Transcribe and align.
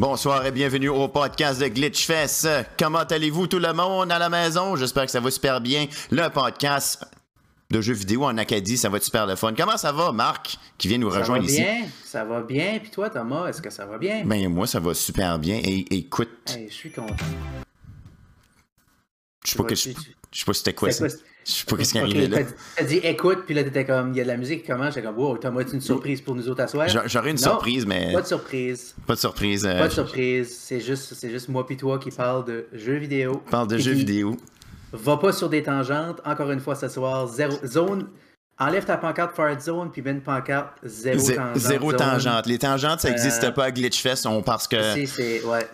Bonsoir 0.00 0.46
et 0.46 0.50
bienvenue 0.50 0.88
au 0.88 1.08
podcast 1.08 1.60
de 1.60 1.68
Glitchfest. 1.68 2.48
Comment 2.78 3.00
allez-vous 3.00 3.46
tout 3.48 3.58
le 3.58 3.70
monde 3.74 4.10
à 4.10 4.18
la 4.18 4.30
maison? 4.30 4.74
J'espère 4.74 5.04
que 5.04 5.10
ça 5.10 5.20
va 5.20 5.30
super 5.30 5.60
bien. 5.60 5.88
Le 6.10 6.26
podcast 6.30 7.04
de 7.70 7.82
jeux 7.82 7.92
vidéo 7.92 8.24
en 8.24 8.38
Acadie, 8.38 8.78
ça 8.78 8.88
va 8.88 8.96
être 8.96 9.04
super 9.04 9.26
le 9.26 9.36
fun. 9.36 9.52
Comment 9.54 9.76
ça 9.76 9.92
va, 9.92 10.10
Marc, 10.10 10.56
qui 10.78 10.88
vient 10.88 10.96
nous 10.96 11.10
rejoindre 11.10 11.46
ça 11.46 11.52
va 11.52 11.52
ici? 11.52 11.60
Bien, 11.60 11.88
ça 12.02 12.24
va 12.24 12.40
bien. 12.40 12.78
Puis 12.80 12.90
toi, 12.90 13.10
Thomas, 13.10 13.48
est-ce 13.48 13.60
que 13.60 13.68
ça 13.68 13.84
va 13.84 13.98
bien? 13.98 14.22
Ben, 14.24 14.48
moi, 14.48 14.66
ça 14.66 14.80
va 14.80 14.94
super 14.94 15.38
bien. 15.38 15.60
Et 15.62 15.84
écoute, 15.94 16.30
Hey, 16.48 16.68
je 16.70 16.74
suis 16.74 16.90
content. 16.90 17.14
Je 19.50 19.56
sais 19.56 19.62
pas, 19.62 19.64
que 19.68 19.74
je, 19.74 19.82
Tu- 19.82 19.94
tu- 19.94 20.00
je 20.32 20.38
sais 20.38 20.44
pas 20.44 20.52
c'était 20.54 20.72
quoi 20.74 20.90
ça. 20.92 21.06
Quoi, 21.08 21.16
Je 21.46 21.52
sais 21.52 21.64
pas 21.64 21.76
qu'est-ce 21.76 21.92
qui 21.92 21.98
arrivé 21.98 22.28
là. 22.28 22.38
t'as 22.76 22.84
dit- 22.84 23.00
T'as 23.00 23.08
écoute, 23.08 23.40
puis 23.46 23.54
là, 23.54 23.64
t'étais 23.64 23.84
comme, 23.84 24.10
il 24.12 24.16
y 24.18 24.20
a 24.20 24.24
de 24.24 24.28
la 24.28 24.36
musique 24.36 24.62
qui 24.62 24.68
commence. 24.68 24.94
J'étais 24.94 25.06
comme, 25.06 25.18
wow, 25.18 25.38
Thomas, 25.38 25.62
as 25.62 25.72
une 25.72 25.80
surprise 25.80 26.20
pour 26.20 26.34
nous 26.34 26.48
autres 26.48 26.62
à 26.62 26.68
soir? 26.68 26.86
J'a- 26.88 27.06
J'aurais 27.06 27.30
une 27.30 27.36
Non, 27.36 27.42
surprise, 27.42 27.86
mais 27.86 28.12
Pas 28.12 28.22
de 28.22 28.26
surprise. 28.26 28.94
pas 29.06 29.14
de 29.14 29.18
surprise. 29.20 29.66
euh, 29.66 29.78
Pas 29.78 29.88
de 29.88 29.92
surprise. 29.92 30.56
C'est 30.60 30.80
juste, 30.80 31.14
c'est 31.14 31.30
juste 31.30 31.48
moi 31.48 31.66
puis 31.66 31.76
toi 31.76 31.98
qui 31.98 32.10
parle 32.10 32.44
de 32.44 32.66
jeux 32.72 32.96
vidéo. 32.98 33.42
parle 33.50 33.68
de 33.68 33.78
jeux 33.78 33.92
vidéo. 33.92 34.36
Va 34.92 35.16
pas 35.16 35.32
sur 35.32 35.48
des 35.48 35.62
tangentes. 35.62 36.20
Encore 36.24 36.50
une 36.50 36.60
fois 36.60 36.74
ce 36.74 36.88
soir, 36.88 37.26
zéro 37.28 37.56
zone. 37.64 38.08
Enlève 38.58 38.84
ta 38.84 38.98
pancarte 38.98 39.34
Fart 39.34 39.58
Zone, 39.58 39.90
puis 39.90 40.02
mets 40.02 40.10
une 40.10 40.20
pancarte 40.20 40.74
zéro 40.84 41.18
Zé- 41.18 41.34
tangente. 41.36 41.56
Zéro 41.56 41.90
zone. 41.92 41.98
tangente. 41.98 42.46
Les 42.46 42.58
tangentes, 42.58 43.00
ça 43.00 43.08
n'existe 43.08 43.42
Euh, 43.44 43.50
pas 43.52 43.64
à 43.64 43.70
Glitchfest 43.70 44.26
on, 44.26 44.42
parce 44.42 44.68
que. 44.68 44.98
Ici, 45.02 45.06
c'est 45.16 45.42
ouais, 45.44 45.66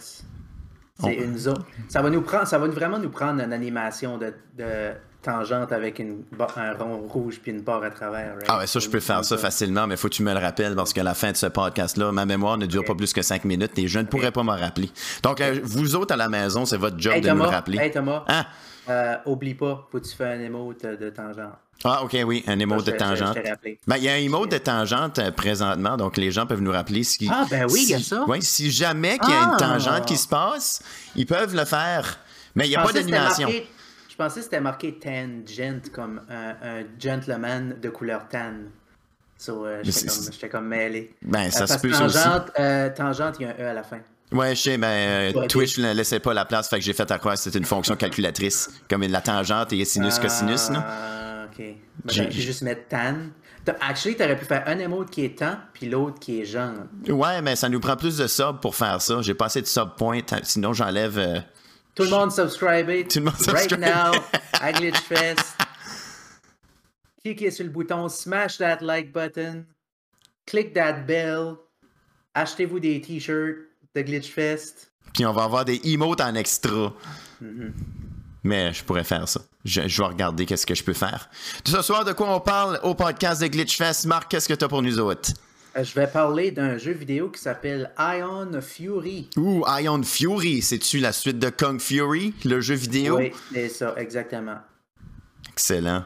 c'est 1.00 1.14
une 1.14 1.36
zone. 1.38 1.62
Ça 1.88 2.02
va 2.02 2.10
nous 2.10 2.22
prendre, 2.22 2.46
ça 2.46 2.58
va 2.58 2.66
vraiment 2.68 2.98
nous 2.98 3.10
prendre 3.10 3.42
une 3.42 3.52
animation 3.52 4.18
de, 4.18 4.32
de 4.56 4.92
tangente 5.22 5.72
avec 5.72 5.98
une, 5.98 6.22
un 6.56 6.72
rond 6.74 6.98
rouge 7.08 7.40
puis 7.42 7.50
une 7.50 7.60
barre 7.62 7.82
à 7.82 7.90
travers. 7.90 8.34
right? 8.34 8.46
Ah 8.48 8.58
ouais, 8.58 8.66
ça, 8.66 8.78
je 8.78 8.88
peux 8.88 9.00
faire 9.00 9.24
ça 9.24 9.36
facilement, 9.36 9.86
mais 9.86 9.96
faut 9.96 10.08
que 10.08 10.14
tu 10.14 10.22
me 10.22 10.32
le 10.32 10.38
rappelles 10.38 10.74
parce 10.76 10.92
qu'à 10.92 11.02
la 11.02 11.14
fin 11.14 11.32
de 11.32 11.36
ce 11.36 11.46
podcast-là, 11.46 12.12
ma 12.12 12.24
mémoire 12.26 12.56
ne 12.58 12.66
dure 12.66 12.84
pas 12.84 12.94
plus 12.94 13.12
que 13.12 13.22
cinq 13.22 13.44
minutes 13.44 13.76
et 13.78 13.88
je 13.88 13.98
ne 13.98 14.04
pourrais 14.04 14.30
pas 14.32 14.42
me 14.44 14.52
rappeler. 14.52 14.90
Donc, 15.22 15.40
euh, 15.40 15.58
vous 15.64 15.96
autres 15.96 16.14
à 16.14 16.16
la 16.16 16.28
maison, 16.28 16.64
c'est 16.64 16.76
votre 16.76 16.98
job 16.98 17.14
Hey 17.14 17.20
de 17.20 17.26
me 17.28 17.32
Thomas, 17.32 17.44
le 17.44 17.50
rappeler. 17.50 17.78
hey 17.78 17.90
Thomas, 17.90 18.24
Ah, 18.28 18.46
euh, 18.88 19.16
oublie 19.26 19.54
pas, 19.54 19.88
faut 19.90 19.98
que 19.98 20.04
tu 20.04 20.14
fasses 20.14 20.38
un 20.38 20.40
emote 20.40 20.84
de 20.86 21.10
tangente. 21.10 21.52
Ah, 21.84 22.02
ok, 22.04 22.16
oui, 22.26 22.42
un 22.46 22.58
emote 22.58 22.84
Je- 22.86 22.90
de 22.92 22.96
tangente. 22.96 23.38
Ben, 23.86 23.96
il 23.96 24.04
y 24.04 24.08
a 24.08 24.12
un 24.14 24.16
emote 24.16 24.50
de 24.50 24.58
tangente 24.58 25.18
euh, 25.18 25.30
présentement, 25.30 25.96
donc 25.96 26.16
les 26.16 26.30
gens 26.30 26.46
peuvent 26.46 26.60
nous 26.62 26.72
rappeler 26.72 27.04
si. 27.04 27.28
Ah, 27.30 27.44
ben 27.50 27.66
oui, 27.70 27.82
il 27.84 27.90
y 27.90 27.94
a 27.94 28.00
ça. 28.00 28.24
si 28.40 28.70
jamais 28.70 29.18
qu'il 29.18 29.30
y 29.30 29.34
a 29.36 29.42
une 29.42 29.50
Ah. 29.54 29.56
tangente 29.58 30.06
qui 30.06 30.16
se 30.16 30.26
passe, 30.28 30.82
ils 31.14 31.26
peuvent 31.26 31.54
le 31.54 31.64
faire. 31.64 32.18
Mais 32.54 32.66
il 32.66 32.70
n'y 32.70 32.76
a 32.76 32.82
pas 32.82 32.92
d'animation. 32.92 33.48
Je 33.48 34.16
pensais 34.24 34.40
que 34.40 34.44
c'était 34.44 34.60
marqué 34.60 34.94
tangent 34.98 35.90
comme 35.92 36.22
un, 36.30 36.50
un 36.80 36.82
gentleman 36.98 37.76
de 37.80 37.88
couleur 37.90 38.26
tan. 38.30 38.54
So, 39.38 39.66
euh, 39.66 39.82
Mais 39.84 39.92
j'étais 39.92 40.48
comme, 40.48 40.60
comme 40.62 40.68
mêlé. 40.68 41.14
Ben, 41.20 41.50
ça 41.50 41.64
Euh, 41.64 41.66
se 41.66 41.72
parce 41.74 41.82
peut, 41.82 41.92
ça 41.92 42.04
aussi. 42.06 42.16
tangente, 42.16 42.50
euh, 42.58 42.88
tangente, 42.96 43.34
il 43.38 43.42
y 43.42 43.44
a 43.46 43.50
un 43.50 43.62
E 43.62 43.68
à 43.68 43.74
la 43.74 43.82
fin. 43.82 43.98
Ouais, 44.32 44.54
je 44.56 44.60
sais, 44.62 44.78
ben, 44.78 44.86
euh, 44.88 45.32
Ouais, 45.34 45.46
Twitch 45.46 45.76
ne 45.78 45.92
laissait 45.92 46.18
pas 46.20 46.32
la 46.32 46.46
place, 46.46 46.68
fait 46.70 46.78
que 46.78 46.84
j'ai 46.84 46.94
fait 46.94 47.08
à 47.10 47.18
croire 47.18 47.34
que 47.34 47.40
c'était 47.40 47.58
une 47.58 47.66
fonction 47.66 47.94
calculatrice, 47.94 48.70
comme 48.88 49.02
la 49.02 49.20
tangente 49.20 49.72
et 49.74 49.84
sinus 49.84 50.18
cosinus, 50.18 50.70
là. 50.70 50.84
Ok. 51.58 51.64
Ben, 52.04 52.12
J'ai- 52.12 52.30
juste 52.30 52.62
mettre 52.62 52.88
tan. 52.88 53.16
Actually, 53.80 54.14
t'aurais 54.16 54.38
pu 54.38 54.44
faire 54.44 54.62
un 54.68 54.78
emote 54.78 55.10
qui 55.10 55.24
est 55.24 55.38
tan, 55.38 55.58
puis 55.72 55.88
l'autre 55.88 56.20
qui 56.20 56.40
est 56.40 56.44
genre. 56.44 56.74
Ouais, 57.08 57.42
mais 57.42 57.56
ça 57.56 57.68
nous 57.68 57.80
prend 57.80 57.96
plus 57.96 58.16
de 58.18 58.26
sub 58.28 58.60
pour 58.60 58.76
faire 58.76 59.00
ça. 59.02 59.20
J'ai 59.22 59.34
pas 59.34 59.46
assez 59.46 59.60
de 59.62 59.66
sub 59.66 59.96
points, 59.96 60.20
sinon 60.44 60.72
j'enlève. 60.72 61.18
euh, 61.18 61.40
Tout 61.96 62.04
le 62.04 62.10
monde 62.10 62.30
subscribe. 62.30 63.08
Tout 63.08 63.18
le 63.18 63.24
monde 63.24 63.34
Right 63.48 63.68
subscribe. 63.70 63.80
now, 63.80 64.12
à 64.60 64.72
Glitchfest. 64.72 65.56
Cliquez 67.24 67.50
sur 67.50 67.64
le 67.64 67.70
bouton, 67.70 68.08
smash 68.08 68.58
that 68.58 68.78
like 68.82 69.12
button, 69.12 69.64
click 70.46 70.72
that 70.74 71.00
bell, 71.04 71.54
achetez-vous 72.34 72.78
des 72.78 73.00
t-shirts 73.00 73.56
de 73.96 74.02
Glitchfest. 74.02 74.92
Puis 75.12 75.26
on 75.26 75.32
va 75.32 75.42
avoir 75.44 75.64
des 75.64 75.80
emotes 75.84 76.20
en 76.20 76.34
extra. 76.36 76.92
Mm-hmm. 77.42 77.72
Mais 78.46 78.72
je 78.72 78.84
pourrais 78.84 79.02
faire 79.02 79.28
ça. 79.28 79.40
Je, 79.64 79.88
je 79.88 80.02
vais 80.02 80.06
regarder 80.08 80.46
qu'est-ce 80.46 80.66
que 80.66 80.74
je 80.76 80.84
peux 80.84 80.92
faire. 80.92 81.28
Ce 81.64 81.82
soir, 81.82 82.04
de 82.04 82.12
quoi 82.12 82.32
on 82.32 82.38
parle 82.38 82.78
au 82.84 82.94
podcast 82.94 83.42
de 83.42 83.48
Glitchfest? 83.48 84.06
Marc, 84.06 84.30
qu'est-ce 84.30 84.48
que 84.48 84.54
t'as 84.54 84.68
pour 84.68 84.82
nous 84.82 85.00
autres? 85.00 85.30
Euh, 85.76 85.82
Je 85.82 85.92
vais 85.94 86.06
parler 86.06 86.52
d'un 86.52 86.78
jeu 86.78 86.92
vidéo 86.92 87.28
qui 87.28 87.40
s'appelle 87.40 87.90
Ion 87.98 88.48
Fury. 88.62 89.28
Ouh, 89.36 89.64
Ion 89.80 90.00
Fury. 90.04 90.62
C'est-tu 90.62 90.98
la 91.00 91.10
suite 91.10 91.40
de 91.40 91.48
Kong 91.50 91.80
Fury, 91.80 92.34
le 92.44 92.60
jeu 92.60 92.76
vidéo? 92.76 93.16
Oui, 93.18 93.32
c'est 93.52 93.68
ça, 93.68 93.94
exactement. 93.96 94.58
Excellent. 95.52 96.04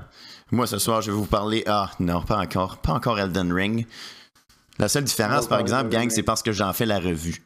Moi, 0.51 0.67
ce 0.67 0.79
soir, 0.79 1.03
je 1.03 1.11
vais 1.11 1.17
vous 1.17 1.27
parler. 1.27 1.63
Ah, 1.67 1.91
non, 2.01 2.23
pas 2.23 2.39
encore. 2.39 2.79
Pas 2.79 2.93
encore 2.95 3.19
Elden 3.21 3.53
Ring. 3.53 3.87
La 4.79 4.89
seule 4.89 5.05
différence, 5.05 5.47
par 5.47 5.61
exemple, 5.61 5.91
gang, 5.91 6.09
c'est 6.09 6.23
parce 6.23 6.43
que 6.43 6.53
j'en 6.53 6.73
fais 6.73 6.87
la 6.87 6.99
revue. 7.01 7.43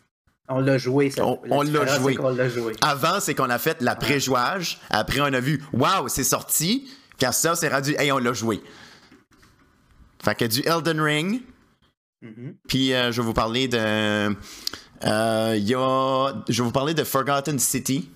On 0.49 0.60
l'a 0.60 0.77
joué, 0.78 1.10
ça. 1.10 1.25
On- 1.27 1.41
La 1.44 1.56
on 1.56 1.62
l'a 1.62 1.84
différence, 1.84 2.53
joué. 2.53 2.72
Avant, 2.82 3.19
c'est 3.21 3.34
qu'on 3.34 3.49
a 3.50 3.59
fait 3.59 3.81
la 3.81 3.97
préjouage. 3.97 4.78
Après, 4.91 5.21
on 5.21 5.32
a 5.32 5.41
vu, 5.41 5.62
waouh, 5.72 6.09
c'est 6.09 6.25
sorti. 6.25 6.91
Puis 7.19 7.27
ça, 7.32 7.55
c'est 7.55 7.69
rendu, 7.69 7.94
hey, 7.99 8.12
on 8.12 8.19
l'a 8.19 8.32
joué. 8.32 8.60
Fait 10.22 10.34
que 10.34 10.44
du 10.44 10.60
Elden 10.66 11.00
Ring. 11.00 11.43
Mhm. 12.22 12.56
Puis 12.69 12.93
euh, 12.94 13.12
je 13.12 13.21
vais 13.21 13.27
vous 13.27 13.34
parler 13.34 13.69
de. 13.69 13.77
euh, 13.78 15.55
il 15.56 15.65
y 15.69 15.75
a, 15.75 16.32
je 16.49 16.62
vais 16.62 16.66
vous 16.66 16.72
parler 16.72 16.94
de 16.94 17.05
Forgotten 17.05 17.59
City. 17.59 18.11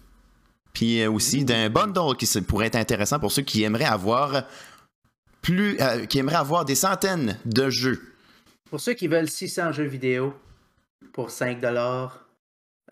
Puis 0.73 1.03
euh, 1.03 1.11
aussi 1.11 1.45
d'un 1.45 1.69
bundle 1.71 2.17
qui 2.17 2.27
pourrait 2.43 2.67
être 2.67 2.77
intéressant 2.77 3.19
pour 3.19 3.33
ceux 3.33 3.43
qui 3.43 3.63
aimeraient 3.65 3.85
avoir 3.85 4.45
plus, 5.43 5.79
qui 6.09 6.19
aimeraient 6.19 6.37
avoir 6.37 6.65
des 6.65 6.75
centaines 6.75 7.39
de 7.45 7.69
jeux. 7.71 8.01
Pour 8.71 8.81
ceux 8.81 8.95
qui 8.95 9.09
veulent 9.09 9.29
600 9.29 9.73
jeux 9.73 9.85
vidéo 9.85 10.35
pour 11.13 11.31
5 11.31 11.59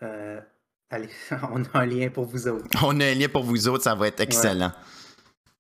euh, 0.03 0.39
allez, 0.89 1.09
on 1.51 1.63
a 1.63 1.79
un 1.79 1.85
lien 1.85 2.09
pour 2.09 2.25
vous 2.25 2.47
autres. 2.47 2.65
On 2.83 2.99
a 2.99 3.05
un 3.05 3.13
lien 3.15 3.27
pour 3.27 3.43
vous 3.43 3.67
autres, 3.67 3.83
ça 3.83 3.95
va 3.95 4.07
être 4.07 4.19
excellent. 4.19 4.71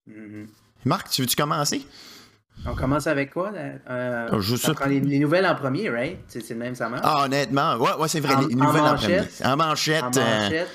Mhm. 0.06 0.46
Marc, 0.84 1.08
tu 1.10 1.22
veux-tu 1.22 1.36
commencer? 1.36 1.86
On 2.66 2.74
commence 2.74 3.06
avec 3.06 3.32
quoi? 3.32 3.52
Euh, 3.54 4.28
Oh, 4.32 4.40
je 4.40 4.56
prend 4.72 4.86
les, 4.86 5.00
les 5.00 5.18
nouvelles 5.18 5.46
en 5.46 5.54
premier, 5.54 5.90
right? 5.90 6.18
C'est 6.28 6.48
le 6.50 6.56
même, 6.56 6.74
ça 6.74 6.88
marche? 6.88 7.02
Ah, 7.04 7.24
honnêtement, 7.24 7.76
ouais, 7.76 7.94
ouais 7.98 8.08
c'est 8.08 8.20
vrai. 8.20 8.34
En- 8.34 8.40
les 8.46 8.54
en 8.54 8.58
nouvelles 8.58 8.82
en 8.82 8.90
manchette? 8.92 9.38
premier. 9.38 9.52
En 9.52 9.56
manchette. 9.56 10.02
en 10.04 10.10
euh, 10.16 10.40
manchette. 10.42 10.68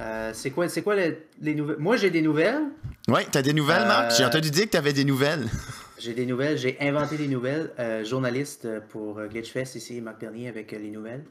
Euh, 0.00 0.30
c'est 0.34 0.50
quoi, 0.50 0.66
quoi 0.82 0.96
le- 0.96 1.16
les 1.40 1.54
nouvelles? 1.54 1.78
Moi, 1.78 1.96
j'ai 1.96 2.10
des 2.10 2.22
nouvelles. 2.22 2.62
ouais, 3.08 3.26
t'as 3.30 3.42
des 3.42 3.52
nouvelles, 3.52 3.86
Marc? 3.86 4.12
J'ai 4.16 4.24
entendu 4.24 4.50
dire 4.50 4.64
que 4.64 4.70
t'avais 4.70 4.92
des 4.92 5.04
nouvelles. 5.04 5.48
J'ai 5.98 6.14
des 6.14 6.26
nouvelles. 6.26 6.58
J'ai 6.58 6.76
inventé 6.80 7.16
des 7.16 7.28
nouvelles. 7.28 7.72
Euh, 7.78 8.04
journaliste 8.04 8.80
pour 8.88 9.18
euh, 9.18 9.28
Glitchfest 9.28 9.76
ici, 9.76 10.00
Marc 10.00 10.20
Bernier, 10.20 10.48
avec 10.48 10.72
euh, 10.72 10.78
les 10.78 10.90
nouvelles. 10.90 11.24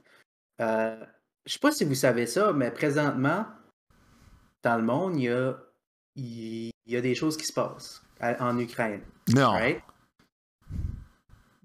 Euh, 0.62 1.04
je 1.46 1.54
sais 1.54 1.60
pas 1.60 1.72
si 1.72 1.84
vous 1.84 1.96
savez 1.96 2.26
ça, 2.26 2.54
mais 2.54 2.72
présentement, 2.72 3.46
dans 4.62 4.78
le 4.78 4.84
monde, 4.84 5.18
il 5.18 5.24
y 5.24 5.30
a, 5.30 5.54
il 6.16 6.72
y 6.88 6.96
a 6.96 7.02
des 7.02 7.16
choses 7.16 7.36
qui 7.36 7.46
se 7.46 7.54
passent 7.54 8.02
à- 8.20 8.42
en 8.48 8.58
Ukraine. 8.58 9.02
Non. 9.36 9.52
Right? 9.52 9.82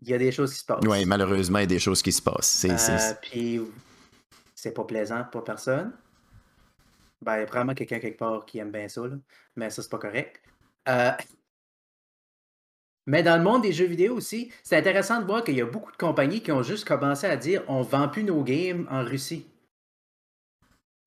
Il 0.03 0.09
y 0.09 0.15
a 0.15 0.19
des 0.19 0.33
choses 0.33 0.53
qui 0.53 0.59
se 0.61 0.65
passent. 0.65 0.85
Oui, 0.87 1.05
malheureusement, 1.05 1.59
il 1.59 1.63
y 1.63 1.65
a 1.65 1.67
des 1.67 1.79
choses 1.79 2.03
qui 2.03 2.13
se 2.13 2.23
passent. 2.23 2.47
C'est, 2.49 2.77
c'est- 2.79 3.13
Euh, 3.13 3.15
Puis, 3.23 3.61
c'est 4.55 4.73
pas 4.73 4.85
plaisant 4.85 5.25
pour 5.31 5.45
personne. 5.45 5.93
Ben, 7.23 7.37
il 7.37 7.41
y 7.41 7.43
a 7.43 7.47
probablement 7.47 7.75
quelqu'un 7.75 7.99
quelque 7.99 8.19
part 8.19 8.45
qui 8.47 8.59
aime 8.59 8.71
bien 8.71 8.89
ça, 8.89 9.07
là. 9.07 9.17
mais 9.57 9.71
ça, 9.71 9.83
c'est 9.83 9.89
pas 9.91 9.99
correct. 9.99 10.41
Euh, 10.89 11.11
Mais 13.09 13.23
dans 13.23 13.39
le 13.39 13.43
monde 13.43 13.63
des 13.63 13.73
jeux 13.73 13.87
vidéo 13.87 14.15
aussi, 14.15 14.53
c'est 14.63 14.77
intéressant 14.77 15.23
de 15.23 15.25
voir 15.25 15.43
qu'il 15.43 15.57
y 15.57 15.63
a 15.63 15.67
beaucoup 15.67 15.91
de 15.91 15.97
compagnies 15.97 16.43
qui 16.43 16.53
ont 16.53 16.63
juste 16.63 16.87
commencé 16.87 17.27
à 17.27 17.37
dire 17.37 17.63
on 17.67 17.81
vend 17.81 18.07
plus 18.07 18.23
nos 18.23 18.45
games 18.45 18.87
en 18.91 19.03
Russie. 19.03 19.47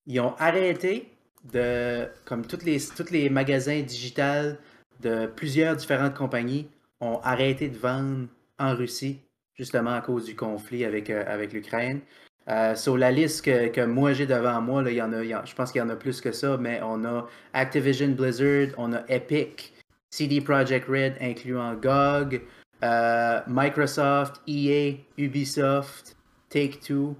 Ils 0.07 0.19
ont 0.19 0.33
arrêté 0.39 1.11
de, 1.53 2.07
comme 2.25 2.47
tous 2.47 2.65
les, 2.65 2.79
tous 2.79 3.11
les 3.11 3.29
magasins 3.29 3.81
digitales 3.81 4.57
de 5.01 5.27
plusieurs 5.27 5.75
différentes 5.75 6.15
compagnies 6.15 6.67
ont 7.01 7.19
arrêté 7.19 7.69
de 7.69 7.77
vendre 7.77 8.25
en 8.57 8.75
Russie, 8.75 9.19
justement 9.53 9.93
à 9.93 10.01
cause 10.01 10.25
du 10.25 10.35
conflit 10.35 10.85
avec, 10.85 11.11
euh, 11.11 11.23
avec 11.27 11.53
l'Ukraine. 11.53 11.99
Euh, 12.47 12.73
sur 12.73 12.97
la 12.97 13.11
liste 13.11 13.45
que, 13.45 13.67
que 13.67 13.81
moi 13.81 14.13
j'ai 14.13 14.25
devant 14.25 14.59
moi, 14.59 14.81
là, 14.81 14.89
il 14.89 14.97
y 14.97 15.01
en 15.03 15.13
a, 15.13 15.45
je 15.45 15.53
pense 15.53 15.71
qu'il 15.71 15.79
y 15.79 15.83
en 15.83 15.89
a 15.89 15.95
plus 15.95 16.19
que 16.19 16.31
ça, 16.31 16.57
mais 16.57 16.81
on 16.81 17.05
a 17.05 17.27
Activision 17.53 18.09
Blizzard, 18.09 18.69
on 18.79 18.91
a 18.93 19.03
Epic, 19.07 19.75
CD 20.11 20.41
Projekt 20.41 20.87
Red 20.87 21.15
incluant 21.21 21.73
GOG, 21.75 22.41
euh, 22.83 23.41
Microsoft, 23.47 24.41
EA, 24.47 24.97
Ubisoft, 25.17 26.17
Take-Two. 26.49 27.15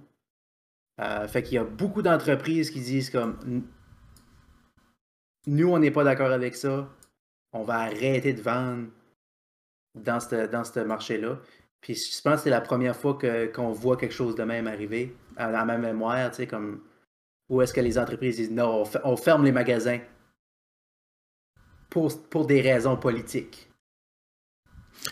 Euh, 0.99 1.27
fait 1.27 1.41
qu'il 1.41 1.55
y 1.55 1.57
a 1.57 1.63
beaucoup 1.63 2.01
d'entreprises 2.01 2.69
qui 2.69 2.81
disent 2.81 3.09
comme 3.09 3.63
nous 5.47 5.69
on 5.69 5.79
n'est 5.79 5.91
pas 5.91 6.03
d'accord 6.03 6.31
avec 6.31 6.55
ça, 6.55 6.88
on 7.53 7.63
va 7.63 7.79
arrêter 7.79 8.33
de 8.33 8.41
vendre 8.41 8.88
dans 9.95 10.19
ce 10.19 10.47
dans 10.47 10.85
marché-là. 10.85 11.39
Puis 11.79 11.95
je 11.95 12.21
pense 12.21 12.35
que 12.35 12.41
c'est 12.43 12.49
la 12.49 12.61
première 12.61 12.95
fois 12.95 13.15
que- 13.15 13.47
qu'on 13.47 13.71
voit 13.71 13.97
quelque 13.97 14.13
chose 14.13 14.35
de 14.35 14.43
même 14.43 14.67
arriver 14.67 15.15
à 15.38 15.49
la 15.49 15.65
même 15.65 15.81
mémoire, 15.81 16.29
tu 16.29 16.38
sais, 16.38 16.47
comme 16.47 16.81
où 17.49 17.61
est-ce 17.61 17.73
que 17.73 17.81
les 17.81 17.97
entreprises 17.97 18.35
disent 18.35 18.51
non, 18.51 18.83
on 19.03 19.17
ferme 19.17 19.43
les 19.43 19.51
magasins 19.51 19.99
pour, 21.91 22.19
pour 22.29 22.47
des 22.47 22.61
raisons 22.61 22.97
politiques. 22.97 23.67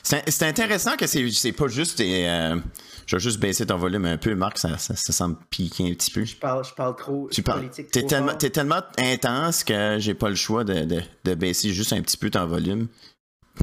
C'est 0.03 0.43
intéressant 0.43 0.95
que 0.97 1.07
c'est 1.07 1.51
pas 1.51 1.67
juste 1.67 1.97
des. 1.97 2.25
Euh, 2.25 2.59
je 3.07 3.15
vais 3.15 3.19
juste 3.19 3.39
baisser 3.39 3.65
ton 3.65 3.77
volume 3.77 4.05
un 4.05 4.17
peu, 4.17 4.35
Marc, 4.35 4.59
ça, 4.59 4.77
ça, 4.77 4.95
semble 4.95 5.37
piquer 5.49 5.89
un 5.89 5.93
petit 5.93 6.11
peu. 6.11 6.23
Je 6.25 6.35
parle, 6.35 6.63
je 6.63 6.73
parle 6.73 6.95
trop. 6.95 7.27
Tu 7.31 7.41
parles. 7.41 7.69
T'es 7.69 8.03
tellement, 8.03 8.37
es 8.37 8.49
tellement 8.51 8.81
intense 8.99 9.63
que 9.63 9.97
j'ai 9.99 10.13
pas 10.13 10.29
le 10.29 10.35
choix 10.35 10.63
de, 10.63 10.85
de, 10.85 11.01
de, 11.23 11.33
baisser 11.33 11.73
juste 11.73 11.91
un 11.93 12.01
petit 12.01 12.17
peu 12.17 12.29
ton 12.29 12.45
volume. 12.45 12.87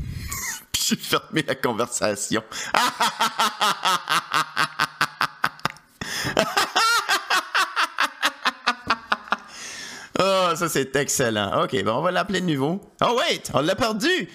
Puis 0.72 0.82
j'ai 0.88 0.96
fermé 0.96 1.44
la 1.46 1.54
conversation. 1.54 2.42
ça 10.56 10.68
c'est 10.68 10.94
excellent. 10.96 11.62
Ok, 11.64 11.82
bon, 11.84 11.92
on 11.96 12.02
va 12.02 12.10
l'appeler 12.10 12.40
de 12.40 12.46
nouveau. 12.46 12.80
Oh, 13.02 13.18
wait, 13.18 13.50
on 13.54 13.60
l'a 13.60 13.76
perdu! 13.76 14.08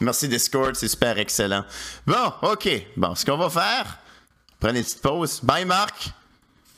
Merci 0.00 0.28
Discord, 0.28 0.74
c'est 0.74 0.88
super 0.88 1.18
excellent. 1.18 1.64
Bon, 2.06 2.32
OK. 2.42 2.68
Bon, 2.96 3.14
ce 3.14 3.24
qu'on 3.24 3.38
va 3.38 3.48
faire, 3.48 3.98
prenez 4.60 4.80
une 4.80 4.84
petite 4.84 5.00
pause. 5.00 5.40
Bye 5.42 5.64
Marc. 5.64 6.10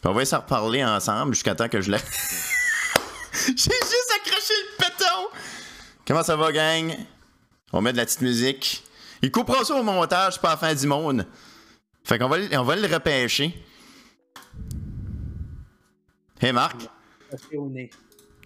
on 0.05 0.13
va 0.13 0.23
essayer 0.23 0.39
de 0.39 0.43
reparler 0.43 0.85
ensemble 0.85 1.35
jusqu'à 1.35 1.55
temps 1.57 1.69
que 1.69 1.81
je 1.81 1.91
l'ai. 1.91 1.99
J'ai 3.33 3.55
juste 3.55 4.13
accroché 4.17 4.55
le 4.55 4.77
péton. 4.85 5.29
Comment 6.07 6.23
ça 6.23 6.37
va, 6.37 6.53
gang? 6.53 6.97
On 7.73 7.81
met 7.81 7.93
de 7.93 7.97
la 7.97 8.05
petite 8.05 8.21
musique. 8.21 8.85
Il 9.21 9.33
coupera 9.33 9.65
ça 9.65 9.75
au 9.75 9.83
montage, 9.83 10.41
pas 10.41 10.51
à 10.51 10.53
la 10.53 10.57
fin 10.57 10.75
du 10.75 10.87
monde. 10.87 11.27
Fait 12.05 12.19
qu'on 12.19 12.31
on 12.31 12.63
va 12.63 12.77
le 12.77 12.87
repêcher. 12.87 13.65
Hey 16.41 16.53
Marc. 16.53 16.77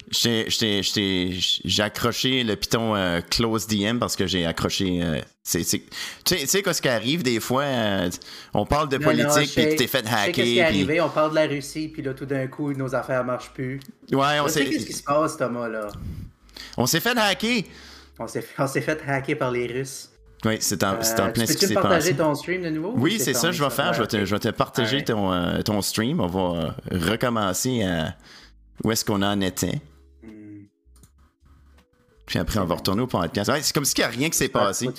J'ai 0.09 1.81
accroché 1.81 2.43
le 2.43 2.55
piton 2.55 2.95
euh, 2.95 3.21
close 3.21 3.67
DM 3.67 3.99
parce 3.99 4.15
que 4.15 4.27
j'ai 4.27 4.45
accroché. 4.45 5.01
Euh, 5.01 5.21
tu 5.43 6.47
sais 6.47 6.61
quoi 6.63 6.73
ce 6.73 6.81
qui 6.81 6.89
arrive 6.89 7.23
des 7.23 7.39
fois? 7.39 7.63
Euh, 7.63 8.09
on 8.53 8.65
parle 8.65 8.89
de 8.89 8.97
politique 8.97 9.53
puis 9.55 9.69
tu 9.69 9.75
t'es 9.75 9.87
fait 9.87 10.05
hacker. 10.05 10.33
Qu'est-ce 10.33 10.47
qui 10.47 10.57
est 10.57 10.63
arrivé? 10.63 11.01
On 11.01 11.09
parle 11.09 11.31
de 11.31 11.35
la 11.35 11.47
Russie 11.47 11.87
puis 11.87 12.01
là 12.01 12.13
tout 12.13 12.25
d'un 12.25 12.47
coup 12.47 12.73
nos 12.73 12.93
affaires 12.95 13.23
marchent 13.23 13.51
plus. 13.51 13.79
Ouais, 14.11 14.39
on 14.41 14.47
sait. 14.47 14.65
Qu'est-ce 14.65 14.85
qui 14.85 14.93
se 14.93 15.03
passe, 15.03 15.37
Thomas 15.37 15.67
là? 15.67 15.87
On 16.77 16.85
s'est 16.85 16.99
fait 16.99 17.17
hacker. 17.17 17.63
On 18.19 18.27
s'est 18.27 18.41
fait 18.81 19.01
hacker 19.07 19.37
par 19.37 19.51
les 19.51 19.67
Russes. 19.67 20.12
Oui, 20.45 20.57
c'est 20.59 20.83
en, 20.83 20.93
en 20.93 21.31
plein 21.31 21.45
ce 21.45 21.53
qui 21.53 21.67
s'est 21.67 21.73
passé. 21.73 21.87
partager 21.87 22.15
ton 22.15 22.35
stream 22.35 22.63
de 22.63 22.69
nouveau? 22.69 22.93
Oui, 22.97 23.19
c'est 23.19 23.33
ça 23.33 23.47
que 23.47 23.53
je 23.53 23.63
vais 23.63 23.69
faire. 23.69 23.93
Je 23.93 24.01
vais 24.01 24.07
te, 24.07 24.25
je 24.25 24.35
vais 24.35 24.39
te 24.39 24.49
partager 24.49 25.03
ton, 25.03 25.61
ton 25.63 25.81
stream. 25.81 26.19
On 26.19 26.27
va 26.27 26.75
recommencer 26.91 27.83
à 27.83 28.15
où 28.83 28.91
est-ce 28.91 29.05
qu'on 29.05 29.21
en 29.21 29.39
était. 29.41 29.81
Puis 32.25 32.39
après, 32.39 32.59
on 32.59 32.65
va 32.65 32.75
retourner 32.75 33.01
au 33.01 33.07
podcast. 33.07 33.51
c'est 33.61 33.73
comme 33.73 33.85
s'il 33.85 33.99
n'y 33.99 34.03
a 34.05 34.07
rien 34.07 34.29
qui 34.29 34.37
s'est 34.37 34.49
passé. 34.49 34.89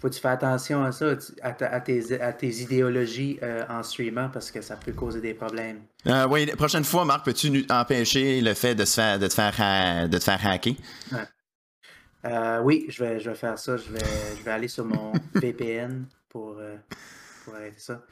Faut 0.00 0.08
que 0.08 0.14
tu 0.14 0.20
fasses 0.20 0.34
attention 0.34 0.84
à 0.84 0.92
ça, 0.92 1.06
à, 1.42 1.80
tes, 1.80 2.62
idéologies 2.62 3.40
euh, 3.42 3.64
en 3.68 3.82
streamant 3.82 4.28
parce 4.32 4.52
que 4.52 4.62
ça 4.62 4.76
peut 4.76 4.92
causer 4.92 5.20
des 5.20 5.34
problèmes. 5.34 5.80
Euh, 6.06 6.24
oui, 6.30 6.46
la 6.46 6.54
prochaine 6.54 6.84
fois, 6.84 7.04
Marc, 7.04 7.24
peux-tu 7.24 7.66
empêcher 7.68 8.40
le 8.40 8.54
fait 8.54 8.76
de, 8.76 8.84
se 8.84 8.94
faire, 8.94 9.18
de, 9.18 9.26
te, 9.26 9.34
faire, 9.34 10.08
de 10.08 10.18
te 10.18 10.22
faire 10.22 10.46
hacker? 10.46 10.74
Euh, 12.24 12.60
oui, 12.60 12.86
je 12.88 13.04
vais, 13.04 13.20
je 13.20 13.30
vais 13.30 13.36
faire 13.36 13.58
ça. 13.58 13.76
Je 13.76 13.90
vais, 13.90 14.04
je 14.38 14.42
vais 14.42 14.50
aller 14.50 14.68
sur 14.68 14.84
mon 14.84 15.12
VPN 15.34 16.06
pour, 16.28 16.60
pour 17.44 17.54
arrêter 17.54 17.78
ça. 17.78 18.02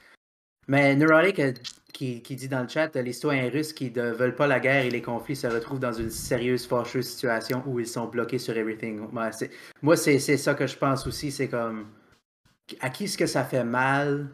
Mais 0.69 0.97
Neurotic 0.97 1.41
qui, 1.97 2.21
dit 2.21 2.49
dans 2.49 2.63
le 2.63 2.69
chat, 2.69 2.95
les 2.97 3.13
citoyens 3.13 3.49
russes 3.49 3.73
qui 3.73 3.91
ne 3.91 4.11
veulent 4.11 4.35
pas 4.35 4.47
la 4.47 4.61
guerre 4.61 4.85
et 4.85 4.91
les 4.91 5.01
conflits 5.01 5.37
se 5.37 5.47
retrouvent 5.47 5.79
dans 5.79 5.93
une 5.93 6.11
sérieuse, 6.11 6.67
fâcheuse 6.67 7.09
situation 7.09 7.63
où 7.67 7.81
ils 7.81 7.87
sont 7.87 8.07
bloqués 8.07 8.39
sur 8.39 8.57
everything. 8.57 9.01
Moi, 9.83 9.97
c'est 9.97 10.19
ça 10.19 10.55
que 10.55 10.67
je 10.67 10.77
pense 10.77 11.07
aussi. 11.07 11.33
C'est 11.33 11.49
comme. 11.49 11.87
À 12.81 12.91
qui 12.91 13.05
est-ce 13.05 13.17
que 13.17 13.27
ça 13.27 13.45
fait 13.45 13.65
mal? 13.65 14.29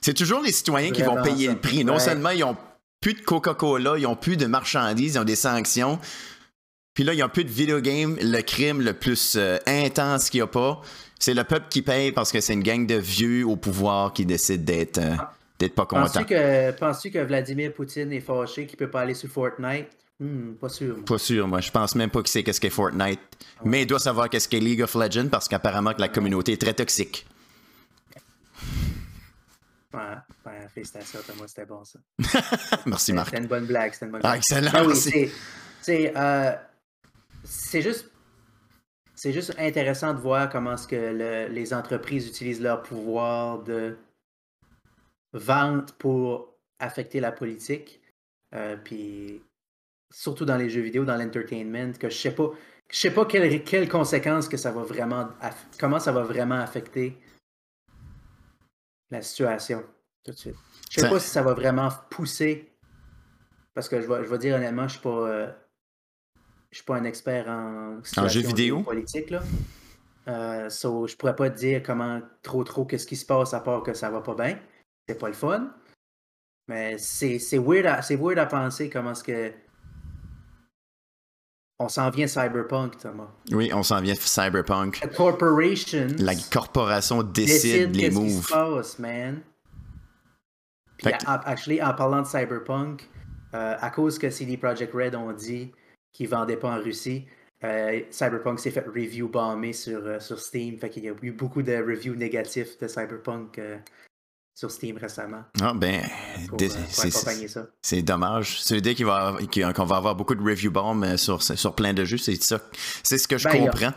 C'est 0.00 0.14
toujours 0.14 0.40
les 0.40 0.52
citoyens 0.52 0.90
qui 0.90 1.02
vont 1.02 1.22
payer 1.22 1.48
le 1.48 1.56
prix. 1.56 1.84
Non 1.84 1.98
seulement 1.98 2.30
ils 2.30 2.44
ont 2.44 2.56
plus 3.00 3.14
de 3.14 3.20
Coca-Cola, 3.20 3.96
ils 3.96 4.06
ont 4.06 4.16
plus 4.16 4.36
de 4.36 4.46
marchandises, 4.46 5.14
ils 5.14 5.18
ont 5.18 5.24
des 5.24 5.36
sanctions. 5.36 5.98
Puis 6.94 7.04
là, 7.04 7.12
il 7.12 7.16
n'y 7.16 7.22
a 7.22 7.28
plus 7.28 7.44
de 7.44 7.50
videogame, 7.50 8.16
le 8.20 8.40
crime 8.40 8.80
le 8.80 8.94
plus 8.94 9.34
euh, 9.36 9.58
intense 9.66 10.30
qu'il 10.30 10.38
n'y 10.38 10.42
a 10.42 10.46
pas. 10.46 10.80
C'est 11.18 11.34
le 11.34 11.44
peuple 11.44 11.66
qui 11.68 11.82
paye 11.82 12.12
parce 12.12 12.30
que 12.30 12.40
c'est 12.40 12.52
une 12.52 12.62
gang 12.62 12.86
de 12.86 12.94
vieux 12.94 13.44
au 13.44 13.56
pouvoir 13.56 14.12
qui 14.12 14.24
décide 14.24 14.64
d'être. 14.64 14.98
Euh, 14.98 15.16
ah 15.18 15.34
d'être 15.58 15.74
pas 15.74 15.86
content. 15.86 16.02
Penses-tu 16.02 16.24
que, 16.26 16.70
penses 16.72 17.02
que 17.02 17.24
Vladimir 17.24 17.72
Poutine 17.72 18.12
est 18.12 18.20
fâché 18.20 18.66
qu'il 18.66 18.76
peut 18.76 18.90
pas 18.90 19.02
aller 19.02 19.14
sur 19.14 19.28
Fortnite? 19.28 19.88
Hmm, 20.20 20.54
pas 20.54 20.68
sûr. 20.68 21.04
Pas 21.04 21.18
sûr, 21.18 21.48
moi. 21.48 21.60
Je 21.60 21.70
pense 21.70 21.94
même 21.94 22.10
pas 22.10 22.20
qu'il 22.20 22.28
sait 22.28 22.42
qu'est-ce 22.42 22.60
qu'est 22.60 22.70
Fortnite. 22.70 23.20
Mais 23.64 23.82
il 23.82 23.86
doit 23.86 23.98
savoir 23.98 24.28
qu'est-ce 24.28 24.48
qu'est 24.48 24.60
League 24.60 24.82
of 24.82 24.94
Legends 24.94 25.28
parce 25.28 25.48
qu'apparemment 25.48 25.92
que 25.92 26.00
la 26.00 26.08
communauté 26.08 26.52
est 26.52 26.60
très 26.60 26.74
toxique. 26.74 27.26
Ouais, 29.92 30.00
ouais 30.46 30.68
félicitations, 30.72 31.20
Thomas, 31.26 31.46
c'était 31.46 31.66
bon 31.66 31.82
ça. 31.84 31.98
merci, 32.86 33.12
Marc. 33.12 33.28
C'était 33.30 33.42
une 33.42 33.48
bonne 33.48 33.66
blague, 33.66 33.92
c'était 33.92 34.06
une 34.06 34.12
bonne 34.12 34.20
ah, 34.24 34.28
blague. 34.28 34.38
excellent, 34.38 34.70
ah, 34.74 34.84
oui, 34.84 36.10
euh, 36.16 36.52
C'est 37.44 37.82
juste 37.82 38.10
c'est 39.14 39.32
juste 39.32 39.54
intéressant 39.58 40.12
de 40.12 40.18
voir 40.18 40.50
comment 40.50 40.76
ce 40.76 40.88
que 40.88 41.48
les 41.48 41.72
entreprises 41.72 42.26
utilisent 42.26 42.60
leur 42.60 42.82
pouvoir 42.82 43.62
de 43.62 43.96
vente 45.32 45.92
pour 45.92 46.56
affecter 46.78 47.20
la 47.20 47.32
politique. 47.32 48.02
Euh, 48.54 48.76
puis 48.76 49.42
surtout 50.10 50.44
dans 50.44 50.56
les 50.56 50.68
jeux 50.68 50.80
vidéo, 50.80 51.04
dans 51.04 51.16
l'entertainment, 51.16 51.92
que 51.92 52.08
je 52.08 52.16
sais 52.16 52.34
pas, 52.34 52.50
je 52.90 52.96
sais 52.96 53.12
pas 53.12 53.24
quelles, 53.24 53.88
conséquences 53.88 54.48
que 54.48 54.56
ça 54.56 54.72
va 54.72 54.82
vraiment, 54.82 55.28
comment 55.78 55.98
ça 55.98 56.12
va 56.12 56.22
vraiment 56.22 56.58
affecter 56.58 57.18
la 59.10 59.22
situation 59.22 59.84
tout 60.24 60.32
de 60.32 60.36
suite. 60.36 60.56
Je 60.90 61.00
sais 61.00 61.08
pas 61.08 61.20
si 61.20 61.28
ça 61.28 61.42
va 61.42 61.54
vraiment 61.54 61.88
pousser, 62.10 62.72
parce 63.74 63.88
que 63.88 64.00
je 64.00 64.06
vais, 64.06 64.24
je 64.24 64.28
vais 64.28 64.38
dire 64.38 64.56
honnêtement, 64.56 64.86
je 64.86 64.94
suis 64.94 65.02
pas, 65.02 65.28
euh, 65.28 65.52
je 66.74 66.78
suis 66.78 66.84
pas 66.84 66.96
un 66.96 67.04
expert 67.04 67.48
en, 67.48 68.00
en 68.16 68.28
jeux 68.28 68.40
vidéo? 68.40 68.80
politique 68.82 69.30
là. 69.30 69.44
Euh, 70.26 70.68
so, 70.68 71.06
je 71.06 71.14
pourrais 71.14 71.36
pas 71.36 71.48
te 71.50 71.56
dire 71.56 71.84
comment 71.84 72.20
trop 72.42 72.64
trop 72.64 72.84
qu'est-ce 72.84 73.06
qui 73.06 73.14
se 73.14 73.24
passe 73.24 73.54
à 73.54 73.60
part 73.60 73.84
que 73.84 73.94
ça 73.94 74.10
va 74.10 74.22
pas 74.22 74.34
bien 74.34 74.58
c'est 75.08 75.18
pas 75.18 75.28
le 75.28 75.34
fun. 75.34 75.70
Mais 76.66 76.96
c'est 76.98 77.38
weird, 77.58 77.86
à, 77.86 78.00
weird 78.16 78.38
à 78.38 78.46
penser 78.46 78.88
comment 78.88 79.12
est-ce 79.12 79.24
que. 79.24 79.52
On 81.78 81.88
s'en 81.88 82.08
vient 82.10 82.26
cyberpunk, 82.26 82.96
Thomas. 82.98 83.28
Oui, 83.50 83.70
on 83.74 83.82
s'en 83.82 84.00
vient 84.00 84.14
cyberpunk. 84.14 85.00
La 85.00 85.08
corporation. 85.08 86.06
La 86.18 86.34
corporation 86.34 87.22
décide, 87.22 87.94
les 87.94 88.10
moves. 88.10 88.26
Qui 88.26 88.42
se 88.42 88.52
passe, 88.52 88.98
man. 88.98 89.42
Puis, 90.98 91.12
actually, 91.26 91.82
en 91.82 91.92
parlant 91.92 92.22
de 92.22 92.26
cyberpunk, 92.26 93.08
euh, 93.54 93.76
à 93.78 93.90
cause 93.90 94.18
que 94.18 94.30
CD 94.30 94.56
Projekt 94.56 94.92
Red 94.94 95.14
ont 95.14 95.32
dit 95.32 95.72
qu'ils 96.14 96.28
vendaient 96.28 96.56
pas 96.56 96.70
en 96.70 96.80
Russie, 96.80 97.26
euh, 97.64 98.00
Cyberpunk 98.10 98.58
s'est 98.58 98.70
fait 98.70 98.86
review 98.86 99.28
bombé 99.28 99.72
sur, 99.72 99.98
euh, 100.04 100.20
sur 100.20 100.38
Steam. 100.38 100.78
Fait 100.78 100.88
qu'il 100.88 101.04
y 101.04 101.08
a 101.08 101.14
eu 101.22 101.32
beaucoup 101.32 101.62
de 101.62 101.74
reviews 101.74 102.14
négatifs 102.14 102.78
de 102.78 102.88
Cyberpunk 102.88 103.60
sur 104.54 104.70
Steam 104.70 104.96
récemment. 104.96 105.44
Ah 105.60 105.72
ben, 105.74 106.02
euh, 106.60 106.68
c'est 107.82 108.02
dommage. 108.02 108.62
C'est 108.62 108.76
l'idée 108.76 108.94
qu'on 108.94 109.04
va, 109.04 109.38
qu'on 109.74 109.84
va 109.84 109.96
avoir 109.96 110.14
beaucoup 110.14 110.34
de 110.34 110.42
review 110.42 110.70
bombs 110.70 111.16
sur, 111.16 111.42
sur 111.42 111.74
plein 111.74 111.92
de 111.92 112.04
jeux, 112.04 112.18
c'est 112.18 112.40
ça. 112.42 112.60
C'est 113.02 113.18
ce 113.18 113.26
que 113.26 113.38
je 113.38 113.48
ben, 113.48 113.66
comprends. 113.66 113.92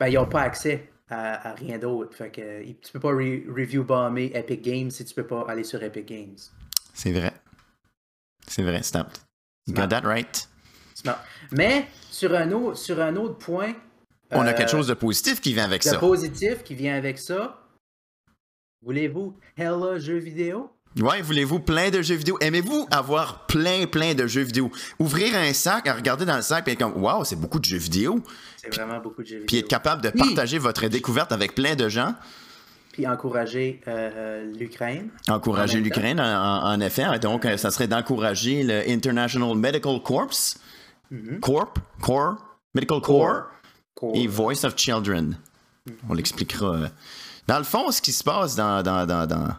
ben, 0.00 0.08
ils 0.08 0.14
n'ont 0.14 0.26
pas 0.26 0.42
accès 0.42 0.90
à, 1.10 1.54
rien 1.54 1.78
d'autre. 1.78 2.16
Fait 2.16 2.30
que 2.30 2.62
tu 2.64 2.92
peux 2.92 3.00
pas 3.00 3.10
review 3.10 3.84
bomber 3.84 4.30
Epic 4.34 4.62
Games 4.62 4.90
si 4.90 5.04
tu 5.04 5.14
peux 5.14 5.26
pas 5.26 5.44
aller 5.48 5.64
sur 5.64 5.82
Epic 5.82 6.06
Games. 6.06 6.38
C'est 6.94 7.12
vrai. 7.12 7.32
C'est 8.46 8.62
vrai, 8.62 8.82
Snap. 8.82 9.12
You 9.66 9.74
got 9.74 9.88
that 9.88 10.02
right. 10.02 10.48
Mais 11.52 11.86
sur 12.10 12.34
un 12.34 12.50
autre, 12.52 12.76
sur 12.76 13.00
un 13.00 13.16
autre 13.16 13.36
point. 13.36 13.74
On 14.32 14.46
a 14.46 14.52
quelque 14.52 14.68
euh, 14.68 14.72
chose 14.72 14.88
de 14.88 14.94
positif 14.94 15.40
qui 15.40 15.52
vient 15.52 15.64
avec 15.64 15.82
ça. 15.82 15.92
De 15.92 15.98
positif 15.98 16.62
qui 16.64 16.74
vient 16.74 16.96
avec 16.96 17.18
ça. 17.18 17.62
Voulez-vous 18.82 19.36
Hella 19.56 19.98
jeux 19.98 20.18
vidéo? 20.18 20.70
Ouais, 21.00 21.20
voulez-vous 21.20 21.60
plein 21.60 21.90
de 21.90 22.00
jeux 22.00 22.14
vidéo? 22.14 22.38
Aimez-vous 22.40 22.86
avoir 22.90 23.46
plein, 23.46 23.86
plein 23.86 24.14
de 24.14 24.26
jeux 24.26 24.42
vidéo? 24.42 24.70
Ouvrir 24.98 25.36
un 25.36 25.52
sac, 25.52 25.86
regarder 25.88 26.24
dans 26.24 26.36
le 26.36 26.42
sac, 26.42 26.66
et 26.68 26.72
être 26.72 26.78
comme, 26.78 27.02
waouh, 27.02 27.22
c'est 27.24 27.36
beaucoup 27.36 27.58
de 27.58 27.66
jeux 27.66 27.76
vidéo. 27.76 28.22
C'est 28.56 28.74
vraiment 28.74 28.98
beaucoup 28.98 29.22
de 29.22 29.26
jeux 29.26 29.34
vidéo. 29.40 29.46
Puis 29.46 29.58
être 29.58 29.68
capable 29.68 30.00
de 30.00 30.08
partager 30.08 30.58
votre 30.58 30.88
découverte 30.88 31.32
avec 31.32 31.54
plein 31.54 31.74
de 31.74 31.90
gens. 31.90 32.14
Puis 32.92 33.06
encourager 33.06 33.82
euh, 33.88 34.50
l'Ukraine. 34.58 35.10
Encourager 35.28 35.80
l'Ukraine, 35.80 36.18
en, 36.18 36.80
effet. 36.80 37.04
Donc, 37.18 37.46
ça 37.58 37.70
serait 37.70 37.88
d'encourager 37.88 38.62
le 38.62 38.88
International 38.88 39.54
Medical 39.54 40.00
Corps. 40.02 40.54
Mm-hmm. 41.12 41.40
Corp, 41.40 41.78
Corps, 42.00 42.36
Medical 42.74 43.00
Corps, 43.00 43.44
et 44.14 44.26
Voice 44.26 44.64
of 44.64 44.76
Children. 44.76 45.38
On 46.08 46.14
l'expliquera. 46.14 46.74
Euh, 46.74 46.88
dans 47.46 47.58
le 47.58 47.64
fond, 47.64 47.90
ce 47.90 48.02
qui 48.02 48.12
se 48.12 48.24
passe 48.24 48.56
dans, 48.56 48.82
dans, 48.82 49.06
dans, 49.06 49.26
dans, 49.26 49.56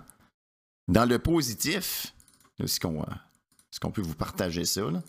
dans 0.88 1.06
le 1.06 1.20
positif, 1.20 2.14
est-ce 2.62 2.80
qu'on 2.80 3.02
est 3.04 3.92
peut 3.92 4.02
vous 4.02 4.16
partager 4.16 4.66
ça? 4.66 4.82
Là? 4.82 5.02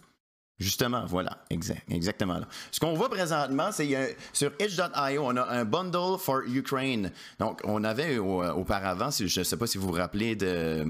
Justement, 0.59 1.07
voilà, 1.07 1.45
exact, 1.51 1.85
exactement. 1.89 2.39
Là. 2.39 2.49
Ce 2.73 2.81
qu'on 2.81 2.95
voit 2.95 3.09
présentement, 3.09 3.71
c'est 3.71 3.95
euh, 3.95 4.13
sur 4.33 4.53
itch.io, 4.59 5.23
on 5.25 5.37
a 5.37 5.45
un 5.45 5.65
bundle 5.65 6.19
for 6.19 6.43
Ukraine. 6.47 7.13
Donc, 7.39 7.61
on 7.65 7.85
avait 7.85 8.19
auparavant, 8.19 9.11
je 9.11 9.39
ne 9.39 9.45
sais 9.45 9.57
pas 9.57 9.67
si 9.69 9.79
vous 9.79 9.87
vous 9.87 9.93
rappelez 9.93 10.35
de. 10.35 10.85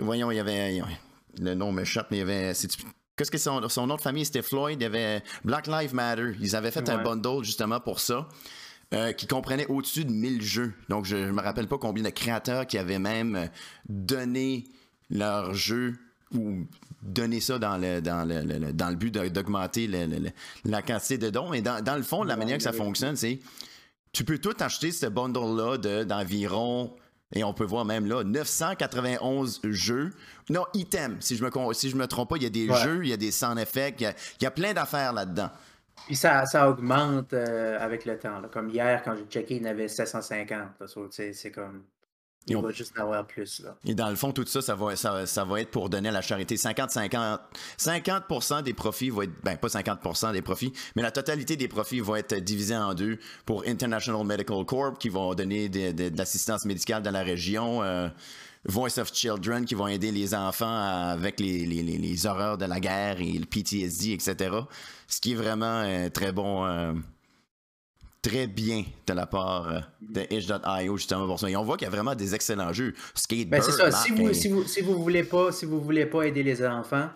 Voyons, 0.00 0.30
il 0.30 0.36
y 0.36 0.40
avait. 0.40 0.80
Le 1.40 1.54
nom 1.54 1.72
m'échappe, 1.72 2.08
mais 2.10 2.18
il 2.18 2.20
y 2.20 2.22
avait. 2.22 2.52
Qu'est-ce 3.20 3.30
que 3.30 3.36
son, 3.36 3.68
son 3.68 3.86
nom 3.86 3.96
de 3.96 4.00
famille, 4.00 4.24
c'était 4.24 4.40
Floyd. 4.40 4.80
Il 4.80 4.82
y 4.82 4.86
avait 4.86 5.22
Black 5.44 5.66
Lives 5.66 5.94
Matter. 5.94 6.32
Ils 6.40 6.56
avaient 6.56 6.70
fait 6.70 6.88
un 6.88 7.02
bundle 7.02 7.44
justement 7.44 7.78
pour 7.78 8.00
ça. 8.00 8.26
Euh, 8.94 9.12
qui 9.12 9.26
comprenait 9.26 9.66
au-dessus 9.66 10.06
de 10.06 10.10
1000 10.10 10.40
jeux. 10.40 10.72
Donc, 10.88 11.04
je 11.04 11.16
ne 11.16 11.30
me 11.30 11.42
rappelle 11.42 11.68
pas 11.68 11.76
combien 11.76 12.02
de 12.02 12.08
créateurs 12.08 12.66
qui 12.66 12.78
avaient 12.78 12.98
même 12.98 13.50
donné 13.90 14.64
leur 15.10 15.52
jeu 15.52 15.98
ou 16.34 16.66
donner 17.02 17.40
ça 17.40 17.58
dans 17.58 17.76
le, 17.76 18.00
dans 18.00 18.26
le, 18.26 18.72
dans 18.72 18.88
le 18.88 18.96
but 18.96 19.12
d'augmenter 19.12 19.86
la 20.64 20.80
quantité 20.80 21.18
de 21.18 21.28
dons. 21.28 21.52
Et 21.52 21.60
dans, 21.60 21.96
le 21.96 22.02
fond, 22.02 22.24
la 22.24 22.36
manière 22.36 22.56
que 22.56 22.62
ça 22.62 22.72
fonctionne, 22.72 23.16
c'est 23.16 23.38
tu 24.12 24.24
peux 24.24 24.38
tout 24.38 24.56
acheter 24.60 24.92
ce 24.92 25.04
bundle-là 25.04 26.04
d'environ, 26.06 26.96
et 27.32 27.44
on 27.44 27.54
peut 27.54 27.64
voir 27.64 27.84
même 27.84 28.06
là, 28.06 28.24
991 28.24 29.60
jeux. 29.64 30.12
Non, 30.48 30.64
items, 30.74 31.24
si 31.24 31.36
je 31.36 31.44
me, 31.44 31.50
si 31.74 31.90
je 31.90 31.96
me 31.96 32.06
trompe 32.06 32.30
pas, 32.30 32.36
il 32.36 32.42
y 32.42 32.46
a 32.46 32.50
des 32.50 32.66
jeux, 32.82 33.04
il 33.04 33.08
y 33.08 33.12
a 33.12 33.16
des 33.16 33.30
sound 33.30 33.58
effects, 33.58 34.00
il 34.00 34.42
y 34.42 34.46
a, 34.46 34.50
plein 34.50 34.72
d'affaires 34.72 35.12
là-dedans. 35.12 35.50
Puis 36.06 36.16
ça, 36.16 36.44
ça 36.46 36.68
augmente 36.68 37.32
euh, 37.32 37.78
avec 37.78 38.04
le 38.04 38.18
temps. 38.18 38.42
Comme 38.52 38.68
hier, 38.68 39.02
quand 39.04 39.14
j'ai 39.16 39.24
checké, 39.24 39.56
il 39.56 39.62
y 39.62 39.66
en 39.66 39.70
avait 39.70 39.86
750. 39.86 40.82
C'est 41.10 41.50
comme. 41.52 41.84
Il 42.46 42.56
va 42.56 42.70
juste 42.70 42.98
avoir 42.98 43.26
plus. 43.26 43.60
Là. 43.60 43.76
Et 43.84 43.94
dans 43.94 44.08
le 44.08 44.16
fond, 44.16 44.32
tout 44.32 44.46
ça, 44.46 44.62
ça 44.62 44.74
va, 44.74 44.96
ça, 44.96 45.44
va 45.44 45.60
être 45.60 45.70
pour 45.70 45.88
donner 45.90 46.08
à 46.08 46.12
la 46.12 46.22
charité. 46.22 46.56
50-50. 46.56 47.38
50 47.76 48.64
des 48.64 48.74
profits 48.74 49.10
vont 49.10 49.22
être, 49.22 49.32
ben 49.42 49.56
pas 49.56 49.68
50% 49.68 50.32
des 50.32 50.42
profits, 50.42 50.72
mais 50.96 51.02
la 51.02 51.10
totalité 51.10 51.56
des 51.56 51.68
profits 51.68 52.00
vont 52.00 52.16
être 52.16 52.34
divisés 52.36 52.76
en 52.76 52.94
deux 52.94 53.18
pour 53.44 53.64
International 53.66 54.24
Medical 54.24 54.64
Corp 54.64 54.98
qui 54.98 55.10
vont 55.10 55.34
donner 55.34 55.68
de, 55.68 56.16
l'assistance 56.16 56.64
médicale 56.64 57.02
dans 57.02 57.12
la 57.12 57.22
région. 57.22 57.82
Euh, 57.82 58.08
Voice 58.64 58.98
of 58.98 59.12
Children 59.14 59.64
qui 59.64 59.74
vont 59.74 59.88
aider 59.88 60.12
les 60.12 60.34
enfants 60.34 60.66
avec 60.66 61.40
les, 61.40 61.64
les, 61.64 61.82
les, 61.82 62.26
horreurs 62.26 62.58
de 62.58 62.66
la 62.66 62.78
guerre 62.78 63.18
et 63.20 63.32
le 63.32 63.46
PTSD, 63.46 64.12
etc. 64.12 64.54
Ce 65.08 65.20
qui 65.20 65.32
est 65.32 65.36
vraiment 65.36 65.82
euh, 65.82 66.10
très 66.10 66.32
bon. 66.32 66.66
Euh, 66.66 66.92
très 68.22 68.46
bien 68.46 68.84
de 69.06 69.12
la 69.12 69.26
part 69.26 69.68
euh, 69.68 69.80
de 70.00 70.22
itch.io 70.30 70.96
justement 70.96 71.26
pour 71.26 71.38
ça. 71.38 71.48
Et 71.48 71.56
on 71.56 71.64
voit 71.64 71.76
qu'il 71.76 71.86
y 71.86 71.88
a 71.88 71.90
vraiment 71.90 72.14
des 72.14 72.34
excellents 72.34 72.72
jeux. 72.72 72.94
Skatebird, 73.14 73.50
ben 73.50 73.62
c'est 73.62 73.72
ça. 73.72 73.90
Si 73.90 74.10
vous, 74.12 74.32
si 74.32 74.48
vous, 74.48 74.64
si 74.64 74.80
vous 74.80 75.02
voulez 75.02 75.24
pas, 75.24 75.52
si 75.52 75.66
vous 75.66 75.80
voulez 75.80 76.06
pas 76.06 76.22
aider 76.22 76.42
les 76.42 76.64
enfants, 76.64 77.08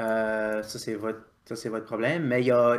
euh, 0.00 0.62
ça 0.62 0.78
c'est 0.78 0.94
votre, 0.94 1.20
ça 1.44 1.56
c'est 1.56 1.68
votre 1.68 1.86
problème. 1.86 2.26
Mais 2.26 2.40
il 2.40 2.46
y 2.46 2.50
a, 2.50 2.78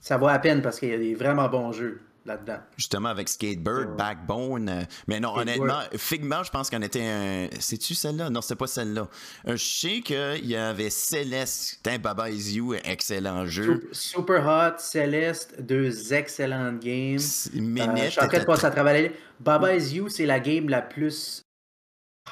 ça 0.00 0.16
vaut 0.16 0.28
à 0.28 0.38
peine 0.38 0.62
parce 0.62 0.78
qu'il 0.78 0.90
y 0.90 0.94
a 0.94 0.98
des 0.98 1.14
vraiment 1.14 1.48
bons 1.48 1.72
jeux 1.72 2.00
là-dedans. 2.24 2.58
Justement, 2.76 3.08
avec 3.10 3.28
Skatebird, 3.28 3.96
Backbone. 3.96 4.68
Euh, 4.68 4.82
mais 5.06 5.20
non, 5.20 5.36
honnêtement, 5.36 5.80
Figma, 5.96 6.42
je 6.42 6.50
pense 6.50 6.70
qu'on 6.70 6.82
était 6.82 7.04
un. 7.04 7.48
C'est-tu 7.60 7.94
celle-là? 7.94 8.30
Non, 8.30 8.40
c'était 8.40 8.56
pas 8.56 8.66
celle-là. 8.66 9.08
Euh, 9.46 9.56
je 9.56 9.64
sais 9.64 10.00
qu'il 10.00 10.46
y 10.46 10.56
avait 10.56 10.90
Céleste, 10.90 11.80
Baba 12.00 12.30
Is 12.30 12.54
You, 12.54 12.74
excellent 12.74 13.46
jeu. 13.46 13.88
Super 13.92 14.46
Hot, 14.46 14.78
Céleste, 14.78 15.60
deux 15.60 16.12
excellentes 16.12 16.80
games. 16.80 17.20
Minute. 17.52 17.88
Euh, 17.88 18.04
je 18.06 18.10
suis 18.10 18.20
en 18.20 18.28
train 18.28 18.38
de 18.38 18.44
passer 18.44 18.66
à 18.66 18.70
travers 18.70 19.10
Baba 19.40 19.74
Is 19.74 19.94
You, 19.94 20.08
c'est 20.08 20.26
la 20.26 20.40
game 20.40 20.68
la 20.68 20.82
plus 20.82 21.42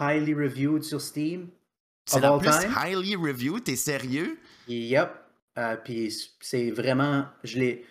highly 0.01 0.35
reviewed 0.35 0.83
sur 0.83 1.01
Steam. 1.01 1.49
C'est 2.07 2.21
la 2.21 2.37
plus 2.39 2.51
highly 2.77 3.15
reviewed, 3.15 3.65
t'es 3.65 3.77
sérieux? 3.77 4.39
Yep. 4.69 5.11
Puis 5.85 6.31
c'est 6.41 6.71
vraiment. 6.71 7.27
Je 7.45 7.59
l'ai 7.59 7.87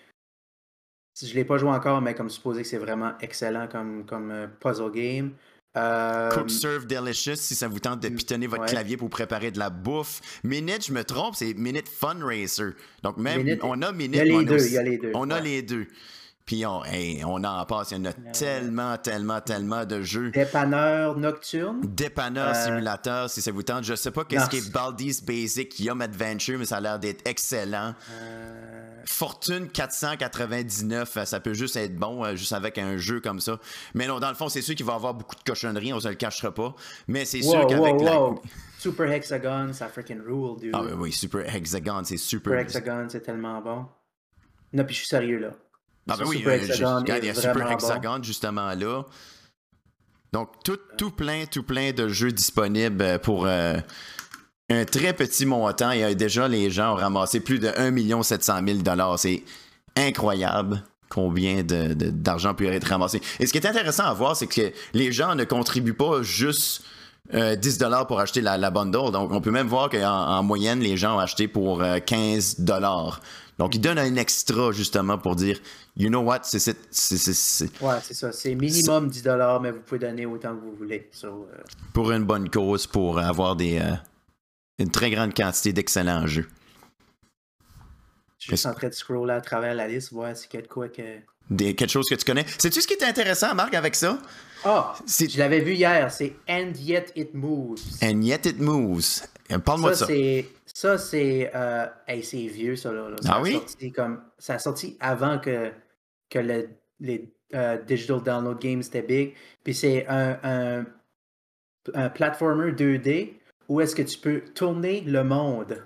je 1.21 1.31
ne 1.31 1.35
l'ai 1.35 1.45
pas 1.45 1.57
joué 1.57 1.69
encore, 1.69 2.01
mais 2.01 2.13
comme 2.13 2.29
supposé 2.29 2.61
que 2.61 2.67
c'est 2.67 2.77
vraiment 2.77 3.13
excellent 3.21 3.67
comme, 3.67 4.05
comme 4.05 4.31
euh, 4.31 4.47
puzzle 4.59 4.91
game. 4.91 5.31
Euh... 5.77 6.29
Cook 6.31 6.49
Serve 6.49 6.85
Delicious, 6.85 7.37
si 7.37 7.55
ça 7.55 7.67
vous 7.67 7.79
tente 7.79 8.01
de 8.01 8.09
pitonner 8.09 8.47
votre 8.47 8.65
clavier 8.65 8.97
pour 8.97 9.09
préparer 9.09 9.51
de 9.51 9.59
la 9.59 9.69
bouffe. 9.69 10.19
Minute, 10.43 10.85
je 10.85 10.91
me 10.91 11.03
trompe, 11.03 11.35
c'est 11.35 11.53
Minute 11.53 11.87
Fun 11.87 12.17
Racer. 12.21 12.73
Donc 13.03 13.17
même, 13.17 13.57
on 13.63 13.81
a 13.81 13.91
Minute. 13.91 14.21
Il 14.25 14.27
y 14.27 14.35
a 14.35 14.39
les 14.39 14.45
deux. 14.45 14.65
il 14.65 14.73
y 14.73 14.77
a 14.77 14.83
les 14.83 14.97
deux. 14.97 15.11
On 15.13 15.29
a 15.29 15.39
les 15.39 15.61
deux. 15.61 15.87
Puis 16.45 16.65
on, 16.65 16.81
on 17.25 17.43
en 17.43 17.65
passe. 17.65 17.91
Il 17.91 17.97
y 17.97 18.01
en 18.01 18.05
a 18.05 18.13
tellement, 18.13 18.97
tellement, 18.97 19.39
tellement 19.39 19.85
de 19.85 20.01
jeux. 20.01 20.31
Dépanneur 20.31 21.17
nocturne? 21.17 21.79
Dépanneur 21.83 22.49
euh, 22.49 22.65
simulateur, 22.65 23.29
si 23.29 23.41
ça 23.41 23.51
vous 23.51 23.63
tente. 23.63 23.85
Je 23.85 23.95
sais 23.95 24.11
pas 24.11 24.25
qu'est-ce 24.25 24.49
qui 24.49 24.57
est 24.57 24.71
Baldi's 24.71 25.23
Basic 25.23 25.79
Yum 25.79 26.01
Adventure, 26.01 26.59
mais 26.59 26.65
ça 26.65 26.77
a 26.77 26.81
l'air 26.81 26.99
d'être 26.99 27.25
excellent. 27.25 27.93
Euh, 28.11 28.70
Fortune 29.05 29.69
499, 29.69 31.17
euh, 31.17 31.25
ça 31.25 31.39
peut 31.39 31.53
juste 31.53 31.75
être 31.75 31.95
bon, 31.95 32.23
euh, 32.23 32.35
juste 32.35 32.53
avec 32.53 32.77
un 32.77 32.97
jeu 32.97 33.19
comme 33.19 33.39
ça. 33.39 33.59
Mais 33.93 34.07
non, 34.07 34.19
dans 34.19 34.29
le 34.29 34.35
fond, 34.35 34.49
c'est 34.49 34.61
sûr 34.61 34.75
qu'il 34.75 34.85
va 34.85 34.93
y 34.93 34.95
avoir 34.95 35.13
beaucoup 35.13 35.35
de 35.35 35.43
cochonneries, 35.43 35.93
on 35.93 35.99
se 35.99 36.07
le 36.07 36.15
cachera 36.15 36.53
pas. 36.53 36.75
Mais 37.07 37.25
c'est 37.25 37.41
sûr 37.41 37.65
qu'avec 37.67 38.01
la... 38.01 38.29
Super 38.77 39.11
Hexagon, 39.11 39.73
ça 39.73 39.87
freaking 39.89 40.21
rule, 40.21 40.59
dude. 40.59 40.71
Ah 40.73 40.81
oui, 40.97 41.11
Super 41.11 41.55
Hexagon, 41.55 42.01
c'est 42.03 42.17
super. 42.17 42.51
Super 42.51 42.59
Hexagon, 42.61 43.07
c'est 43.09 43.21
tellement 43.21 43.61
bon. 43.61 43.85
Non, 44.73 44.83
puis 44.85 44.95
je 44.95 44.99
suis 44.99 45.07
sérieux, 45.07 45.37
là. 45.37 45.51
Ah 46.09 46.17
ben 46.17 46.25
oui, 46.25 46.37
Super 46.37 46.51
euh, 46.51 46.55
Hexagon 46.55 47.03
il 47.05 47.25
y 47.25 47.29
a 47.29 47.35
Super 47.35 47.71
Hexagon, 47.71 48.23
justement, 48.23 48.73
là. 48.73 49.03
Donc, 50.33 50.63
tout, 50.63 50.79
tout 50.97 51.11
plein, 51.11 51.45
tout 51.45 51.63
plein 51.63 51.91
de 51.91 52.07
jeux 52.07 52.31
disponibles 52.31 53.19
pour 53.19 53.45
un 54.71 54.85
très 54.85 55.13
petit 55.13 55.45
montant 55.45 55.91
et 55.91 56.15
déjà 56.15 56.47
les 56.47 56.71
gens 56.71 56.93
ont 56.93 56.95
ramassé 56.95 57.39
plus 57.39 57.59
de 57.59 57.67
1 57.67 58.23
700 58.23 58.61
000 58.65 58.79
C'est 59.17 59.43
incroyable 59.95 60.83
combien 61.09 61.61
d'argent 61.63 62.53
peut 62.53 62.65
être 62.65 62.85
ramassé. 62.85 63.21
Et 63.39 63.45
ce 63.45 63.51
qui 63.51 63.57
est 63.57 63.67
intéressant 63.67 64.05
à 64.05 64.13
voir, 64.13 64.35
c'est 64.35 64.47
que 64.47 64.71
les 64.93 65.11
gens 65.11 65.35
ne 65.35 65.43
contribuent 65.43 65.93
pas 65.93 66.23
juste 66.23 66.83
10 67.31 67.37
euh, 67.37 67.55
dollars 67.79 68.07
pour 68.07 68.19
acheter 68.19 68.41
la, 68.41 68.57
la, 68.57 68.71
bundle. 68.71 69.11
Donc, 69.11 69.31
on 69.31 69.41
peut 69.41 69.51
même 69.51 69.67
voir 69.67 69.89
qu'en 69.89 69.99
en 69.99 70.43
moyenne, 70.43 70.79
les 70.79 70.97
gens 70.97 71.17
ont 71.17 71.19
acheté 71.19 71.47
pour 71.47 71.83
15 72.05 72.57
euh, 72.59 72.63
dollars. 72.63 73.21
Donc, 73.57 73.75
ils 73.75 73.81
donnent 73.81 73.99
un 73.99 74.15
extra, 74.15 74.71
justement, 74.71 75.17
pour 75.17 75.35
dire, 75.35 75.59
you 75.95 76.09
know 76.09 76.21
what, 76.21 76.39
c'est... 76.43 76.67
Ouais, 76.67 77.95
c'est 78.01 78.13
ça. 78.13 78.31
C'est 78.31 78.55
minimum 78.55 79.09
10 79.09 79.23
dollars, 79.23 79.61
mais 79.61 79.71
vous 79.71 79.81
pouvez 79.81 79.99
donner 79.99 80.25
autant 80.25 80.55
que 80.55 80.61
vous 80.61 80.75
voulez. 80.77 81.09
Euh, 81.23 81.29
pour 81.93 82.11
une 82.11 82.23
bonne 82.23 82.49
cause, 82.49 82.87
pour 82.87 83.19
avoir 83.19 83.55
des, 83.55 83.79
une 84.81 84.91
très 84.91 85.09
grande 85.11 85.33
quantité 85.33 85.73
d'excellents 85.73 86.27
jeux. 86.27 86.47
Je 88.39 88.55
suis 88.55 88.67
en 88.67 88.73
train 88.73 88.89
de 88.89 88.93
scroller 88.93 89.33
à 89.33 89.41
travers 89.41 89.75
la 89.75 89.87
liste, 89.87 90.11
voir 90.11 90.31
a 90.31 90.33
de 90.33 90.67
quoi 90.67 90.89
que. 90.89 91.19
Des, 91.49 91.75
quelque 91.75 91.89
chose 91.91 92.07
que 92.09 92.15
tu 92.15 92.25
connais. 92.25 92.45
Sais-tu 92.57 92.81
ce 92.81 92.87
qui 92.87 92.93
est 92.93 93.03
intéressant, 93.03 93.53
Marc, 93.53 93.73
avec 93.73 93.93
ça? 93.95 94.17
Ah, 94.63 94.93
je 95.07 95.37
l'avais 95.37 95.59
vu 95.59 95.73
hier, 95.73 96.11
c'est 96.11 96.35
And 96.49 96.71
Yet 96.75 97.11
It 97.15 97.33
Moves. 97.33 97.81
And 98.01 98.21
Yet 98.21 98.45
It 98.45 98.59
Moves. 98.59 99.27
Euh, 99.51 99.59
parle-moi 99.59 99.91
de 99.91 99.95
ça. 99.95 100.07
Ça, 100.73 100.97
c'est. 100.97 101.51
Euh, 101.53 101.85
c'est 102.23 102.47
vieux, 102.47 102.75
ça. 102.75 102.91
Là, 102.91 103.09
Ça 103.21 103.33
ah 103.35 103.41
oui? 103.41 103.53
Sorti 103.53 103.91
comme, 103.91 104.21
ça 104.37 104.55
a 104.55 104.59
sorti 104.59 104.97
avant 104.99 105.39
que, 105.39 105.71
que 106.29 106.39
le, 106.39 106.69
les 106.99 107.31
euh, 107.53 107.77
Digital 107.83 108.23
Download 108.23 108.59
Games 108.59 108.81
étaient 108.81 109.01
big. 109.01 109.33
Puis 109.63 109.75
c'est 109.75 110.07
un, 110.07 110.39
un, 110.43 110.85
un 111.93 112.09
platformer 112.09 112.71
2D 112.71 113.40
où 113.71 113.79
est-ce 113.79 113.95
que 113.95 114.01
tu 114.01 114.17
peux 114.17 114.41
tourner 114.53 114.99
le 114.99 115.23
monde? 115.23 115.81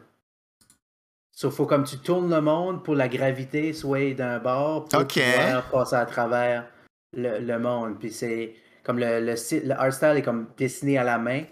Il 1.43 1.51
faut 1.51 1.67
comme 1.67 1.83
tu 1.83 1.99
tournes 1.99 2.33
le 2.33 2.41
monde 2.41 2.83
pour 2.83 2.95
la 2.95 3.07
gravité 3.07 3.73
soit 3.73 4.15
d'un 4.15 4.39
bord 4.39 4.85
pour 4.85 5.05
pouvoir 5.05 5.69
passer 5.69 5.95
à 5.95 6.07
travers 6.07 6.67
le, 7.13 7.57
monde. 7.59 7.99
Puis 7.99 8.11
c'est 8.11 8.55
comme 8.83 8.97
le, 8.97 9.19
le, 9.19 9.71
art 9.73 9.93
style 9.93 10.17
est 10.17 10.23
comme 10.23 10.47
dessiné 10.57 10.97
à 10.97 11.03
la 11.03 11.19
main, 11.19 11.43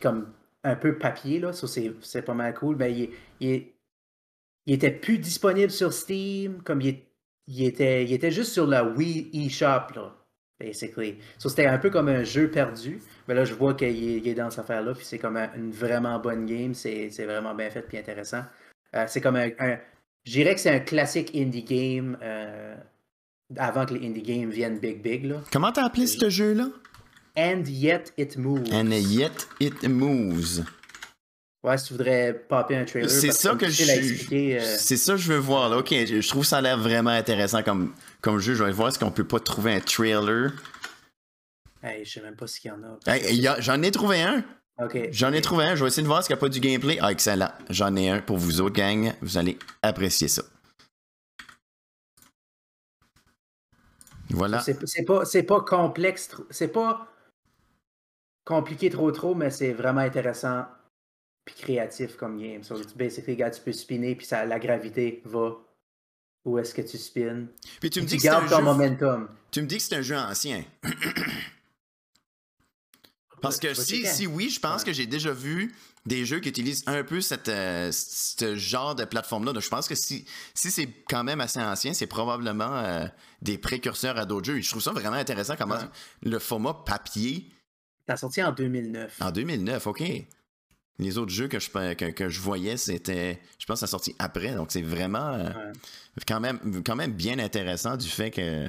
comme 0.00 0.32
un 0.62 0.76
peu 0.76 0.98
papier, 0.98 1.40
là. 1.40 1.50
c'est 1.52 2.22
pas 2.22 2.34
mal 2.34 2.54
cool. 2.54 2.76
Mais 2.76 2.92
il, 2.92 3.10
il, 3.40 3.66
il, 4.66 4.74
était 4.74 4.92
plus 4.92 5.18
disponible 5.18 5.72
sur 5.72 5.92
Steam, 5.92 6.62
comme 6.62 6.80
il, 6.80 7.00
il, 7.48 7.64
était, 7.64 8.04
il 8.04 8.12
était 8.12 8.30
juste 8.30 8.52
sur 8.52 8.68
la 8.68 8.84
Wii 8.84 9.30
eShop, 9.34 9.94
là 9.96 10.21
basically. 10.62 11.18
So, 11.38 11.48
c'était 11.48 11.66
un 11.66 11.78
peu 11.78 11.90
comme 11.90 12.08
un 12.08 12.24
jeu 12.24 12.50
perdu. 12.50 13.00
Mais 13.26 13.34
là, 13.34 13.44
je 13.44 13.54
vois 13.54 13.74
qu'il 13.74 14.26
est, 14.26 14.34
dans 14.34 14.50
cette 14.50 14.60
affaire-là, 14.60 14.94
puis 14.94 15.04
c'est 15.04 15.18
comme 15.18 15.36
une 15.36 15.70
vraiment 15.70 16.18
bonne 16.18 16.46
game. 16.46 16.74
C'est 16.74 17.08
vraiment 17.24 17.54
bien 17.54 17.70
fait, 17.70 17.82
puis 17.82 17.98
intéressant. 17.98 18.44
Euh, 18.94 19.04
c'est 19.08 19.20
comme 19.20 19.36
un, 19.36 19.50
Je 20.24 20.32
dirais 20.32 20.54
que 20.54 20.60
c'est 20.60 20.70
un 20.70 20.80
classique 20.80 21.32
indie 21.34 21.64
game 21.64 22.16
euh, 22.22 22.76
avant 23.56 23.86
que 23.86 23.94
les 23.94 24.06
indie 24.06 24.22
games 24.22 24.50
viennent 24.50 24.78
big, 24.78 25.02
big. 25.02 25.24
Là. 25.24 25.36
Comment 25.50 25.72
t'as 25.72 25.86
appelé 25.86 26.06
ce 26.06 26.28
jeu-là? 26.28 26.68
And 27.36 27.62
Yet 27.66 28.12
It 28.18 28.36
Moves. 28.36 28.72
And 28.72 28.90
Yet 28.90 29.48
It 29.60 29.82
Moves. 29.88 30.64
Ouais, 31.64 31.78
si 31.78 31.86
tu 31.86 31.92
voudrais 31.94 32.34
popper 32.48 32.76
un 32.76 32.84
trailer. 32.84 33.08
C'est 33.08 33.30
ça 33.30 33.54
que 33.54 33.68
je. 33.70 33.84
Euh, 34.32 34.76
c'est 34.78 34.96
ça 34.96 35.12
que 35.12 35.20
je 35.20 35.32
veux 35.32 35.38
voir. 35.38 35.70
Là. 35.70 35.78
Ok, 35.78 35.90
je 35.90 36.28
trouve 36.28 36.44
ça 36.44 36.58
a 36.58 36.60
l'air 36.60 36.76
vraiment 36.76 37.10
intéressant 37.10 37.62
comme, 37.62 37.94
comme 38.22 38.38
jeu. 38.38 38.54
Je 38.54 38.64
vais 38.64 38.72
voir 38.72 38.88
est-ce 38.88 38.98
qu'on 38.98 39.10
peut 39.10 39.26
pas 39.26 39.40
trouver 39.40 39.74
un 39.74 39.80
trailer. 39.80 40.52
Hey, 41.82 42.04
je 42.04 42.12
sais 42.12 42.22
même 42.22 42.36
pas 42.36 42.46
s'il 42.46 42.70
y 42.70 42.74
en 42.74 42.82
a. 42.82 43.60
J'en 43.60 43.82
ai 43.82 43.90
trouvé 43.90 44.22
un. 44.22 44.44
J'en 45.10 45.32
ai 45.32 45.40
trouvé 45.42 45.64
un. 45.64 45.74
Je 45.74 45.82
vais 45.82 45.88
essayer 45.88 46.02
de 46.02 46.08
voir 46.08 46.22
s'il 46.22 46.32
n'y 46.34 46.38
a 46.38 46.40
pas 46.40 46.48
du 46.48 46.60
gameplay. 46.60 46.98
Ah, 47.00 47.12
excellent. 47.12 47.50
J'en 47.68 47.94
ai 47.96 48.08
un 48.08 48.20
pour 48.20 48.38
vous 48.38 48.60
autres, 48.60 48.74
gang. 48.74 49.12
Vous 49.20 49.36
allez 49.36 49.58
apprécier 49.82 50.28
ça. 50.28 50.42
Voilà. 54.30 54.60
C'est 54.60 55.04
pas, 55.04 55.24
pas 55.46 55.60
complexe, 55.60 56.30
c'est 56.50 56.68
pas 56.68 57.06
compliqué 58.44 58.88
trop 58.88 59.10
trop, 59.12 59.34
mais 59.34 59.50
c'est 59.50 59.72
vraiment 59.72 60.00
intéressant 60.00 60.64
puis 61.44 61.54
créatif 61.56 62.16
comme 62.16 62.40
game. 62.40 62.62
So, 62.62 62.76
basically, 62.96 63.36
gars, 63.36 63.50
tu 63.50 63.60
peux 63.60 63.72
spinner 63.72 64.14
puis 64.14 64.26
ça, 64.26 64.44
la 64.44 64.58
gravité 64.58 65.22
va 65.24 65.58
où 66.44 66.58
est-ce 66.58 66.74
que 66.74 66.82
tu 66.82 66.98
spins. 66.98 67.46
Puis 67.80 67.90
tu 67.90 68.00
me 68.00 68.06
Tu 68.06 68.10
dis 68.10 68.16
que 68.16 68.22
c'est 68.22 68.28
un 68.28 68.40
gardes 68.40 68.50
ton 68.50 68.56
jeu. 68.58 68.62
momentum. 68.64 69.28
Tu 69.50 69.62
me 69.62 69.66
dis 69.66 69.76
que 69.76 69.82
c'est 69.82 69.96
un 69.96 70.02
jeu 70.02 70.16
ancien. 70.16 70.64
Parce 73.40 73.58
que 73.58 73.74
si, 73.74 74.06
si 74.06 74.26
oui, 74.26 74.50
je 74.50 74.60
pense 74.60 74.82
Ouais. 74.82 74.86
que 74.86 74.92
j'ai 74.92 75.06
déjà 75.06 75.32
vu 75.32 75.74
des 76.06 76.24
jeux 76.24 76.38
qui 76.40 76.48
utilisent 76.48 76.84
un 76.86 77.02
peu 77.02 77.20
cette, 77.20 77.48
euh, 77.48 77.90
ce 77.92 78.54
genre 78.56 78.94
de 78.94 79.04
plateforme-là. 79.04 79.52
Donc, 79.52 79.62
je 79.62 79.68
pense 79.68 79.88
que 79.88 79.94
si, 79.96 80.24
si 80.54 80.70
c'est 80.70 80.86
quand 81.08 81.24
même 81.24 81.40
assez 81.40 81.60
ancien, 81.60 81.92
c'est 81.92 82.06
probablement 82.06 82.76
euh, 82.76 83.04
des 83.40 83.58
précurseurs 83.58 84.16
à 84.16 84.26
d'autres 84.26 84.46
jeux. 84.46 84.58
Et 84.58 84.62
je 84.62 84.70
trouve 84.70 84.82
ça 84.82 84.92
vraiment 84.92 85.16
intéressant 85.16 85.56
comment 85.56 85.74
Ouais. 85.76 85.88
le 86.22 86.38
format 86.38 86.74
papier 86.86 87.48
T'as 88.06 88.16
sorti 88.16 88.42
en 88.42 88.52
2009. 88.52 89.16
en 89.20 89.30
2009, 89.32 89.86
OK. 89.88 90.02
Les 90.98 91.18
autres 91.18 91.32
jeux 91.32 91.48
que 91.48 91.58
je, 91.58 91.70
que, 91.94 92.10
que 92.10 92.28
je 92.28 92.40
voyais, 92.40 92.76
c'était, 92.76 93.40
je 93.58 93.66
pense, 93.66 93.76
que 93.76 93.80
ça 93.80 93.86
sorti 93.86 94.14
après. 94.18 94.54
Donc, 94.54 94.68
c'est 94.70 94.82
vraiment 94.82 95.32
euh, 95.34 95.48
quand, 96.28 96.38
même, 96.38 96.58
quand 96.84 96.96
même 96.96 97.12
bien 97.12 97.38
intéressant 97.38 97.96
du 97.96 98.08
fait 98.08 98.30
que 98.30 98.66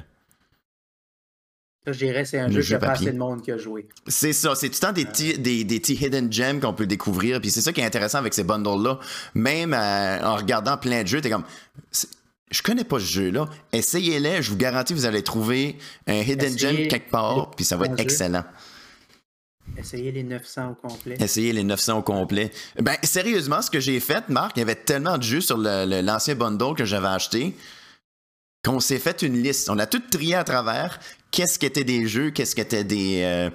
Ça, 1.86 1.92
je 1.92 1.98
dirais 1.98 2.24
c'est 2.24 2.40
un 2.40 2.50
jeu 2.50 2.62
jeu 2.62 2.78
a 2.78 2.80
pas 2.80 2.92
assez 2.92 3.12
de 3.12 3.18
monde 3.18 3.42
qui 3.42 3.52
a 3.52 3.58
joué. 3.58 3.88
C'est 4.08 4.32
ça, 4.32 4.56
c'est 4.56 4.70
tout 4.70 4.78
le 4.82 4.88
temps 4.88 4.94
des 4.94 5.06
petits, 5.06 5.38
des, 5.38 5.66
des 5.66 5.80
petits 5.80 5.96
hidden 5.96 6.32
gems 6.32 6.62
qu'on 6.62 6.74
peut 6.74 6.88
découvrir. 6.88 7.42
Puis 7.42 7.52
c'est 7.52 7.62
ça 7.62 7.74
qui 7.74 7.82
est 7.82 7.86
intéressant 7.86 8.20
avec 8.20 8.34
ces 8.34 8.46
bundles-là. 8.46 9.00
Même 9.36 9.74
euh, 9.74 10.24
en 10.24 10.38
regardant 10.38 10.78
plein 10.78 11.04
de 11.04 11.08
jeux, 11.08 11.22
t'es 11.22 11.30
comme. 11.30 11.46
Je 12.52 12.62
connais 12.62 12.84
pas 12.86 13.00
ce 13.00 13.06
jeu-là. 13.06 13.50
Essayez-les, 13.74 14.42
je 14.42 14.50
vous 14.52 14.58
garantis, 14.58 14.94
vous 14.94 15.06
allez 15.06 15.24
trouver 15.24 15.78
un 16.08 16.22
hidden 16.22 16.58
gem 16.58 16.88
quelque 16.88 17.10
part, 17.10 17.52
puis 17.52 17.66
ça 17.66 17.76
va 17.78 17.88
être 17.88 17.98
jeu. 17.98 18.46
Essayez 19.78 20.12
les 20.12 20.24
900 20.24 20.72
au 20.72 20.88
complet. 20.88 21.18
Essayez 21.20 21.54
les 21.54 21.64
900 21.64 22.00
au 22.00 22.02
complet. 22.02 22.52
Ben, 22.80 22.96
sérieusement, 23.04 23.62
ce 23.62 23.72
que 23.72 23.80
j'ai 23.80 24.00
fait, 24.00 24.30
Marc, 24.30 24.58
il 24.58 24.60
y 24.60 24.64
avait 24.64 24.76
tellement 24.76 25.18
de 25.18 25.24
jeux 25.24 25.42
sur 25.42 25.58
l'ancien 25.58 26.36
bundle 26.36 26.76
que 26.76 26.86
j'avais 26.86 27.08
acheté 27.08 27.56
qu'on 28.64 28.80
s'est 28.80 29.00
fait 29.00 29.22
une 29.22 29.42
liste. 29.42 29.70
On 29.70 29.78
a 29.78 29.86
tout 29.86 30.02
trié 30.10 30.36
à 30.36 30.44
travers. 30.44 31.00
Qu'est-ce 31.32 31.60
qu'étaient 31.60 31.84
des 31.84 32.08
jeux, 32.08 32.32
qu'est-ce 32.32 32.56
qu'étaient 32.56 32.84
des, 32.84 33.22
euh, 33.24 33.50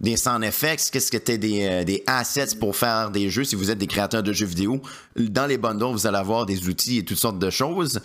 des 0.00 0.16
sound 0.16 0.42
effects, 0.44 0.90
qu'est-ce 0.90 1.36
des, 1.36 1.66
euh, 1.66 1.84
des 1.84 2.02
assets 2.06 2.56
pour 2.58 2.74
faire 2.74 3.10
des 3.10 3.28
jeux? 3.28 3.44
Si 3.44 3.54
vous 3.54 3.70
êtes 3.70 3.78
des 3.78 3.86
créateurs 3.86 4.22
de 4.22 4.32
jeux 4.32 4.46
vidéo. 4.46 4.80
Dans 5.16 5.46
les 5.46 5.58
bundles, 5.58 5.92
vous 5.92 6.06
allez 6.06 6.16
avoir 6.16 6.46
des 6.46 6.68
outils 6.68 6.98
et 6.98 7.04
toutes 7.04 7.18
sortes 7.18 7.38
de 7.38 7.50
choses. 7.50 8.00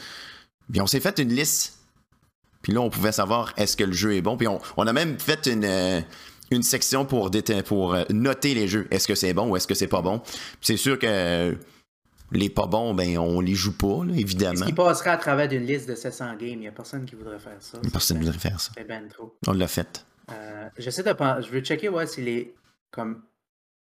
Puis 0.71 0.81
on 0.81 0.87
s'est 0.87 0.99
fait 0.99 1.19
une 1.19 1.33
liste. 1.33 1.77
Puis 2.61 2.73
là, 2.73 2.81
on 2.81 2.89
pouvait 2.89 3.11
savoir 3.11 3.53
est-ce 3.57 3.77
que 3.77 3.83
le 3.83 3.93
jeu 3.93 4.15
est 4.15 4.21
bon. 4.21 4.37
Puis 4.37 4.47
on, 4.47 4.59
on 4.77 4.85
a 4.87 4.93
même 4.93 5.19
fait 5.19 5.47
une, 5.47 5.65
euh, 5.65 6.01
une 6.51 6.63
section 6.63 7.05
pour, 7.05 7.31
euh, 7.95 8.03
noter 8.09 8.53
les 8.53 8.67
jeux. 8.67 8.87
Est-ce 8.91 9.07
que 9.07 9.15
c'est 9.15 9.33
bon 9.33 9.49
ou 9.49 9.55
est-ce 9.57 9.67
que 9.67 9.73
c'est 9.73 9.87
pas 9.87 10.01
bon? 10.01 10.21
C'est 10.61 10.77
sûr 10.77 10.99
que 10.99 11.57
les 12.33 12.49
pas 12.49 12.67
bons, 12.67 12.93
ben 12.93 13.17
on 13.17 13.41
les 13.41 13.55
joue 13.55 13.75
pas, 13.75 14.05
là, 14.05 14.13
Est-ce 14.13 14.21
évidemment. 14.21 14.65
qu'il 14.65 14.75
passerait 14.75 15.09
à 15.09 15.17
travers 15.17 15.47
d'une 15.47 15.65
liste 15.65 15.87
de 15.89 15.95
700 15.95 16.31
games? 16.35 16.39
Il 16.41 16.59
n'y 16.59 16.67
a 16.67 16.71
personne 16.71 17.05
qui 17.05 17.15
voudrait 17.15 17.39
faire 17.39 17.57
ça. 17.61 17.79
Personne 17.91 18.19
ne 18.19 18.23
voudrait 18.23 18.37
faire 18.39 18.59
ça. 18.59 18.71
ben- 18.75 18.81
c'est 18.83 18.87
ben 18.87 19.07
trop. 19.09 19.35
On 19.47 19.53
l'a 19.53 19.67
fait. 19.67 20.05
Euh, 20.31 20.69
J'essaie 20.77 21.03
de 21.03 21.11
penser. 21.13 21.47
Je 21.47 21.51
veux 21.53 21.61
checker 21.61 21.89
ouais, 21.89 22.07
s'il 22.07 22.27
est 22.27 22.53
comme. 22.91 23.23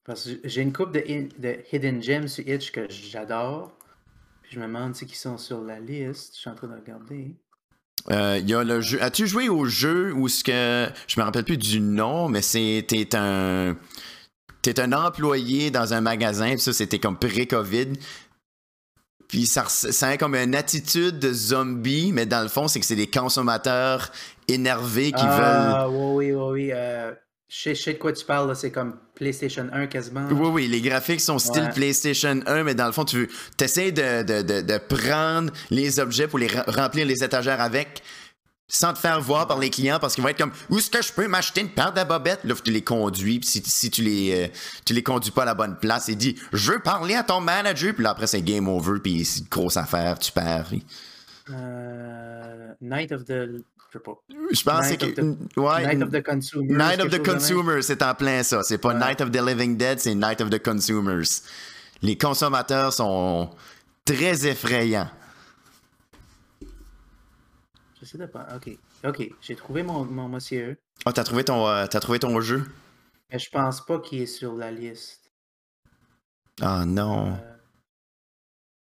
Parce 0.05 0.25
que 0.25 0.31
j'ai 0.43 0.61
une 0.61 0.73
coupe 0.73 0.91
de, 0.91 1.03
in- 1.09 1.27
de 1.39 1.57
Hidden 1.71 2.01
Gems 2.03 2.27
sur 2.27 2.47
Itch 2.47 2.71
que 2.71 2.87
j'adore. 2.89 3.71
Puis 4.43 4.51
je 4.55 4.59
me 4.59 4.65
demande 4.67 4.95
si 4.95 5.05
qui 5.07 5.15
sont 5.17 5.37
sur 5.37 5.61
la 5.63 5.79
liste? 5.79 6.35
Je 6.35 6.39
suis 6.41 6.49
en 6.49 6.55
train 6.55 6.67
de 6.67 6.75
regarder. 6.75 7.33
Euh, 8.11 8.39
y 8.45 8.53
a 8.53 8.63
le 8.63 8.81
jeu. 8.81 9.01
As-tu 9.01 9.27
joué 9.27 9.49
au 9.49 9.65
jeu 9.65 10.13
où 10.13 10.27
ce 10.27 10.43
que. 10.43 10.87
Je 11.07 11.19
me 11.19 11.25
rappelle 11.25 11.43
plus 11.43 11.57
du 11.57 11.79
nom, 11.79 12.29
mais 12.29 12.41
c'est. 12.41 12.85
T'es 12.87 13.15
un. 13.15 13.75
T'es 14.61 14.79
un 14.79 14.93
employé 14.93 15.69
dans 15.71 15.93
un 15.93 16.01
magasin, 16.01 16.49
puis 16.49 16.59
ça, 16.59 16.73
c'était 16.73 16.99
comme 16.99 17.17
pré-COVID. 17.17 17.93
Puis 19.27 19.45
ça, 19.47 19.65
a 20.07 20.17
comme 20.17 20.35
une 20.35 20.55
attitude 20.55 21.19
de 21.19 21.33
zombie, 21.33 22.11
mais 22.13 22.25
dans 22.25 22.41
le 22.41 22.47
fond, 22.47 22.67
c'est 22.67 22.79
que 22.79 22.85
c'est 22.85 22.95
des 22.95 23.09
consommateurs 23.09 24.11
énervés 24.47 25.11
qui 25.11 25.23
veulent. 25.23 25.31
ah, 25.33 25.87
oui, 25.89 26.31
oui, 26.31 26.33
oui, 26.33 26.51
oui. 26.51 26.71
euh, 26.73 27.11
je, 27.47 27.73
sais, 27.73 27.93
de 27.93 27.97
quoi 27.99 28.11
tu 28.11 28.25
parles. 28.25 28.47
là, 28.47 28.55
C'est 28.55 28.71
comme 28.71 28.95
PlayStation 29.13 29.69
1 29.71 29.87
quasiment. 29.87 30.27
Oui, 30.31 30.49
oui, 30.51 30.67
les 30.67 30.81
graphiques 30.81 31.21
sont 31.21 31.39
style 31.39 31.63
Ouais. 31.63 31.71
PlayStation 31.73 32.41
1, 32.45 32.63
mais 32.63 32.75
dans 32.75 32.87
le 32.87 32.91
fond, 32.91 33.05
tu 33.05 33.17
veux, 33.17 33.27
essaies 33.61 33.91
de, 33.91 34.23
de, 34.23 34.41
de, 34.41 34.61
de 34.61 34.77
prendre 34.77 35.51
les 35.69 35.99
objets 35.99 36.27
pour 36.27 36.39
les 36.39 36.47
remplir 36.67 37.05
les 37.05 37.23
étagères 37.23 37.61
avec, 37.61 38.01
sans 38.67 38.93
te 38.93 38.97
faire 38.97 39.21
voir 39.21 39.45
par 39.47 39.59
les 39.59 39.69
clients, 39.69 39.99
parce 40.01 40.15
qu'ils 40.15 40.23
vont 40.23 40.29
être 40.29 40.39
comme 40.39 40.51
Où 40.71 40.79
est-ce 40.79 40.89
que 40.89 41.01
je 41.03 41.13
peux 41.13 41.27
m'acheter 41.27 41.61
une 41.61 41.69
paire 41.69 41.93
de 41.93 42.03
bobettes? 42.03 42.43
Là, 42.45 42.55
tu 42.63 42.71
les 42.71 42.81
conduis, 42.81 43.39
puis 43.39 43.47
si, 43.47 43.61
si 43.63 43.91
tu 43.91 44.01
les 44.01 44.45
euh, 44.45 44.47
tu 44.85 44.93
les 44.93 45.03
conduis 45.03 45.29
pas 45.31 45.43
à 45.43 45.45
la 45.45 45.53
bonne 45.53 45.77
place, 45.77 46.07
il 46.07 46.17
dit 46.17 46.35
Je 46.51 46.71
veux 46.71 46.79
parler 46.79 47.13
à 47.13 47.21
ton 47.21 47.41
manager, 47.41 47.93
puis 47.93 48.03
là, 48.03 48.09
après, 48.09 48.25
c'est 48.25 48.41
game 48.41 48.67
over, 48.67 48.99
puis 49.03 49.23
c'est 49.23 49.41
une 49.41 49.47
grosse 49.49 49.77
affaire, 49.77 50.17
tu 50.17 50.31
perds. 50.31 50.71
Euh, 51.51 52.73
Night 52.81 53.11
of 53.11 53.25
the. 53.25 53.63
Je 53.95 53.99
sais 53.99 54.03
pas. 54.03 54.19
Je 54.51 54.63
pense 54.63 54.89
Night 54.89 55.15
que. 55.15 55.59
ouais, 55.59 55.95
Night 55.95 56.03
of 56.03 56.11
the 56.11 56.23
Consumer. 56.23 56.75
Night 56.75 56.99
of 56.99 57.09
the. 57.09 57.23
Consumers, 57.23 57.83
c'est 57.83 58.01
en 58.03 58.13
plein 58.13 58.43
ça. 58.43 58.63
C'est 58.63 58.77
pas 58.77 58.93
Ouais. 58.93 58.99
Night 58.99 59.21
of 59.21 59.31
the 59.31 59.41
Living 59.41 59.77
Dead, 59.77 59.99
c'est 59.99 60.15
Night 60.15 60.41
of 60.41 60.49
the 60.49 60.61
Consumers. 60.61 61.23
Les 62.01 62.17
consommateurs 62.17 62.91
sont 62.91 63.51
très 64.03 64.45
effrayants. 64.47 65.09
J'essaie 67.99 68.17
de 68.17 68.25
pas. 68.25 68.47
Ok. 68.55 68.77
Ok. 69.05 69.29
J'ai 69.41 69.55
trouvé 69.55 69.81
mon, 69.83 70.03
mon 70.03 70.27
monsieur. 70.27 70.77
Ah, 71.05 71.13
t'as 71.13 71.23
trouvé 71.23 71.43
ton, 71.43 71.67
euh, 71.67 71.87
t'as 71.87 71.99
trouvé 71.99 72.19
ton 72.19 72.39
jeu? 72.41 72.65
Mais 73.31 73.39
je 73.39 73.49
pense 73.49 73.83
pas 73.85 73.99
qu'il 73.99 74.21
est 74.21 74.25
sur 74.25 74.55
la 74.55 74.71
liste. 74.71 75.31
Ah 76.61 76.83
non. 76.85 77.29
Euh, 77.29 77.55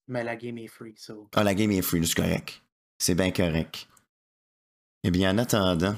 mais 0.07 0.23
la 0.23 0.35
game 0.35 0.57
est 0.57 0.67
free, 0.67 0.95
so. 0.97 1.29
Ah, 1.35 1.43
la 1.43 1.53
game 1.53 1.71
est 1.71 1.81
free, 1.81 2.05
c'est 2.05 2.15
correct. 2.15 2.61
C'est 2.97 3.15
bien 3.15 3.31
correct. 3.31 3.87
Eh 5.03 5.11
bien, 5.11 5.33
en 5.33 5.37
attendant, 5.37 5.95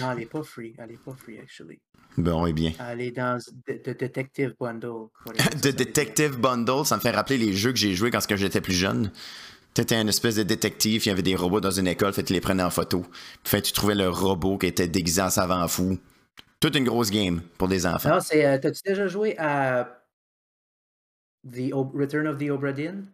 Non, 0.00 0.12
elle 0.12 0.22
est 0.22 0.26
pas 0.26 0.42
free. 0.42 0.74
Elle 0.78 0.92
est 0.92 1.04
pas 1.04 1.14
free, 1.14 1.38
actually. 1.38 1.80
bon, 2.16 2.46
eh 2.46 2.52
bien. 2.52 2.72
Elle 2.90 3.00
est 3.02 3.12
dans 3.12 3.38
The, 3.66 3.96
Detective 3.98 4.54
Bundle. 4.58 5.08
The. 5.62 5.68
Detective 5.76 6.38
Bundle, 6.38 6.84
ça 6.84 6.96
me 6.96 7.00
fait 7.00 7.10
rappeler 7.10 7.38
les 7.38 7.52
jeux 7.52 7.72
que 7.72 7.78
j'ai 7.78 7.94
joués 7.94 8.10
quand 8.10 8.20
j'étais 8.34 8.60
plus 8.60 8.74
jeune. 8.74 9.10
T'étais 9.74 9.98
une 10.00 10.08
espèce 10.08 10.34
de 10.36 10.42
détective, 10.42 11.02
il 11.06 11.08
y 11.08 11.12
avait 11.12 11.22
des 11.22 11.34
robots 11.34 11.60
dans 11.60 11.70
une 11.70 11.86
école, 11.86 12.12
fait 12.12 12.22
tu 12.24 12.34
les 12.34 12.42
prenais 12.42 12.62
en 12.62 12.68
photo. 12.70 13.06
Fait 13.44 13.62
tu 13.62 13.72
trouvais 13.72 13.94
le 13.94 14.08
robot 14.08 14.58
qui 14.58 14.66
était 14.66 14.86
déguisé 14.88 15.22
en 15.22 15.30
savant 15.30 15.66
fou. 15.66 15.98
Toute 16.60 16.76
une 16.76 16.84
grosse 16.84 17.10
game 17.10 17.40
pour 17.58 17.68
des 17.68 17.86
enfants. 17.86 18.10
Non, 18.10 18.20
c'est. 18.20 18.44
euh, 18.44 18.58
T'as-tu 18.58 18.82
déjà 18.84 19.06
joué 19.08 19.36
à. 19.38 19.98
The 21.50 21.72
Return 21.72 22.28
of 22.28 22.38
the 22.38 22.50
Obra 22.50 22.72
Dinn? 22.72 23.06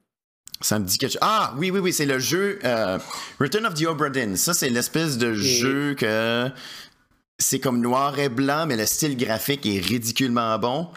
Ça 0.61 0.79
me 0.79 0.85
dit 0.85 0.99
quelque 0.99 1.13
chose. 1.13 1.21
Ah, 1.23 1.55
oui, 1.57 1.71
oui, 1.71 1.79
oui, 1.81 1.93
c'est 1.93 2.07
le 2.07 2.19
jeu 2.19 2.59
euh, 2.65 2.99
Return 3.39 3.67
of 3.67 3.75
the 3.75 3.87
Obra 3.87 4.11
Dinn. 4.11 4.37
Ça, 4.37 4.55
c'est 4.55 4.69
l'espèce 4.71 5.17
de 5.19 5.33
jeu 5.35 5.95
que 5.95 6.51
c'est 7.39 7.61
comme 7.61 7.81
noir 7.81 8.19
et 8.19 8.29
blanc, 8.29 8.67
mais 8.67 8.77
le 8.77 8.87
style 8.87 9.17
graphique 9.17 9.65
est 9.67 9.79
ridiculement 9.79 10.59
bon. 10.59 10.89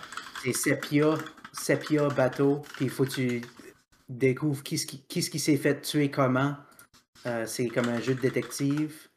C'est 0.44 0.54
Sepia, 0.54 1.16
Sepia 1.54 2.08
bateau, 2.10 2.64
puis 2.76 2.86
il 2.86 2.92
faut 2.92 3.06
que 3.06 3.12
tu 3.12 3.42
découvres 4.10 4.64
qui, 4.64 4.78
qui, 5.08 5.30
qui 5.30 5.40
s'est 5.40 5.58
fait 5.58 5.82
tuer 5.82 6.10
comment. 6.10 6.56
Euh, 7.28 7.46
c'est 7.46 7.68
comme 7.68 7.88
un 7.90 8.02
jeu 8.02 8.16
de 8.16 8.22
détective, 8.22 9.08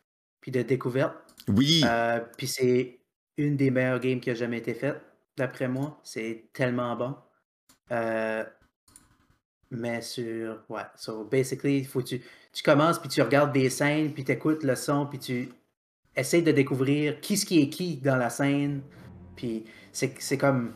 puis 0.42 0.50
de 0.50 0.60
découverte. 0.60 1.14
Oui, 1.48 1.82
Euh, 1.86 2.20
puis 2.36 2.46
c'est 2.46 3.00
une 3.38 3.56
des 3.56 3.70
meilleures 3.70 4.00
games 4.00 4.20
qui 4.20 4.30
a 4.30 4.34
jamais 4.34 4.58
été 4.58 4.74
faite, 4.74 5.00
d'après 5.36 5.68
moi. 5.68 5.98
C'est 6.04 6.50
tellement 6.52 6.94
bon. 6.96 7.16
Euh, 7.90 8.44
mais 9.76 10.00
sur. 10.02 10.58
Ouais, 10.68 10.82
so 10.96 11.24
basically, 11.24 11.84
faut 11.84 12.02
tu, 12.02 12.20
tu 12.52 12.62
commences, 12.62 12.98
puis 12.98 13.08
tu 13.08 13.20
regardes 13.22 13.52
des 13.52 13.70
scènes, 13.70 14.12
puis 14.12 14.24
tu 14.24 14.32
écoutes 14.32 14.62
le 14.62 14.74
son, 14.76 15.06
puis 15.06 15.18
tu 15.18 15.48
essayes 16.16 16.42
de 16.42 16.52
découvrir 16.52 17.20
qui 17.20 17.36
ce 17.36 17.44
qui 17.46 17.60
est 17.62 17.68
qui 17.68 17.96
dans 17.96 18.16
la 18.16 18.30
scène. 18.30 18.82
Puis 19.36 19.64
c'est 19.92 20.14
c'est 20.18 20.38
comme. 20.38 20.72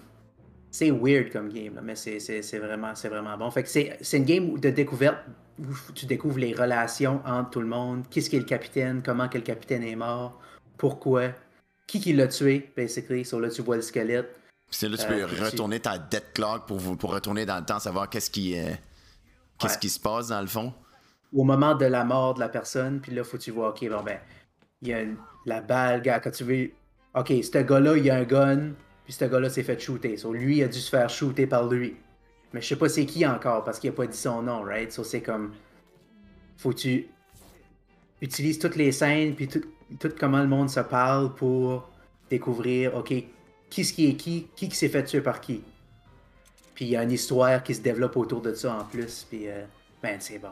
C'est 0.70 0.90
weird 0.90 1.32
comme 1.32 1.48
game, 1.48 1.74
là, 1.76 1.80
mais 1.82 1.96
c'est 1.96 2.18
vraiment, 2.58 2.94
c'est 2.94 3.08
vraiment 3.08 3.38
bon. 3.38 3.50
Fait 3.50 3.62
que 3.62 3.70
c'est 3.70 3.96
c'est 4.02 4.18
une 4.18 4.24
game 4.26 4.58
de 4.60 4.68
découverte 4.68 5.16
où 5.58 5.92
tu 5.94 6.04
découvres 6.04 6.38
les 6.38 6.52
relations 6.52 7.22
entre 7.24 7.50
tout 7.50 7.60
le 7.62 7.66
monde, 7.66 8.04
qui 8.10 8.20
ce 8.20 8.28
qui 8.28 8.36
est 8.36 8.40
le 8.40 8.44
capitaine, 8.44 9.02
comment 9.02 9.28
que 9.28 9.38
le 9.38 9.44
capitaine 9.44 9.82
est 9.82 9.96
mort, 9.96 10.38
pourquoi, 10.76 11.30
qui 11.86 12.00
qui 12.00 12.12
l'a 12.12 12.28
tué, 12.28 12.70
basically. 12.76 13.24
Sur 13.24 13.40
là, 13.40 13.48
tu 13.48 13.62
vois 13.62 13.76
le 13.76 13.82
squelette. 13.82 14.28
c'est 14.70 14.90
là 14.90 14.98
tu 14.98 15.04
euh, 15.10 15.26
peux 15.26 15.34
tu- 15.36 15.42
retourner 15.42 15.80
ta 15.80 15.96
dead 15.96 16.22
clock 16.34 16.66
pour, 16.66 16.76
vous- 16.78 16.96
pour 16.96 17.12
retourner 17.14 17.46
dans 17.46 17.58
le 17.58 17.64
temps, 17.64 17.78
savoir 17.80 18.10
qu'est-ce 18.10 18.30
qui, 18.30 18.56
euh, 18.58 18.66
qu'est-ce 19.58 19.74
Ouais. 19.74 19.80
qui 19.80 19.88
se 19.88 20.00
passe 20.00 20.28
dans 20.28 20.40
le 20.40 20.46
fond? 20.46 20.72
Au 21.32 21.44
moment 21.44 21.74
de 21.74 21.84
la 21.84 22.04
mort 22.04 22.34
de 22.34 22.40
la 22.40 22.48
personne, 22.48 23.00
puis 23.00 23.12
là, 23.12 23.22
faut 23.24 23.36
que 23.36 23.42
tu 23.42 23.50
vois, 23.50 23.70
ok, 23.70 23.88
bon 23.90 24.02
ben, 24.02 24.18
il 24.82 24.88
y 24.88 24.92
a 24.94 25.04
la 25.46 25.60
balle, 25.60 26.02
gars, 26.02 26.20
quand 26.20 26.30
tu 26.30 26.44
veux. 26.44 26.70
Ok, 27.14 27.28
ce 27.42 27.58
gars-là, 27.58 27.96
il 27.96 28.10
a 28.10 28.16
un 28.16 28.24
gun, 28.24 28.72
puis 29.04 29.12
ce 29.12 29.24
gars-là 29.24 29.50
s'est 29.50 29.62
fait 29.62 29.78
shooter. 29.78 30.16
So, 30.16 30.32
lui 30.32 30.62
a 30.62 30.68
dû 30.68 30.78
se 30.78 30.88
faire 30.90 31.08
shooter 31.10 31.46
par 31.46 31.66
lui. 31.68 31.96
Mais 32.52 32.62
je 32.62 32.68
sais 32.68 32.76
pas 32.76 32.88
c'est 32.88 33.04
qui 33.06 33.26
encore 33.26 33.64
parce 33.64 33.78
qu'il 33.78 33.90
a 33.90 33.92
pas 33.92 34.06
dit 34.06 34.16
son 34.16 34.42
nom, 34.42 34.62
right? 34.62 34.90
So, 34.92 35.04
c'est 35.04 35.20
comme. 35.22 35.52
Faut 36.56 36.70
que 36.70 36.76
tu 36.76 37.08
utilises 38.22 38.58
toutes 38.58 38.76
les 38.76 38.92
scènes, 38.92 39.34
puis 39.34 39.48
tout, 39.48 39.62
tout 40.00 40.10
comment 40.18 40.40
le 40.40 40.48
monde 40.48 40.70
se 40.70 40.80
parle 40.80 41.34
pour 41.34 41.90
découvrir, 42.30 42.94
ok, 42.96 43.12
qui 43.70 43.84
ce 43.84 43.92
qui 43.92 44.08
est 44.08 44.14
qui, 44.16 44.48
qui, 44.56 44.68
qui 44.68 44.76
s'est 44.76 44.88
fait 44.88 45.04
tuer 45.04 45.20
par 45.20 45.40
qui. 45.40 45.62
Puis 46.78 46.84
il 46.84 46.90
y 46.92 46.96
a 46.96 47.02
une 47.02 47.10
histoire 47.10 47.60
qui 47.64 47.74
se 47.74 47.80
développe 47.80 48.16
autour 48.16 48.40
de 48.40 48.54
ça 48.54 48.72
en 48.72 48.84
plus, 48.84 49.26
puis 49.28 49.48
euh, 49.48 49.64
ben 50.00 50.16
c'est 50.20 50.38
bon. 50.38 50.50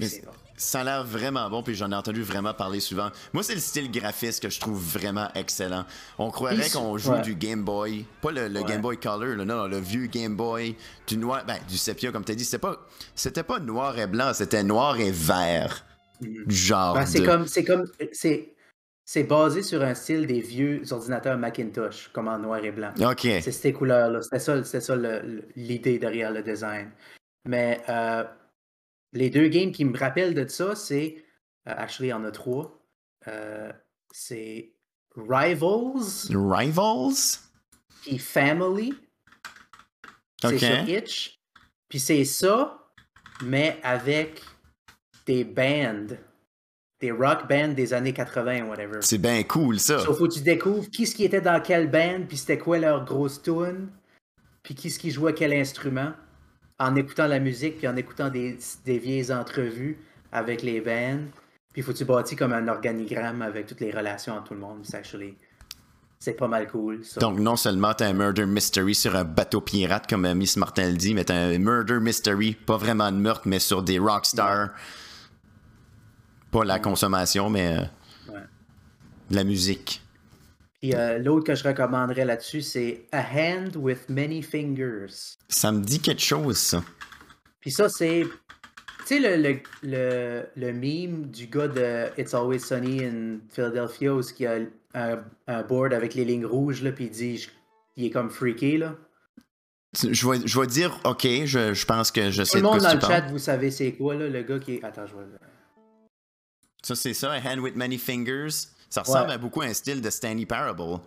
C'est 0.00 0.24
bon. 0.24 0.32
Ça 0.56 0.80
a 0.80 0.84
l'air 0.84 1.04
vraiment 1.04 1.48
bon, 1.48 1.62
puis 1.62 1.76
j'en 1.76 1.92
ai 1.92 1.94
entendu 1.94 2.24
vraiment 2.24 2.52
parler 2.52 2.80
souvent. 2.80 3.10
Moi, 3.32 3.44
c'est 3.44 3.54
le 3.54 3.60
style 3.60 3.88
graphiste 3.88 4.42
que 4.42 4.50
je 4.50 4.58
trouve 4.58 4.76
vraiment 4.82 5.28
excellent. 5.36 5.84
On 6.18 6.32
croirait 6.32 6.68
qu'on 6.68 6.98
joue 6.98 7.12
ouais. 7.12 7.22
du 7.22 7.36
Game 7.36 7.62
Boy, 7.62 8.04
pas 8.20 8.32
le, 8.32 8.48
le 8.48 8.58
Ouais. 8.62 8.66
Game 8.66 8.80
Boy 8.80 8.98
Color, 8.98 9.36
là, 9.36 9.44
non, 9.44 9.68
le 9.68 9.78
vieux 9.78 10.06
Game 10.06 10.34
Boy, 10.34 10.74
du 11.06 11.16
noir, 11.16 11.44
ben, 11.46 11.58
du 11.68 11.78
sépia, 11.78 12.10
comme 12.10 12.24
tu 12.24 12.32
as 12.32 12.34
dit. 12.34 12.44
C'était 12.44 12.58
pas, 12.58 12.84
c'était 13.14 13.44
pas 13.44 13.60
noir 13.60 13.96
et 14.00 14.08
blanc, 14.08 14.32
c'était 14.34 14.64
noir 14.64 14.98
et 14.98 15.12
vert. 15.12 15.84
Genre. 16.48 16.94
Ben, 16.94 17.06
c'est 17.06 17.20
de- 17.20 17.24
comme, 17.26 17.46
c'est 17.46 17.62
comme, 17.64 17.84
c'est, 18.10 18.55
c'est 19.08 19.22
basé 19.22 19.62
sur 19.62 19.82
un 19.82 19.94
style 19.94 20.26
des 20.26 20.40
vieux 20.40 20.82
ordinateurs 20.90 21.38
Macintosh, 21.38 22.08
comme 22.12 22.26
en 22.26 22.40
noir 22.40 22.62
et 22.64 22.72
blanc. 22.72 22.92
Ok. 23.00 23.20
C'est 23.20 23.52
ces 23.52 23.72
couleurs-là. 23.72 24.20
C'était 24.20 24.40
ça, 24.40 24.64
ça 24.64 24.96
l'idée 25.54 26.00
derrière 26.00 26.32
le 26.32 26.42
design. 26.42 26.90
Mais 27.46 27.80
euh, 27.88 28.24
les 29.12 29.30
deux 29.30 29.46
games 29.46 29.70
qui 29.70 29.84
me 29.84 29.96
rappellent 29.96 30.34
de 30.34 30.46
ça, 30.48 30.74
c'est. 30.74 31.24
euh, 31.68 31.74
actually, 31.76 32.08
il 32.08 32.10
y 32.10 32.14
en 32.14 32.24
a 32.24 32.32
trois. 32.32 32.82
Euh, 33.28 33.72
c'est 34.10 34.72
Rivals 35.14 36.26
Rivals? 36.28 37.38
et 38.08 38.18
Family. 38.18 38.92
C'est 40.42 40.58
sur 40.58 40.88
Itch. 40.88 41.38
Puis 41.88 42.00
c'est 42.00 42.24
ça, 42.24 42.90
mais 43.44 43.78
avec 43.84 44.42
des 45.26 45.44
bands. 45.44 46.16
Des 47.00 47.10
rock 47.10 47.46
bands 47.48 47.74
des 47.74 47.92
années 47.92 48.12
80, 48.14 48.64
whatever. 48.68 48.98
C'est 49.02 49.18
bien 49.18 49.42
cool, 49.42 49.78
ça. 49.78 49.98
Sauf 49.98 50.16
faut 50.16 50.28
que 50.28 50.32
tu 50.34 50.40
découvres 50.40 50.88
qui 50.90 51.06
ce 51.06 51.14
qui 51.14 51.24
était 51.24 51.42
dans 51.42 51.60
quelle 51.60 51.90
band, 51.90 52.20
puis 52.26 52.36
c'était 52.38 52.58
quoi 52.58 52.78
leur 52.78 53.04
grosse 53.04 53.42
tune, 53.42 53.88
puis 54.62 54.74
qui 54.74 54.90
ce 54.90 54.98
qui 54.98 55.10
jouait 55.10 55.34
quel 55.34 55.52
instrument, 55.52 56.12
en 56.78 56.96
écoutant 56.96 57.26
la 57.26 57.38
musique, 57.38 57.78
puis 57.78 57.86
en 57.88 57.96
écoutant 57.96 58.30
des, 58.30 58.56
des 58.86 58.98
vieilles 58.98 59.30
entrevues 59.32 59.98
avec 60.32 60.62
les 60.62 60.80
bands. 60.80 61.20
Puis 61.74 61.82
faut 61.82 61.92
que 61.92 61.98
tu 61.98 62.04
bâtis 62.06 62.36
comme 62.36 62.54
un 62.54 62.66
organigramme 62.68 63.42
avec 63.42 63.66
toutes 63.66 63.80
les 63.80 63.90
relations 63.90 64.32
entre 64.34 64.44
tout 64.48 64.54
le 64.54 64.60
monde. 64.60 64.78
C'est 64.82 64.96
actually- 64.96 65.36
c'est 66.18 66.32
pas 66.32 66.48
mal 66.48 66.66
cool. 66.68 67.04
Ça. 67.04 67.20
Donc, 67.20 67.38
non 67.38 67.56
seulement 67.56 67.92
t'as 67.92 68.06
un 68.06 68.14
murder 68.14 68.46
mystery 68.46 68.94
sur 68.94 69.14
un 69.16 69.24
bateau 69.24 69.60
pirate, 69.60 70.06
comme 70.08 70.32
Miss 70.32 70.56
Martin 70.56 70.88
le 70.90 70.96
dit, 70.96 71.12
mais 71.14 71.24
t'as 71.24 71.34
un 71.34 71.58
murder 71.58 72.00
mystery, 72.00 72.54
pas 72.54 72.78
vraiment 72.78 73.12
de 73.12 73.18
meurtre, 73.18 73.42
mais 73.44 73.58
sur 73.58 73.82
des 73.82 73.98
rockstars. 73.98 74.70
Pas 76.50 76.64
la 76.64 76.78
consommation, 76.78 77.50
mais 77.50 77.76
euh, 77.76 78.32
Ouais. 78.32 78.40
la 79.30 79.44
musique. 79.44 80.02
Puis 80.80 80.94
euh, 80.94 81.18
l'autre 81.18 81.44
que 81.46 81.54
je 81.54 81.64
recommanderais 81.64 82.24
là-dessus, 82.24 82.62
c'est 82.62 83.06
A 83.12 83.22
Hand 83.22 83.76
with 83.76 84.08
Many 84.08 84.42
Fingers. 84.42 85.36
Ça 85.48 85.72
me 85.72 85.82
dit 85.82 86.00
quelque 86.00 86.22
chose, 86.22 86.56
ça. 86.58 86.82
Puis 87.60 87.70
ça, 87.70 87.88
c'est. 87.88 88.24
Tu 89.06 89.06
sais, 89.06 89.18
le, 89.20 89.42
le, 89.42 89.60
le, 89.84 90.46
le 90.56 90.72
meme 90.72 91.26
du 91.30 91.46
gars 91.46 91.68
de 91.68 92.06
It's 92.20 92.34
Always 92.34 92.58
Sunny 92.60 93.04
in 93.04 93.38
Philadelphia, 93.50 94.14
où 94.14 94.20
il 94.20 94.42
y 94.42 94.46
a 94.46 94.58
un, 94.94 95.22
un 95.46 95.62
board 95.62 95.92
avec 95.92 96.14
les 96.14 96.24
lignes 96.24 96.46
rouges, 96.46 96.82
là, 96.82 96.90
puis 96.92 97.04
il 97.04 97.10
dit 97.10 97.38
je- 97.38 97.50
il 97.96 98.06
est 98.06 98.10
comme 98.10 98.30
freaky, 98.30 98.78
là. 98.78 98.96
Je 100.02 100.28
vais, 100.28 100.46
je 100.46 100.60
vais 100.60 100.66
dire, 100.66 100.98
ok, 101.04 101.22
je, 101.44 101.72
je 101.72 101.86
pense 101.86 102.10
que 102.10 102.30
je 102.30 102.42
Tout 102.42 102.48
sais 102.48 102.56
le 102.58 102.62
de 102.62 102.66
quoi 102.68 102.74
monde 102.76 102.84
dans 102.84 102.92
le 102.92 102.98
parles. 102.98 103.12
chat, 103.12 103.20
vous 103.30 103.38
savez 103.38 103.70
c'est 103.70 103.92
quoi, 103.92 104.14
là, 104.16 104.28
le 104.28 104.42
gars 104.42 104.58
qui 104.58 104.74
est. 104.74 104.84
Attends, 104.84 105.06
je 105.06 105.14
vais. 105.14 105.22
Ça, 106.86 106.94
c'est 106.94 107.14
ça, 107.14 107.32
A 107.32 107.40
Hand 107.40 107.58
with 107.58 107.74
Many 107.74 107.98
Fingers. 107.98 108.68
Ça 108.88 109.02
ressemble 109.02 109.26
Ouais. 109.28 109.34
à 109.34 109.38
beaucoup 109.38 109.60
à 109.62 109.64
un 109.64 109.74
style 109.74 110.00
de 110.00 110.08
Stanley 110.08 110.46
Parable. 110.46 111.00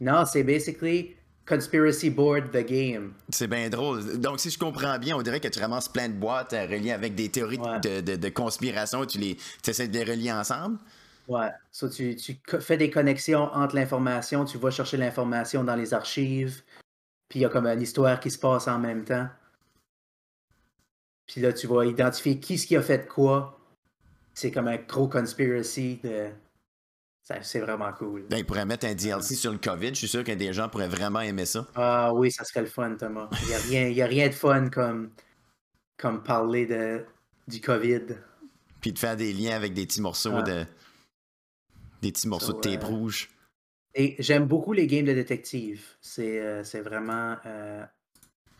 Non, 0.00 0.24
c'est 0.24 0.42
basically 0.42 1.14
Conspiracy 1.46 2.08
Board 2.08 2.50
the 2.50 2.64
Game. 2.66 3.12
C'est 3.28 3.46
bien 3.46 3.68
drôle. 3.68 4.18
Donc, 4.18 4.40
si 4.40 4.48
je 4.48 4.58
comprends 4.58 4.98
bien, 4.98 5.16
on 5.18 5.20
dirait 5.22 5.38
que 5.40 5.48
tu 5.48 5.60
ramasses 5.60 5.88
plein 5.88 6.08
de 6.08 6.14
boîtes 6.14 6.52
reliées 6.52 6.92
avec 6.92 7.14
des 7.14 7.28
théories 7.28 7.58
de- 7.58 7.62
Ouais. 7.62 7.80
de, 7.80 8.00
de, 8.00 8.16
de 8.16 8.28
conspiration 8.30 9.04
et 9.04 9.06
tu 9.06 9.18
les 9.18 9.36
essaies 9.68 9.88
de 9.88 9.98
les 9.98 10.04
relier 10.10 10.32
ensemble. 10.32 10.78
Ouais. 11.28 11.50
So, 11.70 11.90
tu, 11.90 12.16
tu 12.16 12.40
fais 12.60 12.78
des 12.78 12.88
connexions 12.90 13.52
entre 13.52 13.74
l'information, 13.74 14.46
tu 14.46 14.56
vas 14.56 14.70
chercher 14.70 14.96
l'information 14.96 15.62
dans 15.62 15.76
les 15.76 15.92
archives, 15.92 16.62
puis 17.28 17.40
il 17.40 17.42
y 17.42 17.44
a 17.44 17.50
comme 17.50 17.66
une 17.66 17.82
histoire 17.82 18.18
qui 18.18 18.30
se 18.30 18.38
passe 18.38 18.66
en 18.66 18.78
même 18.78 19.04
temps. 19.04 19.28
Puis 21.26 21.42
là, 21.42 21.52
tu 21.52 21.66
vas 21.66 21.84
identifier 21.84 22.40
qui 22.40 22.56
ce 22.56 22.66
qui 22.66 22.76
a 22.76 22.82
fait 22.82 23.06
quoi. 23.06 23.59
C'est 24.40 24.50
comme 24.50 24.68
un 24.68 24.78
gros 24.78 25.06
conspiracy 25.06 26.00
de. 26.02 26.30
C'est 27.42 27.60
vraiment 27.60 27.92
cool. 27.92 28.26
Ben, 28.28 28.38
ils 28.38 28.46
pourraient 28.46 28.64
mettre 28.64 28.86
un 28.86 28.94
DLC 28.94 29.34
sur 29.36 29.52
le 29.52 29.58
COVID. 29.58 29.90
Je 29.90 29.94
suis 29.94 30.08
sûr 30.08 30.24
que 30.24 30.32
des 30.32 30.52
gens 30.52 30.68
pourraient 30.68 30.88
vraiment 30.88 31.20
aimer 31.20 31.44
ça. 31.44 31.66
Ah 31.76 32.12
oui, 32.12 32.32
ça 32.32 32.42
serait 32.44 32.62
le 32.62 32.66
fun, 32.66 32.96
Thomas. 32.96 33.28
Il 33.42 33.48
n'y 33.48 33.54
a, 33.54 33.58
rien- 33.58 33.88
y 33.88 34.02
a 34.02 34.06
rien 34.06 34.26
de 34.28 34.32
fun 34.34 34.68
comme, 34.68 35.10
comme 35.96 36.22
parler 36.24 36.66
de, 36.66 37.04
du 37.46 37.60
COVID. 37.60 38.00
Puis 38.80 38.92
de 38.92 38.98
faire 38.98 39.16
des 39.16 39.32
liens 39.32 39.54
avec 39.54 39.74
des 39.74 39.86
petits 39.86 40.00
morceaux 40.00 40.42
de. 40.42 40.64
Des 42.02 42.10
petits 42.10 42.26
morceaux 42.28 42.54
de 42.54 42.60
tape 42.60 42.82
euh, 42.84 42.86
rouge. 42.86 43.28
Et 43.94 44.16
j'aime 44.18 44.46
beaucoup 44.46 44.72
les 44.72 44.86
games 44.86 45.04
de 45.04 45.12
détective. 45.12 45.84
C'est 46.00 46.40
euh, 46.40 46.64
c'est 46.64 46.80
vraiment 46.80 47.36
euh, 47.44 47.84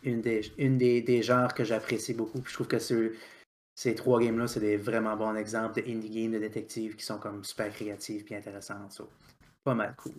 une, 0.02 0.20
des, 0.20 0.42
une 0.58 0.76
des, 0.76 1.00
des 1.00 1.22
genres 1.22 1.54
que 1.54 1.64
j'apprécie 1.64 2.12
beaucoup. 2.12 2.40
Puis 2.40 2.50
je 2.50 2.54
trouve 2.54 2.68
que 2.68 2.78
ce- 2.78 3.14
ces 3.82 3.94
trois 3.94 4.20
games-là, 4.20 4.46
c'est 4.46 4.60
des 4.60 4.76
vraiment 4.76 5.16
bons 5.16 5.34
exemples 5.36 5.80
de 5.82 5.90
indie 5.90 6.10
games 6.10 6.32
de 6.32 6.38
détective 6.38 6.96
qui 6.96 7.02
sont 7.02 7.16
comme 7.16 7.42
super 7.42 7.72
créatifs 7.72 8.24
et 8.30 8.36
intéressants. 8.36 8.74
So, 8.90 9.08
pas 9.64 9.72
mal 9.74 9.94
cool. 9.96 10.12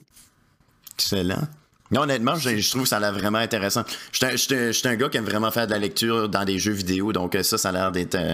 Excellent. 0.95 1.47
Non, 1.91 2.01
honnêtement, 2.01 2.33
je, 2.37 2.57
je 2.57 2.69
trouve 2.71 2.83
que 2.83 2.89
ça 2.89 2.97
a 2.97 2.99
l'air 2.99 3.13
vraiment 3.13 3.37
intéressant. 3.37 3.83
Je 4.11 4.35
suis 4.71 4.87
un- 4.87 4.95
gars 4.95 5.09
qui 5.09 5.17
aime 5.17 5.25
vraiment 5.25 5.51
faire 5.51 5.67
de 5.67 5.71
la 5.73 5.77
lecture 5.77 6.27
dans 6.27 6.43
des 6.43 6.57
jeux 6.57 6.71
vidéo, 6.71 7.13
donc 7.13 7.35
euh, 7.35 7.43
ça, 7.43 7.59
ça 7.59 7.69
a 7.69 7.71
l'air 7.71 7.91
d'être 7.91 8.15
euh, 8.15 8.33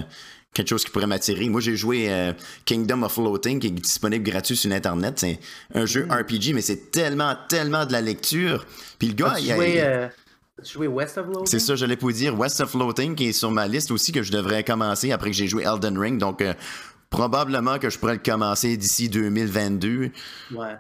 quelque 0.54 0.70
chose 0.70 0.86
qui 0.86 0.92
pourrait 0.92 1.08
m'attirer. 1.08 1.50
Moi, 1.50 1.60
j'ai 1.60 1.76
joué 1.76 2.10
euh, 2.10 2.32
Kingdom 2.64 3.04
of 3.04 3.12
Floating, 3.16 3.60
qui 3.60 3.68
est 3.68 3.72
disponible 3.72 4.24
gratuit 4.24 4.56
sur 4.56 4.72
Internet. 4.72 5.20
C'est 5.20 5.40
un 5.74 5.86
jeu 5.86 6.06
Mm. 6.06 6.12
RPG, 6.14 6.54
mais 6.54 6.62
c'est 6.62 6.90
tellement, 6.90 7.36
tellement 7.50 7.86
de 7.86 7.92
la 7.92 8.00
lecture. 8.00 8.66
Puis 8.98 9.10
le 9.10 9.14
gars, 9.16 9.36
il 9.40 9.52
a- 9.52 9.56
joué, 9.56 9.82
euh, 9.82 10.08
joué 10.64 10.88
West 10.88 11.18
of 11.18 11.28
Loathing? 11.28 11.46
c'est 11.46 11.60
ça, 11.60 11.76
j'allais 11.76 11.96
vous 11.96 12.12
dire. 12.12 12.38
West 12.38 12.60
of 12.62 12.72
Floating, 12.72 13.16
qui 13.16 13.28
est 13.30 13.34
sur 13.34 13.52
ma 13.52 13.68
liste 13.68 13.92
aussi, 13.92 14.12
que 14.12 14.24
je 14.24 14.32
devrais 14.32 14.64
commencer 14.64 15.12
après 15.12 15.30
que 15.32 15.36
j'ai 15.36 15.48
joué 15.48 15.64
Elden 15.64 15.98
Ring. 15.98 16.18
Donc, 16.20 16.42
euh, 16.42 16.54
probablement 17.10 17.80
que 17.80 17.90
je 17.90 17.98
pourrais 18.00 18.16
le 18.16 18.22
commencer 18.24 18.76
d'ici 18.78 19.10
2022, 19.10 20.12
Ouais. 20.54 20.76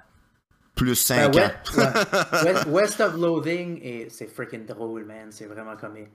plus 0.75 0.95
5 0.95 1.31
Ben, 1.33 1.39
ans. 1.39 1.51
West, 1.75 1.77
ouais. 1.77 2.43
West, 2.53 2.65
West 2.67 3.01
of 3.01 3.15
Loathing, 3.15 3.79
et 3.81 4.07
c'est 4.09 4.27
freaking 4.33 4.65
drôle, 4.65 5.05
man. 5.05 5.27
C'est 5.31 5.45
vraiment 5.45 5.75
comique. 5.75 6.09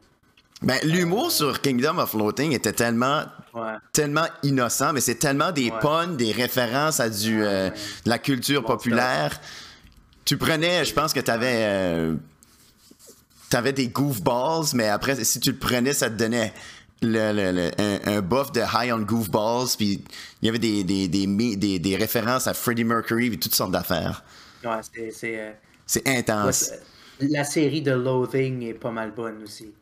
Ben, 0.63 0.79
l'humour 0.85 1.33
sur 1.33 1.61
Kingdom 1.61 1.99
of 1.99 2.11
Floating 2.11 2.53
était 2.53 2.73
tellement 2.73 3.25
Ouais. 3.53 3.73
tellement 3.93 4.27
innocent, 4.45 4.93
mais 4.93 5.01
c'est 5.01 5.17
tellement 5.17 5.51
des 5.51 5.71
Ouais. 5.71 5.79
puns, 5.81 6.07
des 6.09 6.31
références 6.33 7.01
à 7.01 7.11
du, 7.11 7.43
euh, 7.45 7.69
de 7.71 8.09
la 8.09 8.19
culture 8.19 8.65
populaire. 8.65 9.41
Tu 10.25 10.37
prenais, 10.37 10.85
je 10.85 10.95
pense 10.95 11.13
que 11.13 11.19
t'avais, 11.21 11.65
euh, 11.65 12.15
t'avais 13.53 13.73
des 13.73 13.89
goofballs, 13.89 14.67
mais 14.75 14.89
après, 14.89 15.25
si 15.25 15.41
tu 15.41 15.53
le 15.53 15.59
prenais, 15.59 15.93
ça 15.93 16.09
te 16.11 16.15
donnait 16.17 16.53
le, 17.03 17.33
le- 17.33 17.53
le- 17.53 17.71
un, 17.81 18.17
un 18.17 18.21
buff 18.21 18.53
de 18.53 18.61
high 18.61 18.93
on 18.93 19.01
goofballs, 19.03 19.69
puis 19.77 20.03
il 20.41 20.47
y 20.47 20.49
avait 20.49 20.59
des, 20.59 20.85
des, 20.85 21.09
des, 21.09 21.79
des- 21.79 21.97
références 21.97 22.47
à 22.47 22.55
Freddie 22.55 22.85
Mercury, 22.85 23.29
puis 23.31 23.39
toutes 23.39 23.55
sortes 23.55 23.73
d'affaires. 23.73 24.25
Ouais, 24.65 24.71
c'est. 24.95 25.11
c'est, 25.11 25.39
euh, 25.41 25.53
Ouais, 26.07 26.19
intense. 26.19 26.71
la 27.21 27.45
série 27.45 27.83
de 27.83 27.91
Loathing 27.93 28.63
est 28.63 28.75
pas 28.75 28.91
mal 28.93 29.11
bonne 29.13 29.43
aussi. 29.43 29.73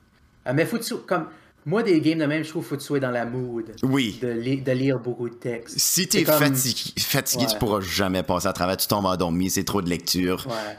Euh, 0.47 0.53
mais 0.55 0.65
faut 0.67 0.79
tu 0.79 0.95
comme 1.07 1.27
moi 1.67 1.83
des 1.83 2.01
games 2.01 2.19
de 2.19 2.25
même, 2.27 2.43
je 2.43 2.49
trouve 2.49 2.65
faut 2.65 2.77
que 2.77 2.83
tu 2.83 2.99
dans 3.01 3.11
la 3.11 3.27
mood 3.27 3.67
Oui. 3.83 4.19
de, 4.21 4.29
li- 4.29 4.63
de 4.63 4.73
lire 4.73 4.99
beaucoup 4.99 5.29
de 5.29 5.35
textes. 5.35 5.79
Si 5.79 6.09
t'es 6.09 6.25
comme- 6.25 6.39
fatigué, 6.39 6.93
fatigué 6.99 7.47
tu 7.47 7.57
pourras 7.59 7.81
jamais 7.81 8.23
passer 8.23 8.47
à 8.49 8.53
travers. 8.55 8.77
Tu 8.79 8.87
tombes 8.89 9.05
endormi, 9.07 9.51
c'est 9.51 9.65
trop 9.65 9.83
de 9.83 9.91
lecture. 9.91 10.47
Ouais. 10.49 10.77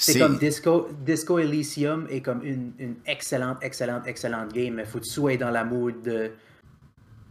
C'est 0.00 0.18
comme 0.20 0.38
Disco, 0.38 0.88
Disco 1.04 1.38
Elysium 1.38 2.06
est 2.10 2.20
comme 2.20 2.44
une, 2.44 2.72
une 2.78 2.94
excellente, 3.06 3.58
excellente, 3.62 4.06
excellente 4.06 4.52
game, 4.52 4.74
mais 4.74 4.84
faut 4.84 4.98
que 4.98 5.04
tu 5.04 5.10
sois 5.10 5.36
dans 5.36 5.50
la 5.50 5.64
mood 5.64 6.02
de 6.02 6.30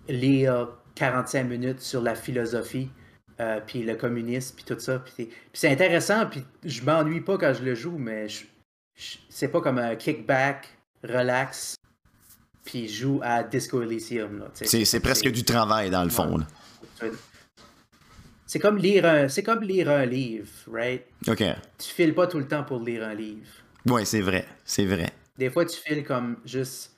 lire 0.09 0.69
45 0.95 1.43
minutes 1.43 1.81
sur 1.81 2.01
la 2.01 2.15
philosophie, 2.15 2.89
euh, 3.39 3.59
puis 3.65 3.83
le 3.83 3.95
communisme, 3.95 4.55
puis 4.55 4.65
tout 4.65 4.79
ça. 4.79 4.99
Puis, 4.99 5.29
c'est 5.53 5.69
intéressant, 5.69 6.25
puis 6.25 6.43
je 6.65 6.81
m'ennuie 6.83 7.21
pas 7.21 7.37
quand 7.37 7.53
je 7.53 7.63
le 7.63 7.75
joue, 7.75 7.97
mais 7.97 8.27
je- 8.27 8.45
je- 8.95 9.17
c'est 9.29 9.47
pas 9.49 9.61
comme 9.61 9.77
un 9.77 9.95
kickback, 9.95 10.67
relax, 11.03 11.75
puis 12.65 12.87
joue 12.89 13.19
à 13.23 13.43
Disco 13.43 13.81
Elysium. 13.81 14.43
C'est 14.53 14.99
presque 14.99 15.27
du 15.31 15.43
travail 15.43 15.89
dans 15.89 16.03
le 16.03 16.09
fond. 16.09 16.39
C'est 18.47 18.59
comme 18.59 18.77
lire 18.77 19.05
un, 19.05 19.27
c'est 19.27 19.43
comme 19.43 19.61
lire 19.61 19.89
un 19.89 20.05
livre, 20.05 20.47
right? 20.71 21.03
OK. 21.27 21.43
Tu 21.77 21.89
files 21.93 22.15
pas 22.15 22.27
tout 22.27 22.39
le 22.39 22.47
temps 22.47 22.63
pour 22.63 22.81
lire 22.81 23.03
un 23.03 23.13
livre. 23.13 23.45
Ouais, 23.85 24.05
c'est 24.05 24.21
vrai. 24.21 24.45
C'est 24.63 24.85
vrai. 24.85 25.11
Des 25.37 25.49
fois, 25.49 25.65
tu 25.65 25.77
files 25.77 26.03
comme 26.05 26.37
juste 26.45 26.93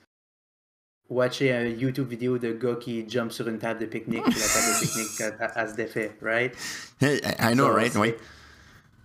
watcher 1.08 1.52
un 1.52 1.64
YouTube 1.66 2.08
vidéo 2.08 2.38
de 2.38 2.52
gars 2.52 2.76
qui 2.80 3.04
jump 3.08 3.32
sur 3.32 3.48
une 3.48 3.58
table 3.58 3.80
de 3.80 3.86
pique-nique, 3.86 4.22
puis 4.22 4.38
la 4.38 4.46
table 4.46 4.74
de 4.74 4.80
pique-nique, 4.80 5.32
elle, 5.56 5.68
se 5.68 5.74
défait, 5.74 6.16
right? 6.22 6.54
Hey, 7.00 7.20
I 7.40 7.52
know, 7.54 7.72
right? 7.72 7.94
Oui. 7.96 8.14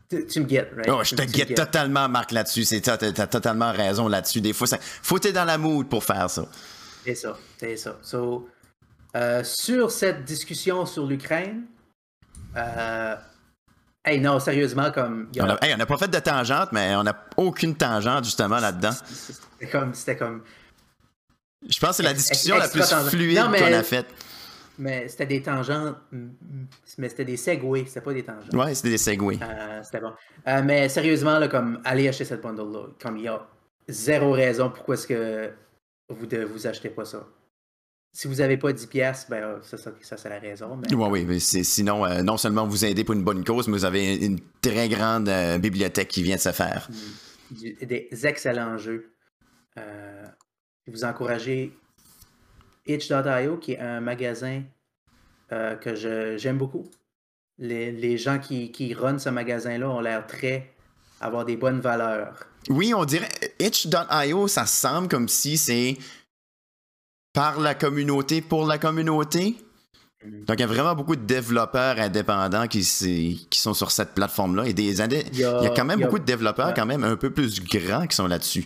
Tu, 0.08 0.24
tu 0.28 0.40
me 0.42 0.46
guettes, 0.46 0.72
right? 0.76 0.88
Oh, 0.90 1.04
je 1.04 1.10
Tu- 1.10 1.16
te 1.16 1.22
tu 1.24 1.28
guette 1.32 1.56
totalement, 1.56 2.08
Marc, 2.08 2.32
là-dessus. 2.32 2.64
C'est 2.64 2.82
t'as, 2.82 2.98
t'as 2.98 3.26
totalement 3.26 3.72
raison 3.72 4.08
là-dessus. 4.08 4.40
Des 4.40 4.54
fois, 4.54 4.68
ça, 4.68 4.78
faut 4.80 5.18
être 5.18 5.34
dans 5.34 5.46
la 5.46 5.58
mood 5.58 5.90
pour 5.90 6.04
faire 6.04 6.30
ça. 6.30 6.48
C'est 7.04 7.16
ça, 7.16 7.36
c'est 7.58 7.76
ça. 7.76 7.98
So, 8.04 8.48
euh, 9.16 9.44
sur 9.44 9.90
cette 9.90 10.24
discussion 10.26 10.86
sur 10.86 11.08
l'Ukraine, 11.08 11.64
euh, 12.58 13.16
hey, 14.06 14.20
non, 14.20 14.40
sérieusement, 14.40 14.92
comme. 14.92 15.30
a- 15.40 15.44
On 15.44 15.50
a, 15.50 15.58
hey, 15.66 15.74
on 15.74 15.78
n'a 15.78 15.86
pas 15.86 15.98
fait 15.98 16.08
de 16.08 16.20
tangente, 16.20 16.70
mais 16.72 16.96
on 16.96 17.04
n'a 17.04 17.16
aucune 17.38 17.76
tangente 17.76 18.26
justement 18.26 18.60
là-dedans. 18.60 18.92
C'était 18.92 19.72
comme, 19.72 19.94
c'était 19.94 20.18
comme, 20.18 20.44
Je 21.68 21.80
pense 21.80 21.90
que 21.92 21.96
c'est 21.98 22.04
la 22.04 22.14
discussion 22.14 22.58
la 22.58 22.68
plus 22.68 22.84
fluide 23.10 23.38
qu'on 23.38 23.74
a 23.74 23.84
faite. 23.84 24.08
mais 24.78 25.08
c'était 25.08 25.26
des 25.26 25.42
tangentes, 25.42 25.98
mais 26.98 27.10
c'était 27.10 27.26
des 27.26 27.38
segways, 27.38 27.86
c'était 27.88 28.02
pas 28.02 28.14
des 28.14 28.24
tangentes. 28.24 28.54
Ouais, 28.54 28.76
c'était 28.76 28.90
des 28.90 28.98
segways. 28.98 29.40
Euh, 29.42 29.82
c'était 29.84 30.02
bon. 30.02 30.12
Euh, 30.48 30.62
mais 30.64 30.90
sérieusement, 30.90 31.40
là, 31.40 31.48
comme, 31.48 31.82
allez 31.86 32.08
acheter 32.08 32.26
cette 32.26 32.42
bundle-là. 32.42 32.88
Comme 33.02 33.18
il 33.18 33.24
y 33.24 33.28
a 33.28 33.42
zéro 33.88 34.32
raison 34.34 34.70
pourquoi 34.70 34.96
est-ce 34.96 35.08
que 35.08 35.52
vous 36.10 36.26
ne 36.26 36.46
vous 36.46 36.68
achetez 36.68 36.90
pas 36.90 37.06
ça. 37.06 37.24
Si 38.18 38.30
vous 38.30 38.36
n'avez 38.36 38.56
pas 38.56 38.72
10$, 38.72 38.88
piastres, 38.88 39.30
ben, 39.30 39.44
euh, 39.44 39.58
ça, 39.62 39.78
ça, 39.78 39.92
ça, 40.02 40.16
c'est 40.16 40.30
la 40.30 40.40
raison. 40.40 40.78
Mais... 40.78 40.94
Oui, 40.96 41.26
oui, 41.28 41.40
sinon, 41.42 42.06
euh, 42.06 42.22
non 42.22 42.38
seulement 42.38 42.66
vous 42.66 42.86
aidez 42.86 43.04
pour 43.04 43.14
une 43.14 43.24
bonne 43.26 43.44
cause, 43.44 43.68
mais 43.68 43.74
vous 43.78 43.84
avez 43.84 44.16
une 44.16 44.40
très 44.62 44.88
grande 44.88 45.28
euh, 45.28 45.58
bibliothèque 45.58 46.08
qui 46.08 46.24
vient 46.24 46.38
de 46.38 46.42
se 46.42 46.54
faire. 46.54 46.88
du- 47.52 47.74
des 47.86 48.08
excellents 48.26 48.78
jeux. 48.78 49.12
Euh, 49.78 50.24
vous 50.88 51.04
encouragez 51.04 51.78
itch.io, 52.88 53.58
qui 53.58 53.74
est 53.74 53.80
un 53.80 54.00
magasin 54.00 54.64
que 55.50 55.94
je- 55.96 56.38
j'aime 56.38 56.58
beaucoup. 56.58 56.90
Les, 57.58 57.92
les 57.92 58.18
gens 58.18 58.40
qui, 58.40 58.72
qui 58.72 58.94
run 58.94 59.18
ce 59.20 59.30
magasin-là 59.30 59.90
ont 59.90 60.00
l'air 60.00 60.26
très 60.26 60.74
avoir 61.22 61.46
des 61.46 61.56
bonnes 61.58 61.80
valeurs. 61.82 62.46
Oui, 62.70 62.94
on 62.94 63.04
dirait 63.06 63.30
itch.io, 63.60 64.48
ça 64.48 64.66
semble 64.66 65.08
comme 65.08 65.28
si 65.30 65.58
c'est 65.58 65.98
par 67.36 67.60
la 67.60 67.76
communauté 67.76 68.42
pour 68.42 68.66
la 68.66 68.78
communauté. 68.80 69.56
Donc, 70.26 70.58
il 70.58 70.62
y 70.62 70.64
a 70.64 70.68
vraiment 70.68 70.96
beaucoup 70.96 71.16
de 71.16 71.24
développeurs 71.26 72.00
indépendants 72.00 72.68
qui, 72.68 72.84
sont 72.84 73.74
sur 73.76 73.92
cette 73.92 74.14
plateforme-là. 74.16 74.66
Et 74.66 74.74
des 74.74 75.00
Il 75.02 75.38
y 75.38 75.44
a, 75.44 75.60
il 75.62 75.64
y 75.66 75.68
a 75.68 75.70
quand 75.70 75.86
même 75.86 76.02
a- 76.02 76.06
beaucoup 76.06 76.18
de 76.18 76.26
développeurs, 76.26 76.74
quand 76.74 76.88
même 76.88 77.04
un 77.04 77.16
peu 77.16 77.30
plus 77.30 77.64
grands 77.64 78.08
qui 78.08 78.16
sont 78.16 78.26
là-dessus. 78.26 78.66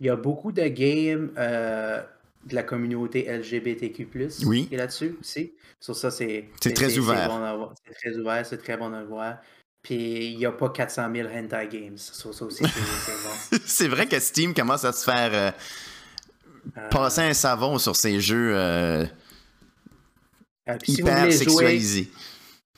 il 0.00 0.06
y 0.06 0.10
a 0.10 0.16
beaucoup 0.16 0.50
de 0.50 0.62
games 0.68 1.30
euh, 1.36 2.00
de 2.46 2.54
la 2.54 2.62
communauté 2.62 3.26
LGBTQ+, 3.28 4.08
Oui. 4.46 4.66
qui 4.68 4.74
est 4.74 4.78
là-dessus 4.78 5.18
aussi. 5.20 5.52
Sur 5.78 5.94
ça, 5.94 6.10
c'est... 6.10 6.46
Très 6.74 6.96
ouvert. 6.96 7.28
bon. 7.28 7.68
C'est 7.86 7.94
très 7.94 8.18
ouvert, 8.18 8.46
c'est 8.46 8.56
très 8.58 8.78
bon 8.78 8.92
à 8.94 9.02
voir. 9.04 9.36
Puis 9.82 10.30
il 10.32 10.38
n'y 10.38 10.46
a 10.46 10.52
pas 10.52 10.70
400 10.70 11.08
000 11.14 11.28
hentai 11.28 11.68
games. 11.70 11.98
Sur 11.98 12.32
ça 12.32 12.44
aussi, 12.46 12.64
c'est 12.64 13.12
bon. 13.58 13.58
c'est 13.66 13.88
vrai 13.88 14.06
que 14.06 14.18
Steam 14.18 14.54
commence 14.54 14.84
à 14.84 14.92
se 14.92 15.04
faire 15.04 15.30
Euh, 15.34 15.50
passer 16.90 17.22
un 17.22 17.34
savon 17.34 17.78
sur 17.78 17.96
ces 17.96 18.20
jeux 18.20 18.52
euh, 18.54 19.04
euh, 20.68 20.76
si 20.84 20.92
hyper 20.92 21.24
jouer, 21.24 21.32
sexualisés. 21.32 22.10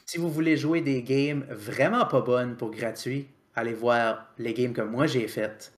si 0.06 0.18
vous 0.18 0.30
voulez 0.30 0.56
jouer 0.56 0.80
des 0.80 1.02
games 1.02 1.44
vraiment 1.50 2.06
pas 2.06 2.20
bonnes 2.20 2.56
pour 2.56 2.70
gratuit, 2.70 3.26
allez 3.54 3.74
voir 3.74 4.26
les 4.38 4.54
games 4.54 4.72
que 4.72 4.82
moi 4.82 5.06
j'ai 5.06 5.26
faites. 5.28 5.72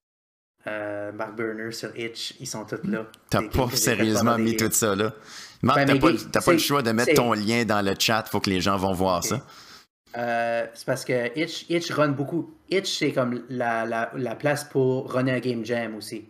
Euh, 0.65 1.11
Mark 1.11 1.35
Burner 1.35 1.73
sur 1.73 1.89
Itch, 1.97 2.35
ils 2.39 2.47
sont 2.47 2.63
tous 2.63 2.87
là. 2.87 3.05
T'as 3.29 3.41
pas 3.41 3.69
sérieusement 3.73 4.37
mis 4.37 4.55
games. 4.55 4.69
tout 4.69 4.75
ça 4.75 4.95
là. 4.95 5.13
Marc, 5.61 5.85
Ben, 5.85 5.99
t'as 5.99 6.39
pas, 6.39 6.45
pas 6.45 6.53
le 6.53 6.57
choix 6.57 6.81
de 6.81 6.91
mettre 6.91 7.13
ton 7.15 7.33
lien 7.33 7.65
dans 7.65 7.81
le 7.83 7.95
chat, 7.99 8.23
faut 8.29 8.39
que 8.39 8.49
les 8.49 8.61
gens 8.61 8.77
vont 8.77 8.93
voir 8.93 9.23
ça. 9.23 9.45
Euh, 10.17 10.65
c'est 10.73 10.85
parce 10.85 11.03
que 11.03 11.37
Itch, 11.37 11.65
Itch 11.69 11.91
run 11.91 12.09
beaucoup. 12.09 12.53
Itch, 12.69 12.99
c'est 12.99 13.11
comme 13.11 13.43
la, 13.49 13.85
la, 13.85 14.11
la 14.15 14.35
place 14.35 14.63
pour 14.63 15.11
runner 15.11 15.31
un 15.31 15.39
game 15.39 15.65
jam 15.65 15.95
aussi. 15.95 16.25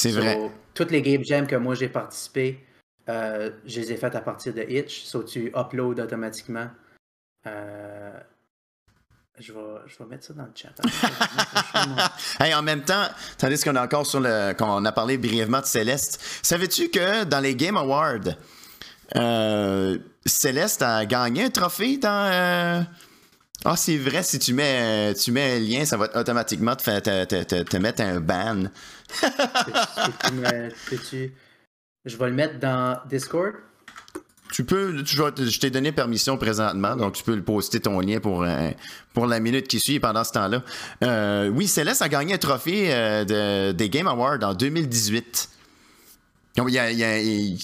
C'est 0.00 0.12
So, 0.12 0.20
vrai. 0.20 0.50
Toutes 0.72 0.90
les 0.92 1.02
game 1.02 1.22
jams 1.22 1.46
que 1.46 1.56
moi 1.56 1.74
j'ai 1.74 1.90
participé, 1.90 2.64
euh, 3.10 3.50
je 3.66 3.80
les 3.80 3.92
ai 3.92 3.96
faites 3.98 4.14
à 4.14 4.22
partir 4.22 4.54
de 4.54 4.62
Itch. 4.62 5.02
So, 5.04 5.22
tu 5.22 5.52
uploads 5.54 6.00
automatiquement. 6.00 6.68
Euh, 7.46 8.10
je, 9.38 9.52
vais, 9.52 9.60
je 9.86 9.98
vais 9.98 10.08
mettre 10.08 10.24
ça 10.24 10.32
dans 10.32 10.44
le 10.44 10.52
chat. 10.54 10.70
Hey, 12.40 12.54
en 12.54 12.62
même 12.62 12.82
temps, 12.82 13.08
tandis 13.36 13.62
qu'on 13.62 13.76
est 13.76 13.80
encore 13.80 14.06
sur 14.06 14.20
le. 14.20 14.54
qu'on 14.54 14.82
a 14.86 14.92
parlé 14.92 15.18
brièvement 15.18 15.60
de 15.60 15.66
Céleste, 15.66 16.18
savais-tu 16.42 16.88
que 16.88 17.24
dans 17.24 17.40
les 17.40 17.54
Game 17.54 17.76
Awards, 17.76 18.36
euh, 19.16 19.98
Céleste 20.24 20.80
a 20.80 21.04
gagné 21.04 21.44
un 21.44 21.50
trophée 21.50 21.98
dans. 21.98 22.86
Ah, 23.64 23.76
c'est 23.76 23.98
vrai, 23.98 24.22
si 24.22 24.38
tu 24.38 24.54
mets, 24.54 25.12
tu 25.14 25.32
mets 25.32 25.56
un 25.56 25.58
lien, 25.58 25.84
ça 25.84 25.96
va 25.98 26.08
automatiquement 26.18 26.74
te, 26.76 26.82
faire- 26.82 27.02
te, 27.02 27.24
te- 27.24 27.42
te- 27.42 27.62
te 27.62 27.76
mettre 27.76 28.00
un 28.02 28.18
ban. 28.20 28.62
Peux-tu 29.20 30.32
me- 30.32 30.68
peux-tu- 30.88 31.34
Je 32.06 32.16
vais 32.16 32.26
le 32.28 32.34
mettre 32.34 32.58
dans 32.58 32.98
Discord? 33.08 33.52
Tu 34.52 34.64
peux, 34.64 35.04
tu- 35.04 35.16
je 35.16 35.60
t'ai 35.60 35.70
donné 35.70 35.92
permission 35.92 36.36
présentement, 36.38 36.96
donc 36.96 37.12
tu 37.14 37.22
peux 37.22 37.36
le 37.36 37.42
poster 37.44 37.80
ton 37.80 38.00
lien 38.00 38.18
pour, 38.18 38.42
euh, 38.42 38.70
pour 39.12 39.26
la 39.26 39.38
minute 39.40 39.68
qui 39.68 39.78
suit 39.78 40.00
pendant 40.00 40.24
ce 40.24 40.32
temps-là. 40.32 40.62
Euh, 41.04 41.48
oui, 41.50 41.68
Céleste 41.68 42.00
a 42.02 42.08
gagné 42.08 42.34
un 42.34 42.38
trophée 42.38 42.92
euh, 42.92 43.24
de, 43.24 43.72
des 43.72 43.90
Game 43.90 44.08
Awards 44.08 44.38
en 44.42 44.54
2018. 44.54 45.50
Donc, 46.56 46.68
il 46.70 46.74
y 46.74 46.78
a, 46.78 46.90
il 46.90 46.98
y 46.98 47.04
a- 47.04 47.20
il 47.20 47.58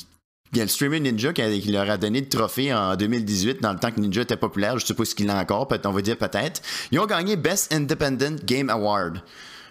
y 0.58 0.60
a 0.60 0.64
le 0.64 0.68
streamer 0.70 1.00
Ninja 1.00 1.32
qui, 1.32 1.42
leur 1.72 1.88
a 1.90 1.96
donné 1.96 2.20
le 2.20 2.28
trophée 2.28 2.72
en 2.72 2.96
2018, 2.96 3.60
dans 3.62 3.72
le 3.72 3.78
temps 3.78 3.90
que 3.90 4.00
Ninja 4.00 4.22
était 4.22 4.36
populaire. 4.36 4.78
Je 4.78 4.86
sais 4.86 4.94
pas 4.94 5.04
ce 5.04 5.14
qu'il 5.14 5.28
a 5.30 5.36
encore, 5.38 5.68
peut-être, 5.68 5.86
on 5.86 5.92
va 5.92 6.02
dire 6.02 6.16
peut-être. 6.16 6.62
Ils 6.90 6.98
ont 6.98 7.06
gagné 7.06 7.36
Best 7.36 7.72
Independent 7.72 8.44
Game 8.44 8.70
Award. 8.70 9.22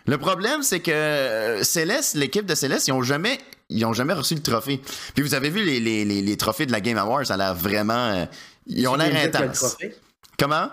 Le 0.07 0.17
problème, 0.17 0.61
c'est 0.61 0.81
que 0.81 0.91
euh, 0.91 1.63
Céleste, 1.63 2.15
l'équipe 2.15 2.45
de 2.45 2.53
Céleste, 2.55 2.87
ils 2.87 2.91
ont 2.91 3.01
jamais, 3.01 3.39
ils 3.69 3.83
ont 3.85 3.93
jamais 3.93 4.13
reçu 4.13 4.35
le 4.35 4.41
trophée. 4.41 4.79
Puis 5.15 5.23
vous 5.23 5.33
avez 5.33 5.49
vu 5.49 5.63
les, 5.63 5.79
les, 5.79 6.05
les, 6.05 6.21
les 6.21 6.37
trophées 6.37 6.65
de 6.67 6.71
la 6.71 6.81
Game 6.81 6.97
Awards, 6.97 7.25
ça 7.25 7.33
a 7.33 7.37
l'air 7.37 7.55
vraiment, 7.55 7.93
euh, 8.11 8.25
ils 8.67 8.87
ont 8.87 8.95
l'air 8.95 9.31
trophée? 9.51 9.95
Comment? 10.37 10.67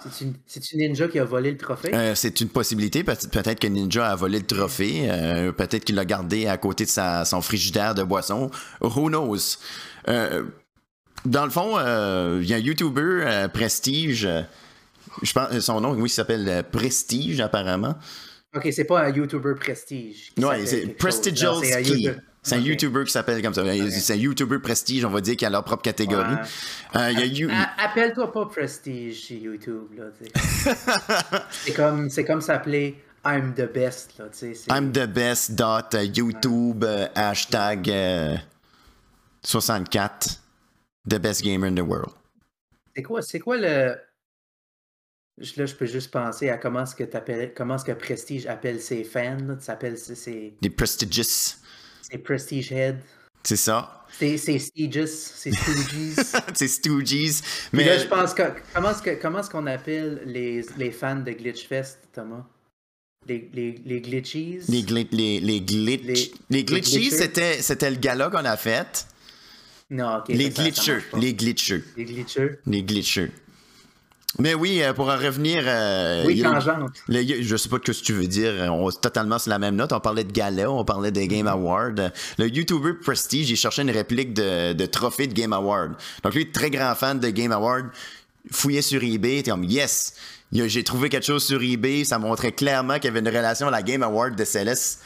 C'est-tu- 0.48 0.76
Ninja 0.76 1.06
qui 1.06 1.20
a 1.20 1.24
volé 1.24 1.52
le 1.52 1.56
trophée? 1.56 1.94
Euh, 1.94 2.16
c'est 2.16 2.40
une 2.40 2.48
possibilité. 2.48 3.04
Peut- 3.04 3.14
Peut-être 3.30 3.60
que 3.60 3.68
Ninja 3.68 4.10
a 4.10 4.16
volé 4.16 4.40
le 4.40 4.44
trophée. 4.44 5.06
euh, 5.08 5.52
Peut-être 5.52 5.84
qu'il 5.84 5.94
l'a 5.94 6.04
gardé 6.04 6.48
à 6.48 6.56
côté 6.56 6.84
de 6.84 6.90
sa, 6.90 7.24
son 7.24 7.40
frigidaire 7.42 7.94
de 7.94 8.02
boisson. 8.02 8.50
Who 8.80 9.08
knows? 9.08 9.58
Euh, 10.08 10.44
dans 11.24 11.44
le 11.44 11.50
fond, 11.50 11.78
euh, 11.78 12.40
il 12.42 12.48
y 12.48 12.54
a 12.54 12.56
un 12.56 12.60
YouTuber 12.60 13.00
euh, 13.02 13.48
Prestige. 13.48 14.28
je 15.22 15.32
pense 15.32 15.58
son 15.60 15.80
nom, 15.80 15.92
oui, 15.92 16.08
il 16.08 16.12
s'appelle 16.12 16.64
Prestige 16.70 17.40
apparemment. 17.40 17.94
Ok, 18.54 18.68
c'est 18.70 18.84
pas 18.84 19.00
un 19.04 19.08
YouTuber 19.08 19.54
prestige. 19.58 20.30
Ouais, 20.36 20.66
c'est. 20.66 20.86
Prestigial 20.98 21.54
Non, 21.54 21.60
c'est 22.42 22.54
un. 22.56 22.58
YouTuber. 22.58 23.04
Qui 23.04 23.12
s'appelle 23.12 23.40
comme 23.40 23.54
ça. 23.54 23.62
C'est 23.90 24.12
un 24.12 24.16
YouTuber 24.16 24.58
Prestige, 24.58 25.06
on 25.06 25.10
va 25.10 25.22
dire, 25.22 25.36
qui 25.36 25.46
a 25.46 25.50
leur 25.50 25.64
propre 25.64 25.82
catégorie. 25.82 26.34
Ouais. 26.94 27.00
Euh, 27.00 27.24
You- 27.24 27.48
Appelle-toi 27.78 28.30
pas 28.30 28.44
Prestige 28.46 29.22
sur 29.22 29.36
YouTube. 29.38 29.86
c'est 31.50 31.72
comme, 31.72 32.10
c'est 32.10 32.24
comme 32.26 32.42
s'appeler 32.42 33.02
I'm 33.24 33.54
the 33.54 33.72
best. 33.72 34.18
Là, 34.18 34.26
I'm 34.68 34.92
the 34.92 35.06
best 35.06 35.52
dot 35.54 35.94
YouTube 36.14 36.84
hashtag 37.14 37.88
euh, 37.88 38.36
64 39.44 40.40
the 41.08 41.18
best 41.18 41.42
gamer 41.42 41.66
in 41.68 41.74
the 41.74 41.80
world. 41.86 42.12
C'est 42.94 43.02
quoi, 43.02 43.22
c'est 43.22 43.40
quoi 43.40 43.56
le. 43.56 43.96
Là, 45.56 45.66
je 45.66 45.74
peux 45.74 45.86
juste 45.86 46.10
penser 46.10 46.50
à 46.50 46.58
comment 46.58 46.82
est-ce 46.82 46.94
que, 46.94 47.04
t'appelles- 47.04 47.52
comment 47.56 47.76
est-ce 47.76 47.84
que 47.86 47.92
Prestige 47.92 48.46
appelle 48.46 48.80
ses 48.80 49.02
fans. 49.02 49.38
Là, 49.46 49.56
tu 49.56 49.64
s'appelles 49.64 49.96
ses, 49.98 50.54
Les 50.60 50.70
prestigious, 50.70 51.56
ses 52.02 52.18
Prestige 52.18 52.70
Head. 52.70 52.98
c'est 53.42 53.56
ça. 53.56 54.04
C'est 54.18 54.36
c'est 54.36 54.58
Stooges. 54.58 55.06
C'est 55.06 55.50
Stooges. 55.52 56.14
c'est 56.54 56.68
Stooges. 56.68 57.40
Mais 57.72 57.84
là, 57.84 57.96
je 57.98 58.06
pense 58.06 58.34
que. 58.34 58.42
Comment 58.74 58.90
est-ce 58.90 59.02
que- 59.02 59.20
comment 59.20 59.40
qu'on 59.40 59.66
appelle 59.66 60.22
les, 60.26 60.64
les 60.76 60.90
fans 60.92 61.16
de 61.16 61.32
Glitchfest, 61.32 61.98
Thomas? 62.12 62.44
Les, 63.26 63.48
les, 63.54 63.72
les 63.86 64.00
Glitchies? 64.02 64.60
Les, 64.68 64.82
gli- 64.82 65.08
les, 65.12 65.40
les 65.40 65.60
glitch, 65.62 66.02
Les- 66.02 66.32
les, 66.50 66.64
glitchies, 66.64 67.10
c'était 67.10 67.90
le 67.90 67.96
gala 67.96 68.28
qu'on 68.30 68.44
a 68.44 68.56
fait. 68.58 69.06
Non, 69.92 70.16
ok. 70.18 70.24
les 70.28 70.50
ça, 70.50 70.64
ça- 70.64 70.72
ça 70.72 71.18
les 71.18 71.34
glitchers, 71.34 71.84
Les 71.96 72.04
glitchers? 72.04 72.58
les 72.66 72.82
glitchers. 72.82 73.30
Mais 74.38 74.54
oui, 74.54 74.82
euh, 74.82 74.94
pour 74.94 75.10
en 75.10 75.16
revenir. 75.18 75.62
euh, 75.66 76.24
Oui, 76.26 76.40
tangente. 76.40 76.94
Le- 77.06 77.42
je 77.42 77.54
sais 77.56 77.68
pas 77.68 77.76
ce 77.84 77.92
que 77.92 78.04
tu 78.04 78.14
veux 78.14 78.26
dire. 78.26 78.54
On 78.72 78.88
est 78.88 78.98
totalement 78.98 79.38
sur 79.38 79.50
la 79.50 79.58
même 79.58 79.76
note. 79.76 79.92
On 79.92 80.00
parlait 80.00 80.24
de 80.24 80.32
gala, 80.32 80.70
on 80.70 80.86
parlait 80.86 81.10
des 81.10 81.28
Game 81.28 81.46
Awards. 81.46 82.10
Le 82.38 82.48
YouTuber 82.48 82.94
Prestige, 82.94 83.50
il 83.50 83.56
cherchait 83.56 83.82
une 83.82 83.90
réplique 83.90 84.32
de, 84.32 84.72
de 84.72 84.86
trophée 84.86 85.26
de 85.26 85.34
Game 85.34 85.52
Award. 85.52 85.92
Donc 86.22 86.34
lui, 86.34 86.50
très 86.50 86.70
grand 86.70 86.94
fan 86.94 87.20
de 87.20 87.28
Game 87.28 87.52
Award. 87.52 87.86
fouillais 88.50 88.80
sur 88.82 89.02
eBay, 89.04 89.42
t'es 89.42 89.50
comme 89.50 89.64
yes, 89.64 90.14
j'ai 90.50 90.82
trouvé 90.82 91.08
quelque 91.10 91.26
chose 91.26 91.44
sur 91.44 91.62
eBay, 91.62 92.04
ça 92.04 92.18
montrait 92.18 92.52
clairement 92.52 92.94
qu'il 92.94 93.04
y 93.04 93.08
avait 93.08 93.20
une 93.20 93.28
relation 93.28 93.68
à 93.68 93.70
la 93.70 93.82
Game 93.82 94.02
Award 94.02 94.34
de 94.34 94.44
Céleste 94.44 95.00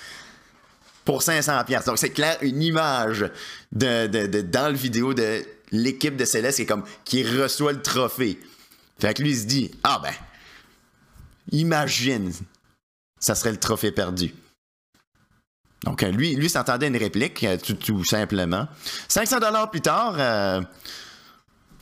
pour 1.07 1.23
500 1.23 1.65
pièces. 1.65 1.87
Donc 1.87 1.97
c'est 1.97 2.11
clair 2.11 2.37
une 2.43 2.63
image 2.63 3.31
de, 3.73 4.07
de, 4.07 4.43
dans 4.43 4.69
le 4.69 4.77
vidéo 4.77 5.15
de 5.15 5.43
l'équipe 5.73 6.17
de 6.17 6.27
Céleste 6.27 6.57
qui 6.57 6.63
est 6.63 6.67
comme 6.67 6.85
qui 7.07 7.25
reçoit 7.25 7.73
le 7.73 7.81
trophée. 7.81 8.39
Fait 8.99 9.15
que 9.15 9.23
lui 9.23 9.31
il 9.31 9.39
se 9.39 9.47
dit 9.47 9.71
ah 9.83 10.01
ben 10.03 10.13
imagine 11.53 12.33
ça 13.19 13.35
serait 13.35 13.53
le 13.53 13.59
trophée 13.59 13.93
perdu. 13.93 14.35
Donc 15.85 16.03
lui 16.03 16.35
lui 16.35 16.51
s'entendait 16.51 16.89
une 16.89 16.97
réplique 16.97 17.47
tout, 17.65 17.75
tout, 17.75 18.05
simplement. 18.05 18.69
500 19.09 19.39
dollars 19.39 19.71
plus 19.71 19.81
tard 19.81 20.17
euh, 20.19 20.61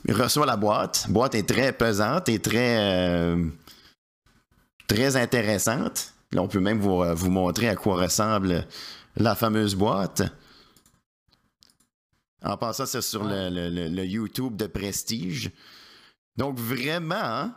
il 0.07 0.15
reçoit 0.15 0.47
la 0.47 0.57
boîte. 0.57 1.05
La 1.07 1.13
boîte 1.13 1.35
est 1.35 1.49
très 1.49 1.73
pesante 1.73 2.29
et 2.29 2.39
très, 2.39 2.79
euh, 2.79 3.43
très 4.87 5.17
intéressante. 5.17 6.13
Là, 6.33 6.43
on 6.43 6.49
peut 6.49 6.61
même 6.61 6.79
vous, 6.79 7.03
euh, 7.03 7.15
vous, 7.15 7.31
montrer 7.31 7.69
à 7.69 7.77
quoi 7.77 7.97
ressemble 7.97 8.67
la 9.17 9.35
fameuse 9.35 9.75
boîte. 9.75 10.23
En 12.43 12.57
passant, 12.57 12.87
c'est 12.87 13.01
sur 13.01 13.25
le, 13.25 14.05
YouTube 14.05 14.57
de 14.57 14.67
Prestige. 14.67 15.51
Donc, 16.37 16.59
vraiment, 16.59 17.15
hein, 17.15 17.55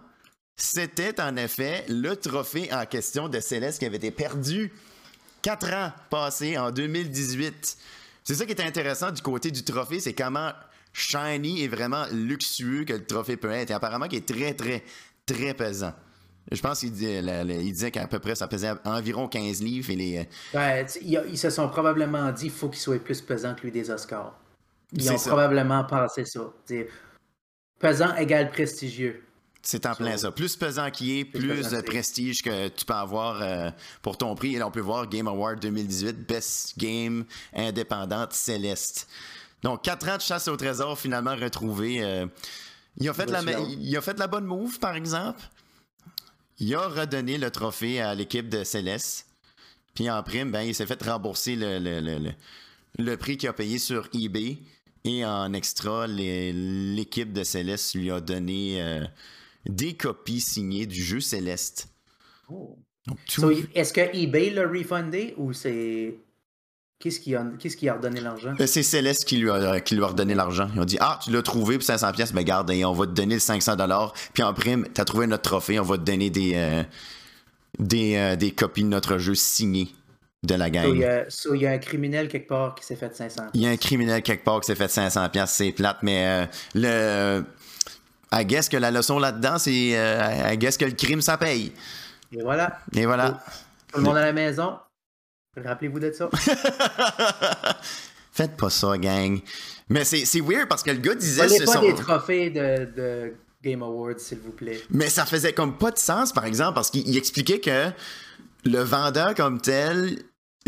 c'était 0.56 1.20
en 1.20 1.36
effet 1.36 1.86
le 1.90 2.16
trophée 2.16 2.74
en 2.74 2.86
question 2.86 3.28
de 3.28 3.40
Céleste 3.40 3.80
qui 3.80 3.86
avait 3.86 3.98
été 3.98 4.12
perdu 4.12 4.72
quatre 5.42 5.72
ans 5.74 5.92
passés 6.10 6.58
en 6.58 6.72
2018. 6.72 7.78
C'est 8.24 8.36
ça 8.36 8.46
qui 8.46 8.54
est 8.54 8.62
intéressant 8.62 9.12
du 9.12 9.22
côté 9.22 9.52
du 9.52 9.64
trophée, 9.64 10.00
c'est 10.00 10.14
comment 10.14 10.52
shiny 10.94 11.62
et 11.62 11.68
vraiment 11.68 12.06
luxueux 12.12 12.86
que 12.86 12.94
le 12.94 13.06
trophée 13.06 13.38
peut 13.38 13.52
être. 13.52 13.72
Et 13.72 13.74
apparemment, 13.74 14.08
qu'il 14.08 14.20
est 14.20 14.28
très, 14.28 14.54
très, 14.54 14.84
très 15.26 15.54
pesant. 15.54 15.94
Je 16.52 16.62
pense 16.62 16.80
qu'il 16.80 16.92
disait 16.92 17.92
qu'à 17.92 18.08
peu 18.08 18.20
près 18.20 18.36
ça 18.36 18.48
pesait 18.48 18.72
environ 18.86 19.28
15 19.28 19.62
livres. 19.62 19.90
Et 19.92 19.96
les... 19.96 20.28
Euh, 20.56 20.84
ils, 21.02 21.38
se 21.38 21.50
sont 21.50 21.68
probablement 21.70 22.32
dit 22.32 22.44
qu'il 22.44 22.52
faut 22.52 22.70
qu'il 22.70 22.80
soit 22.80 23.04
plus 23.04 23.22
pesant 23.22 23.54
que 23.56 23.62
lui 23.62 23.72
des 23.72 23.92
Oscars. 23.92 24.38
Ils 24.94 25.12
ont 25.12 25.18
probablement 25.18 25.84
pensé 25.84 26.24
ça. 26.26 26.42
pesant 27.80 28.16
égale 28.16 28.50
prestigieux. 28.50 29.24
C'est 29.62 29.86
en 29.86 29.96
plein 29.96 30.16
ça. 30.16 30.32
Plus 30.32 30.56
pesant 30.56 30.90
qu'il 30.90 31.20
est, 31.20 31.26
plus, 31.26 31.70
de 31.70 31.82
prestige 31.82 32.42
que 32.42 32.70
tu 32.70 32.86
peux 32.86 32.94
avoir 32.94 33.42
euh, 33.42 33.70
pour 34.02 34.18
ton 34.18 34.34
prix. 34.34 34.56
Et 34.56 34.60
là, 34.60 34.68
on 34.68 34.72
peut 34.72 34.80
voir 34.80 35.08
Game 35.10 35.28
Award 35.28 35.60
2018, 35.60 36.26
Best 36.26 36.80
Game 36.80 37.26
indépendante 37.54 38.32
céleste. 38.32 39.10
Donc, 39.64 39.84
quatre 39.84 40.08
ans 40.08 40.16
de 40.16 40.22
chasse 40.22 40.48
au 40.48 40.56
trésor 40.56 40.98
finalement 40.98 41.36
retrouvés. 41.36 42.02
Euh, 42.02 42.28
il, 42.98 43.10
a 43.10 43.14
fait 43.14 43.30
la, 43.30 43.42
il 43.42 43.98
a 43.98 44.02
fait 44.02 44.18
la 44.18 44.28
bonne 44.28 44.46
move, 44.46 44.80
par 44.80 44.96
exemple? 44.96 45.42
Il 46.60 46.74
a 46.76 46.88
redonné 46.88 47.38
le 47.38 47.52
trophée 47.52 48.02
à 48.02 48.16
l'équipe 48.16 48.50
de 48.50 48.64
Céleste. 48.64 49.28
Puis 49.94 50.10
en 50.10 50.22
prime, 50.24 50.52
ben, 50.52 50.62
il 50.62 50.74
s'est 50.76 50.86
fait 50.86 51.02
rembourser 51.04 51.56
le, 51.56 51.80
le, 51.80 52.32
le, 52.98 53.18
prix 53.18 53.38
qu'il 53.38 53.50
a 53.50 53.54
payé 53.54 53.80
sur 53.80 54.10
eBay. 54.14 54.58
Et 55.04 55.26
en 55.26 55.54
extra, 55.54 56.08
l'équipe 56.08 57.32
de 57.32 57.44
Céleste 57.44 57.96
lui 57.96 58.12
a 58.12 58.20
donné 58.20 58.82
euh, 58.82 59.06
des 59.66 59.96
copies 59.96 60.42
signées 60.42 60.86
du 60.86 61.02
jeu 61.02 61.20
Céleste. 61.20 61.90
Oh. 62.50 62.78
Est-ce 63.74 63.94
que 63.94 64.16
eBay 64.16 64.50
l'a 64.50 64.68
refundé 64.68 65.34
ou 65.38 65.54
c'est 65.54 66.16
Qu'est-ce 67.00 67.20
qui, 67.20 67.36
a, 67.36 67.46
qui 67.60 67.90
a 67.90 67.94
redonné 67.94 68.22
l'argent? 68.22 68.56
Ben, 68.58 68.66
c'est 68.66 68.82
Céleste 68.82 69.26
qui 69.26 69.38
lui, 69.38 69.52
a, 69.52 69.80
qui 69.82 69.96
lui 69.96 70.04
a 70.04 70.08
redonné 70.08 70.34
l'argent. 70.34 70.68
Ils 70.74 70.82
ont 70.82 70.86
dit 70.86 70.98
Ah, 71.00 71.20
tu 71.24 71.32
l'as 71.32 71.44
trouvé 71.44 71.76
pour 71.76 71.86
500 71.86 72.12
pièces, 72.12 72.34
ben 72.34 72.44
garde, 72.44 72.72
on 72.72 72.94
va 72.94 73.06
te 73.06 73.12
donner 73.12 73.36
le 73.36 73.40
500 73.40 73.76
dollars. 73.76 74.14
Puis 74.34 74.42
en 74.42 74.52
prime, 74.54 74.88
tu 74.94 75.00
as 75.00 75.06
trouvé 75.06 75.28
notre 75.28 75.44
trophée, 75.44 75.80
on 75.80 75.84
va 75.84 75.98
te 75.98 76.04
donner 76.04 76.32
des, 76.32 76.54
euh, 76.56 76.84
des, 77.78 78.16
euh, 78.16 78.36
des, 78.36 78.50
copies 78.50 78.84
de 78.84 78.88
notre 78.88 79.20
jeu 79.20 79.36
signées 79.36 79.94
de 80.42 80.56
la 80.56 80.72
gang. 80.72 80.88
Il 80.92 81.62
y, 81.62 81.68
a 81.68 81.72
un 81.72 81.78
criminel 81.78 82.30
quelque 82.30 82.48
part 82.48 82.74
qui 82.74 82.84
s'est 82.84 82.96
fait 82.96 83.16
500 83.16 83.44
Il 83.54 83.62
y 83.62 83.68
a 83.68 83.70
un 83.70 83.78
criminel 83.78 84.24
quelque 84.24 84.44
part 84.44 84.60
qui 84.62 84.66
s'est 84.66 84.76
fait 84.76 84.88
500 84.88 85.30
pièces, 85.30 85.52
c'est 85.52 85.72
plate, 85.72 85.98
mais 86.02 86.26
euh, 86.26 86.46
le. 86.74 87.44
I 88.32 88.44
guess 88.44 88.70
que 88.70 88.78
la 88.78 88.90
leçon 88.90 89.20
là-dedans, 89.20 89.60
c'est. 89.60 89.72
I 89.72 90.58
guess 90.58 90.78
que 90.78 90.86
le 90.86 90.94
crime, 90.94 91.22
ça 91.22 91.38
paye. 91.38 91.72
Et 92.32 92.42
voilà. 92.42 92.80
Et 92.96 93.06
voilà. 93.06 93.44
Tout 93.94 94.00
le 94.00 94.04
monde 94.04 94.18
à 94.18 94.22
la 94.22 94.34
maison, 94.34 94.78
Rappelez-vous 95.64 96.00
de 96.00 96.12
ça. 96.12 96.30
Faites 98.32 98.56
pas 98.56 98.70
ça, 98.70 98.98
gang. 98.98 99.40
Mais 99.90 100.04
c'est 100.04 100.42
weird 100.42 100.68
parce 100.68 100.84
que 100.84 100.92
le 100.92 100.98
gars 100.98 101.16
disait. 101.16 101.48
Volez 101.48 101.66
pas 101.66 101.82
des 101.82 101.96
trophées 101.96 102.50
de, 102.50 102.86
de, 102.96 103.34
Game 103.64 103.82
Awards, 103.82 104.20
s'il 104.20 104.40
vous 104.40 104.52
plaît. 104.52 104.80
Mais 104.92 105.10
ça 105.10 105.26
faisait 105.26 105.54
comme 105.54 105.78
pas 105.78 105.92
de 105.92 105.98
sens, 105.98 106.32
par 106.32 106.46
exemple, 106.46 106.76
parce 106.76 106.92
qu'il 106.92 107.18
expliquait 107.18 107.60
que 107.60 107.90
le 108.66 108.80
vendeur 108.80 109.34
comme 109.34 109.60
tel, 109.60 110.20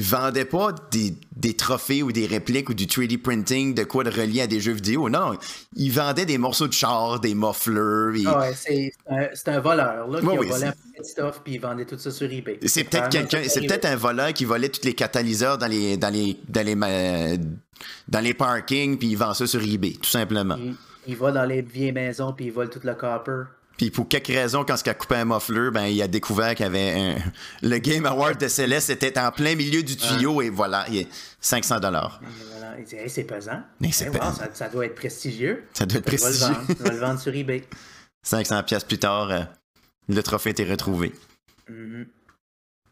vendait 0.02 0.46
pas 0.46 0.74
des, 0.92 1.14
des, 1.36 1.56
trophées 1.56 2.04
ou 2.04 2.12
des 2.12 2.26
répliques 2.26 2.70
ou 2.70 2.74
du 2.74 2.86
3D 2.86 3.18
printing 3.18 3.74
de 3.74 3.84
quoi 3.84 4.04
de 4.04 4.10
relié 4.10 4.42
à 4.42 4.48
des 4.48 4.60
jeux 4.60 4.74
vidéo. 4.74 5.10
Non, 5.10 5.38
il 5.76 5.92
vendait 5.92 6.26
des 6.26 6.38
morceaux 6.38 6.68
de 6.68 6.74
char, 6.74 7.20
des 7.20 7.34
mufflers. 7.34 8.24
Ah 8.28 8.40
ouais, 8.40 8.54
c'est 8.54 8.92
un, 9.10 9.54
un, 9.54 9.60
voleur 9.60 10.08
là, 10.08 10.20
qui 10.20 10.28
a 10.28 10.30
volé 10.30 10.64
un 10.66 10.72
peu 10.72 11.00
de 11.00 11.04
stuff 11.04 11.42
puis 11.44 11.54
il 11.56 11.62
vendait 11.62 11.86
tout 11.86 11.98
ça 11.98 12.12
sur 12.12 12.32
eBay. 12.32 12.60
C'est 12.66 12.84
peut-être 12.84 13.10
quelqu'un, 13.10 13.42
c'est 13.48 13.62
peut-être 13.62 13.86
un 13.86 13.96
voleur 13.96 14.34
qui 14.34 14.46
volait 14.46 14.70
tous 14.70 14.86
les 14.86 14.94
catalyseurs 14.94 15.58
dans 15.58 15.68
les 15.68 15.98
dans 15.98 16.14
les 16.14 16.38
dans 16.48 16.66
les 16.66 17.40
dans 18.08 18.20
les 18.20 18.34
parkings 18.34 18.98
puis 18.98 19.10
il 19.10 19.18
vend 19.18 19.34
ça 19.34 19.48
sur 19.48 19.62
eBay, 19.62 19.94
tout 20.02 20.10
simplement. 20.10 20.58
Il, 20.58 20.76
il 21.08 21.16
va 21.16 21.32
dans 21.32 21.46
les 21.46 21.62
vieilles 21.62 21.92
maisons 21.92 22.34
puis 22.34 22.46
il 22.46 22.52
vole 22.52 22.70
tout 22.70 22.82
le 22.84 22.94
copper. 22.94 23.44
Puis 23.80 23.92
pour 23.92 24.10
quelque 24.10 24.34
raison, 24.34 24.66
quand 24.66 24.76
il 24.76 24.90
a 24.90 24.94
coupé 24.94 25.16
un 25.16 25.24
muffler, 25.24 25.72
ben, 25.72 25.86
il 25.86 26.02
a 26.02 26.08
découvert 26.10 26.54
qu'il 26.54 26.66
y 26.66 26.68
avait 26.68 27.00
un... 27.00 27.16
le 27.66 27.78
Game 27.78 28.06
Award 28.06 28.38
de 28.38 28.50
Céleste 28.50 28.90
était 28.90 29.18
en 29.18 29.32
plein 29.32 29.56
milieu 29.56 29.82
du 29.84 29.96
tuyau 29.96 30.42
et 30.42 30.50
voilà, 30.50 30.86
il 30.90 30.98
est 30.98 31.08
500 31.40 31.80
dollars. 31.80 32.20
Voilà. 32.52 32.78
Il 32.78 32.84
dit 32.84 32.98
c'est 33.08 33.24
pesant. 33.24 33.62
Mais 33.80 33.94
c'est 33.94 34.12
pesant. 34.12 34.34
ça, 34.54 34.68
doit 34.68 34.86
être 34.86 34.96
prestigieux. 34.96 35.64
Ça 35.72 35.86
doit 35.86 36.00
être 36.00 36.06
prestigieux. 36.06 36.58
Va 36.78 36.92
le 36.92 36.98
vendre 36.98 37.22
sur 37.22 37.34
eBay. 37.34 37.64
500 38.22 38.64
pièces 38.64 38.84
plus 38.84 38.98
tard, 38.98 39.32
euh, 39.32 39.44
le 40.10 40.22
trophée 40.24 40.50
était 40.50 40.70
retrouvé. 40.70 41.14
Mm-hmm. 41.72 42.06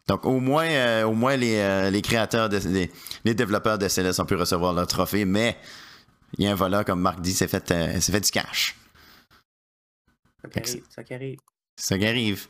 Donc 0.07 0.25
au 0.25 0.39
moins, 0.39 0.69
euh, 0.69 1.03
au 1.03 1.11
moins 1.11 1.35
les, 1.35 1.57
euh, 1.57 1.89
les 1.89 2.01
créateurs, 2.01 2.47
de, 2.47 2.61
les, 3.25 3.33
développeurs 3.33 3.77
de 3.77 3.89
Céleste 3.89 4.21
ont 4.21 4.25
pu 4.25 4.35
recevoir 4.35 4.71
leur 4.71 4.87
trophée, 4.87 5.25
mais 5.25 5.57
il 6.37 6.45
y 6.45 6.47
a 6.47 6.51
un 6.53 6.55
voleur, 6.55 6.85
comme 6.85 7.01
Marc 7.01 7.19
dit, 7.19 7.33
c'est 7.33 7.49
fait, 7.49 7.73
fait 7.99 8.21
du 8.21 8.31
cash. 8.31 8.77
Ça 10.53 10.61
qui 10.61 10.69
arrive. 10.69 10.83
Ça 10.89 11.03
qui 11.03 11.13
arrive. 11.13 11.39
Ça 11.75 11.97
qui 11.97 12.05
arrive. 12.07 12.47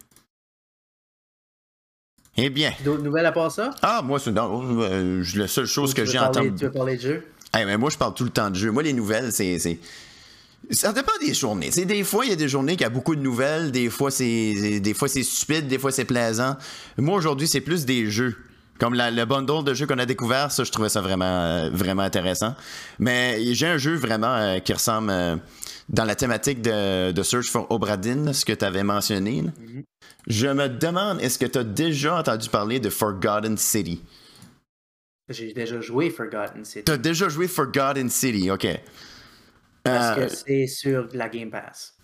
Eh 2.37 2.49
bien. 2.49 2.71
D'autres 2.85 3.01
nouvelles 3.01 3.25
à 3.25 3.31
part 3.31 3.51
ça? 3.51 3.71
Ah, 3.81 4.01
moi, 4.03 4.19
c'est 4.19 4.31
euh, 4.35 5.23
la 5.35 5.47
seule 5.47 5.65
chose 5.65 5.93
que 5.93 6.05
j'ai 6.05 6.19
entendu. 6.19 6.53
Tu 6.55 6.65
veux 6.65 6.71
parler 6.71 6.95
de 6.95 7.01
jeu? 7.01 7.27
Eh, 7.57 7.65
mais 7.65 7.77
moi, 7.77 7.89
je 7.89 7.97
parle 7.97 8.13
tout 8.13 8.23
le 8.23 8.29
temps 8.29 8.49
de 8.49 8.55
jeu. 8.55 8.71
Moi, 8.71 8.83
les 8.83 8.93
nouvelles, 8.93 9.31
c'est. 9.31 9.57
Ça 10.69 10.91
dépend 10.91 11.13
des 11.19 11.33
journées. 11.33 11.71
C'est 11.71 11.85
des 11.85 12.03
fois, 12.03 12.25
il 12.25 12.29
y 12.29 12.33
a 12.33 12.35
des 12.35 12.49
journées 12.49 12.75
qui 12.75 12.83
a 12.83 12.89
beaucoup 12.89 13.15
de 13.15 13.21
nouvelles. 13.21 13.71
Des 13.71 13.89
fois, 13.89 14.11
c'est 14.11 14.79
des 14.79 14.93
fois 14.93 15.07
c'est 15.07 15.23
stupide. 15.23 15.67
Des 15.67 15.79
fois, 15.79 15.91
c'est 15.91 16.05
plaisant. 16.05 16.57
Moi, 16.97 17.15
aujourd'hui, 17.15 17.47
c'est 17.47 17.61
plus 17.61 17.85
des 17.85 18.11
jeux. 18.11 18.35
Comme 18.79 18.93
le 18.93 19.25
bundle 19.25 19.63
de 19.63 19.73
jeux 19.73 19.87
qu'on 19.87 19.99
a 19.99 20.05
découvert, 20.05 20.51
ça, 20.51 20.63
je 20.63 20.71
trouvais 20.71 20.89
ça 20.89 21.01
vraiment, 21.01 21.25
euh, 21.25 21.69
vraiment 21.71 22.03
intéressant. 22.03 22.55
Mais 22.99 23.53
j'ai 23.53 23.67
un 23.67 23.77
jeu 23.77 23.95
vraiment 23.95 24.35
euh, 24.35 24.59
qui 24.59 24.73
ressemble 24.73 25.11
dans 25.89 26.03
la 26.03 26.15
thématique 26.15 26.61
de, 26.61 27.23
Search 27.23 27.49
for 27.49 27.69
Obradin, 27.71 28.33
ce 28.33 28.45
que 28.45 28.53
tu 28.53 28.65
avais 28.65 28.83
mentionné, 28.83 29.41
mm-hmm. 29.41 29.83
je 30.27 30.47
me 30.47 30.67
demande, 30.67 31.21
est-ce 31.21 31.39
que 31.39 31.45
tu 31.45 31.57
as 31.57 31.63
déjà 31.63 32.19
entendu 32.19 32.49
parler 32.49 32.79
de 32.79 32.89
Forgotten 32.89 33.57
City? 33.57 34.03
J'ai 35.29 35.53
déjà 35.53 35.81
joué 35.81 36.09
Forgotten 36.09 36.63
City. 36.63 36.85
Tu 36.85 36.91
as 36.91 36.97
déjà 36.97 37.29
joué 37.29 37.47
Forgotten 37.47 38.09
City, 38.09 38.49
ok. 38.49 38.67
Parce 39.83 40.15
que 40.15 40.21
euh, 40.21 40.27
c'est 40.29 40.67
sur 40.67 41.07
la 41.13 41.29
Game 41.29 41.49
Pass. 41.49 41.96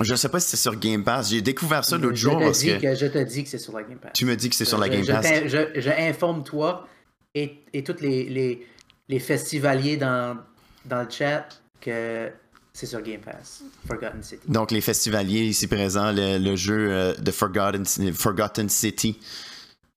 Je 0.00 0.14
sais 0.14 0.28
pas 0.28 0.40
si 0.40 0.50
c'est 0.50 0.56
sur 0.56 0.76
Game 0.76 1.04
Pass. 1.04 1.30
J'ai 1.30 1.42
découvert 1.42 1.84
ça 1.84 1.98
l'autre 1.98 2.16
jour. 2.16 2.38
Parce 2.38 2.62
que... 2.62 2.80
que... 2.80 2.94
Je 2.94 3.06
te 3.06 3.18
dis 3.18 3.44
que 3.44 3.50
c'est 3.50 3.58
sur 3.58 3.74
la 3.74 3.82
Game 3.82 3.98
Pass. 3.98 4.12
Tu 4.14 4.24
me 4.24 4.34
dis 4.36 4.48
que 4.48 4.56
c'est 4.56 4.64
sur 4.64 4.78
la 4.78 4.88
Game 4.88 5.04
Pass. 5.04 5.26
Je, 5.46 5.80
je, 5.80 5.90
informe 5.90 6.42
toi 6.44 6.88
et, 7.34 7.58
et 7.72 7.84
tous 7.84 8.00
les, 8.00 8.24
les, 8.24 8.66
les 9.08 9.18
festivaliers 9.18 9.96
dans, 9.96 10.38
dans 10.86 11.02
le 11.02 11.10
chat 11.10 11.46
que 11.80 12.30
c'est 12.72 12.86
sur 12.86 13.02
Game 13.02 13.20
Pass, 13.20 13.64
Forgotten 13.86 14.22
City. 14.22 14.42
Donc, 14.48 14.70
les 14.70 14.80
festivaliers 14.80 15.42
ici 15.42 15.66
présents, 15.66 16.10
le, 16.14 16.56
jeu 16.56 16.90
euh, 16.90 17.14
de 17.14 17.30
Forgotten, 17.30 17.84
Forgotten 18.14 18.68
City. 18.70 19.20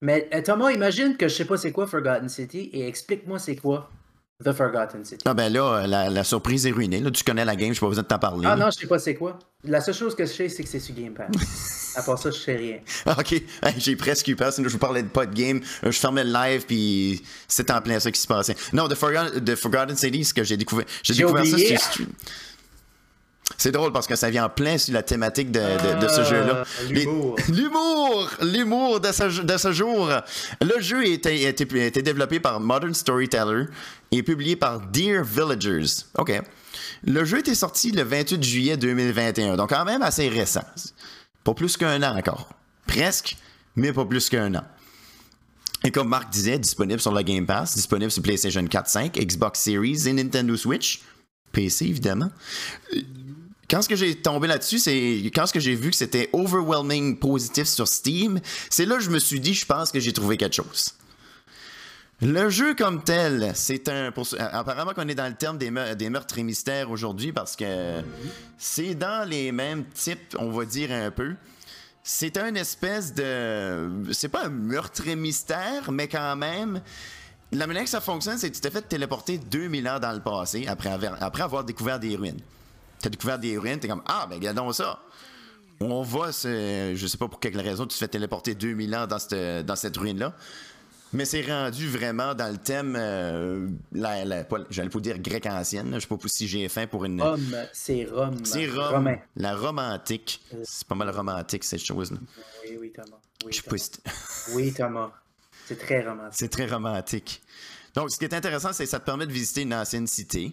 Mais 0.02 0.28
euh, 0.34 0.42
Thomas, 0.42 0.72
imagine 0.72 1.16
que 1.16 1.28
je 1.30 1.36
sais 1.36 1.46
pas 1.46 1.58
c'est 1.58 1.72
quoi 1.72 1.88
Forgotten 1.88 2.28
City 2.28 2.70
et 2.74 2.86
explique-moi 2.88 3.40
c'est 3.40 3.56
quoi 3.56 3.90
The 4.44 4.52
Forgotten 4.52 5.06
City. 5.06 5.24
Ah 5.26 5.34
ben 5.34 5.52
là, 5.52 5.88
la, 5.88 6.24
surprise 6.26 6.68
est 6.68 6.72
ruinée. 6.72 7.00
Là, 7.00 7.10
tu 7.10 7.24
connais 7.24 7.46
la 7.46 7.56
game, 7.56 7.74
je 7.74 7.78
n'ai 7.78 7.80
pas 7.80 7.88
besoin 7.88 8.04
de 8.04 8.08
t'en 8.08 8.20
parler. 8.20 8.46
Ah 8.50 8.58
non, 8.58 8.66
je 8.66 8.80
sais 8.80 8.88
pas 8.88 9.00
c'est 9.00 9.16
quoi. 9.16 9.40
La 9.64 9.80
seule 9.80 9.94
chose 9.94 10.14
que 10.14 10.26
je 10.26 10.32
sais, 10.32 10.50
c'est 10.50 10.64
que 10.64 10.70
c'est 10.70 10.82
sur 10.82 10.94
Game 10.94 11.14
Pass. 11.14 11.94
à 11.96 12.02
part 12.02 12.20
ça, 12.20 12.32
je 12.32 12.38
sais 12.38 12.56
rien. 12.56 12.80
ok, 13.06 13.42
j'ai 13.78 13.96
presque 13.96 14.28
eu 14.28 14.36
peur. 14.36 14.52
Sinon, 14.52 14.68
je 14.68 14.74
vous 14.74 14.80
parlais 14.80 15.04
de 15.04 15.08
pas 15.08 15.26
de 15.26 15.34
game. 15.34 15.62
Je 15.84 15.92
fermais 15.92 16.26
le 16.26 16.34
live, 16.34 16.66
puis 16.66 17.24
c'était 17.48 17.72
en 17.72 17.82
plein 17.82 18.00
ça 18.02 18.12
qui 18.12 18.20
se 18.20 18.28
passait. 18.28 18.58
Non, 18.74 18.90
The 18.90 18.96
Forgotten, 18.96 19.44
The 19.44 19.56
Forgotten 19.56 19.96
City, 19.96 20.26
ce 20.26 20.34
que 20.34 20.44
j'ai 20.44 20.58
découvert. 20.58 20.86
J'ai 21.02 21.14
découvert 21.14 21.46
ça 21.46 21.58
C'est 23.58 23.72
drôle 23.72 23.92
parce 23.94 24.08
que 24.08 24.16
ça 24.16 24.30
vient 24.30 24.46
en 24.46 24.50
plein 24.50 24.78
sur 24.78 24.94
la 24.94 25.04
thématique 25.04 25.52
de, 25.52 25.60
ce 25.60 26.22
Ah, 26.22 26.24
jeu-là. 26.24 26.64
L'humour. 26.90 27.36
L'humour! 27.50 28.30
L'humour 28.42 29.00
de 29.00 29.12
ce, 29.12 29.42
de 29.42 29.58
ce 29.58 29.72
jour. 29.72 30.10
Le 30.62 30.82
jeu 30.82 31.02
a 31.02 31.06
été, 31.06 31.46
a 31.46 31.50
été- 31.50 31.82
a 31.82 31.86
été 31.86 32.02
développé 32.02 32.40
par 32.40 32.60
Modern 32.60 32.94
Storyteller 32.94 33.66
et 34.12 34.24
publié 34.24 34.56
par 34.56 34.82
Dear 34.82 35.24
Villagers. 35.24 36.04
OK. 36.18 36.42
Le 37.04 37.24
jeu 37.24 37.40
était 37.40 37.56
sorti 37.56 37.92
le 37.92 38.02
28 38.04 38.44
juillet 38.44 38.78
2021, 38.78 39.56
donc 39.58 39.70
quand 39.70 39.86
même 39.86 40.02
assez 40.02 40.28
récent. 40.28 40.64
Pas 41.44 41.54
plus 41.54 41.78
qu'un 41.78 42.02
an 42.02 42.18
encore. 42.18 42.50
Presque, 42.88 43.38
mais 43.76 43.94
pas 43.94 44.06
plus 44.06 44.28
qu'un 44.30 44.56
an. 44.56 44.64
Et 45.84 45.92
comme 45.92 46.10
Marc 46.10 46.32
disait, 46.32 46.58
disponible 46.58 47.00
sur 47.00 47.12
le 47.14 47.22
Game 47.22 47.46
Pass, 47.46 47.76
disponible 47.76 48.10
sur 48.10 48.24
PlayStation 48.24 48.66
4, 48.66 48.88
5, 48.90 49.14
Xbox 49.20 49.60
Series 49.60 50.08
et 50.08 50.14
Nintendo 50.14 50.58
Switch. 50.58 51.02
PC, 51.52 51.86
évidemment. 51.86 52.32
Quand 53.70 53.82
ce 53.82 53.90
que 53.90 53.96
j'ai 53.96 54.16
tombé 54.16 54.48
là-dessus, 54.48 54.78
c'est 54.80 55.22
quand 55.34 55.48
ce 55.48 55.54
que 55.54 55.60
j'ai 55.60 55.74
vu 55.76 55.90
que 55.90 55.96
c'était 55.96 56.30
overwhelming 56.34 57.18
positif 57.18 57.66
sur 57.68 57.88
Steam, 57.88 58.40
c'est 58.70 58.86
là 58.86 58.96
que 58.98 59.02
je 59.04 59.10
me 59.10 59.18
suis 59.20 59.40
dit, 59.40 59.54
je 59.56 59.66
pense 59.66 59.92
que 59.92 60.00
j'ai 60.00 60.14
trouvé 60.14 60.38
quelque 60.38 60.56
chose. 60.56 60.94
Le 62.22 62.50
jeu 62.50 62.76
comme 62.76 63.04
tel, 63.04 63.52
c'est 63.56 63.90
un. 63.90 64.14
apparemment 64.54 64.94
qu'on 64.94 65.08
est 65.10 65.16
dans 65.16 65.28
le 65.28 65.34
terme 65.36 65.58
des, 65.58 65.70
me- 65.70 65.96
des 65.96 66.10
meurtres 66.10 66.38
et 66.40 66.44
mystères 66.44 66.90
aujourd'hui 66.90 67.34
parce 67.34 67.56
que 67.58 68.02
c'est 68.58 68.96
dans 68.96 69.28
les 69.28 69.52
mêmes 69.52 69.84
types, 69.94 70.36
on 70.40 70.50
va 70.52 70.64
dire 70.66 70.92
un 70.92 71.12
peu. 71.12 71.34
C'est 72.04 72.38
un 72.38 72.56
espèce 72.56 73.14
de. 73.14 73.90
C'est 74.14 74.30
pas 74.30 74.46
un 74.46 74.50
meurtre 74.50 75.08
et 75.08 75.16
mystère, 75.16 75.92
mais 75.92 76.08
quand 76.08 76.36
même. 76.38 76.82
La 77.52 77.68
manière 77.68 77.84
que 77.84 77.90
ça 77.90 78.02
fonctionne, 78.02 78.38
c'est 78.38 78.50
que 78.50 78.56
tu 78.56 78.62
t'es 78.62 78.72
fait 78.72 78.82
téléporter 78.84 79.38
2000 79.38 79.88
ans 79.90 80.00
dans 80.00 80.12
le 80.14 80.22
passé 80.22 80.68
après 80.68 81.42
avoir 81.44 81.64
découvert 81.66 82.00
des 82.00 82.16
ruines. 82.16 82.40
T'as 83.06 83.12
découvert 83.12 83.38
des 83.38 83.56
ruines, 83.56 83.78
t'es 83.80 83.88
comme 83.88 84.02
Ah, 84.08 84.26
ben, 84.28 84.34
regardons 84.38 84.72
ça. 84.74 85.00
On 85.80 86.02
va, 86.02 86.32
je 86.32 87.06
sais 87.08 87.18
pas 87.20 87.28
pour 87.28 87.40
quelle 87.40 87.60
raison, 87.62 87.84
tu 87.84 87.90
te 87.90 87.94
fais 88.00 88.08
téléporter 88.08 88.56
2000 88.56 88.96
ans 88.96 89.06
dans 89.06 89.20
cette, 89.20 89.64
dans 89.64 89.76
cette 89.76 89.96
ruine-là. 89.96 90.34
Mais 91.14 91.24
c'est 91.26 91.44
rendu 91.44 91.88
vraiment 91.88 92.34
dans 92.34 92.52
le 92.52 92.58
thème, 92.58 92.96
euh, 92.98 93.68
la, 93.92 94.26
la- 94.26 94.44
pas- 94.44 94.66
j'allais 94.72 94.90
pas 94.90 95.00
dire 95.02 95.20
grec 95.20 95.46
ancienne, 95.46 95.92
là. 95.92 96.00
je 96.00 96.08
sais 96.08 96.08
pas 96.08 96.16
si 96.26 96.48
j'ai 96.48 96.68
faim 96.68 96.88
pour 96.88 97.06
une. 97.06 97.22
Rome, 97.22 97.56
c'est 97.74 98.06
Rome. 98.12 98.44
c'est 98.44 98.66
Rome, 98.68 98.96
Romain. 98.96 99.18
la 99.36 99.56
romantique. 99.56 100.42
C'est 100.64 100.88
pas 100.88 100.96
mal 100.96 101.12
romantique 101.12 101.64
cette 101.64 101.86
chose-là. 101.86 102.18
Oui, 102.68 102.78
oui, 102.82 102.92
Thomas. 102.92 103.18
Oui, 103.46 103.54
Je 103.54 103.62
Thomas. 103.62 103.78
Oui, 104.56 104.74
Thomas. 104.74 105.12
C'est 105.68 105.78
très 105.80 106.02
romantique. 106.04 106.34
C'est 106.40 106.50
très 106.50 106.66
romantique. 106.66 107.44
Donc, 107.94 108.10
ce 108.10 108.18
qui 108.18 108.26
est 108.26 108.34
intéressant, 108.34 108.74
c'est 108.74 108.86
que 108.86 108.90
ça 108.90 109.00
te 109.00 109.06
permet 109.06 109.28
de 109.28 109.32
visiter 109.32 109.62
une 109.62 109.76
ancienne 109.76 110.08
cité. 110.08 110.52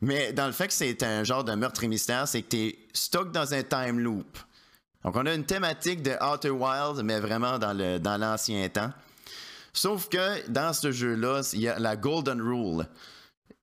Mais 0.00 0.32
dans 0.32 0.46
le 0.46 0.52
fait 0.52 0.68
que 0.68 0.74
c'est 0.74 1.02
un 1.02 1.24
genre 1.24 1.44
de 1.44 1.52
meurtre 1.54 1.84
et 1.84 1.88
mystère, 1.88 2.28
c'est 2.28 2.42
que 2.42 2.48
tu 2.48 2.56
es 2.56 2.78
stock 2.92 3.32
dans 3.32 3.54
un 3.54 3.62
time 3.62 3.98
loop. 3.98 4.38
Donc, 5.04 5.16
on 5.16 5.24
a 5.24 5.34
une 5.34 5.46
thématique 5.46 6.02
de 6.02 6.12
Outer 6.22 6.50
Wild, 6.50 7.02
mais 7.04 7.20
vraiment 7.20 7.58
dans 7.58 8.20
l'ancien 8.20 8.68
temps. 8.68 8.92
Sauf 9.72 10.08
que 10.08 10.48
dans 10.48 10.72
ce 10.72 10.90
jeu-là, 10.90 11.42
il 11.52 11.60
y 11.60 11.68
a 11.68 11.78
la 11.78 11.96
Golden 11.96 12.40
Rule. 12.40 12.86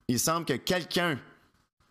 Il 0.07 0.19
semble 0.19 0.45
que 0.45 0.53
quelqu'un 0.53 1.19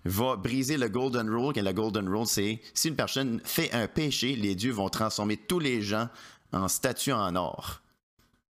va 0.05 0.37
briser 0.37 0.77
le 0.77 0.89
Golden 0.89 1.29
Rule. 1.29 1.53
Et 1.57 1.63
la 1.63 1.73
Golden 1.73 2.09
Rule, 2.09 2.27
c'est 2.27 2.61
si 2.73 2.89
une 2.89 2.97
personne 2.97 3.41
fait 3.45 3.73
un 3.73 3.89
péché, 3.89 4.37
les 4.37 4.55
dieux 4.55 4.73
vont 4.73 4.89
transformer 4.89 5.37
tous 5.37 5.59
les 5.59 5.83
gens 5.83 6.09
en 6.53 6.69
statues 6.69 7.13
en 7.13 7.37
or. 7.37 7.83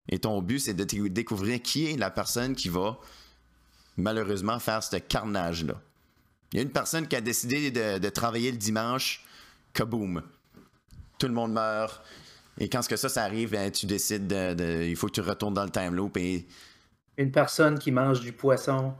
Et 0.10 0.20
ton 0.20 0.42
but, 0.42 0.60
c'est 0.60 0.74
de 0.74 0.84
découvrir 1.08 1.62
qui 1.62 1.88
est 1.92 1.98
la 1.98 2.12
personne 2.12 2.56
qui 2.56 2.70
va 2.70 3.00
malheureusement 4.02 4.60
faire 4.60 4.84
ce 4.84 4.98
carnage-là. 4.98 5.76
Il 6.54 6.58
y 6.58 6.60
a 6.60 6.64
une 6.64 6.72
personne 6.72 7.08
qui 7.08 7.16
a 7.16 7.22
décidé 7.22 7.72
de, 7.72 7.98
de 8.00 8.10
travailler 8.10 8.52
le 8.52 8.58
dimanche, 8.58 9.24
kaboom. 9.74 10.22
Tout 11.18 11.28
le 11.28 11.34
monde 11.34 11.54
meurt. 11.54 12.04
Et 12.58 12.68
quand 12.68 12.82
ce 12.82 12.90
que 12.90 12.98
ça, 12.98 13.08
ça 13.10 13.24
arrive, 13.24 13.52
ben, 13.52 13.72
tu 13.72 13.86
décides 13.86 14.28
de, 14.28 14.54
de- 14.54 14.84
Il 14.84 14.96
faut 14.96 15.08
que 15.08 15.14
tu 15.14 15.22
retournes 15.22 15.54
dans 15.54 15.64
le 15.64 15.70
time 15.70 15.96
loop 15.96 16.18
et 16.18 16.46
Une 17.18 17.32
personne 17.32 17.80
qui 17.80 17.92
mange 17.92 18.20
du 18.20 18.34
poisson 18.34 18.94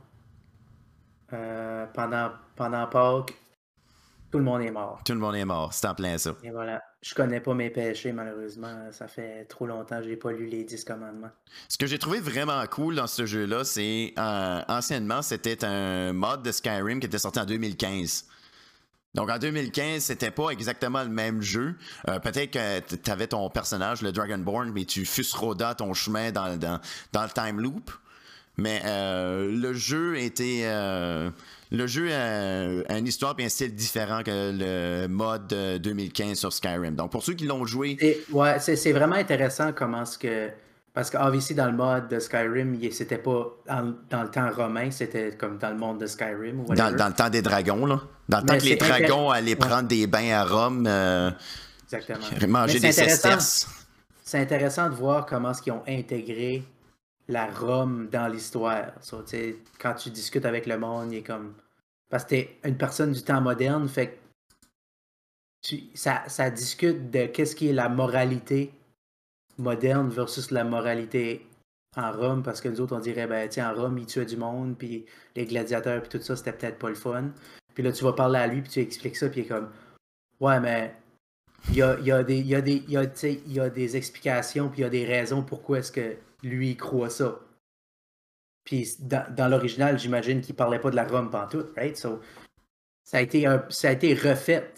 euh, 1.32 1.86
pendant, 1.94 2.30
pendant 2.56 2.86
Pâques, 2.86 3.34
tout 4.30 4.38
le 4.38 4.44
monde 4.44 4.62
est 4.62 4.70
mort. 4.70 5.00
tout 5.04 5.12
le 5.12 5.18
monde 5.18 5.34
est 5.36 5.44
mort. 5.44 5.72
C'est 5.74 5.86
en 5.86 5.94
plein 5.94 6.16
ça. 6.18 6.34
Et 6.42 6.50
voilà. 6.50 6.82
Je 7.02 7.14
connais 7.14 7.40
pas 7.40 7.52
mes 7.52 7.68
péchés, 7.68 8.12
malheureusement. 8.12 8.88
Ça 8.92 9.08
fait 9.08 9.44
trop 9.46 9.66
longtemps 9.66 9.98
que 9.98 10.04
j'ai 10.04 10.16
pas 10.16 10.30
lu 10.30 10.46
les 10.46 10.62
10 10.62 10.84
commandements. 10.84 11.30
Ce 11.68 11.76
que 11.76 11.86
j'ai 11.86 11.98
trouvé 11.98 12.20
vraiment 12.20 12.64
cool 12.68 12.94
dans 12.94 13.08
ce 13.08 13.26
jeu-là, 13.26 13.64
c'est 13.64 14.14
euh, 14.16 14.62
anciennement, 14.68 15.20
c'était 15.20 15.64
un 15.64 16.12
mod 16.12 16.44
de 16.44 16.52
Skyrim 16.52 17.00
qui 17.00 17.06
était 17.06 17.18
sorti 17.18 17.40
en 17.40 17.44
2015. 17.44 18.26
Donc 19.14 19.30
en 19.30 19.38
2015, 19.38 20.04
c'était 20.04 20.30
pas 20.30 20.50
exactement 20.50 21.02
le 21.02 21.08
même 21.08 21.42
jeu. 21.42 21.74
Euh, 22.08 22.20
Peut-être 22.20 22.52
que 22.52 22.94
tu 22.94 23.10
avais 23.10 23.26
ton 23.26 23.50
personnage, 23.50 24.00
le 24.02 24.12
Dragonborn, 24.12 24.70
mais 24.70 24.84
tu 24.84 25.04
fusrodas 25.04 25.74
ton 25.74 25.94
chemin 25.94 26.30
dans, 26.30 26.46
le 26.46 27.32
time 27.34 27.60
loop. 27.60 27.90
Mais 28.56 28.80
euh, 28.84 29.50
le 29.50 29.72
jeu 29.72 30.18
était. 30.18 30.62
Euh, 31.72 31.76
le 31.76 31.86
jeu 31.86 32.12
a 32.12 32.98
une 32.98 33.06
histoire 33.06 33.34
et 33.38 33.44
un 33.44 33.48
style 33.48 33.74
différent 33.74 34.22
que 34.22 34.52
le 34.52 35.08
mode 35.08 35.46
de 35.48 35.78
2015 35.78 36.38
sur 36.38 36.52
Skyrim. 36.52 36.94
Donc 36.94 37.10
pour 37.10 37.22
ceux 37.22 37.34
qui 37.34 37.46
l'ont 37.46 37.64
joué, 37.64 37.96
Et, 38.00 38.20
ouais, 38.32 38.58
c'est 38.60 38.92
vraiment 38.92 39.16
intéressant 39.16 39.72
comment 39.72 40.04
ce 40.04 40.18
que. 40.18 40.48
Parce 40.94 41.08
que, 41.08 41.16
obviously, 41.16 41.54
dans 41.54 41.66
le 41.70 41.72
mode 41.72 42.08
de 42.08 42.18
Skyrim, 42.18 42.78
c'était 42.90 43.16
pas 43.16 43.46
dans, 43.66 43.94
dans 44.10 44.22
le 44.24 44.28
temps 44.28 44.50
romain, 44.50 44.90
c'était 44.90 45.30
comme 45.38 45.56
dans 45.56 45.70
le 45.70 45.78
monde 45.78 45.98
de 45.98 46.06
Skyrim 46.06 46.60
ou 46.60 46.74
Dans, 46.74 46.90
le 46.90 47.12
temps 47.14 47.30
des 47.30 47.40
dragons, 47.40 47.86
là. 47.86 48.02
Dans 48.28 48.40
le 48.40 48.44
temps 48.44 48.58
que 48.58 48.64
les 48.64 48.76
dragons 48.76 49.30
allaient 49.30 49.52
Ouais. 49.52 49.56
prendre 49.56 49.88
des 49.88 50.06
bains 50.06 50.30
à 50.32 50.44
Rome, 50.44 50.84
euh, 50.86 51.30
Exactement. 51.90 52.18
manger 52.46 52.74
Mais 52.74 52.80
des 52.88 52.92
c'est 52.92 53.02
intéressant. 53.04 53.08
sesterces. 53.40 53.68
C'est 54.22 54.38
intéressant 54.38 54.90
de 54.90 54.94
voir 54.94 55.24
comment 55.24 55.52
est-ce 55.52 55.62
qu'ils 55.62 55.72
ont 55.72 55.82
intégré 55.88 56.62
la 57.28 57.46
Rome 57.46 58.08
dans 58.10 58.28
l'histoire. 58.28 58.92
Quand 59.78 59.94
tu 59.94 60.10
discutes 60.10 60.44
avec 60.44 60.66
le 60.66 60.78
monde, 60.78 61.12
il 61.12 61.18
est 61.18 61.22
comme. 61.22 61.54
Parce 62.10 62.24
que 62.24 62.30
t'es 62.30 62.58
une 62.64 62.76
personne 62.76 63.12
du 63.12 63.22
temps 63.22 63.40
moderne, 63.40 63.88
fait 63.88 64.18
ça, 65.94 66.50
discute 66.50 67.10
de 67.10 67.26
qu'est-ce 67.26 67.56
qui 67.56 67.68
est 67.68 67.72
la 67.72 67.88
moralité 67.88 68.72
moderne 69.58 70.08
versus 70.10 70.50
la 70.50 70.64
moralité 70.64 71.46
en 71.96 72.10
Rome, 72.10 72.42
parce 72.42 72.60
que 72.60 72.68
nous 72.68 72.80
autres, 72.80 72.96
on 72.96 73.00
dirait, 73.00 73.26
ben, 73.26 73.48
tiens, 73.48 73.70
en 73.70 73.80
Rome, 73.80 73.98
ils 73.98 74.06
tuaient 74.06 74.24
du 74.24 74.36
monde, 74.36 74.76
puis 74.78 75.04
les 75.36 75.44
gladiateurs, 75.44 76.00
puis 76.02 76.18
tout 76.18 76.24
ça, 76.24 76.36
c'était 76.36 76.52
peut-être 76.52 76.78
pas 76.78 76.88
le 76.88 76.94
fun. 76.94 77.30
Puis 77.74 77.82
là, 77.82 77.92
tu 77.92 78.02
vas 78.04 78.14
parler 78.14 78.38
à 78.38 78.46
lui, 78.46 78.62
puis 78.62 78.70
tu 78.70 78.80
expliques 78.80 79.16
ça, 79.16 79.28
puis 79.28 79.40
il 79.40 79.44
est 79.44 79.48
comme, 79.48 79.70
ouais, 80.40 80.58
mais 80.60 80.94
il 81.68 81.76
y 81.76 81.82
a, 81.82 81.98
il 81.98 82.06
il 82.06 82.46
il 82.48 83.42
il 83.46 83.52
y 83.52 83.60
a 83.60 83.70
des 83.70 83.96
explications, 83.96 84.68
puis 84.68 84.80
il 84.80 84.82
y 84.82 84.86
a 84.86 84.90
des 84.90 85.04
raisons 85.04 85.42
pourquoi 85.42 85.78
est-ce 85.78 85.92
que 85.92 86.16
lui, 86.42 86.70
il 86.70 86.76
croit 86.76 87.10
ça. 87.10 87.38
Puis 88.64 88.96
dans, 89.00 89.24
dans 89.34 89.48
l'original, 89.48 89.98
j'imagine 89.98 90.40
qu'il 90.40 90.54
parlait 90.54 90.78
pas 90.78 90.90
de 90.90 90.96
la 90.96 91.04
Rome 91.04 91.30
pantoute, 91.30 91.72
right? 91.76 91.96
So, 91.96 92.20
ça 93.04 93.18
a 93.18 93.20
été, 93.20 93.46
un- 93.46 93.64
ça 93.70 93.88
a 93.88 93.92
été 93.92 94.14
refait 94.14 94.72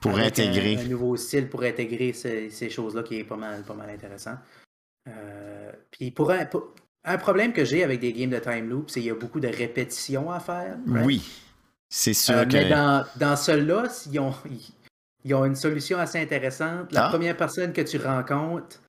pour 0.00 0.18
intégrer. 0.18 0.76
Un, 0.76 0.80
un 0.80 0.84
nouveau 0.88 1.16
style 1.16 1.48
pour 1.48 1.62
intégrer 1.62 2.12
ces, 2.14 2.48
ces 2.50 2.70
choses-là 2.70 3.02
qui 3.02 3.16
est 3.18 3.24
pas 3.24 3.36
mal, 3.36 3.62
pas 3.64 3.74
mal 3.74 3.90
intéressant. 3.90 4.36
Euh, 5.08 5.72
puis 5.90 6.10
pour 6.10 6.30
un, 6.30 6.46
pour- 6.46 6.74
un 7.04 7.18
problème 7.18 7.52
que 7.52 7.64
j'ai 7.64 7.84
avec 7.84 8.00
des 8.00 8.12
games 8.12 8.30
de 8.30 8.38
time 8.38 8.68
loop, 8.68 8.88
c'est 8.90 9.00
qu'il 9.00 9.08
y 9.08 9.10
a 9.10 9.14
beaucoup 9.14 9.40
de 9.40 9.48
répétitions 9.48 10.30
à 10.30 10.40
faire. 10.40 10.76
right? 10.86 11.04
Oui, 11.06 11.22
c'est 11.88 12.14
sûr 12.14 12.34
Euh, 12.34 12.44
que. 12.46 12.52
Mais 12.52 12.68
dans, 12.70 13.04
dans 13.16 13.36
celui-là, 13.36 13.84
ils 14.10 14.18
ont, 14.20 14.34
ils- 14.50 14.72
ils 15.24 15.34
ont 15.34 15.44
une 15.44 15.54
solution 15.56 15.98
assez 15.98 16.18
intéressante. 16.18 16.92
La 16.92 17.06
Ah. 17.06 17.08
première 17.10 17.36
personne 17.36 17.74
que 17.74 17.82
tu 17.82 17.98
rencontres, 17.98 18.80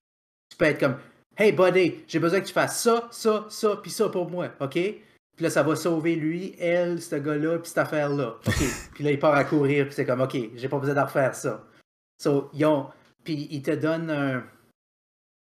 tu 0.49 0.55
peux 0.57 0.65
être 0.65 0.79
comme 0.79 0.97
Hey 1.41 1.51
buddy, 1.53 1.95
j'ai 2.07 2.19
besoin 2.19 2.39
que 2.39 2.45
tu 2.45 2.53
fasses 2.53 2.83
ça, 2.83 3.07
ça, 3.09 3.45
ça, 3.49 3.75
puis 3.81 3.89
ça 3.89 4.09
pour 4.09 4.29
moi, 4.29 4.49
OK? 4.59 4.73
Puis 4.73 5.03
là, 5.39 5.49
ça 5.49 5.63
va 5.63 5.75
sauver 5.75 6.15
lui, 6.15 6.53
elle, 6.59 7.01
ce 7.01 7.15
gars-là, 7.15 7.57
puis 7.57 7.69
cette 7.69 7.79
affaire-là. 7.79 8.35
OK? 8.45 8.63
puis 8.93 9.03
là, 9.03 9.09
il 9.11 9.17
part 9.17 9.33
à 9.33 9.43
courir, 9.43 9.85
puis 9.85 9.95
c'est 9.95 10.05
comme 10.05 10.21
OK, 10.21 10.37
j'ai 10.55 10.69
pas 10.69 10.77
besoin 10.77 10.93
de 10.93 10.99
refaire 10.99 11.33
ça. 11.33 11.63
So, 12.21 12.51
ils 12.53 12.63
ont. 12.65 12.85
Puis 13.23 13.47
ils 13.49 13.63
te 13.63 13.71
donnent 13.71 14.11
un, 14.11 14.43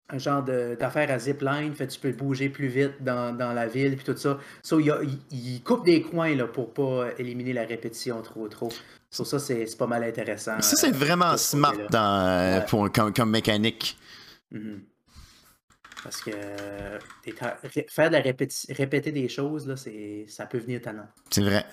un 0.08 0.18
genre 0.18 0.42
d'affaire 0.42 1.10
à 1.10 1.18
zipline, 1.18 1.74
fait 1.74 1.86
que 1.86 1.92
tu 1.92 2.00
peux 2.00 2.12
bouger 2.12 2.48
plus 2.48 2.68
vite 2.68 3.02
dans, 3.02 3.36
dans 3.36 3.52
la 3.52 3.66
ville, 3.66 3.94
puis 3.96 4.04
tout 4.06 4.16
ça. 4.16 4.38
So, 4.62 4.80
il, 4.80 4.86
y 4.86 4.90
a- 4.90 5.02
il- 5.02 5.18
il 5.54 5.62
coupe 5.62 5.84
des 5.84 6.00
coins 6.00 6.34
là, 6.34 6.46
pour 6.46 6.72
pas 6.72 7.08
éliminer 7.18 7.52
la 7.52 7.64
répétition 7.66 8.22
trop 8.22 8.48
trop. 8.48 8.70
So, 9.10 9.26
ça, 9.26 9.38
c'est 9.38 9.66
pas 9.76 9.86
mal 9.86 10.02
intéressant. 10.04 10.62
Ça, 10.62 10.76
c'est 10.76 10.94
euh, 10.94 10.96
vraiment 10.96 11.36
ce 11.36 11.50
smart 11.50 11.74
dans, 11.90 12.26
euh, 12.26 12.58
Ouais. 12.60 12.64
pour, 12.70 12.90
comme, 12.90 13.12
comme 13.12 13.30
mécanique. 13.32 13.98
Mhm. 14.50 14.80
Parce 16.02 16.20
que 16.22 16.30
faire 17.88 18.10
de 18.10 18.16
la 18.16 18.22
répéter 18.22 19.12
des 19.12 19.28
choses, 19.28 19.66
là, 19.66 19.74
ça 19.76 20.46
peut 20.46 20.58
venir 20.58 20.80
tannant. 20.80 21.08
C'est 21.30 21.42
vrai. 21.42 21.66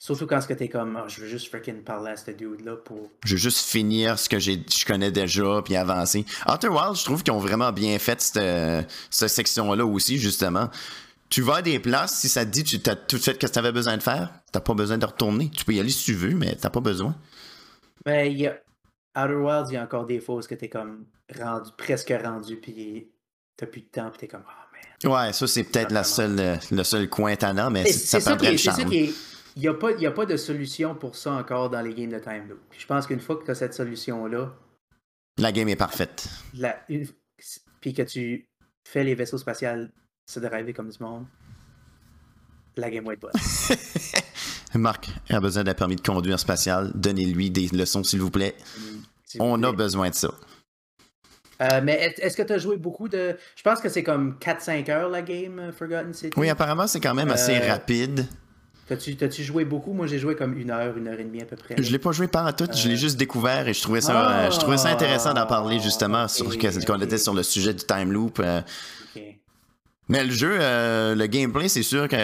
Surtout 0.00 0.26
quand 0.26 0.40
ce 0.40 0.46
que 0.46 0.54
t'es 0.54 0.68
comme, 0.68 0.96
Ah, 0.96 1.06
je 1.08 1.20
veux 1.20 1.26
juste 1.26 1.48
freaking 1.48 1.82
parler 1.82 2.12
à 2.12 2.16
ce 2.16 2.30
dude-là 2.30 2.76
pour. 2.76 3.10
Je 3.24 3.32
veux 3.34 3.38
juste 3.38 3.68
finir 3.68 4.18
ce 4.18 4.28
que 4.28 4.38
je 4.38 4.86
connais 4.86 5.10
déjà 5.10 5.60
puis 5.64 5.74
avancer. 5.74 6.24
Outer 6.48 6.68
Wild, 6.68 6.94
je 6.94 7.04
trouve 7.04 7.22
qu'ils 7.22 7.32
ont 7.32 7.38
vraiment 7.38 7.72
bien 7.72 7.98
fait 7.98 8.20
cette, 8.20 8.88
cette 9.10 9.28
section-là 9.28 9.84
aussi, 9.84 10.18
justement. 10.18 10.70
Tu 11.30 11.42
vas 11.42 11.56
à 11.56 11.62
des 11.62 11.78
places, 11.80 12.14
si 12.20 12.28
ça 12.28 12.46
te 12.46 12.50
dit, 12.50 12.62
tu 12.64 12.78
as 12.88 12.96
tout 12.96 13.18
fait 13.18 13.34
ce 13.34 13.38
que 13.38 13.52
tu 13.52 13.58
avais 13.58 13.72
besoin 13.72 13.96
de 13.96 14.02
faire, 14.02 14.32
T'as 14.52 14.60
pas 14.60 14.72
besoin 14.72 14.96
de 14.96 15.04
retourner. 15.04 15.50
Tu 15.50 15.64
peux 15.64 15.74
y 15.74 15.80
aller 15.80 15.90
si 15.90 16.04
tu 16.04 16.14
veux, 16.14 16.34
mais 16.34 16.54
t'as 16.54 16.70
pas 16.70 16.80
besoin. 16.80 17.14
Mais 18.06 18.30
il 18.32 18.38
y 18.38 18.46
a. 18.46 18.58
Outer 19.16 19.34
Wilds, 19.34 19.70
il 19.70 19.74
y 19.74 19.76
a 19.76 19.82
encore 19.82 20.06
des 20.06 20.20
fois 20.20 20.36
où 20.36 20.42
t'es 20.42 20.68
comme 20.68 21.06
rendu, 21.36 21.70
presque 21.76 22.14
rendu, 22.22 22.56
puis 22.56 23.10
t'as 23.58 23.66
plus 23.66 23.82
de 23.82 23.88
temps, 23.88 24.08
puis 24.08 24.20
t'es 24.20 24.28
comme, 24.28 24.44
oh 24.46 25.08
man. 25.10 25.12
Ouais, 25.12 25.32
ça, 25.34 25.46
c'est 25.46 25.64
peut-être 25.64 25.92
la 25.92 26.04
seule, 26.04 26.40
euh, 26.40 26.56
le 26.70 26.84
seul 26.84 27.10
coin 27.10 27.36
tannant, 27.36 27.70
mais 27.70 27.84
ça 27.92 28.20
perdrait 28.20 28.52
le 28.52 28.56
charme. 28.56 28.90
Il 28.90 29.62
n'y 29.62 29.68
a, 29.68 29.74
pas, 29.74 29.90
a 29.90 30.10
pas 30.12 30.24
de 30.24 30.36
solution 30.36 30.94
pour 30.94 31.16
ça 31.16 31.32
encore 31.32 31.68
dans 31.68 31.80
les 31.80 31.92
games 31.92 32.10
de 32.10 32.20
Time 32.20 32.46
Loop. 32.48 32.60
Puis 32.70 32.80
je 32.80 32.86
pense 32.86 33.08
qu'une 33.08 33.18
fois 33.18 33.36
que 33.36 33.44
tu 33.44 33.50
as 33.50 33.56
cette 33.56 33.74
solution-là. 33.74 34.54
La 35.36 35.50
game 35.50 35.68
est 35.68 35.76
parfaite. 35.76 36.28
La, 36.54 36.80
puis 37.80 37.92
que 37.92 38.02
tu 38.02 38.48
fais 38.88 39.02
les 39.02 39.16
vaisseaux 39.16 39.38
spatials 39.38 39.90
se 40.26 40.38
driver 40.38 40.72
comme 40.72 40.90
du 40.90 40.98
monde, 41.00 41.26
la 42.76 42.90
game 42.90 43.04
va 43.04 43.14
être 43.14 43.20
bonne. 43.20 43.32
Marc 44.74 45.08
a 45.30 45.40
besoin 45.40 45.64
d'un 45.64 45.74
permis 45.74 45.96
de 45.96 46.02
conduire 46.02 46.38
spatial. 46.38 46.92
Donnez-lui 46.94 47.50
des 47.50 47.68
leçons, 47.68 48.04
s'il 48.04 48.20
vous 48.20 48.30
plaît. 48.30 48.54
On 49.40 49.60
a 49.64 49.72
besoin 49.72 50.10
de 50.10 50.14
ça. 50.14 50.32
Euh, 51.60 51.80
mais 51.82 52.14
est-ce 52.18 52.36
que 52.36 52.42
tu 52.42 52.52
as 52.52 52.58
joué 52.58 52.76
beaucoup 52.76 53.08
de. 53.08 53.36
Je 53.56 53.62
pense 53.62 53.80
que 53.80 53.88
c'est 53.88 54.02
comme 54.02 54.36
4-5 54.40 54.90
heures 54.90 55.08
la 55.08 55.22
game 55.22 55.58
euh, 55.58 55.72
Forgotten 55.72 56.14
City. 56.14 56.32
Oui, 56.36 56.48
apparemment, 56.48 56.86
c'est 56.86 57.00
quand 57.00 57.14
même 57.14 57.30
assez 57.30 57.56
euh, 57.56 57.66
rapide. 57.66 58.26
T'as-tu 58.88 59.42
joué 59.42 59.64
beaucoup? 59.64 59.92
Moi, 59.92 60.06
j'ai 60.06 60.18
joué 60.18 60.34
comme 60.34 60.56
une 60.56 60.70
heure, 60.70 60.96
une 60.96 61.08
heure 61.08 61.20
et 61.20 61.24
demie 61.24 61.42
à 61.42 61.44
peu 61.44 61.56
près. 61.56 61.74
Je 61.76 61.92
l'ai 61.92 61.98
pas 61.98 62.12
joué 62.12 62.26
par 62.26 62.54
tout, 62.56 62.68
je 62.74 62.88
l'ai 62.88 62.96
juste 62.96 63.18
découvert 63.18 63.68
et 63.68 63.74
je 63.74 63.82
trouvais 63.82 64.00
ça, 64.00 64.48
je 64.50 64.58
trouvais 64.58 64.78
ça 64.78 64.88
intéressant 64.88 65.34
d'en 65.34 65.46
parler 65.46 65.78
justement 65.78 66.26
sur 66.26 66.46
qu'on 66.56 67.00
était 67.00 67.18
sur 67.18 67.34
le 67.34 67.42
sujet 67.42 67.74
du 67.74 67.84
time 67.84 68.12
loop. 68.12 68.40
Mais 70.08 70.24
le 70.24 70.30
jeu, 70.30 70.56
le 70.56 71.26
gameplay, 71.26 71.68
c'est 71.68 71.82
sûr 71.82 72.08
que 72.08 72.16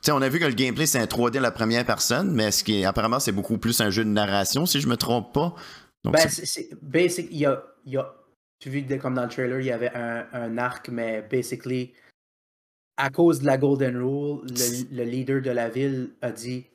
sais, 0.00 0.12
on 0.12 0.22
a 0.22 0.28
vu 0.28 0.38
que 0.38 0.44
le 0.44 0.54
gameplay, 0.54 0.86
c'est 0.86 0.98
un 0.98 1.04
3D 1.04 1.38
à 1.38 1.40
la 1.40 1.50
première 1.50 1.84
personne, 1.84 2.32
mais 2.32 2.50
ce 2.50 2.64
qui 2.64 2.80
est, 2.80 2.84
apparemment, 2.84 3.20
c'est 3.20 3.32
beaucoup 3.32 3.58
plus 3.58 3.80
un 3.80 3.90
jeu 3.90 4.04
de 4.04 4.10
narration, 4.10 4.66
si 4.66 4.80
je 4.80 4.88
me 4.88 4.96
trompe 4.96 5.32
pas. 5.32 5.54
ben, 6.04 6.28
c'est 6.28 6.70
basic. 6.82 7.28
Il 7.30 7.38
y 7.38 7.46
a, 7.46 7.62
il 7.84 7.92
y 7.94 7.96
a, 7.96 8.12
tu 8.58 8.70
vu 8.70 8.98
comme 8.98 9.14
dans 9.14 9.24
le 9.24 9.28
trailer, 9.28 9.60
il 9.60 9.66
y 9.66 9.72
avait 9.72 9.92
un, 9.94 10.58
arc, 10.58 10.88
mais 10.88 11.22
basically, 11.22 11.94
à 12.96 13.10
cause 13.10 13.40
de 13.40 13.46
la 13.46 13.56
Golden 13.56 13.96
Rule, 13.96 14.44
le, 14.90 15.04
leader 15.04 15.40
de 15.40 15.50
la 15.50 15.68
ville 15.68 16.10
a 16.22 16.32
dit 16.32 16.66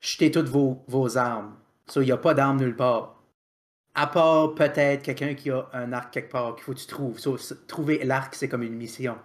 jetez 0.00 0.30
toutes 0.30 0.48
vos, 0.48 0.84
vos 0.86 1.16
armes. 1.16 1.56
So, 1.88 2.02
il 2.02 2.06
n'y 2.06 2.12
a 2.12 2.18
pas 2.18 2.34
d'armes 2.34 2.60
nulle 2.60 2.76
part. 2.76 3.22
À 3.94 4.06
part 4.06 4.54
peut-être 4.54 5.02
quelqu'un 5.02 5.34
qui 5.34 5.50
a 5.50 5.68
un 5.72 5.92
arc 5.92 6.12
quelque 6.12 6.30
part 6.30 6.54
qu'il 6.54 6.64
faut 6.64 6.74
que 6.74 6.78
tu 6.78 6.86
trouves. 6.86 7.18
So, 7.18 7.36
trouver 7.66 8.04
l'arc, 8.04 8.34
c'est 8.34 8.48
comme 8.48 8.62
une 8.62 8.76
mission 8.76 9.16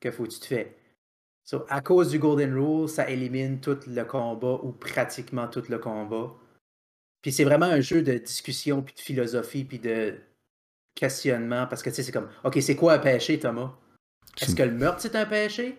que 0.00 0.10
faut 0.10 0.24
que 0.24 0.30
tu 0.30 0.40
te 0.40 0.46
fais 0.46 0.78
à 1.68 1.80
cause 1.80 2.10
du 2.10 2.18
Golden 2.18 2.54
Rule, 2.54 2.88
ça 2.88 3.08
élimine 3.08 3.60
tout 3.60 3.78
le 3.86 4.04
combat 4.04 4.60
ou 4.62 4.72
pratiquement 4.72 5.48
tout 5.48 5.64
le 5.68 5.78
combat. 5.78 6.34
Puis 7.22 7.32
c'est 7.32 7.44
vraiment 7.44 7.66
un 7.66 7.80
jeu 7.80 8.02
de 8.02 8.14
discussion, 8.14 8.82
puis 8.82 8.94
de 8.94 9.00
philosophie, 9.00 9.64
puis 9.64 9.78
de 9.78 10.14
questionnement. 10.98 11.66
Parce 11.66 11.82
que 11.82 11.90
tu 11.90 11.96
sais, 11.96 12.02
c'est 12.02 12.12
comme, 12.12 12.28
OK, 12.44 12.58
c'est 12.60 12.76
quoi 12.76 12.94
un 12.94 12.98
péché, 12.98 13.38
Thomas? 13.38 13.72
Est-ce 14.40 14.54
que 14.54 14.62
le 14.62 14.72
meurtre, 14.72 15.00
c'est 15.00 15.16
un 15.16 15.26
péché? 15.26 15.78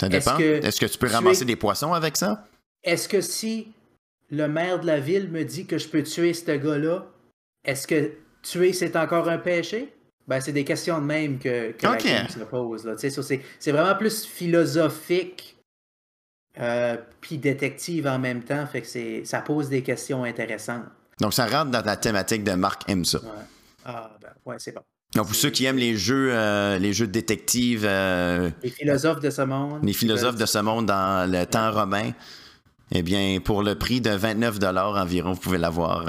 Ça 0.00 0.08
dépend. 0.08 0.36
Est-ce 0.38 0.80
que, 0.80 0.86
tu 0.86 0.98
peux 0.98 1.08
ramasser 1.08 1.44
des 1.44 1.56
poissons 1.56 1.92
avec 1.92 2.16
ça? 2.16 2.46
Est-ce 2.82 3.08
que 3.08 3.20
si 3.20 3.72
le 4.30 4.48
maire 4.48 4.80
de 4.80 4.86
la 4.86 5.00
ville 5.00 5.28
me 5.28 5.44
dit 5.44 5.66
que 5.66 5.78
je 5.78 5.88
peux 5.88 6.02
tuer 6.02 6.34
ce 6.34 6.50
gars-là, 6.52 7.06
est-ce 7.64 7.86
que 7.86 8.12
tuer, 8.42 8.72
c'est 8.72 8.96
encore 8.96 9.28
un 9.28 9.38
péché? 9.38 9.92
Ben, 10.26 10.40
c'est 10.40 10.52
des 10.52 10.64
questions 10.64 11.00
de 11.00 11.06
même 11.06 11.38
que, 11.38 11.72
que 11.72 11.86
la 11.86 12.28
se 12.28 12.38
pose. 12.40 12.88
C'est 13.58 13.72
vraiment 13.72 13.96
plus 13.96 14.24
philosophique 14.24 15.56
euh, 16.60 16.96
puis 17.20 17.38
détective 17.38 18.06
en 18.06 18.18
même 18.18 18.42
temps. 18.42 18.66
Fait 18.66 18.82
que 18.82 19.24
ça 19.24 19.40
pose 19.40 19.70
des 19.70 19.82
questions 19.82 20.24
intéressantes. 20.24 20.84
Donc, 21.18 21.32
ça 21.32 21.46
rentre 21.46 21.70
dans 21.70 21.84
la 21.84 21.96
thématique 21.96 22.44
de 22.44 22.52
Marc 22.52 22.88
aime 22.88 23.04
ça. 23.04 23.20
Ah, 23.88 24.16
ben, 24.20 24.28
ouais, 24.44 24.56
c'est 24.58 24.72
bon. 24.72 24.82
Donc, 25.14 25.26
pour 25.26 25.34
ceux 25.34 25.50
qui 25.50 25.64
aiment 25.64 25.78
les 25.78 25.96
jeux, 25.96 26.30
euh, 26.32 26.78
les 26.78 26.92
jeux 26.92 27.06
de 27.06 27.12
détective. 27.12 27.84
Euh, 27.84 28.50
les 28.62 28.70
philosophes 28.70 29.20
de 29.20 29.30
ce 29.30 29.42
monde. 29.42 29.82
Les 29.82 29.94
philosophes 29.94 30.36
de 30.36 30.46
ce 30.46 30.58
monde 30.58 30.86
dans 30.86 31.28
le 31.30 31.44
temps 31.46 31.72
romain. 31.72 32.12
Eh 32.92 33.02
bien, 33.02 33.40
pour 33.42 33.62
le 33.62 33.74
prix 33.74 34.00
de 34.00 34.10
29 34.10 34.58
environ, 34.62 35.32
vous 35.32 35.40
pouvez 35.40 35.58
l'avoir 35.58 36.04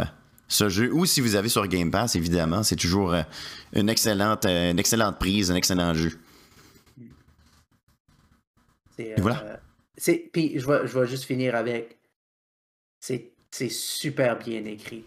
ce 0.50 0.68
jeu. 0.68 0.92
Ou 0.94 1.06
si 1.06 1.22
vous 1.22 1.36
avez 1.36 1.48
sur 1.48 1.66
Game 1.68 1.92
Pass, 1.92 2.16
évidemment, 2.16 2.64
c'est 2.64 2.76
toujours 2.76 3.14
euh, 3.14 3.22
une, 3.74 3.90
excellente, 3.90 4.46
euh, 4.46 4.72
une 4.72 4.80
excellente 4.80 5.18
prise, 5.20 5.52
un 5.52 5.56
excellent 5.56 5.94
jeu. 5.94 6.20
Et 8.98 9.14
voilà. 9.18 9.62
Euh, 10.08 10.18
puis 10.34 10.60
je 10.60 10.68
vais, 10.68 10.86
je 10.86 11.00
vais 11.00 11.08
juste 11.08 11.24
finir 11.24 11.56
avec. 11.56 11.98
C'est 13.00 13.70
super 13.70 14.38
bien 14.38 14.64
écrit. 14.66 15.06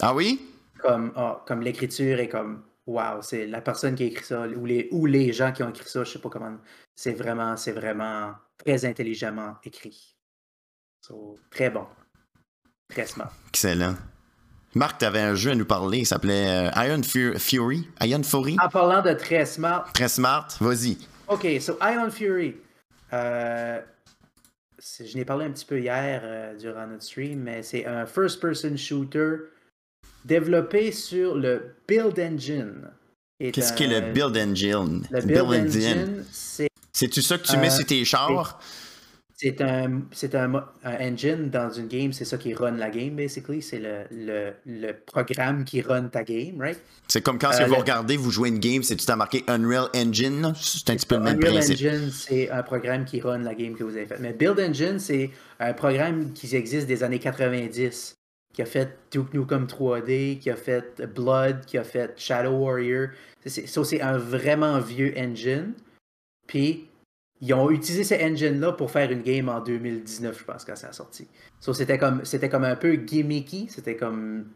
Ah 0.00 0.14
oui? 0.14 0.40
Comme, 0.84 1.12
ah, 1.16 1.42
comme 1.46 1.62
l'écriture 1.62 2.20
est 2.20 2.28
comme. 2.28 2.62
Waouh, 2.86 3.22
c'est 3.22 3.46
la 3.46 3.62
personne 3.62 3.94
qui 3.94 4.02
a 4.02 4.06
écrit 4.06 4.26
ça, 4.26 4.46
ou 4.46 4.66
les, 4.66 4.88
ou 4.92 5.06
les 5.06 5.32
gens 5.32 5.52
qui 5.52 5.62
ont 5.62 5.70
écrit 5.70 5.88
ça, 5.88 6.04
je 6.04 6.12
sais 6.12 6.18
pas 6.18 6.28
comment. 6.28 6.58
C'est 6.94 7.14
vraiment, 7.14 7.56
c'est 7.56 7.72
vraiment 7.72 8.34
très 8.58 8.84
intelligemment 8.84 9.56
écrit. 9.64 10.14
très 11.50 11.70
bon. 11.70 11.86
Très 12.90 13.06
smart. 13.06 13.32
Excellent. 13.48 13.94
Marc, 14.74 14.98
tu 14.98 15.04
avais 15.06 15.20
un 15.20 15.34
jeu 15.34 15.52
à 15.52 15.54
nous 15.54 15.64
parler, 15.64 15.98
il 15.98 16.06
s'appelait 16.06 16.68
euh, 16.68 16.84
Iron 16.84 17.02
Fury. 17.02 17.88
Iron 18.02 18.22
Fury. 18.22 18.56
En 18.62 18.68
parlant 18.68 19.00
de 19.00 19.14
très 19.14 19.46
smart. 19.46 19.90
Très 19.94 20.08
smart, 20.08 20.48
vas-y. 20.60 20.98
OK, 21.28 21.46
so 21.60 21.78
Iron 21.80 22.10
Fury. 22.10 22.56
Euh, 23.12 23.80
je 24.78 25.16
n'ai 25.16 25.24
parlé 25.24 25.46
un 25.46 25.50
petit 25.50 25.64
peu 25.64 25.80
hier 25.80 26.20
euh, 26.24 26.56
durant 26.56 26.86
notre 26.86 27.04
stream, 27.04 27.40
mais 27.40 27.62
c'est 27.62 27.86
un 27.86 28.04
first-person 28.04 28.76
shooter 28.76 29.36
développé 30.24 30.92
sur 30.92 31.34
le 31.34 31.74
Build 31.86 32.18
Engine. 32.18 32.90
Qu'est-ce 33.38 33.72
qu'est 33.72 33.86
le 33.86 34.12
Build 34.12 34.36
Engine? 34.36 35.06
Le 35.10 35.20
Build, 35.20 35.66
Engine, 35.66 36.24
c'est. 36.30 36.68
C'est-tu 36.92 37.22
ça 37.22 37.38
que 37.38 37.46
tu 37.46 37.56
mets 37.56 37.70
sur 37.70 37.84
tes 37.84 38.04
chars? 38.04 38.60
C'est 39.36 39.60
un, 39.60 40.02
c'est 40.12 40.36
un, 40.36 40.64
engine 40.84 41.50
dans 41.50 41.68
une 41.68 41.88
game, 41.88 42.12
c'est 42.12 42.24
ça 42.24 42.38
qui 42.38 42.54
run 42.54 42.76
la 42.76 42.88
game, 42.88 43.16
basically. 43.16 43.60
C'est 43.60 43.80
le, 43.80 44.04
le, 44.12 44.52
le, 44.64 44.92
programme 44.92 45.64
qui 45.64 45.82
run 45.82 46.04
ta 46.04 46.22
game, 46.22 46.60
right? 46.60 46.80
C'est 47.08 47.20
comme 47.20 47.38
quand 47.38 47.50
euh, 47.50 47.66
vous 47.66 47.74
regardez, 47.74 48.16
vous 48.16 48.30
jouez 48.30 48.48
une 48.48 48.60
game, 48.60 48.84
c'est 48.84 48.94
tout 48.94 49.10
à 49.10 49.16
marqué 49.16 49.42
Unreal 49.48 49.88
Engine? 49.94 50.54
C'est 50.56 50.88
un 50.88 50.94
petit 50.94 51.06
peu 51.06 51.16
le 51.16 51.22
même 51.22 51.36
Unreal 51.38 51.58
Engine, 51.58 52.10
c'est 52.12 52.48
un 52.48 52.62
programme 52.62 53.04
qui 53.04 53.20
run 53.20 53.38
la 53.38 53.54
game 53.54 53.74
que 53.74 53.82
vous 53.82 53.96
avez 53.96 54.06
faite. 54.06 54.20
Mais 54.20 54.32
Build 54.32 54.60
Engine, 54.60 55.00
c'est 55.00 55.30
un 55.58 55.72
programme 55.72 56.32
qui 56.32 56.54
existe 56.54 56.86
des 56.86 57.02
années 57.02 57.18
90, 57.18 58.16
qui 58.54 58.62
a 58.62 58.66
fait 58.66 58.96
Duke 59.10 59.34
Nukem 59.34 59.66
3D, 59.66 60.38
qui 60.38 60.48
a 60.48 60.56
fait 60.56 61.02
Blood, 61.14 61.66
qui 61.66 61.76
a 61.76 61.84
fait 61.84 62.12
Shadow 62.16 62.52
Warrior. 62.52 63.08
C'est, 63.44 63.66
c'est 63.66 64.00
un 64.00 64.16
vraiment 64.16 64.78
vieux 64.78 65.12
engine. 65.18 65.74
Puis 66.46 66.88
ils 67.40 67.52
ont 67.52 67.70
utilisé 67.70 68.04
ce 68.04 68.14
engine-là 68.14 68.72
pour 68.72 68.90
faire 68.90 69.10
une 69.10 69.22
game 69.22 69.48
en 69.48 69.60
2019, 69.60 70.38
je 70.38 70.44
pense, 70.44 70.64
quand 70.64 70.76
ça 70.76 70.88
a 70.88 70.92
sorti. 70.92 71.28
So, 71.60 71.74
c'était 71.74 71.98
comme, 71.98 72.22
comme 72.50 72.64
un 72.64 72.76
peu 72.76 72.94
gimmicky, 72.94 73.66
c'était 73.68 73.96
comme 73.96 74.46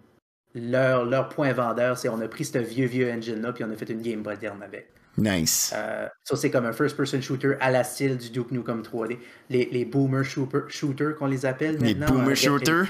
leur, 0.54 1.04
leur 1.04 1.28
point 1.28 1.52
vendeur, 1.52 1.98
c'est 1.98 2.08
on 2.08 2.20
a 2.20 2.28
pris 2.28 2.44
ce 2.44 2.58
vieux, 2.58 2.86
vieux 2.86 3.10
engine-là, 3.12 3.52
puis 3.52 3.64
on 3.64 3.70
a 3.70 3.76
fait 3.76 3.90
une 3.90 4.00
game 4.00 4.22
moderne 4.22 4.62
avec. 4.62 4.88
Nice. 5.18 5.72
Euh, 5.76 6.08
ça, 6.22 6.36
c'est 6.36 6.50
comme 6.50 6.66
un 6.66 6.72
first-person 6.72 7.20
shooter 7.20 7.54
à 7.60 7.70
la 7.70 7.84
style 7.84 8.16
du 8.16 8.30
Duke 8.30 8.52
Nukem 8.52 8.82
3D. 8.82 9.18
Les, 9.50 9.68
les 9.72 9.84
boomer 9.84 10.24
shooter, 10.24 10.60
shooters 10.68 11.16
qu'on 11.16 11.26
les 11.26 11.44
appelle 11.44 11.80
maintenant. 11.80 12.06
Les 12.10 12.12
boomer 12.12 12.36
shooters? 12.36 12.86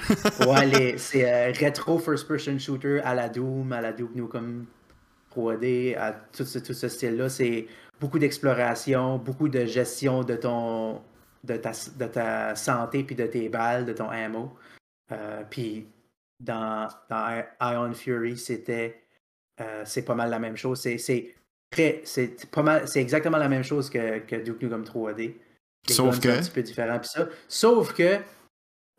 ouais, 0.47 0.95
c'est 0.97 1.27
euh, 1.27 1.51
rétro 1.53 1.97
first-person 1.97 2.59
shooter 2.59 2.99
à 3.01 3.15
la 3.15 3.29
Doom, 3.29 3.73
à 3.73 3.81
la 3.81 3.91
Duke 3.91 4.15
Nukem 4.15 4.65
3D, 5.35 5.97
à 5.97 6.11
tout 6.11 6.45
ce, 6.45 6.59
tout 6.59 6.73
ce 6.73 6.87
style-là. 6.87 7.29
C'est 7.29 7.67
beaucoup 7.99 8.19
d'exploration, 8.19 9.17
beaucoup 9.17 9.49
de 9.49 9.65
gestion 9.65 10.23
de 10.23 10.35
ton 10.35 11.01
de 11.43 11.55
ta, 11.55 11.71
de 11.71 12.05
ta 12.05 12.55
santé 12.55 13.03
puis 13.03 13.15
de 13.15 13.25
tes 13.25 13.49
balles, 13.49 13.85
de 13.85 13.93
ton 13.93 14.09
ammo. 14.09 14.53
Euh, 15.11 15.43
puis 15.49 15.87
dans, 16.39 16.87
dans 17.09 17.43
Ion 17.61 17.93
Fury, 17.93 18.37
c'était 18.37 19.01
euh, 19.61 19.83
c'est 19.85 20.03
pas 20.03 20.15
mal 20.15 20.29
la 20.29 20.39
même 20.39 20.55
chose. 20.55 20.81
C'est 20.81 21.35
très 21.71 22.01
c'est 22.03 22.49
pas 22.49 22.63
mal 22.63 22.87
c'est 22.87 23.01
exactement 23.01 23.37
la 23.37 23.49
même 23.49 23.63
chose 23.63 23.89
que, 23.89 24.19
que 24.19 24.35
Duke 24.35 24.61
Nukem 24.61 24.83
3D. 24.83 25.35
Sauf 25.87 26.19
que 26.19 26.29
un 26.29 26.39
petit 26.39 26.51
peu 26.51 26.61
différent 26.61 26.99
ça. 27.03 27.27
Sauf 27.47 27.93
que 27.93 28.17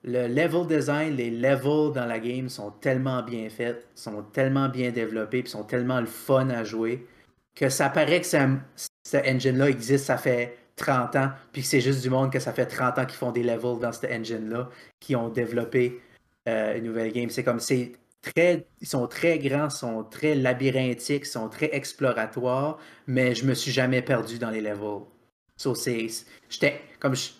le 0.03 0.29
level 0.29 0.66
design, 0.66 1.16
les 1.16 1.31
levels 1.31 1.93
dans 1.93 2.07
la 2.07 2.18
game 2.18 2.49
sont 2.49 2.71
tellement 2.71 3.23
bien 3.23 3.51
faits, 3.51 3.87
sont 3.95 4.23
tellement 4.23 4.68
bien 4.68 4.91
développés, 4.91 5.43
puis 5.43 5.51
sont 5.51 5.64
tellement 5.64 6.01
le 6.01 6.07
fun 6.07 6.49
à 6.49 6.64
jouer 6.64 7.07
que 7.55 7.68
ça 7.68 7.91
paraît 7.91 8.21
que 8.21 8.27
c'est 8.27 8.47
ce 9.05 9.16
engine-là 9.16 9.68
existe, 9.68 10.07
ça 10.07 10.16
fait 10.16 10.57
30 10.77 11.16
ans, 11.16 11.31
puis 11.53 11.62
c'est 11.62 11.81
juste 11.81 12.01
du 12.01 12.09
monde 12.09 12.33
que 12.33 12.39
ça 12.39 12.53
fait 12.53 12.66
30 12.66 12.99
ans 12.99 13.05
qu'ils 13.05 13.18
font 13.18 13.33
des 13.33 13.43
levels 13.43 13.79
dans 13.81 13.93
cet 13.93 14.11
engine-là, 14.11 14.71
qui 14.99 15.14
ont 15.16 15.29
développé 15.29 16.01
euh, 16.49 16.79
une 16.79 16.85
nouvelle 16.85 17.12
game. 17.12 17.29
C'est 17.29 17.45
comme, 17.45 17.61
c'est 17.61 17.93
très, 18.23 18.66
ils 18.81 18.87
sont 18.87 19.07
très 19.07 19.39
grands, 19.39 19.71
sont 19.71 20.05
très 20.05 20.35
labyrinthiques, 20.35 21.27
sont 21.27 21.49
très 21.49 21.71
exploratoires, 21.75 22.79
mais 23.07 23.35
je 23.35 23.45
me 23.45 23.55
suis 23.55 23.73
jamais 23.73 24.03
perdu 24.03 24.39
dans 24.39 24.51
les 24.51 24.61
levels. 24.61 25.03
So, 25.57 25.75
j'étais, 25.75 26.81
comme, 26.99 27.14
Je 27.14 27.31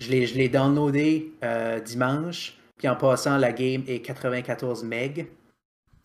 je 0.00 0.34
l'ai 0.34 0.48
downloadé 0.48 1.32
euh, 1.44 1.80
dimanche, 1.80 2.58
puis 2.76 2.88
en 2.88 2.96
passant, 2.96 3.38
la 3.38 3.52
game 3.52 3.84
est 3.86 4.00
94 4.00 4.84
MB. 4.84 5.26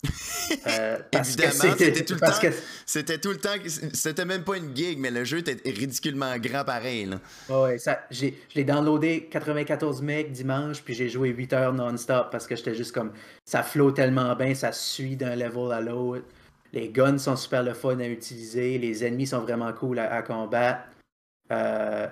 Euh, 0.04 0.98
Évidemment, 1.12 1.52
c'était 1.52 2.04
tout, 2.04 2.14
le 2.14 2.20
temps, 2.20 2.50
c'était 2.86 3.18
tout 3.18 3.30
le 3.30 3.38
temps. 3.38 3.54
C'était 3.92 4.24
même 4.24 4.44
pas 4.44 4.56
une 4.56 4.74
gig, 4.74 4.98
mais 4.98 5.10
le 5.10 5.24
jeu 5.24 5.38
était 5.38 5.56
ridiculement 5.68 6.36
grand 6.38 6.64
pareil. 6.64 7.06
Là. 7.06 7.20
Ouais, 7.48 7.78
ça, 7.78 8.00
j'ai, 8.10 8.38
je 8.48 8.54
l'ai 8.54 8.64
downloadé 8.64 9.28
94 9.30 10.02
MB 10.02 10.30
dimanche, 10.30 10.82
puis 10.82 10.94
j'ai 10.94 11.08
joué 11.08 11.30
8 11.30 11.52
heures 11.52 11.72
non-stop 11.72 12.28
parce 12.30 12.46
que 12.46 12.56
j'étais 12.56 12.74
juste 12.74 12.92
comme. 12.92 13.12
Ça 13.44 13.62
flotte 13.62 13.96
tellement 13.96 14.34
bien, 14.36 14.54
ça 14.54 14.72
suit 14.72 15.16
d'un 15.16 15.34
level 15.34 15.72
à 15.72 15.80
l'autre. 15.80 16.24
Les 16.72 16.90
guns 16.90 17.18
sont 17.18 17.36
super 17.36 17.62
le 17.62 17.74
fun 17.74 17.98
à 17.98 18.06
utiliser. 18.06 18.78
Les 18.78 19.04
ennemis 19.04 19.26
sont 19.26 19.40
vraiment 19.40 19.72
cool 19.72 19.98
à, 19.98 20.22
combattre. 20.22 20.80
Euh, 21.50 22.06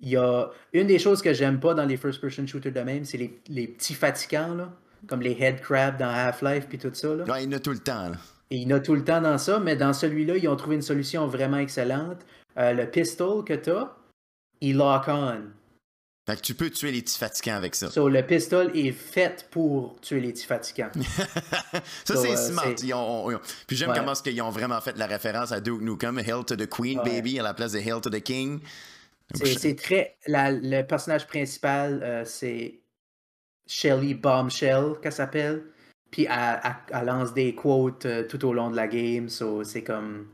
il 0.00 0.10
y 0.10 0.16
a 0.16 0.50
une 0.74 0.86
des 0.86 0.98
choses 0.98 1.22
que 1.22 1.32
j'aime 1.32 1.58
pas 1.58 1.72
dans 1.72 1.86
les 1.86 1.96
first-person 1.96 2.46
shooters 2.46 2.72
de 2.72 2.80
même, 2.80 3.06
c'est 3.06 3.16
les, 3.16 3.40
les 3.48 3.66
petits 3.66 3.94
fatigants. 3.94 4.54
Là 4.54 4.70
comme 5.08 5.20
les 5.20 5.36
head 5.40 5.60
crabs 5.60 5.98
dans 5.98 6.08
Half-Life 6.08 6.66
puis 6.68 6.78
tout 6.78 6.90
ça. 6.92 7.14
Là. 7.14 7.24
Ouais, 7.24 7.44
il 7.44 7.50
y 7.50 7.54
en 7.54 7.56
a 7.56 7.60
tout 7.60 7.72
le 7.72 7.78
temps. 7.78 8.12
Et 8.50 8.56
il 8.56 8.68
y 8.68 8.72
en 8.72 8.76
a 8.76 8.80
tout 8.80 8.94
le 8.94 9.04
temps 9.04 9.20
dans 9.20 9.38
ça, 9.38 9.58
mais 9.58 9.76
dans 9.76 9.92
celui-là, 9.92 10.36
ils 10.36 10.48
ont 10.48 10.56
trouvé 10.56 10.76
une 10.76 10.82
solution 10.82 11.26
vraiment 11.26 11.58
excellente. 11.58 12.18
Euh, 12.58 12.72
le 12.72 12.88
pistol 12.88 13.44
que 13.44 13.54
tu 13.54 13.70
as, 13.70 13.92
il 14.60 14.76
lock 14.76 15.04
on. 15.08 15.42
Fait 16.28 16.36
que 16.36 16.40
tu 16.40 16.54
peux 16.54 16.70
tuer 16.70 16.90
les 16.90 17.02
petits 17.02 17.18
fatigants 17.18 17.54
avec 17.54 17.76
ça. 17.76 17.88
So, 17.88 18.08
le 18.08 18.20
pistol 18.26 18.76
est 18.76 18.90
fait 18.90 19.46
pour 19.50 19.96
tuer 20.00 20.20
les 20.20 20.32
petits 20.32 20.46
fatigants. 20.46 20.90
ça, 22.04 22.16
c'est 22.16 22.32
euh, 22.32 22.36
smart. 22.36 22.74
Puis 23.66 23.76
j'aime 23.76 23.92
comment 23.94 24.12
ils 24.24 24.42
ont 24.42 24.50
vraiment 24.50 24.80
fait 24.80 24.96
la 24.96 25.06
référence 25.06 25.52
à 25.52 25.60
Duke 25.60 25.82
Nukem, 25.82 26.18
Hail 26.18 26.44
to 26.44 26.56
the 26.56 26.68
Queen, 26.68 27.00
baby, 27.04 27.38
à 27.38 27.44
la 27.44 27.54
place 27.54 27.72
de 27.72 27.78
Hail 27.78 28.00
to 28.00 28.10
the 28.10 28.20
King. 28.20 28.60
C'est 29.34 29.76
très. 29.76 30.16
le 30.26 30.82
personnage 30.82 31.26
principal, 31.26 32.00
euh, 32.02 32.24
c'est 32.24 32.80
Shelly 33.66 34.14
Bombshell, 34.14 34.94
qu'elle 35.02 35.12
s'appelle. 35.12 35.64
Puis 36.10 36.26
elle, 36.30 37.04
lance 37.04 37.34
des 37.34 37.54
quotes 37.54 38.06
euh, 38.06 38.24
tout 38.26 38.44
au 38.44 38.52
long 38.52 38.70
de 38.70 38.76
la 38.76 38.86
game. 38.86 39.28
So 39.28 39.64
c'est 39.64 39.82
comme. 39.82 40.28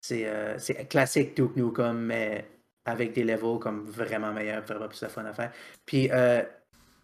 C'est 0.00 0.24
euh, 0.26 0.58
classique 0.90 1.36
Duke 1.36 1.56
Nukem, 1.56 1.96
mais 1.96 2.48
avec 2.84 3.14
des 3.14 3.22
levels 3.22 3.58
comme 3.60 3.84
vraiment 3.86 4.32
meilleurs, 4.32 4.62
vraiment 4.64 4.88
plus 4.88 5.00
de 5.00 5.06
fun 5.06 5.24
à 5.24 5.32
faire. 5.32 5.52
Puis, 5.86 6.10
euh, 6.10 6.42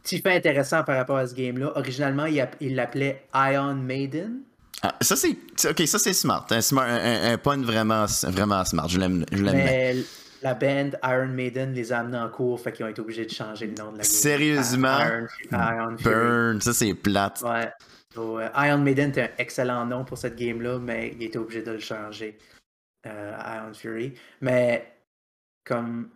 petit 0.03 0.19
fait 0.21 0.35
intéressant 0.35 0.83
par 0.83 0.97
rapport 0.97 1.17
à 1.17 1.27
ce 1.29 1.35
game-là, 1.35 1.73
originalement, 1.77 2.27
il 2.27 2.75
l'appelait 2.75 3.25
Iron 3.35 3.75
Maiden. 3.75 4.41
Ah, 4.83 4.97
ça, 5.01 5.15
c'est. 5.15 5.37
Ok, 5.69 5.87
ça, 5.87 5.99
c'est 5.99 6.13
smart. 6.13 6.47
Un, 6.51 6.61
smart 6.61 6.87
un, 6.87 7.33
un, 7.33 7.39
pun 7.39 7.63
vraiment, 7.63 8.07
vraiment 8.25 8.65
smart. 8.65 8.89
Je 8.89 8.99
l'aime 8.99 9.25
bien 9.31 9.95
la 10.43 10.55
band 10.55 10.91
Iron 11.03 11.29
Maiden 11.29 11.75
les 11.75 11.93
a 11.93 12.01
amenés 12.01 12.19
en 12.19 12.29
cours, 12.29 12.61
fait 12.61 12.73
qu'ils 12.73 12.85
ont 12.85 12.89
été 12.89 13.01
obligés 13.01 13.27
de 13.27 13.31
changer 13.31 13.67
le 13.67 13.75
nom 13.75 13.93
de 13.93 13.99
la. 13.99 14.05
Sérieusement? 14.05 14.99
Iron, 15.53 15.97
Burn, 16.03 16.61
ça 16.61 16.73
c'est 16.73 16.95
plate. 16.95 17.43
Ouais. 17.43 17.71
Euh, 18.17 18.49
Iron 18.57 18.79
Maiden 18.79 19.11
était 19.11 19.23
un 19.23 19.31
excellent 19.39 19.87
nom 19.87 20.05
pour 20.05 20.19
cette 20.19 20.37
game-là, 20.37 20.79
mais 20.79 21.15
il 21.15 21.23
était 21.23 21.39
obligé 21.39 21.63
de 21.63 21.73
le 21.73 21.81
changer. 21.81 22.39
Euh, 23.07 23.37
Iron 23.57 23.75
Fury. 23.75 24.15
Mais 24.41 24.93
comme. 25.65 26.09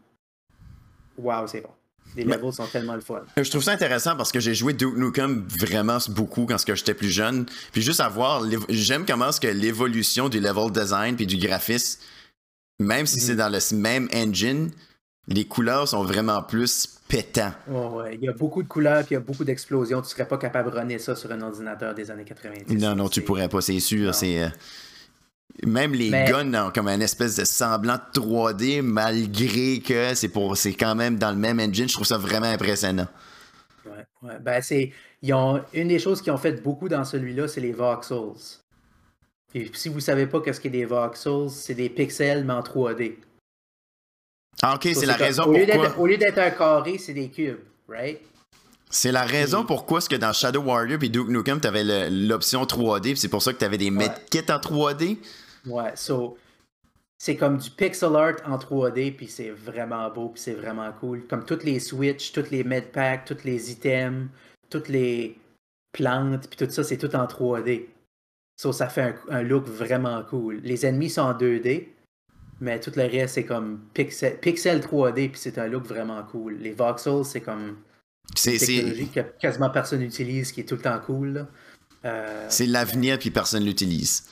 Waouh, 1.16 1.46
c'est 1.46 1.60
bon. 1.60 1.70
Les 2.16 2.24
levels 2.24 2.52
sont 2.52 2.66
tellement 2.66 2.94
le 2.94 3.00
fun. 3.00 3.22
Je 3.36 3.48
trouve 3.48 3.62
ça 3.62 3.72
intéressant 3.72 4.16
parce 4.16 4.32
que 4.32 4.40
j'ai 4.40 4.54
joué 4.54 4.74
Duke 4.74 4.96
Nukem 4.96 5.46
vraiment 5.58 5.96
beaucoup 6.08 6.44
quand 6.46 6.58
j'étais 6.58 6.94
plus 6.94 7.08
jeune. 7.08 7.46
Puis 7.72 7.80
juste 7.80 8.00
à 8.00 8.08
voir, 8.08 8.42
j'aime 8.68 9.06
comment 9.06 9.30
est-ce 9.30 9.40
que 9.40 9.46
l'évolution 9.46 10.28
du 10.28 10.38
level 10.38 10.70
design 10.70 11.16
puis 11.16 11.26
du 11.26 11.38
graphisme 11.38 12.00
même 12.82 13.06
si 13.06 13.20
c'est 13.20 13.34
mm. 13.34 13.38
dans 13.38 13.48
le 13.48 13.76
même 13.76 14.08
engine, 14.14 14.70
les 15.28 15.44
couleurs 15.44 15.88
sont 15.88 16.04
vraiment 16.04 16.42
plus 16.42 16.98
pétants. 17.08 17.52
ouais. 17.68 18.16
Il 18.16 18.24
y 18.24 18.28
a 18.28 18.32
beaucoup 18.32 18.62
de 18.62 18.68
couleurs, 18.68 19.04
puis 19.04 19.10
il 19.10 19.14
y 19.14 19.16
a 19.16 19.20
beaucoup 19.20 19.44
d'explosions. 19.44 20.02
Tu 20.02 20.08
serais 20.08 20.26
pas 20.26 20.38
capable 20.38 20.70
de 20.70 20.78
runner 20.78 20.98
ça 20.98 21.14
sur 21.14 21.30
un 21.30 21.40
ordinateur 21.40 21.94
des 21.94 22.10
années 22.10 22.24
90. 22.24 22.74
Non, 22.78 22.94
non, 22.94 23.08
tu 23.08 23.22
pourrais 23.22 23.48
pas, 23.48 23.60
c'est 23.60 23.80
sûr. 23.80 24.14
C'est. 24.14 24.42
Euh, 24.42 24.48
même 25.66 25.92
les 25.92 26.10
guns 26.10 26.54
ont 26.54 26.70
comme 26.70 26.88
un 26.88 27.00
espèce 27.00 27.36
de 27.36 27.44
semblant 27.44 27.96
de 27.96 28.20
3D, 28.20 28.80
malgré 28.80 29.80
que 29.80 30.14
c'est 30.14 30.28
pour 30.28 30.56
c'est 30.56 30.72
quand 30.72 30.94
même 30.94 31.18
dans 31.18 31.30
le 31.30 31.36
même 31.36 31.60
engine. 31.60 31.88
Je 31.88 31.94
trouve 31.94 32.06
ça 32.06 32.16
vraiment 32.16 32.46
impressionnant. 32.46 33.06
Ouais, 33.84 34.06
ouais. 34.22 34.38
Ben, 34.40 34.62
c'est. 34.62 34.92
Ils 35.20 35.34
ont... 35.34 35.62
Une 35.72 35.88
des 35.88 36.00
choses 36.00 36.20
qu'ils 36.20 36.32
ont 36.32 36.38
fait 36.38 36.62
beaucoup 36.62 36.88
dans 36.88 37.04
celui-là, 37.04 37.46
c'est 37.46 37.60
les 37.60 37.72
voxels. 37.72 38.61
Et 39.54 39.70
si 39.74 39.88
vous 39.88 40.00
savez 40.00 40.26
pas 40.26 40.40
qu'est-ce 40.40 40.60
qu'est 40.60 40.70
des 40.70 40.84
voxels, 40.84 41.50
c'est 41.50 41.74
des 41.74 41.88
pixels 41.90 42.44
mais 42.44 42.54
en 42.54 42.60
3D. 42.60 43.16
Ah, 44.62 44.74
ok, 44.76 44.88
c'est 44.94 45.06
la 45.06 45.16
raison 45.16 45.44
pourquoi. 45.44 45.98
Au 45.98 46.06
lieu 46.06 46.16
d'être 46.16 46.38
un 46.38 46.50
carré, 46.50 46.98
c'est 46.98 47.14
des 47.14 47.28
cubes, 47.28 47.58
right? 47.88 48.20
C'est 48.90 49.12
la 49.12 49.24
raison 49.24 49.64
pourquoi 49.64 50.00
ce 50.00 50.08
que 50.08 50.16
dans 50.16 50.32
Shadow 50.32 50.60
Warrior 50.60 51.02
et 51.02 51.08
Duke 51.08 51.28
Nukem, 51.28 51.60
tu 51.60 51.66
avais 51.66 52.10
l'option 52.10 52.64
3D, 52.64 53.16
c'est 53.16 53.28
pour 53.28 53.42
ça 53.42 53.52
que 53.52 53.58
tu 53.58 53.64
avais 53.64 53.78
des 53.78 53.90
medkits 53.90 54.50
en 54.50 54.58
3D. 54.58 55.18
Ouais, 55.66 55.92
so 55.94 56.36
c'est 57.18 57.36
comme 57.36 57.56
du 57.56 57.70
pixel 57.70 58.16
art 58.16 58.34
en 58.44 58.58
3D, 58.58 59.14
puis 59.14 59.28
c'est 59.28 59.50
vraiment 59.50 60.10
beau, 60.10 60.30
puis 60.30 60.42
c'est 60.42 60.54
vraiment 60.54 60.90
cool. 60.98 61.24
Comme 61.28 61.44
toutes 61.44 61.62
les 61.62 61.78
switches, 61.78 62.32
toutes 62.32 62.50
les 62.50 62.64
medpacks, 62.64 63.24
tous 63.24 63.44
les 63.44 63.70
items, 63.70 64.28
toutes 64.68 64.88
les 64.88 65.38
plantes, 65.92 66.48
puis 66.48 66.56
tout 66.56 66.68
ça, 66.68 66.82
c'est 66.82 66.98
tout 66.98 67.14
en 67.14 67.26
3D. 67.26 67.86
So, 68.62 68.72
ça 68.72 68.88
fait 68.88 69.16
un, 69.28 69.42
look 69.42 69.66
vraiment 69.66 70.22
cool. 70.22 70.60
Les 70.62 70.86
ennemis 70.86 71.10
sont 71.10 71.22
en 71.22 71.34
2D, 71.36 71.88
mais 72.60 72.78
tout 72.78 72.92
le 72.94 73.02
reste, 73.02 73.34
c'est 73.34 73.44
comme 73.44 73.80
pixel, 73.92 74.38
pixel 74.38 74.78
3D, 74.78 75.30
puis 75.30 75.40
c'est 75.40 75.58
un 75.58 75.66
look 75.66 75.84
vraiment 75.84 76.22
cool. 76.22 76.58
Les 76.60 76.70
voxels, 76.70 77.24
c'est 77.24 77.40
comme 77.40 77.78
c'est 78.36 78.52
une 78.52 78.58
technologie 78.60 79.08
que 79.08 79.20
quasiment 79.40 79.68
personne 79.68 79.98
n'utilise, 79.98 80.52
qui 80.52 80.60
est 80.60 80.64
tout 80.64 80.76
le 80.76 80.80
temps 80.80 81.00
cool. 81.04 81.44
Euh, 82.04 82.46
c'est 82.48 82.66
l'avenir, 82.66 83.18
puis 83.18 83.32
personne 83.32 83.64
l'utilise. 83.64 84.28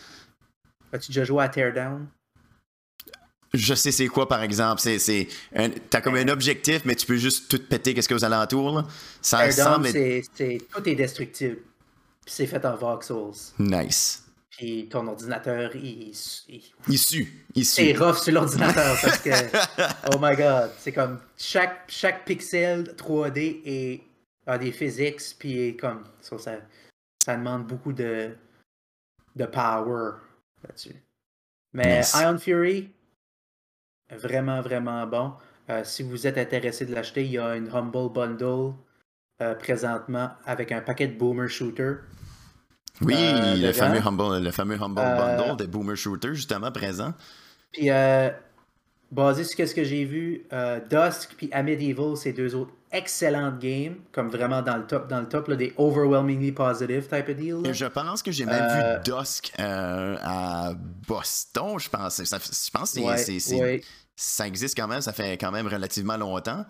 As-tu 0.92 1.08
déjà 1.08 1.24
joué 1.24 1.42
à 1.42 1.48
Teardown? 1.48 2.06
Je 3.52 3.74
sais 3.74 3.90
c'est 3.90 4.06
quoi, 4.06 4.28
par 4.28 4.44
exemple. 4.44 4.80
C'est, 4.80 5.26
t'as 5.90 6.00
comme 6.00 6.14
un 6.14 6.28
objectif, 6.28 6.82
mais 6.84 6.94
tu 6.94 7.04
peux 7.04 7.16
juste 7.16 7.50
tout 7.50 7.60
péter 7.68 7.94
qu'est-ce 7.94 8.14
a 8.14 8.16
aux 8.16 8.24
alentours. 8.24 8.76
Là. 8.76 8.86
Ça 9.20 9.48
Teardown, 9.48 9.84
c'est, 9.86 10.58
tout 10.72 10.88
est 10.88 10.94
destructible 10.94 11.56
c'est 12.30 12.46
fait 12.46 12.64
en 12.64 12.76
voxels. 12.76 13.52
Nice. 13.58 14.24
Puis 14.50 14.88
ton 14.88 15.06
ordinateur, 15.08 15.74
il. 15.74 16.12
Il, 16.48 16.62
il 16.88 16.98
sue. 16.98 17.44
Il 17.54 17.66
C'est 17.66 17.92
rough 17.92 18.18
sur 18.18 18.32
l'ordinateur 18.34 18.96
parce 19.02 19.18
que. 19.18 19.30
oh 20.12 20.18
my 20.20 20.36
god. 20.36 20.70
C'est 20.78 20.92
comme. 20.92 21.18
Chaque, 21.36 21.84
chaque 21.88 22.24
pixel 22.24 22.84
3D 22.96 23.62
est, 23.64 24.02
a 24.46 24.58
des 24.58 24.70
physics, 24.70 25.20
puis 25.40 25.76
comme. 25.76 26.04
Ça, 26.20 26.38
ça, 26.38 27.36
demande 27.36 27.66
beaucoup 27.66 27.92
de, 27.92 28.30
de 29.34 29.46
power 29.46 30.12
là-dessus. 30.62 30.94
Mais 31.72 32.02
Iron 32.14 32.38
Fury, 32.38 32.90
vraiment, 34.10 34.60
vraiment 34.60 35.04
bon. 35.06 35.32
Euh, 35.68 35.82
si 35.84 36.04
vous 36.04 36.28
êtes 36.28 36.38
intéressé 36.38 36.86
de 36.86 36.94
l'acheter, 36.94 37.24
il 37.24 37.32
y 37.32 37.38
a 37.38 37.56
une 37.56 37.68
Humble 37.68 38.12
Bundle 38.12 38.74
euh, 39.42 39.54
présentement 39.54 40.30
avec 40.44 40.70
un 40.70 40.80
paquet 40.80 41.08
de 41.08 41.16
Boomer 41.16 41.48
Shooter. 41.48 41.94
Oui, 43.00 43.14
euh, 43.16 43.56
le, 43.56 43.72
fameux 43.72 44.00
humble, 44.04 44.42
le 44.42 44.50
fameux 44.50 44.80
Humble 44.80 45.00
euh, 45.00 45.36
Bundle 45.36 45.56
de 45.56 45.66
Boomer 45.66 45.96
Shooter, 45.96 46.34
justement, 46.34 46.70
présent. 46.70 47.14
Puis, 47.72 47.88
basé 49.10 49.44
sur 49.44 49.66
ce 49.66 49.74
que 49.74 49.84
j'ai 49.84 50.04
vu, 50.04 50.46
Dusk 50.90 51.34
puis 51.36 51.48
Amedieval, 51.52 52.16
c'est 52.16 52.32
deux 52.32 52.54
autres 52.54 52.72
excellentes 52.92 53.60
games, 53.60 53.96
comme 54.12 54.28
vraiment 54.28 54.62
dans 54.62 54.76
le 54.76 54.84
top, 54.84 55.08
dans 55.08 55.20
le 55.20 55.28
top 55.28 55.46
là, 55.48 55.56
des 55.56 55.72
overwhelmingly 55.78 56.50
positive 56.50 57.06
type 57.08 57.28
of 57.28 57.36
deal. 57.36 57.72
Je 57.72 57.86
pense 57.86 58.22
que 58.22 58.32
j'ai 58.32 58.44
même 58.44 58.66
vu 58.66 59.12
Dusk 59.12 59.52
à 59.58 60.72
Boston, 61.06 61.78
je 61.78 61.88
pense. 61.88 62.22
je 62.22 62.70
pense 62.70 62.94
que 62.94 63.80
ça 64.16 64.46
existe 64.46 64.76
quand 64.76 64.88
même, 64.88 65.00
ça 65.00 65.12
fait 65.12 65.38
quand 65.38 65.50
même 65.50 65.66
relativement 65.66 66.16
longtemps. 66.16 66.66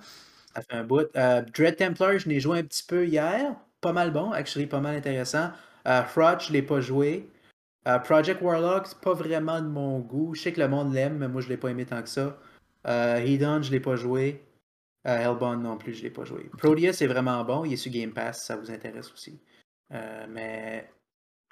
Ça 0.55 0.62
fait 0.62 0.76
un 0.76 0.85
bout. 0.85 1.07
Euh, 1.16 1.43
Dread 1.55 1.76
Templar, 1.76 2.18
je 2.18 2.28
l'ai 2.28 2.41
joué 2.41 2.59
un 2.59 2.62
petit 2.62 2.83
peu 2.83 3.07
hier. 3.07 3.55
Pas 3.81 3.93
mal 3.93 4.11
bon, 4.11 4.33
actually, 4.33 4.66
pas 4.66 4.81
mal 4.81 4.97
intéressant. 4.97 5.51
Euh, 5.87 6.03
je 6.39 6.49
ne 6.49 6.53
l'ai 6.53 6.62
pas 6.62 6.81
joué. 6.81 7.28
Euh, 7.89 7.99
Project 7.99 8.43
Warlock, 8.43 8.87
c'est 8.87 9.01
pas 9.01 9.14
vraiment 9.14 9.61
de 9.61 9.66
mon 9.66 10.01
goût. 10.01 10.35
Je 10.35 10.43
sais 10.43 10.53
que 10.53 10.61
le 10.61 10.68
monde 10.68 10.93
l'aime, 10.93 11.18
mais 11.18 11.28
moi, 11.28 11.41
je 11.41 11.49
l'ai 11.49 11.57
pas 11.57 11.68
aimé 11.68 11.87
tant 11.87 12.03
que 12.03 12.09
ça. 12.09 12.39
Euh, 12.87 13.16
Hedon, 13.16 13.62
je 13.62 13.70
l'ai 13.70 13.81
pas 13.81 13.97
joué. 13.97 14.45
Euh, 15.07 15.16
Hellbound 15.16 15.62
non 15.62 15.78
plus, 15.78 15.95
je 15.95 16.03
l'ai 16.03 16.11
pas 16.11 16.24
joué. 16.24 16.51
Proteus, 16.59 16.93
c'est 16.93 17.07
vraiment 17.07 17.43
bon. 17.45 17.64
Il 17.64 17.72
est 17.72 17.76
sur 17.76 17.91
Game 17.91 18.12
Pass, 18.12 18.45
ça 18.45 18.57
vous 18.57 18.70
intéresse 18.70 19.11
aussi. 19.12 19.41
mais 19.91 20.91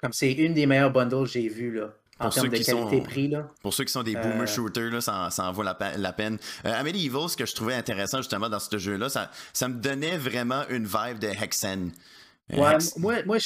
comme 0.01 0.13
c'est 0.13 0.31
une 0.31 0.53
des 0.53 0.65
meilleures 0.65 0.93
bundles 0.93 1.23
que 1.23 1.31
j'ai 1.31 1.49
vues, 1.49 1.73
là 1.73 1.93
en 2.19 2.29
termes 2.29 2.49
de 2.49 2.57
qualité-prix. 2.57 3.31
Pour 3.61 3.73
ceux 3.73 3.83
qui 3.85 3.91
sont 3.91 4.03
des 4.03 4.13
boomer 4.13 4.41
euh, 4.41 4.45
shooters, 4.45 4.91
là, 4.91 5.01
ça, 5.01 5.29
en 5.37 5.51
vaut 5.51 5.63
la, 5.63 5.73
peine. 5.73 6.37
Euh, 6.65 6.79
Amelie 6.79 7.05
Evil, 7.05 7.29
ce 7.29 7.37
que 7.37 7.45
je 7.45 7.55
trouvais 7.55 7.75
intéressant 7.75 8.17
justement 8.17 8.49
dans 8.49 8.59
ce 8.59 8.77
jeu-là, 8.77 9.09
ça, 9.09 9.31
ça 9.53 9.67
me 9.67 9.75
donnait 9.75 10.17
vraiment 10.17 10.63
une 10.69 10.85
vibe 10.85 11.19
de 11.19 11.27
Hexen. 11.27 11.91
Euh, 12.51 12.57
ouais, 12.57 12.77
moi, 12.97 13.23
moi 13.25 13.37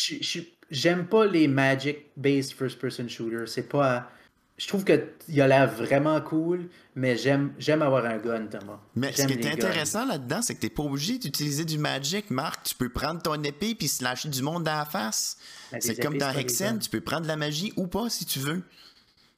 j'aime 0.70 1.06
pas 1.08 1.26
les 1.26 1.48
Magic-based 1.48 2.54
first-person 2.54 3.08
shooters. 3.08 3.48
C'est 3.48 3.70
pas. 3.70 4.10
je 4.58 4.68
trouve 4.68 4.84
qu'il 4.84 5.42
a 5.42 5.48
l'air 5.48 5.72
vraiment 5.72 6.20
cool, 6.22 6.70
mais 6.96 7.18
j'aime 7.18 7.54
j'aime 7.58 7.82
avoir 7.82 8.06
un 8.06 8.18
gun, 8.18 8.48
Thomas. 8.48 8.80
Mais 8.96 9.12
ce 9.12 9.26
qui 9.26 9.34
est 9.34 9.52
intéressant 9.52 10.06
là-dedans, 10.06 10.42
c'est 10.42 10.56
que 10.56 10.60
t'es 10.60 10.70
pas 10.70 10.84
obligé 10.84 11.18
d'utiliser 11.18 11.66
du 11.66 11.78
magic, 11.78 12.30
Marc. 12.30 12.64
Tu 12.64 12.76
peux 12.76 12.90
prendre 12.90 13.22
ton 13.22 13.42
épée 13.44 13.76
puis 13.76 13.88
slasher 13.88 14.30
du 14.30 14.42
monde 14.42 14.64
dans 14.64 14.78
la 14.78 14.86
face. 14.86 15.38
Ben, 15.72 15.82
c'est 15.82 16.02
comme 16.02 16.18
dans 16.18 16.32
Hexen, 16.32 16.80
tu 16.80 16.90
peux 16.90 17.02
prendre 17.02 17.24
de 17.24 17.28
la 17.28 17.38
magie 17.38 17.74
ou 17.76 17.88
pas 17.88 18.10
si 18.10 18.26
tu 18.26 18.40
veux. 18.40 18.64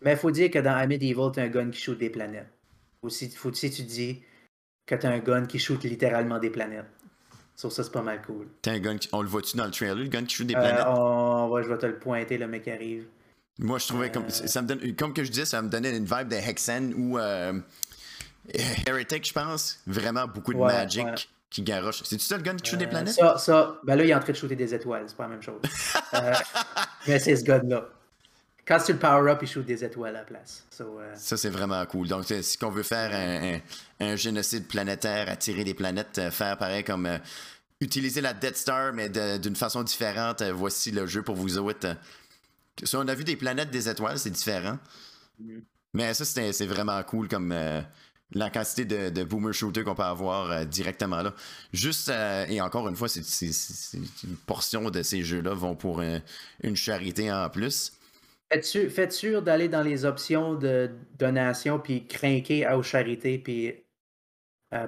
Mais 0.02 0.12
il 0.12 0.18
faut 0.18 0.32
dire 0.32 0.52
que 0.52 0.60
dans 0.60 0.88
Medieval, 0.88 1.32
t'as 1.34 1.44
un 1.44 1.50
gun 1.50 1.72
qui 1.72 1.80
shoot 1.80 1.98
des 1.98 2.10
planètes. 2.10 2.48
Aussi, 3.02 3.30
faut 3.30 3.50
aussi 3.50 3.72
tu 3.72 3.84
dis 3.84 4.22
que 4.86 4.96
t'as 4.96 5.10
un 5.10 5.20
gun 5.20 5.46
qui 5.46 5.60
shoot 5.60 5.84
littéralement 5.84 6.40
des 6.40 6.50
planètes. 6.50 6.86
Sur 7.56 7.72
ça, 7.72 7.84
c'est 7.84 7.92
pas 7.92 8.02
mal 8.02 8.22
cool. 8.22 8.48
T'as 8.62 8.74
un 8.74 8.80
gun, 8.80 8.98
on 9.14 9.22
le 9.22 9.30
voit-tu 9.30 9.56
dans 9.56 9.66
le 9.66 9.72
trailer, 9.72 9.96
le 9.96 10.08
gun 10.08 10.26
qui 10.26 10.36
shoot 10.36 10.48
des 10.48 10.56
euh, 10.56 10.60
planètes? 10.60 10.86
on, 10.88 11.62
je 11.62 11.70
vais 11.70 11.78
te 11.78 11.86
le 11.86 11.98
pointer, 11.98 12.38
le 12.38 12.48
mec 12.48 12.68
arrive. 12.68 13.06
Moi, 13.60 13.80
je 13.80 13.88
trouvais, 13.88 14.12
comme, 14.12 14.30
ça 14.30 14.62
me 14.62 14.68
donne, 14.68 14.96
comme 14.96 15.14
que 15.14 15.24
je 15.24 15.32
disais, 15.32 15.46
ça 15.46 15.62
me 15.62 15.70
donnait 15.70 15.96
une 15.96 16.06
vibe 16.06 16.28
de 16.28 16.36
Hexen 16.36 16.94
ou 16.98 17.18
euh, 17.18 17.54
Heretic, 18.86 19.26
je 19.28 19.34
pense. 19.34 19.80
Vraiment 19.88 20.28
beaucoup 20.28 20.54
de 20.54 20.60
magic 20.60 21.30
qui 21.50 21.62
garoche. 21.62 22.04
C'est-tu 22.04 22.26
ça 22.26 22.36
le 22.36 22.44
gun 22.44 22.58
qui 22.58 22.70
shoot 22.70 22.78
des 22.78 22.86
euh, 22.86 22.90
planètes? 22.90 23.14
Ça, 23.14 23.38
ça, 23.38 23.80
ben 23.84 23.96
là, 23.96 24.04
il 24.04 24.10
est 24.10 24.16
en 24.16 24.20
train 24.20 24.34
de 24.34 24.38
shooter 24.38 24.58
des 24.58 24.74
étoiles, 24.74 25.06
c'est 25.08 25.16
pas 25.16 25.24
la 25.24 25.30
même 25.30 25.42
chose. 25.42 25.62
Euh, 26.14 26.34
mais 27.08 27.20
c'est 27.20 27.36
ce 27.36 27.46
gun-là. 27.46 27.88
Quand 28.68 28.80
tu 28.84 28.94
le 28.94 29.00
power-up, 29.00 29.40
il 29.42 29.48
shoot 29.48 29.66
des 29.66 29.84
étoiles 29.84 30.16
à 30.16 30.20
la 30.20 30.26
place. 30.26 30.66
Ça, 30.70 31.38
c'est 31.38 31.50
vraiment 31.50 31.86
cool. 31.86 32.08
Donc, 32.08 32.26
si 32.26 32.58
on 32.64 32.72
veut 32.72 32.84
faire 32.84 33.12
un, 33.14 33.60
un, 34.00 34.16
génocide 34.16 34.68
planétaire, 34.68 35.30
attirer 35.30 35.64
des 35.64 35.76
planètes, 35.76 36.20
faire 36.32 36.58
pareil 36.58 36.84
comme 36.84 37.08
utiliser 37.80 38.22
la 38.22 38.34
Death 38.34 38.58
Star, 38.58 38.94
mais 38.94 39.10
d'une 39.10 39.56
façon 39.56 39.84
différente, 39.84 40.42
voici 40.42 40.92
le 40.92 41.06
jeu 41.06 41.22
pour 41.22 41.36
vous 41.36 41.58
autres. 41.58 41.96
Si 42.84 42.96
on 42.96 43.08
a 43.08 43.16
vu 43.16 43.24
des 43.24 43.36
planètes, 43.36 43.72
des 43.72 43.88
étoiles, 43.90 44.20
c'est 44.20 44.30
différent. 44.32 44.78
Mm. 45.40 45.60
Mais 45.94 46.14
ça, 46.14 46.26
c'est 46.26 46.66
vraiment 46.66 47.02
cool 47.04 47.30
comme 47.30 47.54
euh, 47.54 47.82
la 48.34 48.50
quantité 48.50 48.84
de, 48.84 49.24
boomer 49.24 49.54
shooter 49.54 49.84
qu'on 49.84 49.96
peut 49.96 50.04
avoir 50.04 50.52
euh, 50.52 50.66
directement 50.66 51.22
là. 51.22 51.34
Juste, 51.72 52.10
euh, 52.10 52.46
et 52.50 52.60
encore 52.60 52.90
une 52.90 52.98
fois, 52.98 53.08
c'est 53.08 53.22
une 54.26 54.36
portion 54.46 54.90
de 54.90 55.02
ces 55.04 55.24
jeux-là 55.24 55.54
vont 55.54 55.76
pour 55.76 56.02
une 56.02 56.76
charité 56.76 57.32
en 57.32 57.50
plus. 57.50 57.94
Faites 58.52 59.12
sûr, 59.12 59.42
d'aller 59.42 59.68
dans 59.68 59.82
les 59.82 60.06
options 60.06 60.54
de 60.56 60.90
donation 61.18 61.80
puis 61.80 62.06
craquer 62.08 62.68
aux 62.68 62.84
charités 62.84 63.38
puis 63.38 63.74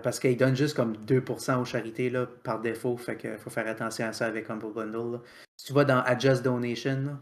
parce 0.03 0.19
qu'ils 0.19 0.35
donnent 0.35 0.55
juste 0.55 0.75
comme 0.75 0.97
2% 1.05 1.61
aux 1.61 1.65
charités 1.65 2.09
là, 2.09 2.27
par 2.43 2.59
défaut. 2.59 2.97
Fait 2.97 3.15
qu'il 3.15 3.37
faut 3.37 3.49
faire 3.49 3.67
attention 3.67 4.05
à 4.05 4.13
ça 4.13 4.25
avec 4.25 4.49
Humble 4.49 4.73
Bundle. 4.73 5.21
Si 5.55 5.67
tu 5.67 5.73
vas 5.73 5.85
dans 5.85 6.01
Adjust 6.01 6.43
Donation, 6.43 7.17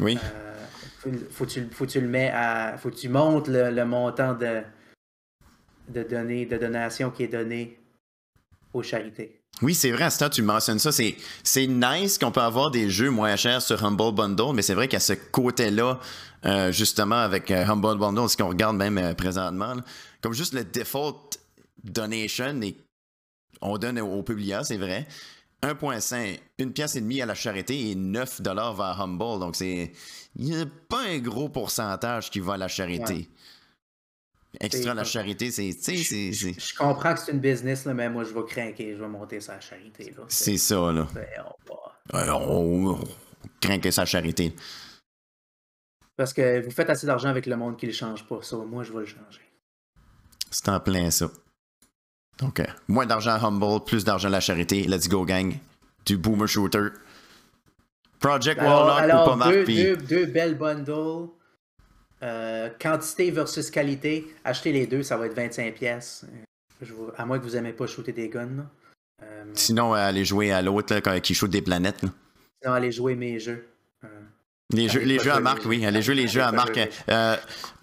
oui. 0.00 0.18
Euh, 0.22 1.12
faut, 1.30 1.46
tu, 1.46 1.64
faut 1.70 1.86
tu 1.86 2.00
le 2.00 2.08
mets 2.08 2.30
à. 2.30 2.76
Faut 2.78 2.90
tu 2.90 3.08
montes 3.08 3.48
le, 3.48 3.84
montant 3.84 4.34
de, 4.34 4.62
de 5.88 6.02
données, 6.02 6.46
de 6.46 6.56
donation 6.56 7.10
qui 7.10 7.24
est 7.24 7.28
donné 7.28 7.78
aux 8.72 8.82
charités. 8.82 9.43
Oui, 9.62 9.74
c'est 9.74 9.92
vrai, 9.92 10.04
à 10.04 10.30
tu 10.30 10.42
mentionnes 10.42 10.78
ça. 10.78 10.90
C'est, 10.92 11.66
nice 11.66 12.18
qu'on 12.18 12.30
peut 12.32 12.40
avoir 12.40 12.70
des 12.70 12.90
jeux 12.90 13.10
moins 13.10 13.36
chers 13.36 13.62
sur 13.62 13.84
Humble 13.84 14.14
Bundle, 14.14 14.52
mais 14.54 14.62
c'est 14.62 14.74
vrai 14.74 14.88
qu'à 14.88 15.00
ce 15.00 15.12
côté-là, 15.12 16.00
euh, 16.44 16.72
justement, 16.72 17.16
avec 17.16 17.50
euh, 17.50 17.64
Humble 17.64 17.98
Bundle, 17.98 18.28
ce 18.28 18.36
qu'on 18.36 18.48
regarde 18.48 18.76
même 18.76 19.14
présentement, 19.14 19.76
comme 20.20 20.32
juste 20.32 20.54
le 20.54 20.64
default 20.64 21.30
donation, 21.84 22.60
et 22.62 22.76
on 23.60 23.78
donne 23.78 24.00
au, 24.00 24.06
au 24.06 24.24
c'est 24.64 24.76
vrai, 24.76 25.06
1,5, 25.64 26.40
une 26.58 26.72
pièce 26.72 26.96
et 26.96 27.00
demie 27.00 27.22
à 27.22 27.26
la 27.26 27.34
charité 27.34 27.90
et 27.90 27.94
9 27.94 28.42
dollars 28.42 28.74
vers 28.74 29.00
Humble. 29.00 29.40
Donc, 29.40 29.56
c'est. 29.56 29.92
Il 30.36 30.46
n'y 30.46 30.60
a 30.60 30.66
pas 30.88 31.02
un 31.08 31.18
gros 31.18 31.48
pourcentage 31.48 32.30
qui 32.30 32.40
va 32.40 32.54
à 32.54 32.56
la 32.56 32.68
charité. 32.68 33.28
Extra 34.60 34.94
la 34.94 35.04
charité, 35.04 35.50
c'est. 35.50 35.72
Je 35.72 36.76
comprends 36.76 37.14
que 37.14 37.20
c'est 37.20 37.32
une 37.32 37.40
business, 37.40 37.84
là, 37.84 37.94
mais 37.94 38.08
moi, 38.08 38.24
je 38.24 38.32
vais 38.32 38.44
craquer, 38.44 38.94
je 38.94 39.00
vais 39.00 39.08
monter 39.08 39.40
sa 39.40 39.60
charité. 39.60 40.14
C'est 40.28 40.58
ça, 40.58 40.92
là. 40.92 41.06
on, 42.12 42.90
on, 42.90 43.04
craquer 43.60 43.90
sa 43.90 44.04
charité. 44.04 44.54
Parce 46.16 46.32
que 46.32 46.64
vous 46.64 46.70
faites 46.70 46.90
assez 46.90 47.06
d'argent 47.06 47.28
avec 47.28 47.46
le 47.46 47.56
monde 47.56 47.76
qui 47.76 47.86
ne 47.86 47.90
le 47.90 47.96
change 47.96 48.24
pas. 48.24 48.40
Ça, 48.42 48.56
moi, 48.56 48.84
je 48.84 48.92
vais 48.92 49.00
le 49.00 49.06
changer. 49.06 49.40
C'est 50.50 50.68
en 50.68 50.78
plein 50.78 51.10
ça. 51.10 51.28
Donc, 52.38 52.60
euh, 52.60 52.66
moins 52.88 53.06
d'argent 53.06 53.32
à 53.32 53.44
Humble, 53.44 53.84
plus 53.84 54.04
d'argent 54.04 54.28
à 54.28 54.32
la 54.32 54.40
charité. 54.40 54.84
Let's 54.84 55.08
go, 55.08 55.24
gang. 55.24 55.54
Du 56.06 56.16
boomer 56.16 56.48
shooter. 56.48 56.88
Project 58.20 58.60
Warlock 58.60 59.04
ou 59.04 59.38
pas 59.38 59.48
deux, 59.50 59.64
deux, 59.64 59.96
deux, 59.96 60.26
belles 60.26 60.56
bundles. 60.56 61.28
Euh, 62.24 62.70
quantité 62.80 63.30
versus 63.30 63.70
qualité. 63.70 64.34
Achetez 64.44 64.72
les 64.72 64.86
deux, 64.86 65.02
ça 65.02 65.16
va 65.16 65.26
être 65.26 65.36
25 65.36 65.74
pièces. 65.74 66.24
À 67.16 67.26
moins 67.26 67.38
que 67.38 67.44
vous 67.44 67.50
n'aimez 67.50 67.72
pas 67.72 67.86
shooter 67.86 68.12
des 68.12 68.28
guns. 68.28 68.66
Euh, 69.22 69.44
Sinon, 69.54 69.92
allez 69.92 70.24
jouer 70.24 70.50
à 70.50 70.62
l'autre 70.62 70.98
qui 71.20 71.34
shoot 71.34 71.50
des 71.50 71.62
planètes. 71.62 72.00
Sinon, 72.00 72.74
allez 72.74 72.92
jouer 72.92 73.14
mes 73.14 73.38
jeux. 73.38 73.66
Les 74.72 74.88
jeux, 74.88 75.00
les 75.00 75.18
jeux 75.18 75.32
à 75.32 75.40
marque, 75.40 75.66
oui. 75.66 75.84
Allez 75.84 76.00
jouer 76.00 76.14
les 76.14 76.26
jeux 76.26 76.42
à 76.42 76.50
marque. 76.50 76.80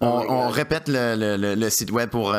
on, 0.00 0.48
répète 0.48 0.88
le, 0.88 1.36
le, 1.36 1.54
le, 1.54 1.70
site 1.70 1.92
web 1.92 2.10
pour 2.10 2.34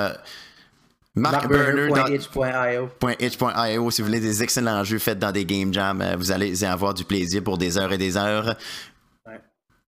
markburner.itch.io. 1.15 3.91
Si 3.91 4.01
vous 4.01 4.07
voulez 4.07 4.19
des 4.19 4.43
excellents 4.43 4.83
jeux 4.83 4.99
faits 4.99 5.19
dans 5.19 5.31
des 5.31 5.45
game 5.45 5.73
jams, 5.73 6.01
euh, 6.01 6.17
vous 6.17 6.31
allez 6.31 6.63
avoir 6.63 6.93
du 6.93 7.05
plaisir 7.05 7.43
pour 7.43 7.57
des 7.57 7.77
heures 7.77 7.93
et 7.93 7.97
des 7.97 8.17
heures. 8.17 8.55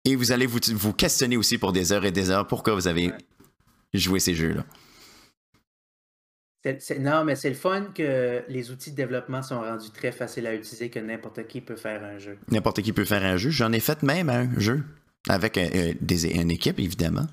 Et 0.05 0.17
vous 0.17 0.33
allez 0.33 0.47
vous, 0.47 0.59
vous, 0.75 0.93
questionner 0.93 1.37
aussi 1.37 1.59
pour 1.59 1.73
des 1.73 1.93
heures 1.93 2.05
et 2.05 2.13
des 2.13 2.31
heures 2.31 2.47
pourquoi 2.47 2.75
vous 2.75 2.89
avez 2.89 3.11
joué 3.95 4.21
ces 4.21 4.35
jeux-là. 4.35 4.65
non, 7.01 7.25
mais 7.25 7.37
c'est 7.37 7.49
le 7.49 7.55
fun 7.55 7.87
que 7.95 8.43
les 8.49 8.71
outils 8.71 8.91
de 8.91 8.97
développement 8.97 9.43
sont 9.43 9.61
rendus 9.61 9.91
très 9.91 10.13
faciles 10.13 10.47
à 10.47 10.55
utiliser, 10.55 10.91
que 10.91 10.99
n'importe 10.99 11.47
qui 11.47 11.61
peut 11.61 11.77
faire 11.77 12.05
un 12.05 12.19
jeu. 12.19 12.39
N'importe 12.51 12.83
qui 12.83 12.93
peut 12.93 13.05
faire 13.05 13.25
un 13.25 13.37
jeu. 13.37 13.51
J'en 13.51 13.73
ai 13.73 13.81
fait 13.81 14.03
même 14.03 14.29
un 14.29 14.49
jeu 14.59 14.83
avec 15.29 15.57
euh, 15.57 15.69
euh, 15.75 15.95
des, 16.01 16.27
une 16.27 16.51
équipe, 16.51 16.79
évidemment. 16.79 17.27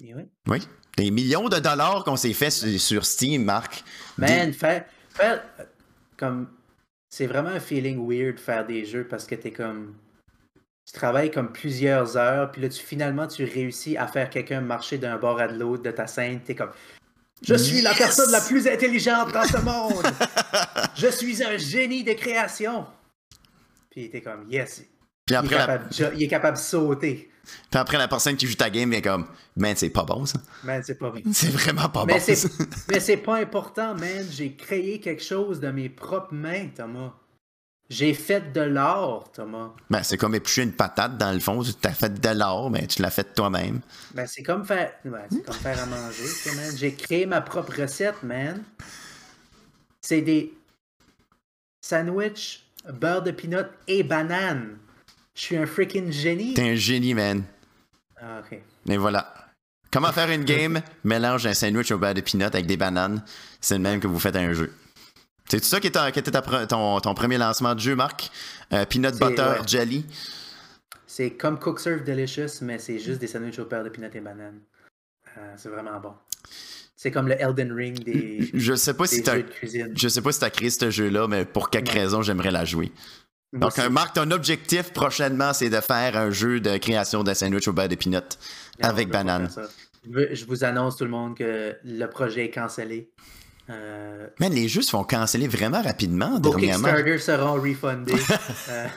oui. 0.00 0.12
oui. 0.48 0.58
Des 0.96 1.10
millions 1.10 1.48
de 1.48 1.58
dollars 1.58 2.04
qu'on 2.04 2.16
s'est 2.16 2.34
fait 2.34 2.50
sur, 2.50 3.06
Steam, 3.06 3.44
Marc. 3.44 3.82
Man, 4.18 4.52
faire, 4.52 4.84
comme. 6.16 6.48
C'est 7.08 7.26
vraiment 7.26 7.50
un 7.50 7.60
feeling 7.60 8.06
weird 8.06 8.38
faire 8.38 8.66
des 8.66 8.84
jeux 8.84 9.06
parce 9.08 9.26
que 9.26 9.34
t'es 9.34 9.52
comme. 9.52 9.94
Tu 10.86 10.92
travailles 10.94 11.30
comme 11.30 11.52
plusieurs 11.52 12.16
heures, 12.16 12.50
puis 12.50 12.62
là, 12.62 12.68
tu, 12.68 12.82
finalement, 12.82 13.26
tu 13.26 13.44
réussis 13.44 13.96
à 13.96 14.06
faire 14.06 14.28
quelqu'un 14.28 14.60
marcher 14.60 14.98
d'un 14.98 15.16
bord 15.16 15.40
à 15.40 15.48
de 15.48 15.58
l'autre 15.58 15.82
de 15.82 15.90
ta 15.90 16.06
scène. 16.06 16.40
T'es 16.40 16.54
comme. 16.54 16.70
Je 17.42 17.54
suis 17.54 17.80
la 17.80 17.94
personne 17.94 18.30
la 18.30 18.40
plus 18.40 18.68
intelligente 18.68 19.32
dans 19.32 19.44
ce 19.44 19.58
monde! 19.58 20.06
Je 20.96 21.08
suis 21.08 21.42
un 21.42 21.56
génie 21.56 22.04
de 22.04 22.12
création! 22.12 22.86
Puis 23.90 24.10
t'es 24.10 24.20
comme, 24.20 24.46
yes! 24.48 24.84
Puis 25.26 25.36
après, 25.36 25.80
il 26.14 26.22
est 26.22 26.28
capable 26.28 26.56
de 26.56 26.62
sauter. 26.62 27.32
Puis 27.44 27.80
après, 27.80 27.98
la 27.98 28.08
personne 28.08 28.36
qui 28.36 28.46
joue 28.46 28.54
ta 28.54 28.70
game 28.70 28.92
est 28.92 29.02
comme, 29.02 29.26
man, 29.56 29.74
c'est 29.76 29.90
pas 29.90 30.04
bon 30.04 30.26
ça. 30.26 30.38
Man, 30.62 30.82
c'est 30.84 30.94
pas 30.94 31.10
bon. 31.10 31.20
C'est 31.32 31.50
vraiment 31.50 31.88
pas 31.88 32.04
mais 32.06 32.18
bon. 32.18 32.64
mais 32.88 33.00
c'est 33.00 33.16
pas 33.16 33.36
important, 33.36 33.94
man. 33.94 34.24
J'ai 34.30 34.54
créé 34.54 35.00
quelque 35.00 35.22
chose 35.22 35.58
de 35.60 35.68
mes 35.70 35.88
propres 35.88 36.34
mains, 36.34 36.68
Thomas. 36.74 37.12
J'ai 37.92 38.14
fait 38.14 38.54
de 38.54 38.62
l'art, 38.62 39.24
Thomas. 39.34 39.70
Ben, 39.90 40.02
c'est 40.02 40.16
comme 40.16 40.34
éplucher 40.34 40.62
une 40.62 40.72
patate, 40.72 41.18
dans 41.18 41.30
le 41.30 41.40
fond. 41.40 41.62
Tu 41.62 41.74
as 41.86 41.92
fait 41.92 42.08
de 42.08 42.28
l'art, 42.30 42.70
mais 42.70 42.86
tu 42.86 43.02
l'as 43.02 43.10
fait 43.10 43.34
toi-même. 43.34 43.80
Ben, 44.14 44.26
c'est 44.26 44.42
comme 44.42 44.64
faire. 44.64 44.94
c'est 45.02 45.44
comme 45.44 45.54
faire 45.54 45.82
à 45.82 45.84
manger, 45.84 46.24
man. 46.56 46.74
J'ai 46.74 46.94
créé 46.94 47.26
ma 47.26 47.42
propre 47.42 47.82
recette, 47.82 48.22
man. 48.22 48.62
C'est 50.00 50.22
des 50.22 50.54
sandwichs, 51.82 52.64
beurre 52.90 53.22
de 53.22 53.30
peanut 53.30 53.66
et 53.86 54.02
banane. 54.02 54.78
Je 55.34 55.40
suis 55.42 55.56
un 55.58 55.66
freaking 55.66 56.10
génie. 56.10 56.54
T'es 56.54 56.70
un 56.70 56.74
génie, 56.74 57.12
man. 57.12 57.44
Ah, 58.18 58.40
ok. 58.40 58.58
Et 58.88 58.96
voilà. 58.96 59.34
Comment 59.90 60.12
faire 60.12 60.30
une 60.30 60.44
game? 60.44 60.80
Mélange 61.04 61.46
un 61.46 61.52
sandwich 61.52 61.90
au 61.90 61.98
beurre 61.98 62.14
de 62.14 62.22
peanut 62.22 62.54
avec 62.54 62.64
des 62.64 62.78
bananes. 62.78 63.22
C'est 63.60 63.74
le 63.74 63.82
même 63.82 64.00
que 64.00 64.06
vous 64.06 64.18
faites 64.18 64.36
un 64.36 64.54
jeu. 64.54 64.72
C'est 65.48 65.62
ça 65.64 65.80
qui 65.80 65.88
était, 65.88 66.30
ton, 66.66 67.00
ton, 67.00 67.14
premier 67.14 67.38
lancement 67.38 67.74
de 67.74 67.80
jeu, 67.80 67.94
Marc? 67.94 68.30
Euh, 68.72 68.84
peanut 68.86 69.18
butter 69.18 69.54
jelly. 69.66 70.06
C'est 71.06 71.32
comme 71.32 71.58
Cook 71.58 71.78
Serve 71.78 72.04
Delicious, 72.04 72.62
mais 72.62 72.78
c'est 72.78 72.98
juste 72.98 73.20
des 73.20 73.26
sandwichs 73.26 73.58
au 73.58 73.66
beurre 73.66 73.84
de 73.84 73.90
peanut 73.90 74.14
et 74.14 74.20
bananes. 74.20 74.60
Euh, 75.36 75.54
c'est 75.56 75.68
vraiment 75.68 76.00
bon. 76.00 76.14
C'est 76.96 77.10
comme 77.10 77.28
le 77.28 77.34
Elden 77.40 77.72
Ring 77.72 78.02
des, 78.04 78.48
je 78.54 78.74
sais 78.74 78.94
pas 78.94 79.06
si 79.06 79.22
de 79.22 79.40
cuisine. 79.40 79.92
Je 79.96 80.08
sais 80.08 80.22
pas 80.22 80.32
si 80.32 80.40
t'as 80.40 80.50
créé 80.50 80.70
ce 80.70 80.88
jeu-là, 80.88 81.26
mais 81.26 81.44
pour 81.44 81.68
quelque 81.68 81.90
raison, 81.90 82.22
j'aimerais 82.22 82.52
la 82.52 82.64
jouer. 82.64 82.92
Donc, 83.52 83.76
Marc, 83.90 84.14
ton 84.14 84.30
objectif 84.30 84.92
prochainement, 84.92 85.52
c'est 85.52 85.68
de 85.68 85.80
faire 85.80 86.16
un 86.16 86.30
jeu 86.30 86.60
de 86.60 86.78
création 86.78 87.22
de 87.22 87.34
sandwich 87.34 87.68
au 87.68 87.72
beurre 87.72 87.88
de 87.88 87.96
peanut 87.96 88.38
avec 88.80 89.10
banane. 89.10 89.50
Je 90.10 90.44
vous 90.46 90.64
annonce 90.64 90.96
tout 90.96 91.04
le 91.04 91.10
monde 91.10 91.36
que 91.36 91.76
le 91.84 92.06
projet 92.06 92.46
est 92.46 92.50
cancellé. 92.50 93.10
Euh... 93.70 94.28
les 94.40 94.68
jeux 94.68 94.82
se 94.82 94.90
font 94.90 95.04
canceller 95.04 95.48
vraiment 95.48 95.82
rapidement 95.82 96.40
Vos 96.40 96.50
dernièrement. 96.50 96.88
Kickstarter 96.88 97.18
seront 97.18 97.54
refundés. 97.54 98.14
euh... 98.68 98.88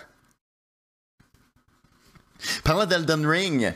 Parlant 2.63 2.85
d'Elden 2.85 3.25
Ring, 3.25 3.73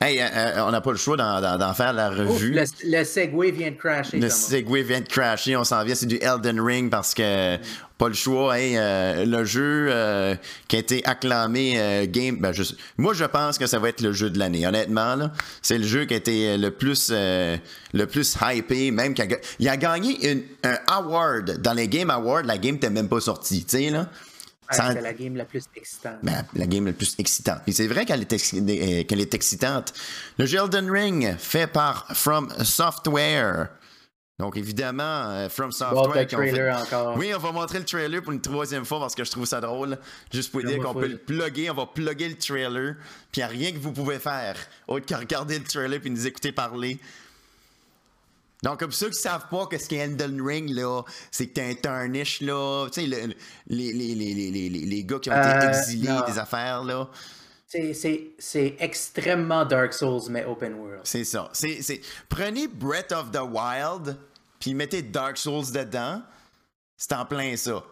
Hey, 0.00 0.20
euh, 0.20 0.24
euh, 0.30 0.60
on 0.66 0.70
n'a 0.72 0.80
pas 0.82 0.90
le 0.92 0.98
choix 0.98 1.16
d'en, 1.16 1.74
faire 1.74 1.92
la 1.94 2.10
revue. 2.10 2.52
le, 2.52 2.64
le 2.84 3.04
Segway 3.04 3.50
vient 3.50 3.70
de 3.70 3.76
crasher. 3.76 4.18
Le. 4.18 4.28
Segway 4.28 4.82
vient 4.82 5.00
de 5.00 5.08
crasher, 5.08 5.56
on 5.56 5.64
s'en 5.64 5.82
vient, 5.84 5.94
c'est 5.94 6.06
du 6.06 6.16
Elden 6.20 6.60
Ring 6.60 6.90
parce 6.90 7.14
que 7.14 7.56
pas 7.96 8.08
le 8.08 8.14
choix. 8.14 8.58
Hey, 8.58 8.76
euh, 8.76 9.24
le 9.24 9.44
jeu 9.44 9.88
euh, 9.90 10.34
qui 10.68 10.76
a 10.76 10.80
été 10.80 11.02
acclamé 11.06 12.06
game, 12.12 12.36
ben, 12.38 12.52
je- 12.52 12.74
moi 12.98 13.14
je 13.14 13.24
pense 13.24 13.56
que 13.56 13.66
ça 13.66 13.78
va 13.78 13.88
être 13.88 14.02
le 14.02 14.12
jeu 14.12 14.28
de 14.28 14.38
l'année. 14.38 14.66
Honnêtement, 14.66 15.30
c'est 15.62 15.78
le 15.78 15.86
jeu 15.86 16.04
qui 16.04 16.12
a 16.12 16.18
été 16.18 16.58
le 16.58 16.70
plus 16.70 17.10
le 17.10 18.04
plus 18.04 18.36
hypé, 18.52 18.90
même 18.90 19.14
qu'il 19.14 19.32
a, 19.32 19.36
il 19.58 19.68
a 19.68 19.76
gagné 19.78 20.30
une- 20.30 20.42
un 20.64 20.76
award 20.88 21.62
dans 21.62 21.72
les 21.72 21.88
Game 21.88 22.10
Awards. 22.10 22.42
La 22.42 22.58
game 22.58 22.74
n'était 22.74 22.90
même 22.90 23.08
pas 23.08 23.20
sortie, 23.20 23.64
tu 23.64 23.78
sais 23.78 23.90
là. 23.90 24.08
Ça- 24.70 24.92
C'est 24.92 25.00
la 25.00 25.12
game 25.12 25.36
la 25.36 25.44
plus 25.44 25.64
excitante. 25.76 26.16
ben, 26.22 26.44
la 26.54 26.66
game 26.66 26.86
la 26.86 26.92
plus 26.92 27.14
excitante. 27.18 27.60
Puis 27.64 27.72
c'est 27.72 27.86
vrai 27.86 28.04
qu'elle 28.04 28.22
est, 28.22 28.32
euh, 28.32 29.04
est 29.18 29.34
excitante. 29.34 29.92
Le 30.38 30.46
jeu 30.46 30.58
Elden 30.58 30.90
Ring, 30.90 31.36
fait 31.38 31.66
par 31.66 32.06
From 32.16 32.50
Software. 32.64 33.68
Donc 34.38 34.56
évidemment, 34.58 35.02
euh, 35.30 35.48
From 35.48 35.70
Bon, 35.70 35.72
Software. 35.76 36.12
fait- 36.12 36.26
trailer 36.26 36.76
encore. 36.82 37.16
Oui, 37.16 37.32
on 37.34 37.38
va 37.38 37.52
montrer 37.52 37.78
le 37.78 37.86
trailer 37.86 38.20
pour 38.22 38.32
une 38.32 38.40
troisième 38.42 38.84
fois 38.84 38.98
parce 39.00 39.14
que 39.14 39.24
je 39.24 39.30
trouve 39.30 39.46
ça 39.46 39.60
drôle. 39.62 39.96
Juste 40.30 40.52
pour 40.52 40.62
Non, 40.62 40.68
dire 40.70 40.82
qu'on 40.82 40.92
peut 40.92 41.06
le 41.08 41.16
plugger, 41.16 41.70
on 41.70 41.74
va 41.74 41.86
plugger 41.86 42.28
le 42.28 42.36
trailer. 42.36 42.96
Puis 43.32 43.36
il 43.36 43.38
n'y 43.40 43.44
a 43.44 43.46
rien 43.46 43.72
que 43.72 43.78
vous 43.78 43.92
pouvez 43.92 44.18
faire 44.18 44.56
autre 44.88 45.06
que 45.06 45.14
regarder 45.14 45.58
le 45.58 45.64
trailer 45.64 46.00
puis 46.00 46.10
nous 46.10 46.26
écouter 46.26 46.52
parler. 46.52 46.98
Donc, 48.66 48.80
comme 48.80 48.90
ceux 48.90 49.10
qui 49.10 49.18
savent 49.20 49.46
pas 49.48 49.66
que 49.66 49.78
ce 49.78 49.88
qu'est 49.88 49.96
Elden 49.98 50.40
Ring, 50.44 50.68
là, 50.70 51.02
c'est 51.30 51.46
que 51.46 51.54
t'as 51.54 51.66
un 51.66 51.74
tarnish, 51.74 52.40
là. 52.40 52.88
Tu 52.92 53.00
sais, 53.02 53.06
le- 53.06 53.32
les, 53.68 53.92
les, 53.92 54.14
les, 54.16 54.34
les, 54.34 54.50
les, 54.50 54.68
les 54.68 55.04
gars 55.04 55.20
qui 55.20 55.30
ont 55.30 55.38
été 55.38 55.48
Euh, 55.48 55.68
exilés, 55.68 56.08
non. 56.08 56.24
des 56.26 56.36
affaires, 56.38 56.82
là. 56.82 57.08
C'est- 57.68 58.74
extrêmement 58.80 59.64
Dark 59.64 59.92
Souls, 59.92 60.22
mais 60.30 60.44
open 60.44 60.74
world. 60.74 61.00
C'est 61.04 61.24
ça. 61.24 61.50
Prenez 62.28 62.66
Breath 62.66 63.12
of 63.12 63.30
the 63.30 63.40
Wild, 63.40 64.16
puis 64.58 64.74
mettez 64.74 65.02
Dark 65.02 65.36
Souls 65.36 65.70
dedans. 65.72 66.22
C'est 66.96 67.12
en 67.12 67.24
plein 67.24 67.56
ça. 67.56 67.84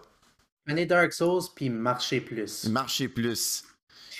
Prenez 0.66 0.87
Dark 0.87 1.12
Souls, 1.12 1.43
puis 1.55 1.70
marchez 1.70 2.20
plus. 2.20 2.64
Marchez 2.68 3.07
plus. 3.09 3.62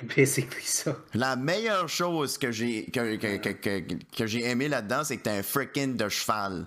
Basically 0.17 0.65
ça. 0.65 0.97
La 1.15 1.37
meilleure 1.37 1.89
chose 1.89 2.39
que 2.39 2.51
j'ai, 2.51 2.87
que, 2.87 4.27
j'ai 4.27 4.45
aimé 4.45 4.69
là-dedans, 4.69 5.05
c'est 5.05 5.17
que 5.17 5.23
t'as 5.23 5.39
un 5.39 5.43
freaking 5.43 5.97
de 5.97 6.09
cheval. 6.09 6.67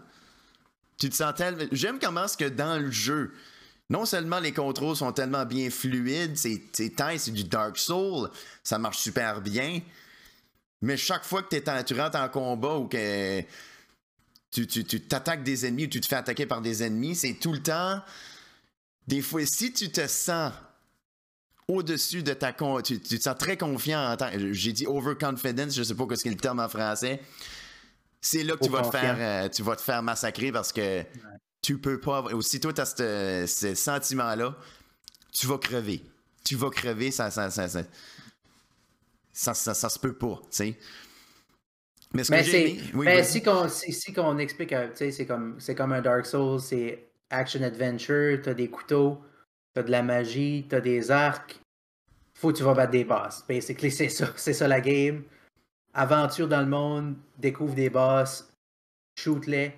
Tu 0.97 1.09
te 1.09 1.15
sens 1.15 1.33
tellement... 1.35 1.65
J'aime 1.71 1.99
comment 1.99 2.25
est-ce 2.25 2.37
que 2.37 2.45
dans 2.45 2.79
le 2.79 2.89
jeu, 2.91 3.33
non 3.89 4.05
seulement 4.05 4.39
les 4.39 4.53
contrôles 4.53 4.95
sont 4.95 5.11
tellement 5.11 5.45
bien 5.45 5.69
fluides, 5.69 6.37
c'est, 6.37 6.71
tight, 6.71 7.19
c'est 7.19 7.31
du 7.31 7.43
Dark 7.43 7.77
Soul, 7.77 8.29
ça 8.63 8.79
marche 8.79 8.97
super 8.97 9.41
bien, 9.41 9.81
mais 10.81 10.97
chaque 10.97 11.23
fois 11.23 11.43
que 11.43 11.55
t'es 11.55 11.83
tu 11.83 11.99
rentres 11.99 12.17
en 12.17 12.29
combat 12.29 12.77
ou 12.77 12.87
que 12.87 13.41
tu, 14.51 14.65
tu, 14.65 14.85
tu 14.85 15.01
t'attaques 15.01 15.43
des 15.43 15.65
ennemis 15.65 15.85
ou 15.85 15.89
tu 15.89 16.01
te 16.01 16.07
fais 16.07 16.15
attaquer 16.15 16.45
par 16.45 16.61
des 16.61 16.83
ennemis, 16.83 17.15
c'est 17.15 17.33
tout 17.33 17.53
le 17.53 17.61
temps... 17.61 18.01
Des 19.07 19.21
fois, 19.21 19.45
si 19.45 19.71
tu 19.71 19.89
te 19.89 20.05
sens 20.05 20.51
au-dessus 21.67 22.23
de 22.23 22.33
ta 22.33 22.53
con 22.53 22.81
tu, 22.81 22.99
tu 23.01 23.17
te 23.17 23.23
sens 23.23 23.35
très 23.37 23.57
confiant 23.57 24.11
en 24.11 24.15
tant 24.17 24.29
j'ai 24.51 24.71
dit 24.73 24.87
overconfidence 24.87 25.75
je 25.75 25.83
sais 25.83 25.95
pas 25.95 26.05
ce 26.15 26.23
qu'est 26.23 26.29
le 26.29 26.37
terme 26.37 26.59
en 26.59 26.69
français. 26.69 27.21
C'est 28.21 28.43
là 28.43 28.55
que 28.55 28.63
tu 28.65 28.69
vas 28.71 28.81
te 28.83 28.91
faire 28.97 29.15
euh, 29.19 29.49
tu 29.49 29.63
vas 29.63 29.75
te 29.75 29.81
faire 29.81 30.01
massacrer 30.01 30.51
parce 30.51 30.71
que 30.71 31.03
tu 31.61 31.77
peux 31.79 31.99
pas 31.99 32.19
avoir- 32.19 32.33
aussitôt 32.35 32.71
tu 32.71 32.81
as 32.81 32.85
ce, 32.85 33.45
ce 33.47 33.75
sentiment 33.75 34.33
là 34.35 34.55
tu 35.33 35.45
vas 35.47 35.57
crever. 35.57 36.01
Tu 36.45 36.55
vas 36.55 36.69
crever 36.69 37.11
ça 37.11 37.29
ça 37.31 37.49
ça 37.51 37.67
ça 37.67 37.83
ça, 39.33 39.53
ça, 39.53 39.73
ça 39.73 39.89
se 39.89 39.99
peut 39.99 40.13
pas 40.13 40.39
tu 40.43 40.47
sais. 40.57 40.79
Mais 42.13 42.23
ce 42.23 42.31
Mais 42.31 42.43
que 42.43 42.49
aimé 42.49 42.81
oui, 42.93 43.05
vas-y. 43.05 43.25
si 43.25 43.43
qu'on 43.43 43.67
si, 43.67 43.91
si 43.91 44.13
qu'on 44.13 44.37
explique, 44.37 44.71
euh, 44.71 44.87
tu 44.91 44.97
sais, 44.97 45.11
c'est 45.11 45.25
comme, 45.25 45.59
c'est 45.59 45.75
comme 45.75 45.91
un 45.91 46.01
Dark 46.01 46.25
Souls, 46.25 46.61
c'est 46.61 47.09
action 47.29 47.61
adventure, 47.61 48.39
t'as 48.41 48.53
des 48.53 48.69
couteaux, 48.69 49.21
t'as 49.77 49.83
de 49.83 49.91
la 49.91 50.01
magie, 50.01 50.65
t'as 50.67 50.79
des 50.81 51.11
arcs. 51.11 51.59
Faut 52.33 52.51
que 52.51 52.57
tu 52.57 52.63
vas 52.63 52.73
battre 52.73 52.91
des 52.91 53.03
boss. 53.03 53.43
Basically, 53.47 53.91
c'est 53.99 54.09
ça. 54.09 54.27
C'est 54.35 54.53
ça 54.53 54.67
la 54.67 54.81
game. 54.81 55.23
Aventure 55.93 56.47
dans 56.47 56.61
le 56.61 56.67
monde, 56.67 57.15
découvre 57.37 57.73
des 57.75 57.89
boss, 57.89 58.51
shoot-les, 59.19 59.73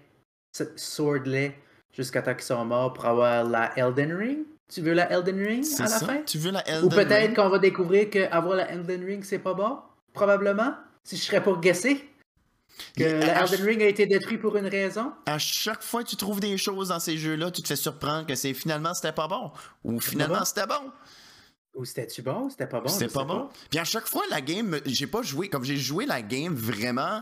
sword-les, 0.76 1.54
jusqu'à 1.94 2.22
temps 2.22 2.34
qu'ils 2.34 2.44
sont 2.44 2.66
morts 2.66 2.94
pour 2.94 3.06
avoir 3.06 3.44
la 3.44 3.78
Elden 3.78 4.14
Ring. 4.14 4.38
Tu 4.74 4.82
veux 4.82 4.94
la 4.94 5.10
Elden 5.12 5.38
Ring 5.38 5.66
à 5.80 5.84
la 5.84 5.88
ça 5.88 6.06
fin? 6.06 6.22
tu 6.26 6.38
veux 6.38 6.52
la 6.52 6.60
Ou 6.60 6.86
Elden 6.86 6.90
peut-être 6.90 7.28
Ring? 7.28 7.36
qu'on 7.36 7.50
va 7.50 7.60
découvrir 7.60 8.10
qu'avoir 8.10 8.56
la 8.56 8.70
Elden 8.72 9.04
Ring, 9.06 9.24
c'est 9.24 9.40
pas 9.40 9.54
bon. 9.54 9.80
Probablement. 10.14 10.76
Si 11.04 11.16
je 11.18 11.22
serais 11.24 11.42
pour 11.44 11.60
guesser. 11.60 12.09
Que 12.98 13.04
Elden 13.04 13.66
Ring 13.66 13.82
a 13.82 13.88
été 13.88 14.06
détruit 14.06 14.38
pour 14.38 14.56
une 14.58 14.68
raison? 14.68 15.12
à 15.26 15.38
chaque 15.38 15.84
fois 15.84 16.04
que 16.04 16.10
tu 16.10 16.16
trouves 16.16 16.40
des 16.40 16.58
choses 16.58 16.90
dans 16.90 17.00
ces 17.00 17.18
jeux-là, 17.18 17.52
tu 17.52 17.62
te 17.62 17.68
fais 17.68 17.76
surprendre 17.76 18.26
que 18.26 18.36
c'est 18.36 18.54
finalement 18.54 18.94
c'était 18.94 19.12
pas 19.12 19.28
bon. 19.28 19.52
Ou 19.84 20.00
finalement 20.00 20.44
c'était 20.46 20.68
bon. 20.68 20.92
Ou 21.76 21.86
c'était-tu 21.86 22.22
bon? 22.22 22.50
C'était 22.50 22.68
pas 22.68 22.82
bon? 22.82 22.88
C'était 22.88 23.14
pas 23.14 23.24
bon. 23.24 23.48
Puis 23.70 23.80
à 23.80 23.84
chaque 23.86 24.08
fois, 24.08 24.24
la 24.30 24.42
game, 24.42 24.80
j'ai 24.86 25.08
pas 25.08 25.22
joué. 25.22 25.50
Comme 25.50 25.64
j'ai 25.64 25.78
joué 25.78 26.06
la 26.06 26.22
game 26.22 26.54
vraiment. 26.54 27.22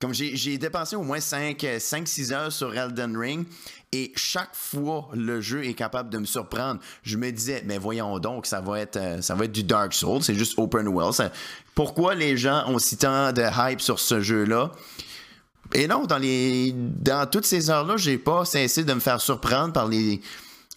Comme 0.00 0.14
j'ai 0.14 0.56
dépensé 0.56 0.96
au 0.96 1.02
moins 1.02 1.18
5-6 1.18 2.32
heures 2.32 2.50
sur 2.50 2.74
Elden 2.74 3.16
Ring. 3.16 3.46
Et 3.92 4.12
chaque 4.16 4.54
fois, 4.54 5.08
le 5.12 5.42
jeu 5.42 5.66
est 5.66 5.74
capable 5.74 6.08
de 6.10 6.18
me 6.18 6.24
surprendre. 6.24 6.80
Je 7.02 7.18
me 7.18 7.30
disais, 7.30 7.62
mais 7.66 7.76
voyons 7.76 8.18
donc, 8.18 8.46
ça 8.46 8.60
va 8.60 8.80
être, 8.80 8.96
euh, 8.96 9.20
ça 9.20 9.34
va 9.34 9.44
être 9.44 9.52
du 9.52 9.64
Dark 9.64 9.92
Souls, 9.92 10.22
c'est 10.22 10.34
juste 10.34 10.58
open 10.58 10.88
world. 10.88 11.30
Pourquoi 11.74 12.14
les 12.14 12.36
gens 12.36 12.64
ont 12.68 12.78
si 12.78 12.96
tant 12.96 13.32
de 13.32 13.42
hype 13.42 13.80
sur 13.80 13.98
ce 13.98 14.20
jeu-là? 14.20 14.70
Et 15.74 15.86
non, 15.86 16.06
dans 16.06 16.18
les 16.18 16.72
dans 16.74 17.28
toutes 17.28 17.46
ces 17.46 17.68
heures-là, 17.68 17.96
j'ai 17.96 18.16
pas 18.16 18.44
cessé 18.44 18.84
de 18.84 18.94
me 18.94 19.00
faire 19.00 19.20
surprendre 19.20 19.72
par 19.72 19.86
les, 19.86 20.20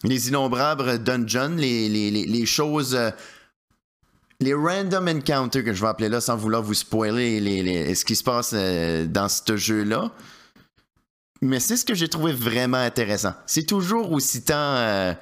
les 0.02 0.28
innombrables 0.28 1.02
dungeons, 1.02 1.54
les, 1.56 1.88
les, 1.88 2.10
les, 2.10 2.26
les 2.26 2.46
choses. 2.46 2.98
Les 4.40 4.54
random 4.54 5.08
encounters 5.08 5.64
que 5.64 5.72
je 5.72 5.80
vais 5.80 5.88
appeler 5.88 6.08
là 6.08 6.20
sans 6.20 6.36
vouloir 6.36 6.62
vous 6.62 6.74
spoiler 6.74 7.94
ce 7.94 8.04
qui 8.04 8.16
se 8.16 8.24
passe 8.24 8.52
euh, 8.54 9.06
dans 9.06 9.28
ce 9.28 9.56
jeu-là. 9.56 10.12
Mais 11.40 11.60
c'est 11.60 11.76
ce 11.76 11.84
que 11.84 11.94
j'ai 11.94 12.08
trouvé 12.08 12.32
vraiment 12.32 12.78
intéressant. 12.78 13.34
C'est 13.46 13.66
toujours 13.66 14.12
aussi 14.12 14.42
tant 14.44 14.54
euh, 14.56 15.14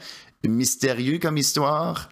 mystérieux 0.44 1.18
comme 1.18 1.36
histoire, 1.36 2.08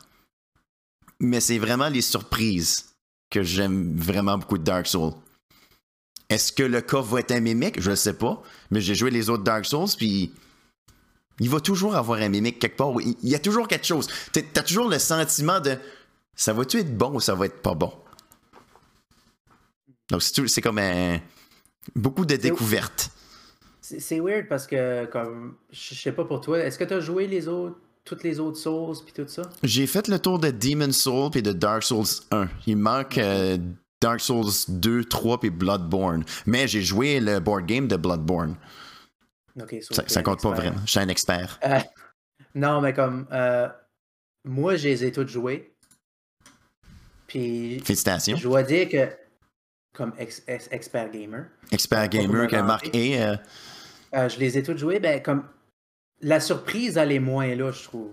mais 1.21 1.41
c'est 1.41 1.59
vraiment 1.59 1.89
les 1.89 2.01
surprises 2.01 2.87
que 3.31 3.43
j'aime 3.43 3.97
vraiment 3.97 4.37
beaucoup 4.39 4.59
de 4.59 4.65
Dark 4.65 4.87
Souls. 4.87 5.13
Est-ce 6.29 6.53
que 6.53 6.63
le 6.63 6.81
cas 6.81 7.01
va 7.01 7.21
être 7.21 7.33
un 7.33 7.41
mimique? 7.41 7.81
Je 7.81 7.91
ne 7.91 7.97
sais 7.97 8.15
pas. 8.15 8.43
Mais 8.71 8.81
j'ai 8.81 8.95
joué 8.95 9.11
les 9.11 9.31
autres 9.31 9.45
Dark 9.45 9.65
Souls, 9.65 9.89
puis 9.97 10.33
il 11.41 11.49
va 11.49 11.61
toujours 11.61 11.97
avoir 11.97 12.21
un 12.21 12.29
mimique 12.29 12.59
quelque 12.59 12.77
part. 12.77 12.93
Il 13.01 13.29
y 13.29 13.35
a 13.35 13.39
toujours 13.39 13.67
quelque 13.67 13.87
chose. 13.87 14.09
T'as 14.33 14.63
toujours 14.63 14.89
le 14.89 14.99
sentiment 14.99 15.61
de 15.61 15.77
ça 16.41 16.53
va-tu 16.55 16.79
être 16.79 16.97
bon 16.97 17.15
ou 17.17 17.21
ça 17.21 17.35
va 17.35 17.47
être 17.47 17.61
pas 17.61 17.75
bon? 17.75 17.93
Donc 20.11 20.23
c'est 20.23 20.33
tout- 20.33 20.47
c'est 20.49 20.63
comme 20.63 20.79
un- 20.79 21.19
beaucoup 21.95 22.25
de 22.25 22.37
découvertes. 22.37 23.11
C'est 23.83 24.21
weird 24.21 24.49
parce 24.49 24.67
que, 24.67 25.05
comme, 25.07 25.57
je 25.71 25.95
sais 25.95 26.13
pas 26.13 26.25
pour 26.25 26.41
toi, 26.41 26.59
est-ce 26.61 26.79
que 26.79 26.85
tu 26.85 26.95
as 26.95 27.01
joué 27.01 27.27
les 27.27 27.49
autres, 27.49 27.77
toutes 28.05 28.23
les 28.23 28.39
autres 28.41 28.57
Souls 28.59 28.97
puis 29.05 29.13
tout 29.13 29.29
ça? 29.29 29.43
J'ai 29.63 29.87
fait 29.87 30.07
le 30.09 30.19
tour 30.19 30.39
de 30.39 30.51
Demon 30.51 30.93
Soul 30.93 31.31
puis 31.31 31.43
de 31.43 31.53
Dark 31.53 31.83
Souls 31.83 32.07
1. 32.31 32.49
Il 32.67 32.77
manque 32.77 33.19
euh, 33.19 33.59
Dark 34.01 34.21
Souls 34.21 34.51
2, 34.69 35.05
3 35.05 35.41
puis 35.41 35.51
Bloodborne. 35.51 36.25
Mais 36.47 36.69
j'ai 36.69 36.83
joué 36.83 37.21
le 37.21 37.39
board 37.41 37.67
game 37.67 37.87
de 37.89 37.97
Bloodborne. 37.97 38.55
Ça, 39.83 40.05
ça 40.07 40.23
compte 40.23 40.41
pas 40.41 40.53
vraiment. 40.53 40.81
Je 40.87 40.91
suis 40.93 41.01
un 41.01 41.09
expert. 41.09 41.59
Euh, 41.65 41.81
non, 42.55 42.81
mais 42.81 42.95
comme, 42.95 43.27
euh, 43.33 43.69
moi, 44.45 44.77
je 44.77 44.89
les 44.89 45.05
ai 45.05 45.13
toutes 45.13 45.29
jouées. 45.29 45.75
Puis, 47.31 47.79
Félicitations. 47.85 48.37
je 48.37 48.43
dois 48.43 48.65
dire 48.65 48.89
que, 48.89 49.09
comme 49.95 50.13
ex- 50.19 50.43
ex- 50.49 50.67
expert 50.73 51.09
gamer, 51.13 51.45
Expert 51.71 52.09
gamer 52.09 52.49
que 52.49 52.57
Marc 52.57 52.93
est. 52.93 53.23
euh, 53.23 53.37
Euh, 54.13 54.29
je 54.29 54.41
les 54.41 54.59
ai 54.59 54.65
toutes 54.65 54.79
jouées, 54.79 54.99
ben 54.99 55.23
comme 55.23 55.45
la 56.21 56.41
surprise 56.41 56.97
elle 56.97 57.13
est 57.13 57.21
moins 57.21 57.55
là, 57.55 57.71
je 57.71 57.85
trouve. 57.85 58.11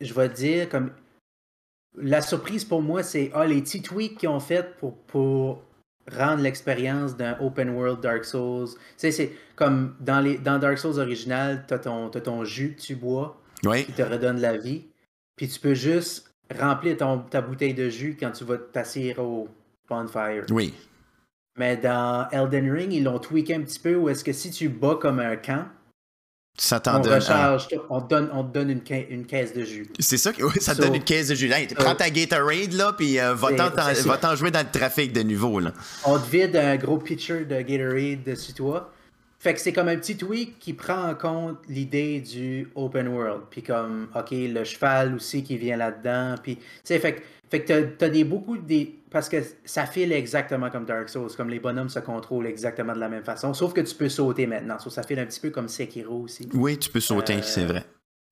Je 0.00 0.12
vais 0.12 0.28
dire 0.28 0.68
comme 0.68 0.90
la 1.96 2.20
surprise 2.20 2.64
pour 2.64 2.82
moi, 2.82 3.04
c'est 3.04 3.30
ah, 3.34 3.46
les 3.46 3.60
petits 3.62 3.82
tweaks 3.82 4.18
qu'ils 4.18 4.28
ont 4.28 4.40
fait 4.40 4.76
pour, 4.78 4.96
pour 5.04 5.62
rendre 6.10 6.42
l'expérience 6.42 7.16
d'un 7.16 7.38
open 7.40 7.70
world 7.70 8.00
Dark 8.00 8.24
Souls. 8.24 8.70
Tu 8.70 8.76
sais, 8.96 9.12
c'est 9.12 9.32
comme 9.54 9.94
dans 10.00 10.18
les 10.20 10.36
dans 10.38 10.58
Dark 10.58 10.78
Souls 10.78 10.98
original, 10.98 11.64
t'as 11.68 11.78
ton, 11.78 12.10
ton 12.10 12.44
jus 12.44 12.74
que 12.74 12.80
tu 12.80 12.96
bois 12.96 13.40
Oui. 13.64 13.84
qui 13.84 13.92
te 13.92 14.02
redonne 14.02 14.40
la 14.40 14.56
vie. 14.56 14.86
Puis 15.36 15.46
tu 15.48 15.60
peux 15.60 15.74
juste 15.74 16.29
remplir 16.58 16.96
ton, 16.96 17.18
ta 17.18 17.40
bouteille 17.40 17.74
de 17.74 17.88
jus 17.88 18.16
quand 18.18 18.30
tu 18.32 18.44
vas 18.44 18.56
t'asseoir 18.58 19.18
au 19.20 19.48
bonfire. 19.88 20.44
Oui. 20.50 20.74
Mais 21.58 21.76
dans 21.76 22.28
Elden 22.30 22.70
Ring, 22.72 22.92
ils 22.92 23.04
l'ont 23.04 23.18
tweaké 23.18 23.54
un 23.54 23.60
petit 23.62 23.78
peu 23.78 23.94
où 23.96 24.08
est-ce 24.08 24.24
que 24.24 24.32
si 24.32 24.50
tu 24.50 24.68
bats 24.68 24.98
comme 25.00 25.18
un 25.20 25.36
camp, 25.36 25.66
Ça 26.58 26.80
On 26.88 26.98
donne. 26.98 27.12
un. 27.12 27.16
recharge, 27.16 27.68
on 27.88 28.00
te 28.02 28.08
donne, 28.08 28.28
on 28.32 28.42
te 28.44 28.52
donne 28.52 28.70
une, 28.70 28.82
ca- 28.86 29.06
une 29.08 29.24
caisse 29.24 29.54
de 29.54 29.64
jus. 29.64 29.88
C'est 29.98 30.18
ça, 30.18 30.32
que- 30.32 30.42
oui, 30.42 30.52
ça 30.60 30.72
te 30.74 30.78
So- 30.78 30.82
donne 30.86 30.96
une 30.96 31.04
caisse 31.04 31.28
de 31.28 31.34
jus. 31.34 31.50
Hey, 31.50 31.66
prends 31.68 31.94
ta 31.94 32.10
Gatorade, 32.10 32.72
là, 32.72 32.92
puis 32.92 33.18
euh, 33.20 33.34
va-t'en 33.34 34.36
jouer 34.36 34.50
dans 34.50 34.60
le 34.66 34.70
trafic 34.70 35.12
de 35.12 35.22
nouveau, 35.22 35.60
là. 35.60 35.72
On 36.04 36.18
te 36.18 36.28
vide 36.28 36.56
un 36.56 36.76
gros 36.76 36.98
pitcher 36.98 37.44
de 37.44 37.60
Gatorade 37.62 38.24
dessus 38.24 38.52
toi. 38.52 38.92
Fait 39.42 39.54
que 39.54 39.60
c'est 39.60 39.72
comme 39.72 39.88
un 39.88 39.96
petit 39.96 40.18
tweak 40.18 40.58
qui 40.58 40.74
prend 40.74 41.08
en 41.08 41.14
compte 41.14 41.56
l'idée 41.66 42.20
du 42.20 42.68
open 42.74 43.08
world. 43.08 43.44
Puis 43.50 43.62
comme, 43.62 44.08
OK, 44.14 44.28
le 44.32 44.64
cheval 44.64 45.14
aussi 45.14 45.42
qui 45.42 45.56
vient 45.56 45.78
là-dedans. 45.78 46.34
Puis, 46.42 46.56
tu 46.56 46.62
sais, 46.84 46.98
fait, 46.98 47.14
que- 47.14 47.22
fait 47.48 47.62
que 47.62 47.66
t'as, 47.68 47.82
t'as 47.84 48.08
des 48.10 48.24
beaucoup 48.24 48.58
des... 48.58 48.94
Parce 49.10 49.30
que 49.30 49.38
ça 49.64 49.86
file 49.86 50.12
exactement 50.12 50.68
comme 50.68 50.84
Dark 50.84 51.08
Souls. 51.08 51.30
Comme 51.34 51.48
les 51.48 51.58
bonhommes 51.58 51.88
se 51.88 52.00
contrôlent 52.00 52.46
exactement 52.46 52.92
de 52.92 53.00
la 53.00 53.08
même 53.08 53.24
façon. 53.24 53.54
Sauf 53.54 53.72
que 53.72 53.80
tu 53.80 53.94
peux 53.94 54.10
sauter 54.10 54.46
maintenant. 54.46 54.78
So, 54.78 54.90
ça 54.90 55.02
file 55.02 55.18
un 55.20 55.26
petit 55.26 55.40
peu 55.40 55.48
comme 55.48 55.68
Sekiro 55.68 56.20
aussi. 56.20 56.46
Oui, 56.52 56.78
tu 56.78 56.90
peux 56.90 57.00
sauter, 57.00 57.36
Euh, 57.38 57.42
c'est 57.42 57.64
vrai. 57.64 57.84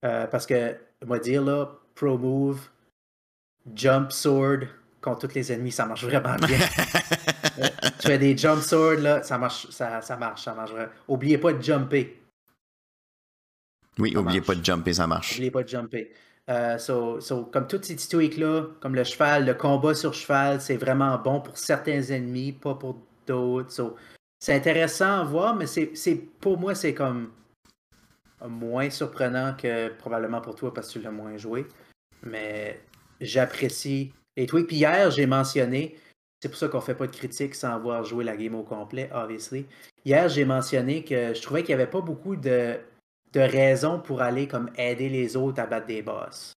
Euh, 0.04 0.26
parce 0.26 0.44
que, 0.44 0.76
on 1.02 1.06
va 1.06 1.18
dire 1.18 1.42
là, 1.42 1.70
Pro 1.94 2.18
Move, 2.18 2.68
Jump 3.74 4.12
Sword, 4.12 4.66
contre 5.00 5.28
tous 5.28 5.34
les 5.34 5.52
ennemis, 5.52 5.72
ça 5.72 5.86
marche 5.86 6.04
vraiment 6.04 6.36
bien. 6.36 6.58
Euh, 7.60 7.66
tu 7.98 8.06
fais 8.06 8.18
des 8.18 8.36
Jump 8.36 8.62
Sword, 8.62 8.98
là, 9.00 9.22
ça 9.24 9.36
marche, 9.36 9.68
ça, 9.70 10.00
ça 10.00 10.16
marche, 10.16 10.44
ça 10.44 10.54
marche 10.54 10.70
vraiment. 10.70 10.92
Oubliez 11.08 11.38
pas 11.38 11.52
de 11.52 11.60
jumper. 11.60 12.22
Oui, 13.98 14.12
ça 14.12 14.20
oubliez 14.20 14.38
marche. 14.38 14.46
pas 14.46 14.54
de 14.54 14.64
jumper, 14.64 14.92
ça 14.92 15.06
marche. 15.08 15.32
Oubliez 15.32 15.50
pas 15.50 15.64
de 15.64 15.68
jumper. 15.68 16.12
Euh, 16.48 16.78
so, 16.78 17.20
so, 17.20 17.46
comme 17.46 17.66
tous 17.66 17.82
ces 17.82 17.96
petits 17.96 18.08
tweaks-là, 18.08 18.66
comme 18.80 18.94
le 18.94 19.02
cheval, 19.02 19.44
le 19.44 19.54
combat 19.54 19.94
sur 19.94 20.14
cheval, 20.14 20.60
c'est 20.60 20.76
vraiment 20.76 21.18
bon 21.18 21.40
pour 21.40 21.58
certains 21.58 22.00
ennemis, 22.00 22.52
pas 22.52 22.76
pour 22.76 23.00
d'autres. 23.26 23.72
So, 23.72 23.96
c'est 24.38 24.54
intéressant 24.54 25.20
à 25.20 25.24
voir, 25.24 25.56
mais 25.56 25.66
c'est, 25.66 25.90
c'est, 25.94 26.14
pour 26.14 26.58
moi, 26.58 26.76
c'est 26.76 26.94
comme 26.94 27.30
moins 28.46 28.88
surprenant 28.88 29.54
que 29.54 29.88
probablement 29.88 30.40
pour 30.40 30.54
toi 30.54 30.72
parce 30.72 30.88
que 30.88 30.92
tu 30.94 31.00
l'as 31.00 31.10
moins 31.10 31.36
joué. 31.36 31.66
Mais 32.22 32.80
j'apprécie 33.20 34.12
les 34.38 34.46
tweaks. 34.46 34.66
Puis 34.66 34.76
hier, 34.76 35.10
j'ai 35.10 35.26
mentionné, 35.26 35.96
c'est 36.40 36.48
pour 36.48 36.58
ça 36.58 36.68
qu'on 36.68 36.80
fait 36.80 36.94
pas 36.94 37.06
de 37.06 37.14
critique 37.14 37.54
sans 37.54 37.74
avoir 37.74 38.04
joué 38.04 38.24
la 38.24 38.36
game 38.36 38.54
au 38.54 38.62
complet, 38.62 39.10
obviously. 39.12 39.66
Hier, 40.04 40.28
j'ai 40.28 40.44
mentionné 40.44 41.04
que 41.04 41.34
je 41.34 41.42
trouvais 41.42 41.62
qu'il 41.62 41.74
n'y 41.76 41.82
avait 41.82 41.90
pas 41.90 42.00
beaucoup 42.00 42.36
de, 42.36 42.78
de 43.32 43.40
raisons 43.40 44.00
pour 44.00 44.22
aller 44.22 44.46
comme 44.48 44.70
aider 44.76 45.08
les 45.08 45.36
autres 45.36 45.60
à 45.60 45.66
battre 45.66 45.86
des 45.86 46.02
boss. 46.02 46.52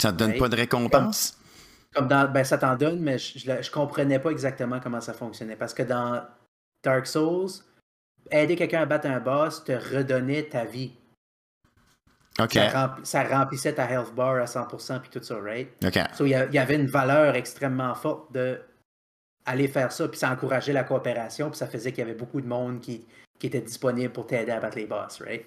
Ça 0.00 0.12
te 0.12 0.16
donne 0.16 0.32
Ouais. 0.32 0.38
pas 0.38 0.48
de 0.48 0.56
récompense? 0.56 1.38
Comme 1.94 2.08
dans, 2.08 2.30
ben 2.30 2.42
ça 2.42 2.58
t'en 2.58 2.74
donne, 2.76 3.00
mais 3.00 3.18
je, 3.18 3.38
je, 3.38 3.62
je 3.62 3.70
comprenais 3.70 4.18
pas 4.18 4.30
exactement 4.30 4.80
comment 4.80 5.00
ça 5.00 5.12
fonctionnait. 5.14 5.54
Parce 5.56 5.74
que 5.74 5.84
dans 5.84 6.24
Dark 6.82 7.06
Souls, 7.06 7.50
aider 8.30 8.56
quelqu'un 8.56 8.82
à 8.82 8.86
battre 8.86 9.06
un 9.06 9.20
boss 9.20 9.62
te 9.64 9.72
redonnait 9.72 10.44
ta 10.44 10.64
vie. 10.64 10.92
Ça, 12.52 12.68
rempli- 12.86 13.04
ça 13.04 13.22
remplissait 13.24 13.72
ta 13.74 13.88
health 13.90 14.12
bar 14.14 14.36
à 14.36 14.46
100% 14.46 15.00
puis 15.00 15.10
tout 15.10 15.22
ça, 15.22 15.36
right? 15.38 15.68
OK. 15.84 15.98
So, 16.14 16.24
il 16.26 16.30
y, 16.30 16.54
y 16.54 16.58
avait 16.58 16.74
une 16.76 16.86
valeur 16.86 17.34
extrêmement 17.36 17.94
forte 17.94 18.32
de 18.32 18.60
aller 19.46 19.68
faire 19.68 19.92
ça, 19.92 20.08
puis 20.08 20.18
ça 20.18 20.30
encourageait 20.30 20.72
la 20.72 20.84
coopération, 20.84 21.50
puis 21.50 21.58
ça 21.58 21.66
faisait 21.66 21.92
qu'il 21.92 22.00
y 22.00 22.02
avait 22.02 22.18
beaucoup 22.18 22.40
de 22.40 22.46
monde 22.46 22.80
qui, 22.80 23.06
qui 23.38 23.46
était 23.48 23.60
disponible 23.60 24.12
pour 24.12 24.26
t'aider 24.26 24.52
à 24.52 24.58
battre 24.60 24.76
les 24.78 24.86
boss, 24.86 25.20
right? 25.20 25.44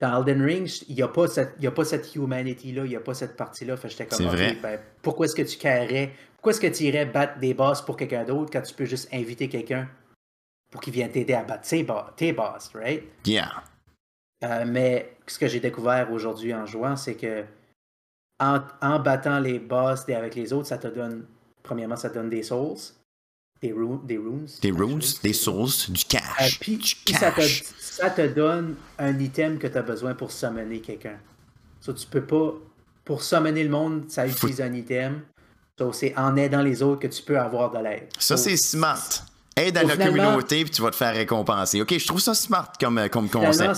Dans 0.00 0.18
Elden 0.18 0.42
Ring, 0.42 0.68
il 0.88 0.96
n'y 0.96 1.02
a, 1.02 1.08
pas 1.08 1.28
cette- 1.28 1.54
il 1.58 1.64
y 1.64 1.66
a 1.66 1.70
pas 1.70 1.84
cette 1.84 2.14
humanity-là, 2.14 2.84
il 2.84 2.88
n'y 2.88 2.96
a 2.96 3.00
pas 3.00 3.14
cette 3.14 3.36
partie-là. 3.36 3.76
Fait 3.76 3.88
j'étais 3.88 4.06
comme, 4.06 4.26
ben, 4.60 4.80
pourquoi 5.02 5.26
est-ce 5.26 5.36
que 5.36 5.42
tu 5.42 5.56
carrais, 5.58 6.12
pourquoi 6.34 6.50
est-ce 6.52 6.60
que 6.60 6.66
tu 6.66 6.84
irais 6.84 7.06
battre 7.06 7.38
des 7.38 7.54
boss 7.54 7.80
pour 7.82 7.96
quelqu'un 7.96 8.24
d'autre 8.24 8.50
quand 8.52 8.62
tu 8.62 8.74
peux 8.74 8.84
juste 8.86 9.08
inviter 9.12 9.48
quelqu'un 9.48 9.88
pour 10.72 10.80
qu'il 10.80 10.92
vienne 10.92 11.10
t'aider 11.10 11.34
à 11.34 11.44
battre 11.44 11.68
tes, 11.68 11.84
bo- 11.84 12.10
tes 12.16 12.32
boss, 12.32 12.70
right? 12.74 13.04
Yeah. 13.24 13.62
Euh, 14.44 14.64
mais 14.66 15.16
ce 15.26 15.38
que 15.38 15.46
j'ai 15.48 15.60
découvert 15.60 16.12
aujourd'hui 16.12 16.52
en 16.54 16.66
jouant, 16.66 16.96
c'est 16.96 17.14
que 17.14 17.44
en, 18.40 18.60
en 18.82 18.98
battant 18.98 19.38
les 19.38 19.58
boss 19.58 20.04
des- 20.06 20.14
avec 20.14 20.34
les 20.34 20.52
autres, 20.52 20.66
ça 20.68 20.76
te 20.78 20.88
donne, 20.88 21.24
premièrement, 21.62 21.96
ça 21.96 22.10
te 22.10 22.14
donne 22.14 22.28
des 22.28 22.42
souls, 22.42 22.76
des, 23.62 23.72
ru- 23.72 24.00
des 24.04 24.18
runes. 24.18 24.48
Des 24.60 24.70
runes, 24.72 25.00
des 25.22 25.32
souls, 25.32 25.70
du 25.88 26.00
Euh, 26.02 26.18
cash. 26.38 26.58
puis 26.60 26.76
du 26.76 26.94
puis 27.04 27.14
ça, 27.14 27.30
te, 27.30 27.36
cash. 27.36 27.62
ça 27.78 28.10
te 28.10 28.26
donne 28.26 28.74
un 28.98 29.18
item 29.18 29.58
que 29.58 29.66
tu 29.68 29.78
as 29.78 29.82
besoin 29.82 30.14
pour 30.14 30.30
summoner 30.32 30.80
quelqu'un. 30.80 31.16
So, 31.80 31.92
tu 31.92 32.06
peux 32.06 32.24
pas. 32.24 32.52
Pour 33.04 33.22
summoner 33.22 33.62
le 33.64 33.70
monde, 33.70 34.04
ça 34.08 34.26
utilise 34.26 34.60
un 34.60 34.72
item. 34.72 35.22
So, 35.78 35.92
c'est 35.92 36.14
en 36.16 36.36
aidant 36.36 36.62
les 36.62 36.82
autres 36.82 37.00
que 37.02 37.06
tu 37.06 37.22
peux 37.22 37.38
avoir 37.38 37.70
de 37.70 37.78
l'aide. 37.78 38.08
Ça, 38.18 38.36
So, 38.36 38.42
c'est 38.44 38.56
smart. 38.56 39.08
Aide 39.56 39.76
à 39.76 39.84
la 39.84 39.96
communauté, 39.96 40.64
puis 40.64 40.70
tu 40.72 40.82
vas 40.82 40.90
te 40.90 40.96
faire 40.96 41.14
récompenser. 41.14 41.80
OK, 41.80 41.96
je 41.96 42.06
trouve 42.06 42.20
ça 42.20 42.34
smart 42.34 42.72
comme, 42.80 42.98
euh, 42.98 43.08
comme 43.08 43.28
concept. 43.30 43.70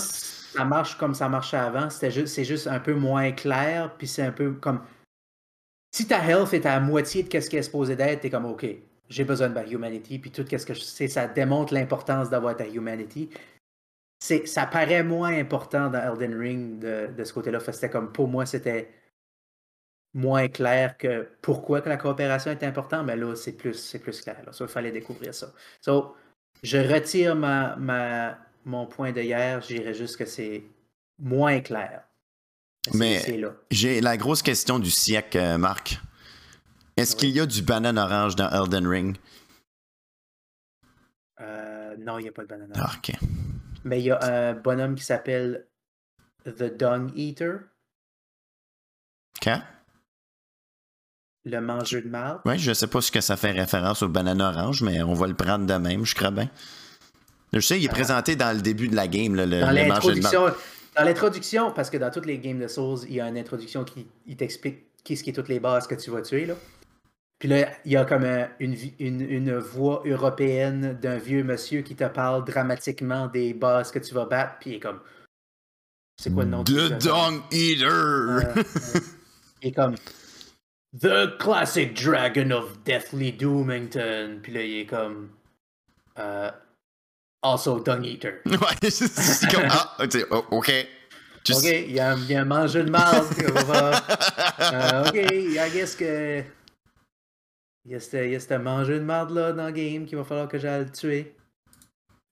Ça 0.57 0.65
marche 0.65 0.97
comme 0.97 1.13
ça 1.13 1.29
marchait 1.29 1.57
avant. 1.57 1.89
C'était 1.89 2.11
juste, 2.11 2.33
c'est 2.33 2.43
juste 2.43 2.67
un 2.67 2.79
peu 2.79 2.93
moins 2.93 3.31
clair, 3.31 3.93
puis 3.97 4.07
c'est 4.07 4.23
un 4.23 4.31
peu 4.31 4.53
comme. 4.53 4.81
Si 5.91 6.07
ta 6.07 6.23
health 6.27 6.53
est 6.53 6.65
à 6.65 6.79
moitié 6.79 7.23
de 7.23 7.39
ce 7.39 7.49
qu'elle 7.49 7.59
est 7.59 7.63
supposée 7.63 7.95
d'être, 7.95 8.21
t'es 8.21 8.29
comme 8.29 8.45
OK, 8.45 8.65
j'ai 9.09 9.23
besoin 9.23 9.49
de 9.49 9.53
ma 9.53 9.65
humanity, 9.65 10.19
puis 10.19 10.31
tout 10.31 10.45
ce 10.45 10.65
que 10.65 10.73
je 10.73 10.81
sais, 10.81 11.07
ça 11.07 11.27
démontre 11.27 11.73
l'importance 11.73 12.29
d'avoir 12.29 12.55
ta 12.55 12.67
humanity. 12.67 13.29
C'est, 14.19 14.47
ça 14.47 14.65
paraît 14.65 15.03
moins 15.03 15.37
important 15.37 15.89
dans 15.89 15.99
Elden 15.99 16.37
Ring 16.37 16.79
de, 16.79 17.09
de 17.15 17.23
ce 17.23 17.33
côté-là. 17.33 17.59
C'était 17.59 17.89
comme 17.89 18.11
pour 18.11 18.27
moi, 18.27 18.45
c'était 18.45 18.89
moins 20.13 20.47
clair 20.47 20.97
que 20.97 21.27
pourquoi 21.41 21.81
que 21.81 21.89
la 21.89 21.97
coopération 21.97 22.51
est 22.51 22.63
importante, 22.63 23.05
mais 23.05 23.15
là, 23.15 23.35
c'est 23.35 23.53
plus, 23.53 23.75
c'est 23.75 23.99
plus 23.99 24.19
clair. 24.21 24.41
Là. 24.45 24.51
Il 24.59 24.67
fallait 24.67 24.91
découvrir 24.91 25.33
ça. 25.33 25.53
So, 25.81 26.15
je 26.63 26.77
retire 26.77 27.35
ma, 27.35 27.75
ma, 27.75 28.37
mon 28.67 28.85
point 28.85 29.11
de 29.11 29.21
hier, 29.21 29.61
je 29.61 29.67
dirais 29.67 29.93
juste 29.93 30.17
que 30.17 30.25
c'est 30.25 30.63
moins 31.17 31.59
clair. 31.61 32.03
Mais-. 32.93 33.21
J'ai 33.71 34.01
la 34.01 34.17
grosse 34.17 34.41
question 34.41 34.77
du 34.79 34.91
siècle, 34.91 35.37
euh, 35.37 35.57
Marc. 35.57 35.99
Est-ce 36.95 37.13
Oui. 37.13 37.19
qu'il 37.19 37.29
y 37.31 37.39
a 37.39 37.45
du 37.45 37.61
banane 37.61 37.97
orange 37.97 38.35
dans 38.35 38.49
Elden 38.49 38.87
Ring? 38.87 39.17
Euh, 41.39 41.95
non, 41.97 42.19
il 42.19 42.23
n'y 42.23 42.29
a 42.29 42.31
pas 42.31 42.43
de 42.43 42.47
banane. 42.47 42.71
Ah, 42.75 42.91
OK. 42.97 43.11
Mais 43.83 43.99
il 43.99 44.05
y 44.05 44.11
a 44.11 44.19
un 44.23 44.53
bonhomme 44.53 44.95
qui 44.95 45.03
s'appelle 45.03 45.67
The 46.45 46.77
Dung 46.77 47.11
Eater, 47.15 47.59
OK? 49.41 49.49
le 51.45 51.61
mangeur 51.61 52.01
de 52.01 52.09
marde. 52.09 52.41
Ouais, 52.43 52.57
je 52.57 52.73
sais 52.73 52.87
pas 52.87 52.99
ce 52.99 53.09
que 53.09 53.21
ça 53.21 53.37
fait 53.37 53.51
référence 53.51 54.01
au 54.03 54.09
banane 54.09 54.41
orange, 54.41 54.81
mais 54.81 55.01
on 55.01 55.13
va 55.13 55.27
le 55.27 55.33
prendre 55.33 55.65
de 55.65 55.73
même, 55.75 56.03
je 56.05 56.13
crois 56.13 56.31
bien. 56.31 56.49
Je 57.53 57.59
sais, 57.59 57.79
il 57.79 57.85
est 57.85 57.89
Ah. 57.89 57.93
présenté 57.93 58.35
dans 58.35 58.55
le 58.55 58.61
début 58.61 58.87
de 58.87 58.95
la 58.95 59.07
game, 59.07 59.35
là, 59.35 59.45
le, 59.45 59.61
Dans 59.61 59.71
l'introduction, 59.71 60.45
dans 60.95 61.03
l'introduction, 61.03 61.71
parce 61.71 61.89
que 61.89 61.97
dans 61.97 62.11
toutes 62.11 62.25
les 62.25 62.39
games 62.39 62.59
de 62.59 62.67
Souls, 62.67 62.99
il 63.07 63.15
y 63.15 63.21
a 63.21 63.27
une 63.27 63.37
introduction 63.37 63.83
qui 63.85 64.05
t'explique 64.35 64.85
qu'est-ce 65.03 65.23
qui 65.23 65.29
est 65.29 65.33
toutes 65.33 65.47
les 65.49 65.59
bases 65.59 65.87
que 65.87 65.95
tu 65.95 66.09
vas 66.11 66.21
tuer. 66.21 66.45
Là. 66.45 66.55
Puis 67.39 67.47
là, 67.47 67.69
il 67.85 67.91
y 67.91 67.95
a 67.97 68.03
comme 68.03 68.25
un- 68.25 68.49
une, 68.59 68.75
une, 68.99 69.21
une 69.21 69.57
voix 69.57 70.01
européenne 70.05 70.97
d'un 71.01 71.17
vieux 71.17 71.43
monsieur 71.43 71.81
qui 71.83 71.95
te 71.95 72.03
parle 72.05 72.43
dramatiquement 72.43 73.27
des 73.27 73.53
bases 73.53 73.91
que 73.91 73.99
tu 73.99 74.13
vas 74.15 74.25
battre. 74.25 74.55
Puis 74.59 74.71
il 74.71 74.75
est 74.77 74.79
comme. 74.79 74.99
C'est 76.19 76.33
quoi 76.33 76.43
le 76.45 76.49
nom 76.49 76.63
du 76.63 76.73
The? 76.73 76.97
Dung 76.99 77.41
Eater! 77.51 77.87
Euh, 77.87 78.41
euh, 78.57 78.63
il 79.61 79.69
est 79.69 79.71
comme. 79.71 79.95
The 80.99 81.37
Classic 81.37 81.93
Dragon 82.03 82.49
of 82.51 82.79
Deathly 82.83 83.33
Doomington. 83.33 84.39
Puis 84.41 84.51
là, 84.51 84.63
il 84.63 84.77
est 84.79 84.85
comme. 84.87 85.29
euh, 86.17 86.49
also 87.51 87.79
Dung 87.79 88.03
Eater. 88.05 88.41
ouais, 88.45 88.89
c'est- 88.89 89.51
comme. 89.51 89.63
Ah, 89.69 89.95
sais, 90.09 90.25
oh, 90.31 90.43
OK. 90.51 90.71
Just- 91.45 91.59
Ok, 91.59 91.65
il 91.87 91.91
y 91.93 91.99
a, 91.99 92.11
un- 92.11 92.17
il 92.17 92.31
y 92.31 92.35
a 92.35 92.41
un 92.41 92.45
mangeur 92.45 92.83
de 92.85 92.89
marde. 92.91 93.25
Euh, 93.39 95.07
ok, 95.07 95.15
I 95.15 95.69
guess 95.73 95.95
que. 95.95 96.43
Il 97.85 97.93
y 97.93 97.95
a 97.95 97.99
ce 98.01 98.17
il 98.17 98.31
y 98.31 98.35
a 98.35 98.39
ce 98.39 98.53
mangeur 98.57 98.99
de 98.99 99.03
marde 99.05 99.31
là 99.31 99.53
dans 99.53 99.67
le 99.67 99.71
game 99.71 100.05
qu'il 100.05 100.17
va 100.17 100.25
falloir 100.25 100.47
que 100.49 100.57
j'aille 100.59 100.83
le 100.85 100.91
tuer. 100.91 101.33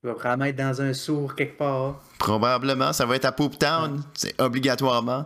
Il 0.03 0.07
va 0.09 0.13
probablement 0.16 0.45
être 0.45 0.55
dans 0.57 0.82
un 0.82 0.93
sourd 0.93 1.34
quelque 1.34 1.57
part. 1.57 2.01
Probablement, 2.20 2.91
ça 2.93 3.05
va 3.05 3.16
être 3.16 3.26
à 3.26 3.32
Poop 3.32 3.57
Town, 3.57 4.03
c'est 4.13 4.39
obligatoirement. 4.39 5.26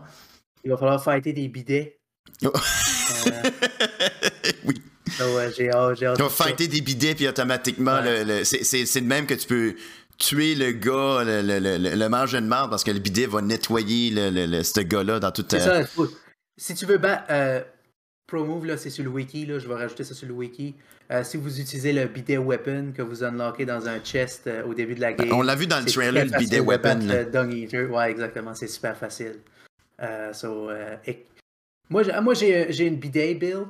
Il 0.63 0.69
va 0.71 0.77
falloir 0.77 1.03
fighter 1.03 1.33
des 1.33 1.47
bidets. 1.47 1.97
Oh. 2.45 2.51
Euh, 3.27 3.49
oui. 4.65 4.81
So, 5.09 5.35
ouais, 5.35 5.51
j'ai 5.55 5.69
hâte, 5.71 5.97
j'ai 5.99 6.05
hâte. 6.05 6.17
Tu 6.17 6.21
vas 6.23 6.29
de 6.29 6.33
ça. 6.33 6.43
fighter 6.45 6.67
des 6.67 6.81
bidets, 6.81 7.15
puis 7.15 7.27
automatiquement, 7.27 7.99
Ouais. 8.01 8.23
le, 8.23 8.37
le- 8.39 8.43
c'est- 8.43 8.63
de 9.01 9.07
même 9.07 9.25
que 9.25 9.33
tu 9.33 9.47
peux 9.47 9.75
tuer 10.17 10.55
le 10.55 10.71
gars, 10.71 11.23
le, 11.23 11.41
le, 11.41 11.59
le, 11.59 11.77
le- 11.77 11.95
de 12.41 12.47
marde, 12.47 12.69
parce 12.69 12.83
que 12.83 12.91
le 12.91 12.99
bidet 12.99 13.25
va 13.25 13.41
nettoyer 13.41 14.09
le, 14.11 14.29
le, 14.29 14.45
le- 14.45 14.63
ce 14.63 14.81
gars-là 14.81 15.19
dans 15.19 15.31
toute 15.31 15.49
C'est 15.51 15.59
ta. 15.59 15.85
ça. 15.85 15.91
Si 16.57 16.73
tu 16.75 16.85
veux 16.85 16.97
battre. 16.97 17.23
Euh, 17.29 17.61
ProMove, 18.27 18.65
là, 18.67 18.77
c'est 18.77 18.91
sur 18.91 19.03
le 19.03 19.09
wiki. 19.09 19.47
Là, 19.47 19.57
je 19.57 19.67
vais 19.67 19.73
rajouter 19.73 20.03
ça 20.03 20.13
sur 20.13 20.27
le 20.27 20.33
wiki. 20.35 20.75
Euh, 21.11 21.23
si 21.23 21.35
vous 21.37 21.59
utilisez 21.59 21.91
le 21.93 22.05
bidet 22.05 22.37
weapon 22.37 22.93
que 22.95 23.01
vous 23.01 23.23
unlockez 23.23 23.65
dans 23.65 23.87
un 23.87 23.97
chest 24.01 24.45
euh, 24.45 24.63
au 24.65 24.75
début 24.75 24.93
de 24.93 25.01
la 25.01 25.13
game. 25.13 25.31
On 25.33 25.41
l'a 25.41 25.55
vu 25.55 25.65
dans 25.65 25.79
le 25.79 25.85
trailer, 25.91 26.25
le 26.25 26.37
bidet 26.37 26.59
weapon. 26.59 26.99
là. 27.07 27.23
le 27.23 27.31
Dung 27.31 27.51
Eater. 27.51 27.89
Ouais, 27.89 28.11
exactement. 28.11 28.53
C'est 28.53 28.67
super 28.67 28.95
facile. 28.95 29.37
Euh, 30.03 30.31
so, 30.33 30.69
euh, 30.69 30.95
et- 31.07 31.25
Moi, 31.89 32.03
j'ai, 32.03 32.11
moi 32.21 32.35
j'ai, 32.35 32.71
j'ai 32.71 32.85
une 32.85 32.97
bidet 32.97 33.33
build. 33.33 33.69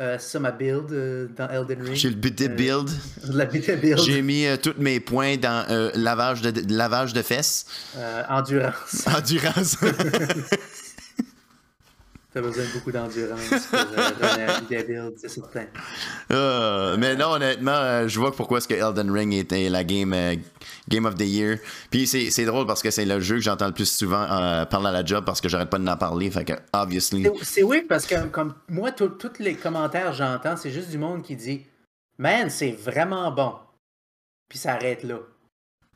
Euh, 0.00 0.18
ça, 0.18 0.40
ma 0.40 0.50
build 0.50 0.90
euh, 0.90 1.28
dans 1.36 1.48
Elden 1.48 1.80
Ring. 1.82 1.94
J'ai 1.94 2.08
le 2.08 2.16
bidet 2.16 2.46
Euh, 2.46 2.54
build. 2.54 2.90
La 3.32 3.44
beta 3.44 3.76
build. 3.76 4.00
J'ai 4.00 4.22
mis 4.22 4.46
tous 4.60 4.74
mes 4.78 4.98
points 4.98 5.36
dans 5.36 5.64
lavage, 5.94 6.42
de, 6.42 6.52
lavage 6.74 7.12
de 7.12 7.22
fesses. 7.22 7.66
Endurance. 8.28 9.06
Endurance. 9.16 9.76
T'as 12.34 12.40
besoin 12.40 12.64
de 12.64 12.72
beaucoup 12.72 12.90
d'endurance 12.90 13.66
pour 13.70 13.78
euh, 13.78 15.10
c'est 15.16 15.28
certain. 15.28 15.66
Euh, 16.32 16.96
mais 16.98 17.14
non, 17.14 17.28
honnêtement, 17.28 17.70
euh, 17.70 18.08
je 18.08 18.18
vois 18.18 18.34
pourquoi 18.34 18.58
est-ce 18.58 18.66
que 18.66 18.74
Elden 18.74 19.08
Ring 19.08 19.32
était 19.32 19.68
la 19.68 19.84
game, 19.84 20.12
euh, 20.12 20.34
game 20.88 21.04
of 21.04 21.14
the 21.14 21.20
year. 21.20 21.58
Puis 21.92 22.08
c'est 22.08 22.30
c'est 22.30 22.44
drôle 22.44 22.66
parce 22.66 22.82
que 22.82 22.90
c'est 22.90 23.04
le 23.04 23.20
jeu 23.20 23.36
que 23.36 23.42
j'entends 23.42 23.68
le 23.68 23.72
plus 23.72 23.88
souvent 23.88 24.26
parler 24.66 24.88
à 24.88 24.90
la 24.90 25.04
job 25.04 25.24
parce 25.24 25.40
que 25.40 25.48
j'arrête 25.48 25.70
pas 25.70 25.78
de 25.78 25.84
n'en 25.84 25.96
parler. 25.96 26.28
Fait 26.28 26.44
que, 26.44 26.54
obviously. 26.72 27.24
C'est- 27.42 27.62
weird 27.62 27.86
parce 27.86 28.04
que 28.04 28.26
comme 28.26 28.54
moi, 28.68 28.90
tous 28.90 29.14
les 29.38 29.54
commentaires 29.54 30.10
que 30.10 30.16
j'entends, 30.16 30.56
c'est 30.56 30.72
juste 30.72 30.90
du 30.90 30.98
monde 30.98 31.22
qui 31.22 31.36
dit 31.36 31.64
Man, 32.18 32.50
c'est 32.50 32.72
vraiment 32.72 33.30
bon. 33.30 33.54
Puis 34.48 34.58
ça 34.58 34.72
arrête 34.72 35.04
là. 35.04 35.20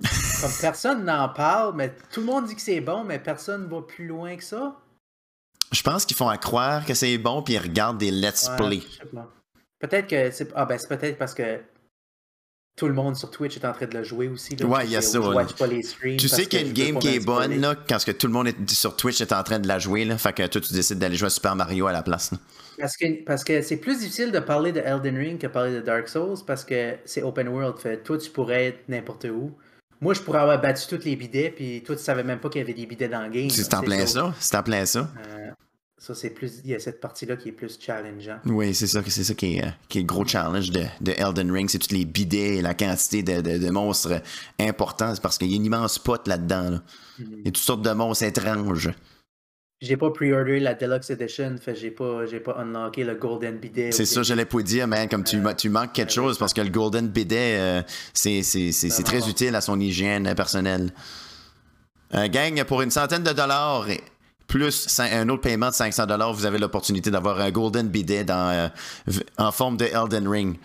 comme 0.41 0.53
personne 0.61 1.05
n'en 1.05 1.28
parle, 1.30 1.74
mais 1.74 1.93
tout 2.12 2.20
le 2.20 2.26
monde 2.26 2.47
dit 2.47 2.55
que 2.55 2.61
c'est 2.61 2.80
bon, 2.80 3.03
mais 3.03 3.18
personne 3.18 3.66
va 3.66 3.82
plus 3.82 4.07
loin 4.07 4.36
que 4.36 4.45
ça. 4.45 4.76
Je 5.72 5.82
pense 5.82 6.04
qu'ils 6.06 6.16
font 6.16 6.28
à 6.28 6.38
croire 6.38 6.84
que 6.84 6.94
c'est 6.94 7.16
bon 7.18 7.42
puis 7.42 7.54
ils 7.54 7.58
regardent 7.58 7.98
des 7.98 8.10
let's 8.10 8.50
play. 8.56 8.82
Peut-être 9.78 10.08
que 10.08 10.30
c'est 10.30 10.48
ah 10.54 10.64
ben 10.64 10.78
c'est 10.78 10.88
peut-être 10.88 11.18
parce 11.18 11.34
que 11.34 11.60
tout 12.78 12.86
le 12.86 12.94
monde 12.94 13.16
sur 13.16 13.30
Twitch 13.30 13.56
est 13.56 13.64
en 13.64 13.72
train 13.72 13.86
de 13.86 13.98
le 13.98 14.04
jouer 14.04 14.28
aussi. 14.28 14.54
là. 14.56 14.66
Ouais, 14.66 14.84
il 14.84 14.92
y 14.92 14.96
a 14.96 15.02
ça. 15.02 15.18
Tu 16.16 16.28
sais 16.28 16.46
qu'il 16.46 16.60
y 16.60 16.62
a 16.62 16.66
une 16.66 16.72
game 16.72 16.98
qui 16.98 17.08
est 17.08 17.24
bonne 17.24 17.60
là, 17.60 17.74
quand 17.88 17.98
ce 17.98 18.06
que 18.06 18.12
tout 18.12 18.28
le 18.28 18.32
monde 18.32 18.46
est 18.46 18.70
sur 18.70 18.96
Twitch 18.96 19.20
est 19.20 19.32
en 19.32 19.42
train 19.42 19.58
de 19.58 19.66
la 19.66 19.78
jouer. 19.80 20.04
Là, 20.04 20.16
fait 20.16 20.32
que 20.32 20.46
toi, 20.46 20.60
tu 20.60 20.72
décides 20.72 20.98
d'aller 20.98 21.16
jouer 21.16 21.26
à 21.26 21.30
Super 21.30 21.56
Mario 21.56 21.88
à 21.88 21.92
la 21.92 22.02
place. 22.02 22.30
là. 22.30 22.38
Parce 22.78 22.96
que, 22.96 23.24
parce 23.24 23.42
que 23.42 23.60
c'est 23.62 23.78
plus 23.78 23.98
difficile 23.98 24.30
de 24.30 24.38
parler 24.38 24.70
de 24.70 24.78
Elden 24.80 25.16
Ring 25.16 25.38
que 25.40 25.48
de 25.48 25.52
parler 25.52 25.72
de 25.74 25.80
Dark 25.80 26.08
Souls 26.08 26.38
parce 26.46 26.64
que 26.64 26.94
c'est 27.04 27.22
open 27.24 27.48
world. 27.48 27.78
Fait, 27.78 27.96
toi, 27.98 28.16
tu 28.16 28.30
pourrais 28.30 28.66
être 28.66 28.88
n'importe 28.88 29.24
où. 29.24 29.50
Moi, 30.01 30.14
je 30.14 30.20
pourrais 30.20 30.38
avoir 30.40 30.61
battu 30.61 30.86
tous 30.88 31.05
les 31.05 31.16
bidets, 31.16 31.51
puis 31.51 31.82
toi, 31.84 31.96
tu 31.96 32.03
savais 32.03 32.22
même 32.22 32.38
pas 32.38 32.49
qu'il 32.49 32.61
y 32.61 32.64
avait 32.64 32.74
des 32.74 32.86
bidets 32.86 33.09
dans 33.09 33.22
le 33.22 33.30
game. 33.30 33.51
C'est 33.51 33.72
en 33.74 33.80
plein 33.82 34.07
ça. 34.07 34.34
C'est 34.38 34.57
en 34.57 34.62
plein 34.62 34.86
ça. 34.86 35.11
euh, 35.26 35.51
ça, 36.01 36.14
c'est 36.14 36.30
plus. 36.30 36.61
Il 36.64 36.70
y 36.70 36.74
a 36.76 36.78
cette 36.78 37.01
partie-là 37.01 37.36
qui 37.36 37.49
est 37.49 37.53
plus 37.53 37.76
challengeant. 37.80 38.38
Oui, 38.46 38.72
c'est 38.72 38.86
ça, 38.86 39.01
c'est 39.09 39.24
ça 39.24 39.34
qui 39.34 39.57
est, 39.57 39.64
euh, 39.64 39.68
qui 39.88 39.99
est 39.99 40.03
le 40.03 40.07
gros 40.07 40.24
challenge 40.24 40.70
de, 40.70 40.84
de 41.01 41.12
Elden 41.16 41.51
Ring, 41.51 41.68
c'est 41.68 41.80
tous 41.80 41.92
les 41.92 42.05
bidets 42.05 42.57
et 42.59 42.62
la 42.62 42.74
quantité 42.74 43.24
de, 43.24 43.40
de- 43.40 43.59
de 43.59 43.70
monstres 43.70 44.22
importants, 44.61 45.12
c'est 45.14 45.20
parce 45.20 45.36
qu'il 45.38 45.49
y 45.51 45.55
a 45.55 45.57
une 45.57 45.64
immense 45.64 45.99
pot 45.99 46.24
là-dedans. 46.28 46.70
là. 46.70 46.82
Il 47.18 47.26
y 47.44 47.49
a 47.49 47.51
toutes 47.51 47.57
sortes 47.57 47.82
de 47.82 47.90
monstres 47.90 48.22
étranges. 48.24 48.90
J'ai 49.80 49.96
pas 49.96 50.10
pre-order 50.10 50.58
la 50.58 50.74
Deluxe 50.74 51.10
Edition, 51.10 51.54
fait 51.60 51.76
j'ai 51.76 51.92
pas, 51.92 52.26
j'ai 52.26 52.40
pas 52.40 52.56
unlocké 52.58 53.04
le 53.04 53.14
Golden 53.14 53.58
Bidet. 53.58 53.92
C'est 53.92 54.06
ça, 54.06 54.24
j'allais 54.24 54.44
pas 54.44 54.60
dire, 54.62 54.88
man, 54.88 55.08
comme 55.08 55.22
tu, 55.22 55.36
ma- 55.36 55.54
tu 55.54 55.68
manques 55.68 55.92
quelque 55.92 56.12
chose 56.12 56.36
parce 56.36 56.52
que 56.52 56.60
le 56.60 56.70
Golden 56.70 57.06
Bidet, 57.06 57.56
euh, 57.58 57.82
c'est 58.12 58.42
c'est 58.42 59.02
très 59.04 59.28
utile 59.28 59.54
à 59.54 59.60
son 59.60 59.78
hygiène 59.78 60.26
euh, 60.26 60.34
personnelle. 60.34 60.90
Euh, 62.14 62.26
gang, 62.26 62.64
pour 62.64 62.82
une 62.82 62.90
centaine 62.90 63.22
de 63.22 63.32
dollars 63.32 63.86
plus 64.48 64.98
un 64.98 65.28
autre 65.28 65.42
paiement 65.42 65.68
de 65.68 65.74
500 65.74 66.06
dollars, 66.06 66.32
vous 66.32 66.46
avez 66.46 66.58
l'opportunité 66.58 67.10
d'avoir 67.10 67.38
un 67.38 67.50
Golden 67.50 67.86
Bidet 67.86 68.24
dans, 68.24 68.50
euh, 68.50 68.68
en 69.36 69.52
forme 69.52 69.76
de 69.76 69.84
Elden 69.84 70.26
Ring. 70.26 70.56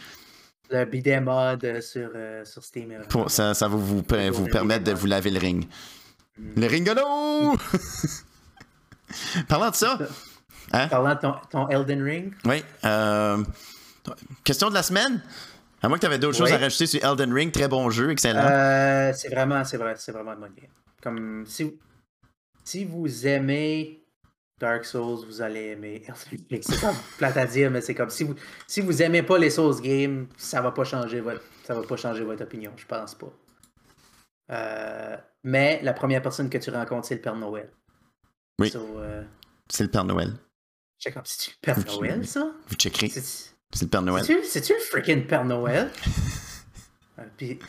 Le 0.71 0.85
bidet 0.85 1.19
mod 1.19 1.63
euh, 1.65 1.81
sur, 1.81 2.09
euh, 2.15 2.43
sur 2.45 2.63
Steam. 2.63 2.93
Pour, 3.09 3.29
ça, 3.29 3.53
ça 3.53 3.67
va 3.67 3.75
vous, 3.75 4.01
vous 4.31 4.47
permettre 4.47 4.85
de 4.85 4.93
vous 4.93 5.05
laver 5.05 5.29
le 5.29 5.39
ring. 5.39 5.67
Le 6.55 6.65
ringolo! 6.65 7.55
Parlant 9.47 9.69
de 9.69 9.75
ça, 9.75 9.97
bon. 10.71 10.87
Parlant 10.89 11.15
de 11.15 11.19
ton, 11.19 11.35
ton 11.49 11.67
Elden 11.69 12.01
Ring, 12.03 12.33
oui. 12.45 12.63
euh, 12.85 13.43
question 14.43 14.69
de 14.69 14.73
la 14.73 14.83
semaine? 14.83 15.21
À 15.81 15.89
moins 15.89 15.97
que 15.97 16.01
tu 16.01 16.07
avais 16.07 16.17
d'autres 16.17 16.37
choses 16.37 16.51
à 16.51 16.57
rajouter 16.57 16.85
sur 16.85 17.03
Elden 17.03 17.33
Ring, 17.33 17.51
très 17.51 17.67
bon 17.67 17.89
jeu, 17.89 18.09
excellent. 18.11 18.45
Euh, 18.45 19.11
c'est 19.13 19.29
vraiment, 19.29 19.63
c'est 19.65 19.77
vrai, 19.77 19.95
c'est 19.97 20.13
vraiment 20.13 20.33
une 20.33 20.39
bonne 20.39 20.53
game. 20.55 20.71
Comme 21.01 21.45
si, 21.45 21.77
si 22.63 22.85
vous 22.85 23.27
aimez 23.27 24.01
Dark 24.59 24.85
Souls, 24.85 25.25
vous 25.25 25.41
allez 25.41 25.71
aimer 25.71 26.01
Elden 26.07 26.45
Ring. 26.49 26.61
C'est 26.63 26.79
comme 26.79 26.95
plate 27.17 27.35
à 27.35 27.45
dire, 27.45 27.69
mais 27.69 27.81
c'est 27.81 27.93
comme 27.93 28.09
si 28.09 28.23
vous, 28.23 28.35
si 28.65 28.79
vous 28.79 29.01
aimez 29.01 29.23
pas 29.23 29.37
les 29.37 29.49
Souls 29.49 29.81
games, 29.81 30.27
ça 30.37 30.61
va 30.61 30.71
pas 30.71 30.85
changer 30.85 31.19
votre, 31.19 31.41
ça 31.65 31.73
va 31.73 31.81
pas 31.81 31.97
changer 31.97 32.23
votre 32.23 32.43
opinion, 32.43 32.71
je 32.77 32.85
pense 32.85 33.15
pas. 33.15 33.33
Euh, 34.51 35.17
mais 35.43 35.81
la 35.83 35.91
première 35.93 36.21
personne 36.21 36.49
que 36.49 36.57
tu 36.57 36.69
rencontres, 36.69 37.07
c'est 37.07 37.15
le 37.15 37.21
Père 37.21 37.35
Noël. 37.35 37.69
Oui. 38.59 38.69
So, 38.69 38.79
euh, 38.99 39.23
C'est 39.69 39.83
le 39.83 39.89
Père 39.89 40.03
Noël. 40.05 40.33
je 40.99 41.03
sais 41.03 41.11
comme 41.11 41.25
si 41.25 41.37
tu 41.37 41.49
le 41.51 41.55
Père 41.73 41.85
Noël, 41.85 42.27
ça? 42.27 42.47
Vous 42.67 42.75
checkerez. 42.75 43.09
C'est- 43.09 43.53
le 43.81 43.87
Père 43.87 44.01
Noël. 44.03 44.23
C'est-tu 44.23 44.45
c'est-tu 44.45 44.73
le 44.73 44.79
freaking 44.79 45.25
Père 45.27 45.45
Noël? 45.45 45.91
Euh, 47.19 47.23
puis- 47.37 47.59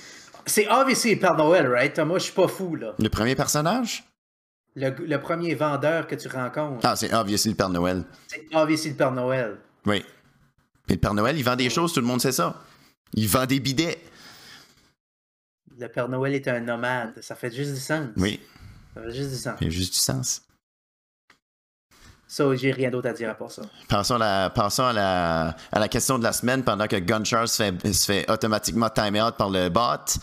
c'est 0.46 0.66
obviously 0.70 1.14
le 1.16 1.20
Père 1.20 1.36
Noël, 1.36 1.66
right? 1.70 1.98
Moi, 1.98 2.18
je 2.18 2.24
suis 2.24 2.32
pas 2.32 2.48
fou, 2.48 2.76
là. 2.76 2.94
Le 2.98 3.08
premier 3.10 3.34
personnage? 3.34 4.02
Le, 4.74 4.88
le 4.88 5.20
premier 5.20 5.54
vendeur 5.54 6.06
que 6.06 6.14
tu 6.14 6.28
rencontres, 6.28 6.80
Ah, 6.82 6.96
c'est 6.96 7.12
obviously 7.12 7.50
le 7.50 7.54
Père 7.56 7.68
Noël. 7.68 8.04
c'est 8.26 8.46
obviously 8.54 8.90
le 8.90 8.96
Père 8.96 9.12
Noël. 9.12 9.58
Oui. 9.84 10.02
Mais 10.88 10.94
le 10.94 11.00
Père 11.00 11.12
Noël, 11.12 11.36
il 11.36 11.44
vend 11.44 11.56
des 11.56 11.68
choses, 11.68 11.92
tout 11.92 12.00
le 12.00 12.06
monde 12.06 12.22
sait 12.22 12.32
ça. 12.32 12.58
Il 13.12 13.28
vend 13.28 13.44
des 13.44 13.60
bidets. 13.60 13.98
Le 15.78 15.88
Père 15.88 16.08
Noël 16.08 16.34
est 16.34 16.48
un 16.48 16.60
nomade. 16.60 17.20
Ça 17.22 17.34
fait 17.34 17.50
juste 17.54 17.74
du 17.74 17.80
sens. 17.80 18.08
Oui, 18.16 18.40
Ça 18.94 19.02
fait 19.02 19.14
juste 19.14 19.30
du 19.30 19.36
sens. 19.36 19.58
il 19.60 19.64
y 19.64 19.68
a 19.68 19.70
juste 19.70 19.92
du 19.92 19.98
sens. 20.00 20.42
Ça, 22.34 22.52
j'ai 22.56 22.72
rien 22.72 22.90
d'autre 22.90 23.08
à 23.08 23.12
dire 23.12 23.30
à 23.30 23.34
part 23.34 23.52
ça. 23.52 23.62
Passons, 23.88 24.16
à 24.16 24.18
la, 24.18 24.50
passons 24.50 24.82
à, 24.86 24.92
la, 24.92 25.56
à 25.70 25.78
la 25.78 25.86
question 25.86 26.18
de 26.18 26.24
la 26.24 26.32
semaine 26.32 26.64
pendant 26.64 26.88
que 26.88 26.96
Gunchar 26.96 27.48
se 27.48 27.62
fait, 27.62 27.92
se 27.92 28.04
fait 28.06 28.28
automatiquement 28.28 28.88
time 28.90 29.14
out 29.14 29.36
par 29.36 29.50
le 29.50 29.68
bot. 29.68 30.18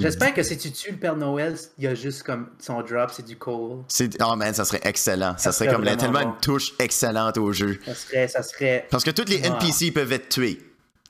J'espère 0.00 0.32
que 0.32 0.44
si 0.44 0.56
tu 0.56 0.70
tues 0.70 0.92
le 0.92 0.96
Père 0.96 1.16
Noël, 1.16 1.56
il 1.76 1.84
y 1.84 1.86
a 1.88 1.94
juste 1.96 2.22
comme 2.22 2.50
son 2.60 2.80
drop, 2.82 3.10
c'est 3.12 3.26
du 3.26 3.36
coal. 3.36 3.78
Oh 4.24 4.36
man, 4.36 4.54
ça 4.54 4.64
serait 4.64 4.80
excellent. 4.84 5.32
Ça, 5.32 5.50
Ça 5.50 5.52
serait 5.52 5.64
serait 5.66 5.74
comme 5.74 5.84
là, 5.84 5.96
tellement 5.96 6.22
bon. 6.22 6.28
une 6.30 6.40
touche 6.40 6.72
excellente 6.78 7.36
au 7.36 7.52
jeu. 7.52 7.80
Ça 7.84 7.94
serait. 7.96 8.28
Ça 8.28 8.42
serait... 8.44 8.86
Parce 8.88 9.02
que 9.02 9.10
tous 9.10 9.28
les. 9.28 9.44
NPC 9.44 9.90
peuvent 9.90 10.12
être 10.12 10.28
tués. 10.28 10.60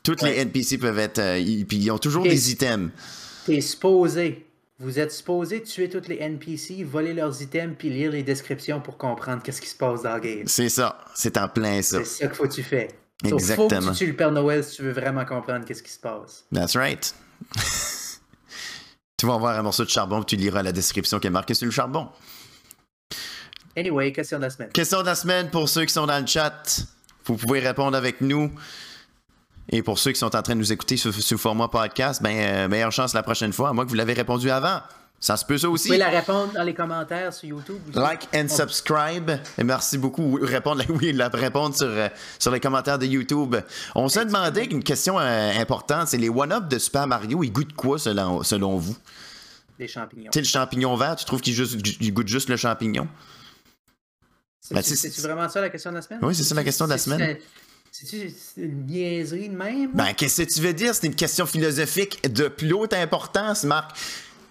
Tous 0.03 0.17
les. 0.25 0.39
NPC 0.41 0.79
peuvent 0.79 0.99
être. 0.99 1.19
euh, 1.19 1.39
ils, 1.39 1.67
puis 1.67 1.77
ils 1.77 1.91
ont 1.91 1.99
toujours 1.99 2.23
des 2.25 2.51
items. 2.51 2.91
T'es 3.45 3.61
supposé. 3.61 4.47
Vous 4.81 4.99
êtes 4.99 5.13
supposé 5.13 5.63
tuer 5.63 5.89
tous 5.89 6.09
les 6.09 6.17
NPC, 6.17 6.83
voler 6.83 7.15
leurs 7.15 7.41
items, 7.41 7.77
puis 7.79 7.91
lire 7.91 8.11
les 8.11 8.25
descriptions 8.25 8.81
pour 8.81 8.99
comprendre 8.99 9.41
qu'est-ce 9.43 9.61
qui 9.61 9.69
se 9.69 9.77
passe 9.77 10.03
dans 10.03 10.15
le 10.15 10.21
game. 10.21 10.43
C'est 10.47 10.69
ça. 10.69 10.99
C'est 11.15 11.39
en 11.39 11.49
plein 11.49 11.81
ça. 11.81 11.99
C'est 11.99 12.05
ça 12.05 12.27
qu'il 12.27 12.35
faut 12.37 12.49
que 12.49 12.55
tu 12.55 12.63
fais. 12.65 12.89
So, 13.23 13.31
faut 13.31 13.37
Exactement. 13.37 13.93
que 13.93 13.93
tu 13.93 13.99
tues 13.99 14.07
le 14.09 14.17
Père 14.17 14.33
Noël 14.33 14.65
si 14.65 14.77
tu 14.77 14.83
veux 14.83 14.93
vraiment 14.93 15.25
comprendre 15.25 15.65
qu'est-ce 15.65 15.83
qui 15.83 15.93
se 15.93 16.01
passe. 16.01 16.45
That's 16.53 16.75
right. 16.77 17.15
tu 19.17 19.27
vas 19.27 19.35
avoir 19.35 19.57
un 19.57 19.63
morceau 19.63 19.85
de 19.85 19.91
charbon 19.91 20.23
puis 20.23 20.37
tu 20.37 20.43
liras 20.43 20.63
la 20.63 20.73
description 20.73 21.21
qui 21.21 21.29
est 21.29 21.31
marquée 21.31 21.55
sur 21.55 21.67
le 21.67 21.71
charbon. 21.71 22.09
Anyway, 23.77 24.13
question 24.13 24.39
de 24.39 24.43
la 24.43 24.51
semaine. 24.51 24.71
Question 24.71 25.01
de 25.03 25.07
la 25.07 25.15
semaine 25.15 25.51
pour 25.51 25.69
ceux 25.69 25.85
qui 25.85 25.93
sont 25.93 26.07
dans 26.07 26.19
le 26.19 26.27
chat. 26.27 26.81
Vous 27.25 27.37
pouvez 27.37 27.61
répondre 27.61 27.97
avec 27.97 28.21
nous. 28.21 28.51
Et 29.71 29.83
pour 29.83 29.99
ceux 29.99 30.13
qui 30.13 30.19
sont 30.19 30.35
en 30.37 30.43
train 30.43 30.55
de 30.55 30.59
nous 30.61 30.73
écouter 30.73 30.97
sous, 30.97 31.13
sous 31.13 31.39
format 31.39 31.69
podcast, 31.69 32.23
ben, 32.23 32.37
euh, 32.37 32.69
meilleure 32.69 32.93
chance 32.93 33.15
la 33.15 33.23
prochaine 33.23 33.53
fois, 33.53 33.71
à 33.71 33.73
moins 33.73 33.85
que 33.85 33.91
vous 33.91 33.97
l'avez 33.97 34.13
répondu 34.13 34.51
avant. 34.51 34.81
Ça 35.21 35.39
se 35.39 35.45
peut 35.47 35.57
ça 35.57 35.69
Vous 35.69 35.75
aussi. 35.75 35.89
pouvez 35.89 35.99
la 35.99 36.11
répondre 36.11 36.53
dans 36.53 36.63
les 36.65 36.75
commentaires 36.75 37.33
sur 37.33 37.49
YouTube. 37.49 37.79
aussi. 37.89 37.99
Like 37.99 38.29
and 38.35 38.49
subscribe. 38.49 39.31
Et 39.57 39.65
merci 39.65 39.97
beaucoup. 39.97 40.39
Répondre, 40.43 40.83
oui, 40.91 41.13
la 41.15 41.29
répondre 41.29 41.75
sur, 41.75 41.87
euh, 41.87 42.09
sur 42.39 42.51
les 42.51 42.61
commentaires 42.61 42.99
de 42.99 43.07
YouTube. 43.07 43.57
On 43.95 44.09
s'est 44.09 44.27
demandé 44.27 44.65
une 44.71 44.83
question 44.85 45.19
euh, 45.19 45.53
importante, 45.59 46.09
c'est 46.09 46.19
les 46.19 46.29
one-up 46.29 46.69
de 46.69 46.79
Super 46.79 47.07
Mario, 47.07 47.43
ils 47.43 47.51
goûtent 47.51 47.73
quoi 47.75 47.99
selon, 47.99 48.43
selon 48.43 48.77
vous? 48.77 48.97
Les 49.79 49.89
champignons. 49.89 50.31
Tu 50.31 50.39
sais, 50.39 50.41
le 50.43 50.47
champignon 50.47 50.95
vert, 50.97 51.17
tu 51.17 51.25
trouves 51.25 51.41
qu'il 51.41 52.13
goûte 52.13 52.29
juste 52.29 52.51
le 52.51 52.57
champignon? 52.59 53.09
C'est- 54.61 54.75
Ben, 54.75 54.83
C'est 54.83 54.95
c'est 54.97 55.21
vraiment 55.23 55.49
ça 55.49 55.61
la 55.63 55.71
question 55.71 55.91
de 55.91 55.97
la 55.97 56.03
semaine? 56.03 56.21
Oui, 56.23 56.35
c'est 56.35 56.45
ça 56.45 56.55
la 56.55 56.65
question 56.65 56.85
de 56.85 56.91
la 56.91 56.99
semaine. 56.99 57.39
C'est- 58.03 58.29
C'est-tu 58.29 58.67
une 58.67 58.87
niaiserie 58.87 59.49
de 59.49 59.57
même? 59.57 59.93
Ben, 59.95 60.13
qu'est-ce 60.15 60.43
que 60.43 60.49
tu 60.53 60.61
veux 60.61 60.73
dire? 60.73 60.95
C'est 60.95 61.07
une 61.07 61.15
question 61.15 61.47
philosophique 61.47 62.33
de 62.33 62.49
plus 62.49 62.73
haute 62.73 62.93
importance, 62.93 63.65
Marc. 63.65 63.97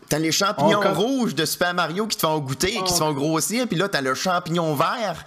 T'as 0.09 0.19
les 0.19 0.31
champignons 0.31 0.81
On 0.83 0.93
rouges 0.93 1.35
de 1.35 1.43
Super 1.45 1.73
Mario 1.73 2.07
qui 2.07 2.15
te 2.17 2.21
font 2.21 2.39
goûter, 2.39 2.75
On- 2.79 2.83
qui 2.83 2.93
se 2.93 2.99
font 2.99 3.13
grossir, 3.13 3.67
puis 3.67 3.77
là, 3.77 3.89
t'as 3.89 4.01
le 4.01 4.13
champignon 4.13 4.73
vert. 4.75 5.25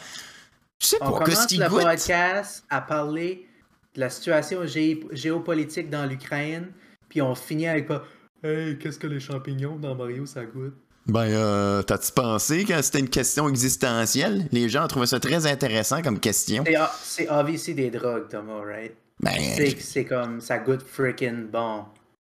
Je 0.78 0.86
sais 0.86 0.96
On 1.00 1.10
pas, 1.12 1.24
qu'est-ce 1.24 1.34
commence 1.36 1.46
qu'il 1.46 1.60
le 1.60 1.68
goûte? 1.68 1.82
podcast 1.82 2.64
à 2.70 2.80
parler 2.80 3.46
de 3.94 4.00
la 4.00 4.10
situation 4.10 4.62
gé- 4.64 5.06
géopolitique 5.12 5.90
dans 5.90 6.04
l'Ukraine, 6.06 6.70
puis 7.08 7.20
on 7.22 7.34
finit 7.34 7.66
avec 7.68 7.86
pas 7.88 8.04
Hey, 8.44 8.78
qu'est-ce 8.78 8.98
que 8.98 9.06
les 9.06 9.18
champignons 9.18 9.76
dans 9.76 9.94
Mario 9.94 10.24
ça 10.26 10.44
goûte? 10.44 10.76
Ben, 11.06 11.20
euh, 11.26 11.82
t'as-tu 11.82 12.10
pensé 12.12 12.64
que 12.64 12.80
c'était 12.82 12.98
une 12.98 13.08
question 13.08 13.48
existentielle? 13.48 14.48
Les 14.50 14.68
gens 14.68 14.88
trouvaient 14.88 15.06
ça 15.06 15.20
très 15.20 15.46
intéressant 15.46 16.02
comme 16.02 16.18
question. 16.18 16.64
C'est 17.04 17.28
obviously 17.30 17.74
des 17.74 17.90
drogues, 17.90 18.28
Thomas, 18.28 18.60
right? 18.64 18.92
Ben, 19.20 19.32
C'est 19.78 20.04
comme 20.04 20.40
ça 20.40 20.58
goûte 20.58 20.82
freaking 20.86 21.46
bon. 21.46 21.84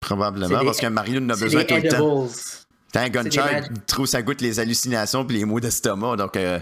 probablement, 0.00 0.60
des- 0.60 0.64
parce 0.66 0.78
que 0.80 0.86
Mario 0.86 1.20
en 1.20 1.28
a 1.30 1.36
besoin 1.36 1.64
tout 1.64 1.74
le 1.74 1.88
temps. 1.88 2.28
T'as 2.92 3.02
un 3.02 3.08
gunshot, 3.08 3.40
il 3.70 3.80
trouve 3.86 4.06
ça 4.06 4.22
goûte 4.22 4.40
les 4.40 4.60
hallucinations 4.60 5.24
puis 5.24 5.38
les 5.38 5.44
maux 5.44 5.60
d'estomac, 5.60 6.16
donc 6.16 6.36
euh, 6.36 6.60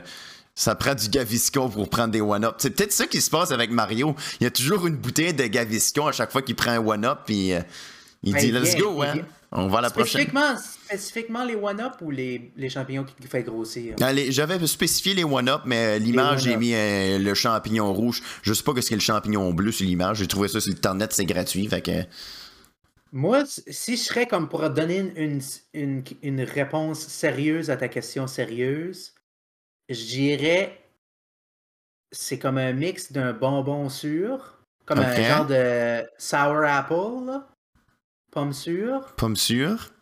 Ça 0.58 0.74
prend 0.74 0.94
du 0.94 1.08
Gaviscon 1.10 1.68
pour 1.68 1.88
prendre 1.90 2.12
des 2.12 2.22
one-up. 2.22 2.54
C'est 2.58 2.70
peut-être 2.70 2.92
ça 2.92 3.06
qui 3.06 3.20
se 3.20 3.28
passe 3.28 3.50
avec 3.52 3.70
Mario. 3.70 4.16
Il 4.40 4.44
y 4.44 4.46
a 4.46 4.50
toujours 4.50 4.86
une 4.86 4.96
bouteille 4.96 5.34
de 5.34 5.44
Gaviscon 5.44 6.06
à 6.06 6.12
chaque 6.12 6.32
fois 6.32 6.40
qu'il 6.40 6.56
prend 6.56 6.70
un 6.70 6.78
one-up, 6.78 7.18
puis 7.26 7.52
euh, 7.52 7.60
il 8.22 8.32
Ben, 8.32 8.40
dit 8.40 8.52
Let's 8.52 8.74
vient, 8.74 8.84
go, 8.86 9.02
hein. 9.02 9.14
On 9.58 9.68
va 9.68 9.78
à 9.78 9.80
la 9.80 9.90
prochaine. 9.90 10.22
Spécifiquement, 10.22 10.56
spécifiquement 10.58 11.44
les 11.44 11.54
one-up 11.54 11.94
ou 12.02 12.10
les, 12.10 12.52
les 12.56 12.68
champignons 12.68 13.04
qui 13.04 13.14
qui 13.14 13.26
fait 13.26 13.42
grossir? 13.42 13.96
Allez, 14.02 14.30
J'avais 14.30 14.64
spécifié 14.66 15.14
les 15.14 15.24
one-up, 15.24 15.62
mais 15.64 15.96
euh, 15.96 15.98
l'image, 15.98 16.42
j'ai 16.42 16.56
mis 16.56 16.74
euh, 16.74 17.18
le 17.18 17.34
champignon 17.34 17.92
rouge. 17.92 18.22
Je 18.42 18.52
sais 18.52 18.62
pas 18.62 18.72
ce 18.80 18.88
qu'est 18.88 18.94
le 18.94 19.00
champignon 19.00 19.52
bleu 19.54 19.72
sur 19.72 19.86
l'image. 19.86 20.18
J'ai 20.18 20.26
trouvé 20.26 20.48
ça 20.48 20.60
sur 20.60 20.72
internet, 20.72 21.12
c'est 21.14 21.24
gratuit. 21.24 21.66
Fait 21.68 21.80
que. 21.80 22.04
Moi, 23.12 23.44
si 23.46 23.96
je 23.96 24.02
serais 24.02 24.26
comme 24.26 24.48
pour 24.48 24.68
donner 24.68 25.12
une, 25.72 26.02
une, 26.22 26.40
réponse 26.42 27.00
sérieuse 27.00 27.70
à 27.70 27.78
ta 27.78 27.88
question 27.88 28.26
sérieuse, 28.26 29.14
je 29.88 30.04
dirais 30.04 30.78
c'est 32.12 32.38
comme 32.38 32.58
un 32.58 32.72
mix 32.72 33.12
d'un 33.12 33.32
bonbon 33.32 33.88
sûr, 33.88 34.58
comme 34.84 34.98
un 34.98 35.14
genre 35.14 35.46
de 35.46 36.02
sour 36.18 36.62
apple, 36.64 37.26
là, 37.26 37.48
pomme 38.36 38.52
sûre, 38.52 39.00
Pomme 39.16 39.34
sûre. 39.34 39.92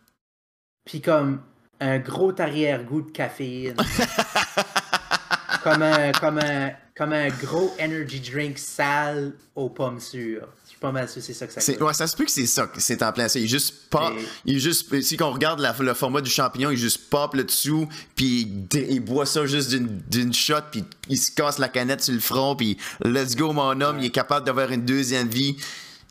puis 0.85 0.99
comme 0.99 1.39
un 1.79 1.99
gros 1.99 2.33
arrière-goût 2.37 3.03
de 3.03 3.11
caféine. 3.11 3.77
comme, 5.63 5.81
un, 5.81 6.11
comme, 6.11 6.39
un, 6.39 6.71
comme 6.97 7.13
un 7.13 7.29
gros 7.29 7.73
energy 7.79 8.19
drink 8.19 8.57
sale 8.57 9.31
aux 9.55 9.69
pommes 9.69 10.01
sûres. 10.01 10.49
Je 10.65 10.69
suis 10.71 10.77
pas 10.79 10.91
mal 10.91 11.07
sûr 11.07 11.21
c'est 11.21 11.33
ça 11.33 11.47
que 11.47 11.53
ça 11.53 11.61
C'est-. 11.61 11.81
Ouais, 11.81 11.93
ça 11.93 12.07
se 12.07 12.17
peut 12.17 12.25
que 12.25 12.31
c'est 12.31 12.45
ça, 12.45 12.67
que 12.67 12.81
c'est 12.81 13.01
en 13.03 13.13
plein 13.13 13.29
ça. 13.29 13.39
Il 13.39 13.45
est 13.45 13.47
juste 13.47 13.89
pas. 13.89 14.11
Et- 14.11 14.25
Il 14.43 14.55
est 14.57 14.59
juste. 14.59 15.01
Si 15.01 15.15
on 15.21 15.31
regarde 15.31 15.61
la- 15.61 15.73
le 15.79 15.93
format 15.93 16.19
du 16.19 16.29
champignon, 16.29 16.71
il 16.71 16.77
juste 16.77 17.09
pop 17.09 17.35
le 17.35 17.45
dessous, 17.45 17.87
puis 18.17 18.41
il, 18.73 18.99
boit 18.99 19.25
ça 19.25 19.45
juste 19.45 19.69
d'une 19.69 19.87
d'une 20.09 20.33
shot, 20.33 20.55
puis 20.73 20.83
il 21.07 21.17
se 21.17 21.31
casse 21.31 21.57
la 21.57 21.69
canette 21.69 22.01
sur 22.03 22.13
le 22.13 22.19
front, 22.19 22.57
puis 22.57 22.77
let's 23.01 23.37
go, 23.37 23.53
mon 23.53 23.79
homme, 23.79 23.99
il 23.99 24.05
est 24.07 24.09
capable 24.11 24.45
d'avoir 24.45 24.71
une 24.73 24.83
deuxième 24.83 25.29
vie. 25.29 25.55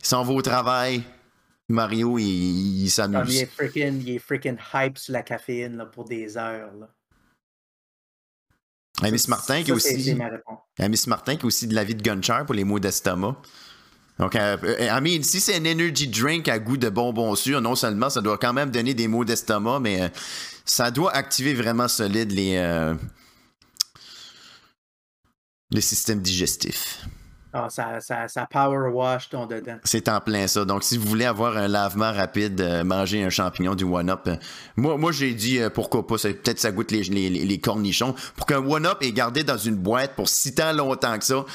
Il 0.01 0.07
s'en 0.07 0.23
va 0.23 0.33
au 0.33 0.41
travail. 0.41 1.03
Mario, 1.67 2.17
il, 2.19 2.23
il 2.25 2.75
Comme 2.77 2.85
il 2.85 2.89
s'amuse. 2.91 3.41
est 3.41 3.45
freaking, 3.47 4.01
il 4.01 4.09
est 4.15 4.19
freaking 4.19 4.57
hype 4.73 4.97
sur 4.97 5.13
la 5.13 5.23
caféine 5.23 5.77
là, 5.77 5.85
pour 5.85 6.05
des 6.05 6.37
heures. 6.37 6.71
Là. 6.75 6.89
Miss 9.11 9.27
Martin 9.27 9.63
qui 9.63 9.71
est 9.71 9.73
aussi. 9.73 10.03
C'est 10.03 10.15
ma 10.15 10.29
réponse. 10.29 10.59
Il 10.77 10.81
y 10.83 10.85
a 10.85 10.89
Miss 10.89 11.07
Martin 11.07 11.35
qui 11.35 11.43
a 11.43 11.47
aussi 11.47 11.67
de 11.67 11.73
la 11.75 11.83
vie 11.83 11.95
de 11.95 12.01
Gunchar 12.01 12.45
pour 12.45 12.55
les 12.55 12.63
maux 12.63 12.79
d'estomac. 12.79 13.35
Donc, 14.17 14.35
euh, 14.37 14.55
euh, 14.63 14.77
I 14.79 15.01
mean, 15.01 15.23
si 15.23 15.41
c'est 15.41 15.55
un 15.55 15.65
energy 15.65 16.07
drink 16.07 16.47
à 16.47 16.57
goût 16.59 16.77
de 16.77 16.87
bonbon 16.89 17.35
sûr, 17.35 17.59
non 17.59 17.75
seulement 17.75 18.09
ça 18.09 18.21
doit 18.21 18.37
quand 18.37 18.53
même 18.53 18.71
donner 18.71 18.93
des 18.93 19.09
maux 19.09 19.25
d'estomac, 19.25 19.81
mais 19.81 20.03
euh, 20.03 20.07
ça 20.63 20.89
doit 20.91 21.11
activer 21.13 21.53
vraiment 21.53 21.89
solide 21.89 22.31
les, 22.31 22.55
euh, 22.55 22.95
le 25.71 25.81
système 25.81 26.21
digestif. 26.21 27.05
Ah, 27.57 27.69
ça, 27.69 28.01
ça, 28.01 28.27
ça 28.27 28.45
power 28.51 28.89
wash 28.91 29.29
ton 29.29 29.45
dedans. 29.45 29.77
C'est 29.85 30.09
en 30.09 30.19
plein 30.19 30.45
ça. 30.45 30.65
Donc, 30.65 30.83
si 30.83 30.97
vous 30.97 31.07
voulez 31.07 31.23
avoir 31.23 31.55
un 31.55 31.69
lavement 31.69 32.11
rapide, 32.11 32.59
euh, 32.59 32.83
manger 32.83 33.23
un 33.23 33.29
champignon 33.29 33.75
du 33.75 33.85
One-Up. 33.85 34.27
euh, 34.27 34.35
moi, 34.75 34.97
moi 34.97 35.13
j'ai 35.13 35.33
dit 35.33 35.59
euh, 35.59 35.69
pourquoi 35.69 36.05
pas. 36.05 36.17
Peut-être 36.17 36.59
ça 36.59 36.73
goûte 36.73 36.91
les, 36.91 37.03
les, 37.03 37.29
les 37.29 37.59
cornichons. 37.59 38.13
Pour 38.35 38.45
qu'un 38.45 38.57
One-Up 38.57 38.97
est 38.99 39.13
gardé 39.13 39.45
dans 39.45 39.57
une 39.57 39.77
boîte 39.77 40.15
pour 40.17 40.27
si 40.27 40.53
tant 40.53 40.73
longtemps 40.73 41.17
que 41.17 41.23
ça, 41.23 41.45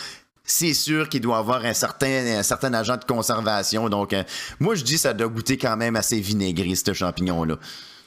c'est 0.42 0.72
sûr 0.72 1.10
qu'il 1.10 1.20
doit 1.20 1.36
avoir 1.36 1.66
un 1.66 1.74
certain, 1.74 2.38
un 2.38 2.42
certain 2.42 2.72
agent 2.72 2.96
de 2.96 3.04
conservation. 3.04 3.90
Donc, 3.90 4.14
euh, 4.14 4.24
moi, 4.58 4.76
je 4.76 4.82
dis 4.82 4.96
ça 4.96 5.12
doit 5.12 5.28
goûter 5.28 5.58
quand 5.58 5.76
même 5.76 5.96
assez 5.96 6.18
vinaigré, 6.18 6.74
ce 6.76 6.94
champignon-là. 6.94 7.58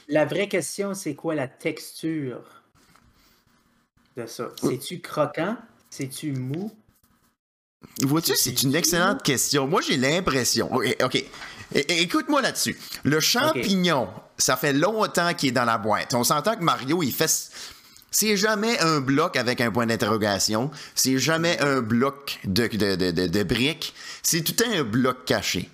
La 0.07 0.26
vraie 0.26 0.48
question, 0.48 0.95
c'est 0.95 1.14
quoi 1.14 1.36
la 1.36 1.48
texture 1.48 2.41
de 4.18 4.26
ça? 4.26 4.49
C'est-tu 4.60 4.99
croquant? 4.99 5.57
C'est-tu 5.91 6.34
mou? 6.34 6.72
Vois-tu, 8.01 8.35
c'est 8.35 8.64
une 8.64 8.76
excellente 8.76 9.23
question. 9.23 9.68
Moi, 9.68 9.81
j'ai 9.81 9.97
l'impression. 9.97 10.69
OK. 10.73 11.23
Écoute-moi 11.73 12.41
là-dessus. 12.41 12.77
Le 13.03 13.19
champignon, 13.19 14.07
ça 14.38 14.57
fait 14.57 14.73
longtemps 14.73 15.34
qu'il 15.34 15.49
est 15.49 15.53
dans 15.53 15.65
la 15.65 15.77
boîte. 15.77 16.14
On 16.14 16.23
s'entend 16.23 16.55
que 16.55 16.64
Mario, 16.64 17.01
il 17.03 17.11
fait. 17.14 17.31
C'est 18.11 18.38
jamais 18.38 18.80
un 18.80 18.99
bloc 18.99 19.38
avec 19.38 19.60
un 19.60 19.72
point 19.72 19.88
d'interrogation. 19.88 20.69
C'est 20.93 21.18
jamais 21.18 21.60
un 21.61 21.81
bloc 21.81 22.39
de, 22.45 22.68
de, 22.68 22.95
de, 22.95 23.27
de- 23.27 23.43
briques. 23.43 23.93
C'est 24.22 24.41
tout 24.43 24.64
un 24.72 24.84
bloc 24.84 25.26
caché. 25.26 25.69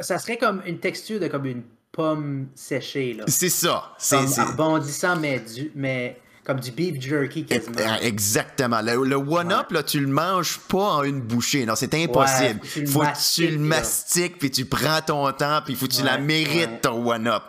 Ça 0.00 0.18
serait 0.18 0.38
comme 0.38 0.62
une 0.64 0.78
texture 0.78 1.20
de 1.20 1.26
comme 1.28 1.44
une 1.44 1.62
pomme 1.92 2.46
séchée. 2.54 3.18
C'est 3.26 3.50
ça. 3.50 3.92
C'est- 3.98 4.16
rebondissant, 4.16 5.16
mais, 5.16 5.40
du, 5.40 5.70
mais 5.74 6.18
comme 6.44 6.60
du 6.60 6.70
beef 6.70 7.00
jerky 7.00 7.44
quasiment. 7.46 7.96
Exactement. 8.02 8.80
Le, 8.82 9.02
le 9.04 9.16
one-up, 9.16 9.70
là, 9.70 9.82
tu 9.82 9.98
le 10.00 10.06
manges 10.06 10.58
pas 10.68 10.96
en 10.96 11.02
une 11.02 11.20
bouchée. 11.20 11.64
Non, 11.66 11.74
c'est 11.74 11.94
impossible. 11.94 12.60
faut 12.62 12.80
tu 12.80 12.86
faut 12.86 13.00
que 13.00 13.04
tu 13.06 13.10
mastiques, 13.10 13.50
le 13.50 13.58
mastiques, 13.58 14.38
puis 14.38 14.50
tu 14.50 14.64
prends 14.66 15.00
ton 15.00 15.32
temps, 15.32 15.60
puis 15.64 15.74
faut 15.74 15.86
que 15.88 15.92
tu 15.94 16.02
la 16.02 16.16
Ouais, 16.16 16.20
mérites, 16.20 16.68
ouais. 16.70 16.80
ton 16.82 17.10
one-up. 17.10 17.42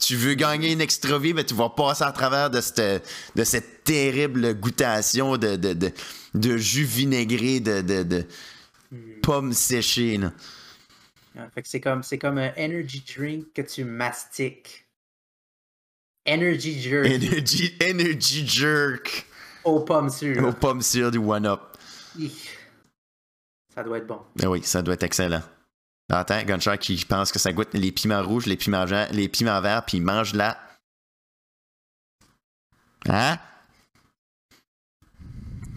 Tu 0.00 0.16
veux 0.16 0.34
gagner 0.34 0.72
une 0.72 0.80
extra 0.80 1.18
vie, 1.18 1.32
mais 1.34 1.44
tu 1.44 1.54
vas 1.54 1.70
passer 1.70 2.04
à 2.04 2.12
travers 2.12 2.50
de 2.50 2.60
cette, 2.60 3.08
de 3.34 3.44
cette 3.44 3.84
terrible 3.84 4.54
goûtation 4.54 5.36
de, 5.38 5.56
de, 5.56 5.72
de, 5.72 5.90
de 6.34 6.56
jus 6.56 6.84
vinaigré 6.84 7.60
de, 7.60 7.80
de, 7.80 8.02
de 8.02 8.26
Hmm. 8.92 9.20
pommes 9.22 9.52
séchées. 9.54 10.18
là. 10.18 10.32
Fait 11.54 11.62
que 11.62 11.68
c'est 11.68 11.80
comme, 11.80 12.02
c'est 12.02 12.18
comme 12.18 12.36
un 12.36 12.52
energy 12.58 13.02
drink 13.16 13.46
que 13.54 13.62
tu 13.62 13.84
mastiques. 13.84 14.81
Energy 16.24 16.80
jerky 16.80 17.14
Energy, 17.14 17.76
energy 17.82 18.46
jerk 18.46 19.26
aux 19.64 19.80
pommes 19.80 20.06
aux 20.06 20.10
sûres. 20.10 20.54
pommes 20.56 20.82
sûres 20.82 21.10
du 21.10 21.18
one-up. 21.18 21.60
Hi. 22.18 22.30
Ça 23.74 23.82
doit 23.82 23.98
être 23.98 24.06
bon. 24.06 24.20
Ben 24.36 24.48
oui, 24.48 24.62
ça 24.62 24.82
doit 24.82 24.94
être 24.94 25.02
excellent. 25.02 25.42
Attends, 26.10 26.42
Gunshot 26.42 26.76
qui 26.76 27.04
pense 27.06 27.32
que 27.32 27.38
ça 27.38 27.52
goûte 27.52 27.72
les 27.72 27.90
piments 27.90 28.22
rouges, 28.22 28.46
les 28.46 28.56
piments, 28.56 28.84
les 29.12 29.28
piments 29.28 29.60
verts, 29.62 29.84
puis 29.84 29.96
il 29.96 30.02
mange 30.02 30.34
là. 30.34 30.58
Hein? 33.08 33.38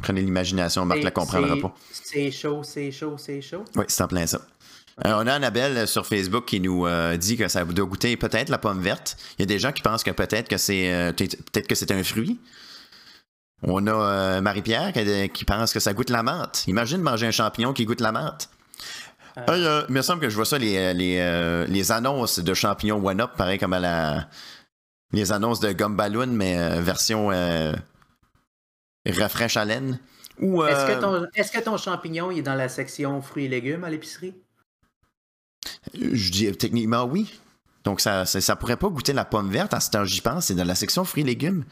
Prenez 0.04 0.22
l'imagination, 0.22 0.86
Marc 0.86 1.02
la 1.02 1.12
comprendra 1.12 1.56
pas. 1.58 1.74
C'est 1.90 2.30
chaud, 2.32 2.64
c'est 2.64 2.92
chaud, 2.92 3.18
c'est 3.18 3.42
chaud. 3.42 3.64
Oui, 3.76 3.86
c'est 3.88 4.04
en 4.04 4.08
plein 4.08 4.28
ça. 4.28 4.46
Euh, 5.04 5.14
on 5.16 5.28
a 5.28 5.34
Annabelle 5.34 5.78
euh, 5.78 5.86
sur 5.86 6.06
Facebook 6.06 6.46
qui 6.46 6.62
nous 6.62 6.86
euh, 6.86 7.18
dit 7.18 7.36
que 7.36 7.50
ça 7.50 7.66
doit 7.66 7.86
goûter 7.86 8.16
peut-être 8.16 8.50
la 8.50 8.58
pomme 8.58 8.82
verte. 8.82 9.18
Il 9.38 9.42
y 9.42 9.44
a 9.44 9.46
des 9.46 9.60
gens 9.60 9.74
qui 9.74 9.82
pensent 9.82 10.04
que 10.04 10.12
peut-être 10.12 10.48
que 10.48 10.58
c'est 10.58 10.94
euh, 10.94 11.12
peut-être 11.12 11.68
que 11.68 11.76
c'est 11.76 11.92
un 11.92 12.04
fruit. 12.04 12.40
On 13.64 13.88
a 13.88 14.42
Marie-Pierre 14.42 14.94
qui, 14.94 15.30
qui 15.30 15.46
pense 15.46 15.74
que 15.74 15.80
ça 15.80 15.94
goûte 15.94 16.10
la 16.10 16.24
menthe. 16.24 16.66
Imagine 16.68 17.02
manger 17.02 17.28
un 17.28 17.32
champignon 17.32 17.74
qui 17.74 17.86
goûte 17.86 18.02
la 18.02 18.12
menthe. 18.12 18.50
Il 19.48 19.86
me 19.90 20.02
semble 20.02 20.22
que 20.22 20.30
je 20.30 20.36
vois 20.36 20.46
ça, 20.46 20.58
les, 20.58 20.94
les, 20.94 21.66
les 21.68 21.92
annonces 21.92 22.40
de 22.40 22.54
champignons 22.54 23.04
One-Up, 23.04 23.32
pareil 23.36 23.58
comme 23.58 23.74
à 23.74 23.80
la. 23.80 24.30
Les 25.14 25.32
annonces 25.32 25.62
de 25.62 25.72
Gum 25.72 25.96
Balloon, 25.96 26.28
mais 26.28 26.80
version 26.82 27.32
rafraîche 29.06 29.58
à 29.58 29.66
laine. 29.66 30.00
Ou, 30.40 30.64
euh, 30.64 30.68
Est-ce 30.68 30.86
que, 30.86 31.02
ton, 31.02 31.28
est-ce 31.34 31.52
que 31.52 31.60
ton 31.60 31.78
champignon 31.78 32.32
il 32.32 32.40
est 32.40 32.44
dans 32.44 32.56
la 32.56 32.68
section 32.68 33.22
fruits 33.22 33.46
et 33.46 33.48
légumes 33.48 33.84
à 33.84 33.90
l'épicerie? 33.90 34.34
Je 35.94 36.32
dis 36.32 36.52
techniquement 36.58 37.04
oui. 37.06 37.40
Donc 37.84 38.02
ça, 38.02 38.26
ça, 38.26 38.42
ça 38.42 38.56
pourrait 38.56 38.78
pas 38.78 38.90
goûter 38.90 39.14
la 39.14 39.26
pomme 39.26 39.50
verte. 39.50 39.74
À 39.74 39.80
ce 39.80 39.92
temps, 39.92 40.06
j'y 40.06 40.22
pense. 40.22 40.48
C'est 40.48 40.56
dans 40.56 40.64
la 40.64 40.76
section 40.76 41.06
fruits 41.06 41.24
et 41.24 41.26
légumes. 41.28 41.64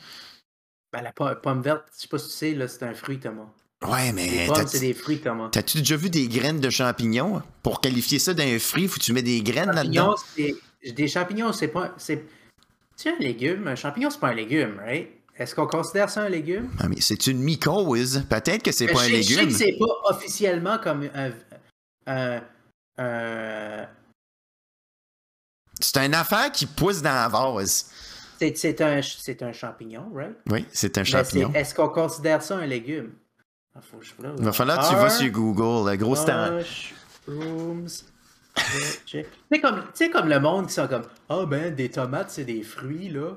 Ben, 0.91 1.01
la 1.01 1.11
po- 1.11 1.25
pomme 1.41 1.61
verte, 1.61 1.85
je 1.95 2.01
sais 2.01 2.07
pas 2.07 2.19
si 2.19 2.27
tu 2.29 2.33
sais, 2.35 2.53
là, 2.53 2.67
c'est 2.67 2.83
un 2.83 2.93
fruit, 2.93 3.19
Thomas. 3.19 3.47
Ouais, 3.87 4.11
mais 4.13 4.47
c'est 4.67 4.79
des 4.79 4.93
fruits, 4.93 5.19
Thomas. 5.19 5.49
t'as-tu 5.51 5.79
déjà 5.79 5.97
vu 5.97 6.09
des 6.09 6.27
graines 6.27 6.59
de 6.61 6.69
champignons? 6.69 7.41
Pour 7.63 7.81
qualifier 7.81 8.17
ça 8.19 8.33
d'un 8.33 8.57
fruit, 8.59 8.87
faut 8.87 8.97
que 8.99 9.03
tu 9.03 9.11
mets 9.11 9.23
des 9.23 9.41
graines 9.41 9.71
là-dedans. 9.71 10.15
des 10.37 11.07
champignons, 11.07 11.51
c'est 11.51 11.67
pas. 11.67 11.93
C'est, 11.97 12.23
un 13.07 13.17
légume. 13.19 13.67
Un 13.67 13.75
champignon, 13.75 14.09
c'est 14.09 14.19
pas 14.19 14.29
un 14.29 14.35
légume, 14.35 14.79
right? 14.85 15.09
Est-ce 15.35 15.55
qu'on 15.55 15.65
considère 15.65 16.09
ça 16.11 16.21
un 16.21 16.29
légume? 16.29 16.69
Ah, 16.79 16.87
mais 16.87 16.97
c'est 17.01 17.25
une 17.27 17.39
mycose. 17.39 18.23
Peut-être 18.29 18.61
que 18.61 18.71
c'est 18.71 18.85
pas 18.85 19.01
un 19.01 19.05
sais- 19.05 19.23
je 19.23 19.33
sais 19.33 19.35
légume. 19.41 19.47
que 19.49 19.57
c'est 19.57 19.77
pas 19.79 20.11
officiellement 20.15 20.77
comme 20.77 21.09
un. 21.15 21.31
un- 22.05 22.41
C'est 25.79 26.05
une 26.05 26.13
affaire 26.13 26.51
qui 26.51 26.65
pousse 26.65 27.01
dans 27.01 27.13
la 27.13 27.27
vase. 27.27 27.91
c'est, 28.39 28.81
un, 28.81 28.99
un 29.41 29.51
champignon, 29.53 30.11
right? 30.13 30.35
Oui, 30.49 30.65
c'est 30.71 30.97
un 30.97 31.03
champignon. 31.03 31.51
est-ce 31.53 31.73
qu'on 31.73 31.89
considère 31.89 32.41
ça 32.41 32.57
un 32.57 32.65
légume? 32.65 33.13
Ah, 33.75 33.79
faut 33.81 33.97
que 33.97 34.05
je- 34.05 34.13
là, 34.21 34.33
Il 34.37 34.43
va 34.43 34.51
falloir 34.53 34.79
que 34.79 34.89
tu 34.89 34.95
vas 34.95 35.09
sur 35.09 35.31
Google. 35.31 35.89
Le 35.91 35.97
gros 35.97 36.15
stand. 36.15 36.63
Mushrooms. 37.27 37.87
Tu 39.07 39.25
sais, 39.51 39.59
comme, 39.59 39.83
comme 40.11 40.29
le 40.29 40.39
monde 40.39 40.67
qui 40.67 40.73
sont 40.73 40.87
comme 40.87 41.07
Ah 41.27 41.43
ben, 41.47 41.73
des 41.73 41.89
tomates, 41.89 42.29
c'est 42.29 42.43
des 42.45 42.61
fruits, 42.61 43.09
là. 43.09 43.31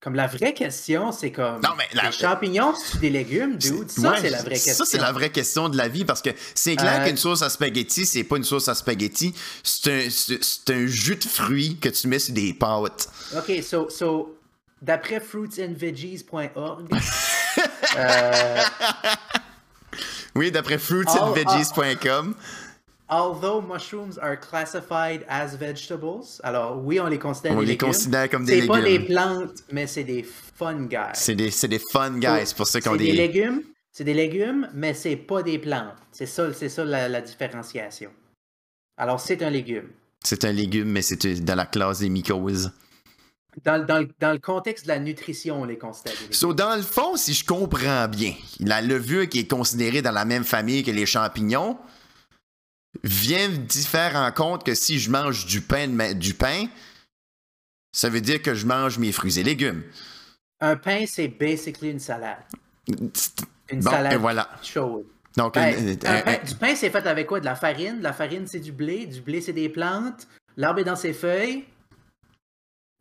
Comme 0.00 0.14
la 0.14 0.26
vraie 0.26 0.54
question, 0.54 1.12
c'est 1.12 1.30
comme. 1.30 1.60
Non, 1.62 1.70
mais 1.76 1.84
la- 1.92 2.04
Les 2.06 2.12
champignons, 2.12 2.72
c'est 2.74 3.00
des 3.00 3.10
légumes, 3.10 3.58
dude. 3.58 3.90
Ça, 3.90 4.00
Ouais, 4.12 4.16
c'est 4.22 4.30
la 4.30 4.38
vraie 4.40 4.54
question. 4.54 4.72
Ça, 4.72 4.84
c'est 4.86 4.96
la 4.98 5.12
vraie 5.12 5.28
question 5.30 5.68
de 5.68 5.76
la 5.76 5.88
vie 5.88 6.06
parce 6.06 6.22
que 6.22 6.30
c'est 6.54 6.74
clair 6.76 7.02
Euh, 7.02 7.04
qu'une 7.06 7.18
sauce 7.18 7.42
à 7.42 7.50
spaghetti, 7.50 8.06
c'est 8.06 8.24
pas 8.24 8.38
une 8.38 8.44
sauce 8.44 8.68
à 8.68 8.74
spaghetti. 8.74 9.34
C'est 9.62 10.06
un, 10.06 10.08
c'est- 10.10 10.70
un 10.70 10.86
jus 10.86 11.16
de 11.16 11.24
fruits 11.24 11.76
que 11.78 11.90
tu 11.90 12.08
mets 12.08 12.18
sur 12.18 12.32
des 12.32 12.54
pâtes. 12.54 13.10
Ok, 13.36 13.52
so, 13.62 13.90
so 13.90 14.38
d'après 14.80 15.20
fruitsandveggies.org, 15.20 16.88
Euh, 17.98 18.62
Oui, 20.36 20.50
d'après 20.52 20.78
fruitsandveggies.com. 20.78 22.34
although 23.10 23.60
mushrooms 23.60 24.18
are 24.20 24.36
classified 24.38 25.24
as 25.28 25.56
vegetables, 25.56 26.24
alors 26.42 26.80
oui, 26.84 27.00
on 27.00 27.06
les 27.08 27.18
considère 27.18 27.52
On 27.52 27.56
des 27.60 27.66
les 27.66 27.72
légumes. 27.72 27.88
considère 27.88 28.30
comme 28.30 28.44
des 28.44 28.60
C'est 28.62 28.66
pas 28.66 28.80
des 28.80 28.98
légumes. 28.98 29.06
plantes, 29.08 29.64
mais 29.72 29.86
c'est 29.86 30.04
des 30.04 30.22
fun 30.22 30.84
guys. 30.86 30.96
C'est 31.14 31.34
des, 31.34 31.50
c'est 31.50 31.68
des 31.68 31.78
fun 31.80 32.18
guys, 32.18 32.46
c'est 32.46 32.56
pour 32.56 32.66
ça 32.66 32.80
qu'on 32.80 32.92
C'est 32.92 32.98
des 32.98 33.04
des. 33.06 33.12
légumes, 33.12 33.62
c'est 33.92 34.04
des 34.04 34.14
légumes, 34.14 34.68
mais 34.74 34.94
c'est 34.94 35.16
pas 35.16 35.42
des 35.42 35.58
plantes. 35.58 35.96
C'est 36.12 36.26
ça, 36.26 36.52
c'est 36.52 36.68
ça 36.68 36.84
la, 36.84 37.08
la 37.08 37.20
différenciation. 37.20 38.10
Alors 38.96 39.20
c'est 39.20 39.42
un 39.42 39.50
légume. 39.50 39.88
C'est 40.22 40.44
un 40.44 40.52
légume, 40.52 40.88
mais 40.90 41.02
c'est 41.02 41.24
dans 41.44 41.54
la 41.54 41.66
classe 41.66 42.00
des 42.00 42.08
mycoses. 42.10 42.70
Dans, 43.64 43.84
dans 43.84 43.98
le- 43.98 44.08
dans 44.20 44.32
le 44.32 44.38
contexte 44.38 44.84
de 44.84 44.88
la 44.90 44.98
nutrition, 45.00 45.62
on 45.62 45.64
les 45.64 45.76
considère 45.78 46.12
des 46.14 46.20
légumes. 46.20 46.32
So, 46.34 46.54
dans 46.54 46.76
le 46.76 46.82
fond, 46.82 47.16
si 47.16 47.34
je 47.34 47.44
comprends 47.44 48.06
bien, 48.06 48.34
la 48.60 48.80
levure 48.80 49.28
qui 49.28 49.40
est 49.40 49.50
considérée 49.50 50.02
dans 50.02 50.12
la 50.12 50.24
même 50.24 50.44
famille 50.44 50.84
que 50.84 50.90
les 50.92 51.06
champignons 51.06 51.76
vient 53.02 53.48
d'y 53.48 53.84
faire 53.84 54.16
en 54.16 54.30
compte 54.32 54.64
que 54.64 54.74
si 54.74 54.98
je 54.98 55.10
mange 55.10 55.46
du 55.46 55.60
pain, 55.60 55.88
de 55.88 56.12
du 56.14 56.34
pain, 56.34 56.66
ça 57.92 58.08
veut 58.08 58.20
dire 58.20 58.40
que 58.42 58.54
je 58.54 58.66
mange 58.66 58.98
mes 58.98 59.12
fruits 59.12 59.38
et 59.38 59.42
légumes. 59.42 59.82
Un 60.60 60.76
pain, 60.76 61.04
c'est 61.06 61.28
basically 61.28 61.90
une 61.90 61.98
salade. 62.00 62.38
Une 62.88 63.80
Bon, 63.80 63.90
salade 63.90 64.12
et 64.12 64.16
voilà. 64.16 64.48
chaude. 64.62 65.06
Donc, 65.36 65.54
Ben, 65.54 65.62
un- 65.74 65.88
un 65.88 65.92
un- 65.92 66.22
pain- 66.22 66.38
un- 66.42 66.44
du 66.44 66.54
pain, 66.56 66.74
c'est 66.74 66.90
fait 66.90 67.06
avec 67.06 67.26
quoi? 67.26 67.40
De 67.40 67.44
la 67.44 67.54
farine. 67.54 67.98
De 67.98 68.02
la 68.02 68.12
farine, 68.12 68.46
c'est 68.46 68.58
du 68.60 68.72
blé. 68.72 69.06
Du 69.06 69.20
blé, 69.20 69.40
c'est 69.40 69.52
des 69.52 69.68
plantes. 69.68 70.26
L'arbre 70.56 70.80
est 70.80 70.84
dans 70.84 70.96
ses 70.96 71.12
feuilles. 71.12 71.64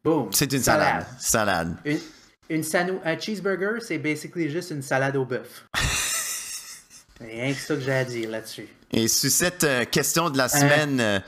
Boom. 0.03 0.31
c'est 0.31 0.51
une 0.53 0.61
salade. 0.61 1.05
Salade. 1.19 1.75
Une, 1.83 2.63
un 3.03 3.19
cheeseburger, 3.19 3.81
c'est 3.81 3.97
basically 3.97 4.49
juste 4.49 4.71
une 4.71 4.81
salade 4.81 5.17
au 5.17 5.25
bœuf. 5.25 5.65
Rien 7.19 7.53
que 7.53 7.59
ça 7.59 7.75
que 7.75 7.81
j'ai 7.81 7.91
à 7.93 8.03
dire 8.05 8.29
là-dessus. 8.29 8.67
Et 8.91 9.07
sur 9.07 9.29
cette 9.29 9.63
euh, 9.65 9.85
question 9.85 10.29
de 10.29 10.37
la 10.37 10.49
semaine, 10.49 10.99
euh, 10.99 11.19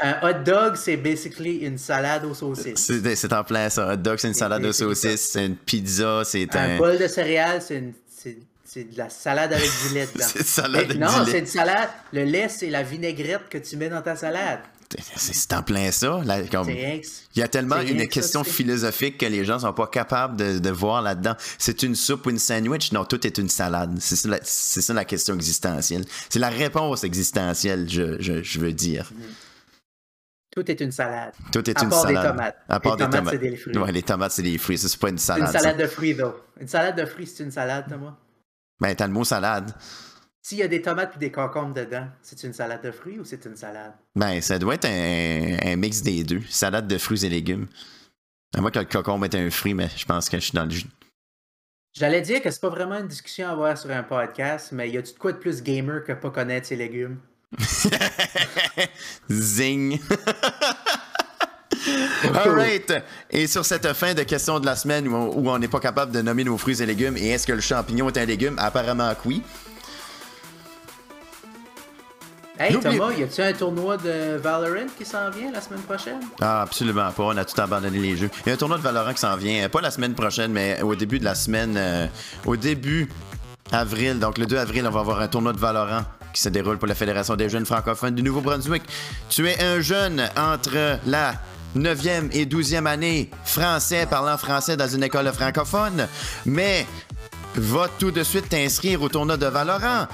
Un 0.00 0.16
hot 0.22 0.42
dog, 0.44 0.76
c'est 0.76 0.96
basically 0.96 1.58
une 1.58 1.76
salade 1.76 2.24
aux 2.24 2.32
saucisses. 2.34 2.90
c'est 3.14 3.32
en 3.32 3.44
plein 3.44 3.68
ça. 3.68 3.92
Hot 3.92 3.96
dog, 3.96 4.18
c'est 4.18 4.28
une 4.28 4.34
salade 4.34 4.64
ça. 4.66 4.72
saucisses, 4.72 5.30
c'est 5.32 5.44
une 5.46 5.56
pizza, 5.56 6.22
c'est 6.24 6.54
Un 6.56 6.76
un. 6.76 6.78
bol 6.78 6.96
de 6.98 7.06
céréales, 7.08 7.60
c'est 7.60 7.76
une- 7.76 7.92
c'est- 8.08 8.38
c'est 8.64 8.84
de 8.92 8.96
la 8.96 9.10
salade 9.10 9.52
avec 9.52 9.68
du 9.88 9.94
lait 9.94 10.08
dedans. 10.14 10.24
C'est 10.32 10.46
salade 10.46 10.84
avec 10.84 10.96
non, 10.98 11.08
du 11.08 11.26
lait. 11.26 11.32
c'est 11.32 11.38
une 11.40 11.46
salade. 11.46 11.88
Le 12.12 12.24
lait, 12.24 12.48
c'est 12.48 12.70
la 12.70 12.82
vinaigrette 12.84 13.48
que 13.50 13.58
tu 13.58 13.76
mets 13.76 13.88
dans 13.90 14.00
ta 14.02 14.14
salade. 14.16 14.60
C'est 14.98 15.52
en 15.52 15.62
plein 15.62 15.90
ça. 15.92 16.20
là, 16.24 16.42
comme- 16.42 16.68
Il 16.68 17.02
y 17.36 17.42
a 17.42 17.48
tellement 17.48 17.80
une 17.80 18.00
ça, 18.00 18.06
question 18.06 18.42
philosophique 18.44 19.18
que 19.18 19.26
les 19.26 19.44
gens 19.44 19.60
sont 19.60 19.72
pas 19.72 19.86
capables 19.86 20.36
de, 20.36 20.58
de 20.58 20.70
voir 20.70 21.00
là-dedans. 21.02 21.34
C'est 21.58 21.82
une 21.84 21.94
soupe 21.94 22.26
ou 22.26 22.30
une 22.30 22.38
sandwich? 22.40 22.90
Non, 22.92 23.04
tout 23.04 23.24
est 23.26 23.38
une 23.38 23.48
salade. 23.48 23.96
C'est 24.00 24.16
ça, 24.16 24.28
ça 24.42 24.92
la 24.94 25.04
question 25.04 25.34
existentielle. 25.34 26.04
C'est 26.28 26.40
la 26.40 26.48
réponse 26.48 27.04
existentielle, 27.04 27.88
je, 27.88 28.20
je- 28.20 28.42
je 28.42 28.58
veux 28.58 28.72
dire. 28.72 29.12
Tout 30.50 30.68
est 30.68 30.80
une 30.80 30.90
salade. 30.90 31.32
Tout 31.52 31.70
est 31.70 31.78
À 31.78 31.84
une 31.84 31.90
part 31.90 32.06
des 32.06 32.14
salade. 32.14 32.32
tomates. 32.36 32.56
À 32.68 32.80
part 32.80 32.96
Les 32.96 32.98
des 32.98 33.04
tomates, 33.04 33.18
tomates. 33.20 33.34
c'est 33.34 33.50
des 33.50 33.56
fruits. 33.56 33.78
Ouais, 33.78 33.92
les 33.92 34.02
tomates, 34.02 34.32
c'est 34.32 34.42
des 34.42 34.58
fruits. 34.58 34.78
C'est 34.78 34.96
pas 34.98 35.08
une 35.08 35.14
Une 35.14 35.18
salade. 35.18 35.52
salade 35.52 35.76
ça. 35.76 35.82
de 35.84 35.86
fruits, 35.88 36.14
though. 36.16 36.34
Une 36.60 36.66
salade 36.66 36.96
de 36.98 37.06
fruits, 37.06 37.28
c'est 37.28 37.44
une 37.44 37.52
salade, 37.52 37.84
Thomas? 37.88 38.16
Ben, 38.80 38.92
t'as 38.96 39.06
le 39.06 39.12
mot 39.12 39.22
salade. 39.22 39.72
S'il 40.42 40.58
y 40.58 40.62
a 40.62 40.68
des 40.68 40.80
tomates 40.80 41.12
et 41.16 41.18
des 41.18 41.30
concombres 41.30 41.74
dedans, 41.74 42.06
c'est 42.22 42.42
une 42.44 42.52
salade 42.54 42.82
de 42.82 42.90
fruits 42.90 43.18
ou 43.18 43.24
c'est 43.24 43.44
une 43.44 43.56
salade? 43.56 43.92
Ben, 44.16 44.40
ça 44.40 44.58
doit 44.58 44.74
être 44.74 44.86
un, 44.86 45.58
un 45.72 45.76
mix 45.76 46.00
des 46.02 46.24
deux. 46.24 46.40
Salade 46.48 46.88
de 46.88 46.96
fruits 46.98 47.24
et 47.26 47.28
légumes. 47.28 47.66
À 48.56 48.60
moins 48.60 48.70
que 48.70 48.78
le 48.78 48.86
cocombe 48.86 49.24
est 49.24 49.34
un 49.34 49.50
fruit, 49.50 49.74
mais 49.74 49.88
je 49.96 50.04
pense 50.06 50.28
que 50.30 50.38
je 50.38 50.42
suis 50.44 50.52
dans 50.54 50.64
le 50.64 50.70
jus. 50.70 50.86
J'allais 51.92 52.22
dire 52.22 52.40
que 52.40 52.50
c'est 52.50 52.60
pas 52.60 52.70
vraiment 52.70 52.98
une 52.98 53.08
discussion 53.08 53.48
à 53.48 53.50
avoir 53.52 53.76
sur 53.76 53.90
un 53.90 54.02
podcast, 54.02 54.70
mais 54.72 54.88
y 54.90 54.96
a-tu 54.96 55.12
de 55.12 55.18
quoi 55.18 55.32
de 55.32 55.38
plus 55.38 55.62
gamer 55.62 56.02
que 56.04 56.12
pas 56.12 56.30
connaître 56.30 56.68
ses 56.68 56.76
légumes? 56.76 57.18
Zing! 59.30 60.00
Alright! 62.34 62.92
Et 63.30 63.46
sur 63.46 63.64
cette 63.64 63.92
fin 63.94 64.14
de 64.14 64.22
question 64.22 64.60
de 64.60 64.66
la 64.66 64.76
semaine 64.76 65.08
où 65.08 65.14
on- 65.14 65.36
où 65.36 65.48
on 65.50 65.58
n'est 65.58 65.68
pas 65.68 65.80
capable 65.80 66.12
de 66.12 66.20
nommer 66.22 66.44
nos 66.44 66.56
fruits 66.58 66.80
et 66.82 66.86
légumes, 66.86 67.16
et 67.16 67.28
est-ce 67.30 67.46
que 67.46 67.52
le 67.52 67.60
champignon 67.60 68.08
est 68.08 68.18
un 68.18 68.24
légume? 68.24 68.56
Apparemment 68.58 69.12
que 69.14 69.28
oui. 69.28 69.42
Hey 72.62 72.78
Thomas, 72.78 73.10
y 73.16 73.22
a-tu 73.22 73.40
un 73.40 73.54
tournoi 73.54 73.96
de 73.96 74.36
Valorant 74.36 74.86
qui 74.98 75.06
s'en 75.06 75.30
vient 75.30 75.50
la 75.50 75.62
semaine 75.62 75.80
prochaine? 75.80 76.20
Ah, 76.42 76.60
absolument 76.60 77.10
pas. 77.10 77.22
On 77.22 77.36
a 77.38 77.44
tout 77.46 77.58
abandonné 77.58 77.98
les 77.98 78.18
jeux. 78.18 78.28
Il 78.44 78.48
y 78.48 78.50
a 78.50 78.52
un 78.52 78.58
tournoi 78.58 78.76
de 78.76 78.82
Valorant 78.82 79.14
qui 79.14 79.20
s'en 79.20 79.34
vient, 79.34 79.64
euh, 79.64 79.70
pas 79.70 79.80
la 79.80 79.90
semaine 79.90 80.12
prochaine, 80.12 80.52
mais 80.52 80.82
au 80.82 80.94
début 80.94 81.18
de 81.18 81.24
la 81.24 81.34
semaine, 81.34 81.74
euh, 81.78 82.06
au 82.44 82.56
début 82.56 83.08
avril, 83.72 84.18
donc 84.18 84.36
le 84.36 84.44
2 84.44 84.58
avril, 84.58 84.86
on 84.86 84.90
va 84.90 85.00
avoir 85.00 85.20
un 85.20 85.28
tournoi 85.28 85.54
de 85.54 85.58
Valorant 85.58 86.02
qui 86.34 86.42
se 86.42 86.50
déroule 86.50 86.76
pour 86.76 86.86
la 86.86 86.94
Fédération 86.94 87.34
des 87.34 87.48
jeunes 87.48 87.64
francophones 87.64 88.14
du 88.14 88.22
Nouveau-Brunswick. 88.22 88.82
Tu 89.30 89.48
es 89.48 89.62
un 89.62 89.80
jeune 89.80 90.28
entre 90.36 90.98
la 91.06 91.36
9e 91.78 92.28
et 92.32 92.44
12e 92.44 92.84
année, 92.84 93.30
français, 93.42 94.04
parlant 94.04 94.36
français 94.36 94.76
dans 94.76 94.86
une 94.86 95.02
école 95.02 95.32
francophone, 95.32 96.06
mais 96.44 96.86
va 97.54 97.86
tout 97.98 98.10
de 98.10 98.22
suite 98.22 98.50
t'inscrire 98.50 99.00
au 99.00 99.08
tournoi 99.08 99.38
de 99.38 99.46
Valorant. 99.46 100.08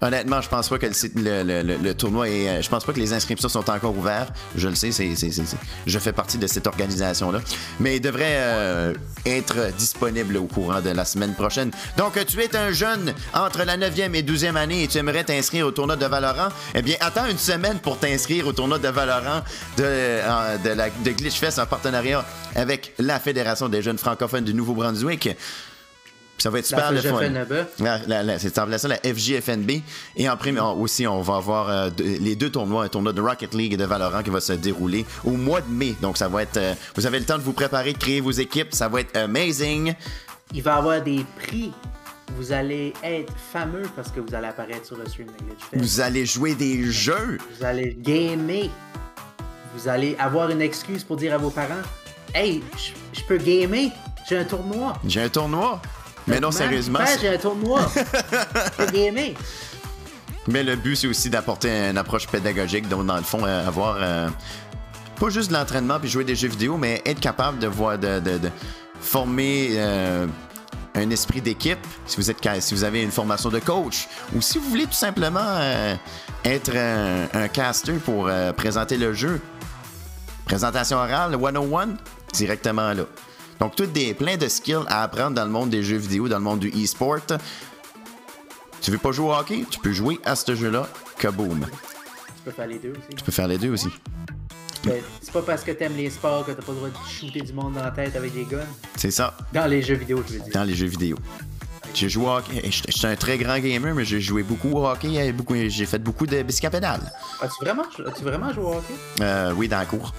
Honnêtement, 0.00 0.40
je 0.40 0.48
pense 0.48 0.68
pas 0.68 0.78
que 0.78 0.86
le, 0.86 1.42
le- 1.42 1.76
le- 1.76 1.94
tournoi 1.94 2.28
est. 2.28 2.48
euh, 2.48 2.62
Je 2.62 2.68
pense 2.68 2.84
pas 2.84 2.92
que 2.92 3.00
les 3.00 3.12
inscriptions 3.12 3.48
sont 3.48 3.68
encore 3.70 3.96
ouvertes. 3.96 4.32
Je 4.56 4.68
le 4.68 4.74
sais, 4.74 4.92
c'est, 4.92 5.12
je 5.86 5.98
fais 5.98 6.12
partie 6.12 6.38
de 6.38 6.46
cette 6.46 6.66
organisation-là. 6.66 7.40
Mais 7.80 7.96
il 7.96 8.00
devrait 8.00 8.24
euh, 8.38 8.94
être 9.26 9.72
disponible 9.76 10.36
au 10.36 10.44
courant 10.44 10.80
de 10.80 10.90
la 10.90 11.04
semaine 11.04 11.34
prochaine. 11.34 11.70
Donc, 11.96 12.24
tu 12.26 12.40
es 12.40 12.54
un 12.56 12.70
jeune 12.70 13.12
entre 13.34 13.64
la 13.64 13.76
9e 13.76 14.14
et 14.14 14.22
12e 14.22 14.56
année 14.56 14.84
et 14.84 14.88
tu 14.88 14.98
aimerais 14.98 15.24
t'inscrire 15.24 15.66
au 15.66 15.70
tournoi 15.72 15.96
de 15.96 16.06
Valorant. 16.06 16.48
Eh 16.74 16.82
bien, 16.82 16.96
attends 17.00 17.26
une 17.26 17.38
semaine 17.38 17.78
pour 17.78 17.98
t'inscrire 17.98 18.46
au 18.46 18.52
tournoi 18.52 18.78
de 18.78 18.88
Valorant 18.88 19.42
de, 19.76 19.82
euh, 19.84 20.56
de 21.04 21.10
Glitchfest 21.10 21.58
en 21.60 21.66
partenariat 21.66 22.24
avec 22.54 22.94
la 22.98 23.18
Fédération 23.18 23.68
des 23.68 23.82
jeunes 23.82 23.98
francophones 23.98 24.44
du 24.44 24.54
Nouveau-Brunswick. 24.54 25.30
Puis 26.38 26.44
ça 26.44 26.50
va 26.50 26.60
être 26.60 26.66
super 26.66 26.92
le 26.92 27.00
fun. 27.00 27.18
C'est 28.38 28.58
en 28.60 28.78
ça 28.78 28.88
la 28.88 28.96
FJFNB. 28.98 29.70
Et 30.16 30.28
en 30.30 30.36
prime 30.36 30.58
on- 30.62 30.80
aussi, 30.80 31.04
on 31.06 31.20
va 31.20 31.34
avoir 31.36 31.68
euh, 31.68 31.90
de- 31.90 32.04
les 32.04 32.36
deux 32.36 32.48
tournois, 32.48 32.84
un 32.84 32.88
tournoi 32.88 33.12
de 33.12 33.20
Rocket 33.20 33.54
League 33.54 33.72
et 33.72 33.76
de 33.76 33.84
Valorant 33.84 34.22
qui 34.22 34.30
va 34.30 34.40
se 34.40 34.52
dérouler 34.52 35.04
au 35.24 35.32
mois 35.32 35.60
de 35.60 35.68
mai. 35.70 35.96
Donc 36.00 36.16
ça 36.16 36.28
va 36.28 36.44
être. 36.44 36.56
euh, 36.56 36.74
vous 36.94 37.06
avez 37.06 37.18
le 37.18 37.24
temps 37.24 37.38
de 37.38 37.42
vous 37.42 37.52
préparer, 37.52 37.92
de 37.92 37.98
créer 37.98 38.20
vos 38.20 38.30
équipes. 38.30 38.72
Ça 38.72 38.88
va 38.88 39.00
être 39.00 39.16
amazing. 39.16 39.94
Il 40.54 40.62
va 40.62 40.74
y 40.76 40.78
avoir 40.78 41.02
des 41.02 41.26
prix. 41.44 41.72
Vous 42.36 42.52
allez 42.52 42.92
être 43.02 43.32
fameux 43.52 43.82
parce 43.96 44.10
que 44.12 44.20
vous 44.20 44.32
allez 44.34 44.46
apparaître 44.46 44.86
sur 44.86 44.96
le 44.96 45.06
stream. 45.08 45.26
Vous 45.72 46.00
allez 46.00 46.24
jouer 46.24 46.54
des 46.54 46.84
jeux. 46.92 47.38
Vous 47.58 47.64
allez 47.64 47.96
gamer. 48.00 48.70
Vous 49.74 49.88
allez 49.88 50.14
avoir 50.20 50.50
une 50.50 50.62
excuse 50.62 51.02
pour 51.02 51.16
dire 51.16 51.34
à 51.34 51.38
vos 51.38 51.50
parents 51.50 51.82
Hey, 52.34 52.62
je 53.12 53.22
peux 53.26 53.38
gamer. 53.38 53.90
J'ai 54.28 54.36
un 54.36 54.44
tournoi. 54.44 54.92
J'ai 55.06 55.22
un 55.22 55.28
tournoi. 55.30 55.80
Mais 56.28 56.40
non, 56.40 56.50
sérieusement. 56.50 57.00
j'ai 57.20 57.28
un 57.28 57.38
tournoi. 57.38 57.80
gamer. 58.92 59.34
Mais 60.46 60.62
le 60.62 60.76
but, 60.76 60.96
c'est 60.96 61.06
aussi 61.06 61.28
d'apporter 61.30 61.70
une 61.90 61.98
approche 61.98 62.26
pédagogique. 62.26 62.88
Donc, 62.88 63.04
dans 63.06 63.16
le 63.16 63.22
fond, 63.22 63.44
euh, 63.44 63.66
avoir 63.66 63.96
euh, 64.00 64.28
pas 65.20 65.28
juste 65.28 65.48
de 65.50 65.54
l'entraînement 65.54 65.98
puis 66.00 66.08
jouer 66.08 66.24
des 66.24 66.34
jeux 66.36 66.48
vidéo, 66.48 66.76
mais 66.76 67.02
être 67.04 67.20
capable 67.20 67.58
de 67.58 67.66
voir, 67.66 67.98
de, 67.98 68.18
de- 68.20 68.38
de 68.38 68.50
former 69.00 69.70
euh, 69.72 70.26
un 70.94 71.10
esprit 71.10 71.40
d'équipe. 71.42 71.78
Si 72.06 72.16
vous 72.16 72.30
êtes, 72.30 72.38
si 72.60 72.74
vous 72.74 72.84
avez 72.84 73.02
une 73.02 73.10
formation 73.10 73.50
de 73.50 73.58
coach, 73.58 74.08
ou 74.34 74.40
si 74.40 74.58
vous 74.58 74.68
voulez 74.70 74.86
tout 74.86 74.92
simplement 74.92 75.40
euh, 75.42 75.94
être 76.44 76.74
un, 76.74 77.28
un 77.34 77.48
caster 77.48 77.92
pour 77.94 78.30
présenter 78.56 78.96
le 78.96 79.12
jeu. 79.12 79.40
Présentation 80.46 80.96
orale, 80.96 81.36
101, 81.38 81.88
directement 82.32 82.94
là. 82.94 83.02
Donc, 83.60 83.74
toutes 83.76 83.92
des, 83.92 84.14
plein 84.14 84.36
de 84.36 84.46
skills 84.48 84.84
à 84.86 85.02
apprendre 85.02 85.34
dans 85.36 85.44
le 85.44 85.50
monde 85.50 85.70
des 85.70 85.82
jeux 85.82 85.96
vidéo, 85.96 86.28
dans 86.28 86.38
le 86.38 86.44
monde 86.44 86.60
du 86.60 86.68
e-sport. 86.84 87.18
Tu 88.80 88.90
veux 88.90 88.98
pas 88.98 89.10
jouer 89.12 89.26
au 89.28 89.32
hockey? 89.34 89.64
Tu 89.70 89.80
peux 89.80 89.92
jouer 89.92 90.20
à 90.24 90.36
ce 90.36 90.54
jeu-là. 90.54 90.88
Kaboom. 91.18 91.66
Tu 91.66 92.42
peux 92.44 92.50
faire 92.52 92.66
les 92.68 92.78
deux 92.78 92.90
aussi. 92.92 93.16
Tu 93.16 93.24
peux 93.24 93.32
faire 93.32 93.48
les 93.48 93.58
deux 93.58 93.70
aussi. 93.70 93.88
Ben, 94.84 95.02
c'est 95.20 95.32
pas 95.32 95.42
parce 95.42 95.64
que 95.64 95.72
t'aimes 95.72 95.96
les 95.96 96.08
sports 96.08 96.46
que 96.46 96.52
t'as 96.52 96.62
pas 96.62 96.70
le 96.70 96.78
droit 96.78 96.88
de 96.88 96.94
shooter 97.10 97.40
du 97.40 97.52
monde 97.52 97.74
dans 97.74 97.82
la 97.82 97.90
tête 97.90 98.14
avec 98.14 98.32
des 98.32 98.44
guns. 98.44 98.64
C'est 98.94 99.10
ça, 99.10 99.36
Dans 99.52 99.66
les 99.66 99.82
jeux 99.82 99.96
vidéo, 99.96 100.22
je 100.26 100.34
veux 100.34 100.38
dire. 100.38 100.52
dans 100.54 100.62
les 100.62 100.74
jeux 100.74 100.86
vidéo. 100.86 101.16
J'ai 101.94 102.08
joué 102.08 102.26
au 102.26 102.30
hockey. 102.36 102.62
Je 102.70 102.82
je 102.86 102.96
suis 102.96 103.06
un 103.08 103.16
très 103.16 103.38
grand 103.38 103.58
gamer, 103.58 103.92
mais 103.94 104.04
j'ai 104.04 104.20
joué 104.20 104.44
beaucoup 104.44 104.70
au 104.70 104.86
hockey. 104.86 105.32
beaucoup- 105.32 105.56
J'ai 105.56 105.86
fait 105.86 105.98
beaucoup 105.98 106.26
de 106.26 106.42
biscapédales. 106.42 107.12
As-tu 107.42 107.64
vraiment, 107.64 107.82
as-tu 108.06 108.22
vraiment 108.22 108.52
joué 108.52 108.62
au 108.64 108.74
hockey? 108.74 108.94
Euh, 109.20 109.52
oui, 109.56 109.66
dans 109.66 109.78
la 109.78 109.86
cour. 109.86 110.14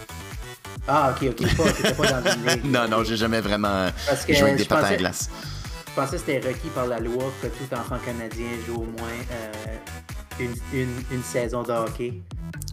Ah, 0.92 1.14
ok, 1.16 1.30
ok. 1.30 1.56
Pas, 1.56 1.94
pas 1.94 2.22
dans 2.22 2.30
ligue. 2.46 2.66
Non, 2.72 2.88
non, 2.88 3.04
j'ai 3.04 3.16
jamais 3.18 3.42
vraiment 3.42 3.90
Parce 4.08 4.26
que 4.26 4.34
joué 4.34 4.50
avec 4.50 4.58
des 4.58 4.66
patins 4.66 4.88
à 4.88 4.96
glace. 4.96 5.30
Je 5.88 5.94
pensais 5.94 6.18
que 6.18 6.22
c'était 6.26 6.48
requis 6.48 6.70
par 6.74 6.88
la 6.88 7.00
loi 7.00 7.26
que 7.42 7.48
tout 7.48 7.74
enfant 7.74 7.98
canadien 8.04 8.48
joue 8.66 8.76
au 8.78 8.86
moins 8.86 9.10
euh, 9.32 9.78
une, 10.40 10.56
une, 10.74 11.04
une 11.12 11.24
saison 11.24 11.64
de 11.64 11.72
hockey. 11.72 12.14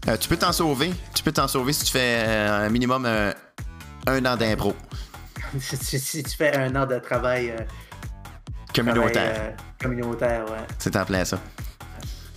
Euh, 0.09 0.17
tu 0.17 0.29
peux 0.29 0.37
t'en 0.37 0.53
sauver. 0.53 0.93
Tu 1.15 1.23
peux 1.23 1.33
t'en 1.33 1.49
sauver 1.49 1.73
si 1.73 1.85
tu 1.85 1.93
fais 1.93 2.25
euh, 2.27 2.67
un 2.67 2.69
minimum 2.71 3.05
euh, 3.07 3.33
un 4.07 4.25
an 4.25 4.37
d'impro. 4.37 4.75
si, 5.61 6.23
tu 6.23 6.37
fais 6.37 6.57
un 6.57 6.75
an 6.77 6.87
de 6.87 6.99
travail. 6.99 7.51
euh, 7.51 7.57
Communautaire. 8.75 9.35
Euh, 9.37 9.51
communautaire, 9.83 10.45
ouais. 10.51 10.67
C'est 10.79 10.95
en 10.97 11.05
plein 11.05 11.25
ça. 11.25 11.39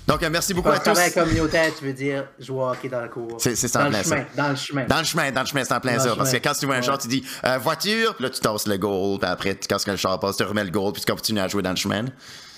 Donc, 0.09 0.23
euh, 0.23 0.29
merci 0.31 0.53
beaucoup 0.55 0.69
à 0.69 0.79
tous. 0.79 0.97
communautaire, 1.13 1.71
tu 1.77 1.85
veux 1.85 1.93
dire 1.93 2.25
jouer 2.39 2.57
au 2.63 2.69
hockey 2.69 2.89
dans 2.89 3.01
le 3.01 3.09
cours. 3.09 3.37
C'est- 3.39 3.55
c'est 3.55 3.73
en 3.77 3.83
dans 3.83 3.97
le 3.97 4.03
chemin, 4.03 4.25
Dans 4.35 4.49
le 4.49 4.55
chemin. 4.55 4.85
Dans 4.85 4.97
le 4.97 5.03
chemin, 5.03 5.31
dans 5.31 5.41
le 5.41 5.45
chemin, 5.45 5.63
c'est 5.63 5.73
en 5.73 5.79
plein 5.79 5.97
Dans 5.97 6.03
ça. 6.03 6.09
le 6.09 6.15
Parce 6.15 6.31
que 6.31 6.37
quand 6.37 6.53
tu 6.53 6.65
vois 6.65 6.75
un 6.75 6.81
char, 6.81 6.97
tu 6.97 7.07
dis 7.07 7.23
euh, 7.45 7.57
voiture, 7.59 8.15
puis 8.15 8.23
là 8.23 8.29
tu 8.31 8.39
tasses 8.39 8.67
le 8.67 8.77
goal, 8.77 9.19
puis 9.19 9.29
après, 9.29 9.57
quand 9.69 9.77
le 9.87 9.95
char 9.97 10.19
passe, 10.19 10.37
tu 10.37 10.43
remets 10.43 10.63
le 10.63 10.71
goal, 10.71 10.93
puis 10.93 11.03
tu 11.05 11.11
continues 11.11 11.39
à 11.39 11.47
jouer 11.47 11.61
dans 11.61 11.69
le 11.69 11.75
chemin. 11.75 12.05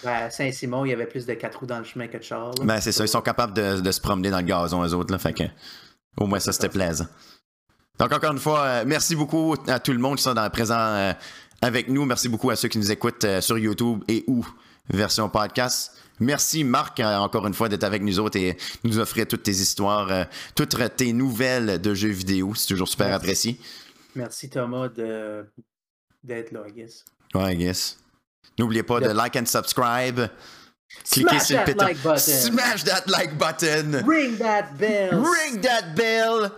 À 0.06 0.30
Saint-Simon, 0.30 0.86
il 0.86 0.90
y 0.91 0.94
avait 0.94 1.06
plus 1.06 1.26
de 1.26 1.34
quatre 1.34 1.60
roues 1.60 1.65
dans 1.65 1.78
le 1.80 1.84
chemin 1.84 2.07
que 2.07 2.18
de 2.18 2.23
chars. 2.23 2.52
là. 2.57 2.64
Ben, 2.65 2.80
c'est 2.82 2.91
ça, 2.94 3.03
ils 3.03 3.10
sont 3.10 3.22
capables 3.22 3.53
de, 3.53 3.82
de 3.82 3.91
se 3.91 3.99
promener 3.99 4.32
dans 4.32 4.40
le 4.40 4.44
gazon, 4.45 4.84
eux 4.84 4.94
autres, 4.94 5.11
là. 5.11 5.19
Fait 5.19 5.34
que, 5.34 5.44
au 6.18 6.26
moins, 6.28 6.40
ça, 6.40 6.53
c'était 6.53 6.69
plaisant. 6.69 7.06
Donc, 7.99 8.11
encore 8.14 8.32
une 8.32 8.40
fois, 8.40 8.61
euh, 8.61 8.84
merci 8.88 9.15
beaucoup 9.15 9.56
à 9.68 9.80
tout 9.80 9.91
le 9.91 9.99
monde 9.99 10.15
qui 10.18 10.23
sont 10.23 10.34
dans, 10.34 10.49
présent 10.49 10.80
euh, 10.80 11.14
avec 11.61 11.88
nous. 11.90 12.06
Merci 12.06 12.30
beaucoup 12.30 12.49
à 12.49 12.56
ceux 12.56 12.69
qui 12.69 12.80
nous 12.80 12.91
écoutent 12.91 13.26
sur 13.41 13.57
YouTube 13.60 14.03
et 14.07 14.23
ou 14.28 14.44
version 14.90 15.30
podcast. 15.30 15.91
Merci, 16.22 16.64
Marc, 16.64 16.99
euh, 16.99 17.15
encore 17.18 17.48
une 17.48 17.53
fois, 17.53 17.68
d'être 17.68 17.84
avec 17.84 18.02
nous 18.03 18.19
autres 18.19 18.38
et 18.38 18.56
nous 18.84 18.99
offrir 18.99 19.27
toutes 19.27 19.43
tes 19.43 19.52
histoires, 19.52 20.11
euh, 20.11 20.23
toutes 20.56 20.77
tes 20.95 21.11
nouvelles 21.14 21.81
de 21.81 21.93
jeux 21.95 22.10
vidéo. 22.10 22.53
C'est 22.56 22.68
toujours 22.68 22.88
super 22.88 23.07
Merci. 23.07 23.23
apprécié. 23.23 23.60
Merci 24.15 24.49
Thomas 24.49 24.88
de 24.89 25.45
d'être 26.23 26.52
là, 26.52 26.61
I 26.68 26.72
guess. 26.73 27.03
Ouais, 27.34 27.53
I 27.53 27.57
guess. 27.57 27.98
N'oubliez 28.60 28.84
pas 28.84 28.99
de 28.99 29.07
De- 29.07 29.14
like 29.14 29.35
and 29.35 29.45
subscribe. 29.48 30.27
Cliquez 31.10 31.30
Smash 31.39 31.48
sur 31.48 31.60
le 31.60 31.65
pétard. 31.65 31.88
like 31.88 32.03
button. 32.03 32.18
Smash 32.18 32.84
that 32.84 33.03
like 33.07 33.38
button. 33.38 34.03
Ring 34.06 34.38
that 34.38 34.73
bell. 34.77 35.23
Ring 35.23 35.61
that 35.61 35.95
bell. 35.95 36.52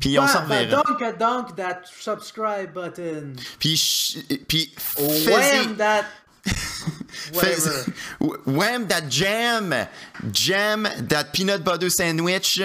Puis 0.00 0.18
on 0.18 0.26
s'en 0.26 0.46
Bah, 0.46 0.58
reverra. 0.60 0.82
Donk 0.82 1.02
a 1.02 1.12
donk 1.12 1.56
that 1.56 1.82
subscribe 2.00 2.72
button. 2.72 3.34
Puis, 3.60 4.24
puis 4.48 4.74
that. 5.76 6.04
Whatever. 7.32 7.84
wham 8.46 8.86
that 8.88 9.08
jam. 9.08 9.74
Jam 10.32 10.88
that 11.08 11.32
peanut 11.32 11.62
butter 11.64 11.90
sandwich. 11.90 12.60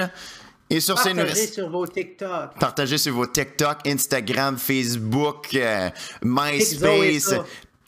Et 0.70 0.80
sur 0.80 0.96
Partagez 0.96 1.48
sur 1.48 1.70
vos 1.70 1.86
TikTok. 1.86 2.60
partagez 2.60 2.98
sur 2.98 3.14
vos 3.14 3.28
TikTok, 3.28 3.86
Instagram, 3.86 4.58
Facebook, 4.58 5.50
euh, 5.54 5.90
MySpace. 6.24 7.36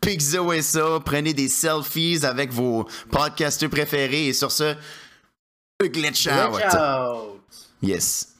Pixo 0.01 0.53
et 0.53 0.61
ça. 0.61 0.99
Prenez 1.03 1.33
des 1.33 1.49
selfies 1.49 2.23
avec 2.23 2.51
vos 2.51 2.85
podcasters 3.09 3.69
préférés. 3.69 4.27
Et 4.27 4.33
sur 4.33 4.51
ce, 4.51 4.75
glitch 5.81 6.27
out. 6.27 6.53
Watch 6.53 6.75
out. 6.75 7.41
Yes. 7.81 8.35